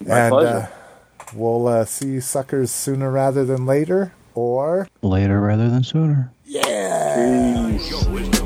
My 0.00 0.18
and 0.18 0.34
uh, 0.34 0.66
we'll 1.34 1.66
uh, 1.66 1.84
see 1.84 2.08
you 2.08 2.20
suckers 2.20 2.70
sooner 2.70 3.10
rather 3.10 3.44
than 3.44 3.66
later, 3.66 4.12
or 4.34 4.88
later 5.02 5.40
rather 5.40 5.68
than 5.68 5.82
sooner. 5.82 6.32
Yeah. 6.44 7.78
G.I. 7.78 8.43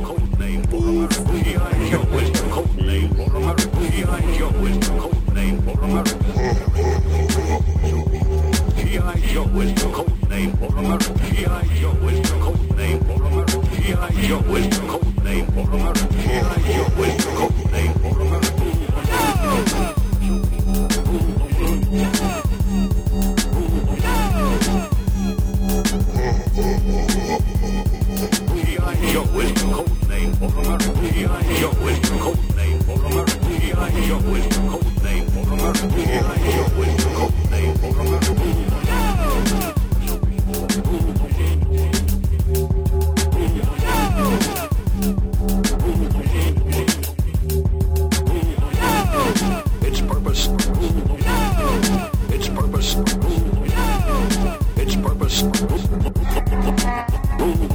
Ooh. 40.90 41.07
purpose. 52.94 53.38
Its 54.76 54.96
purpose. 54.96 55.42
Its 55.42 55.58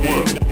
purpose. 0.01 0.42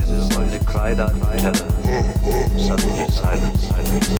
voices, 0.00 0.36
only 0.36 0.58
cried 0.60 1.00
out 1.00 1.12
in 1.12 1.20
heaven. 1.20 1.70
Suddenly 2.58 3.08
silence, 3.10 3.68
silence. 3.68 4.16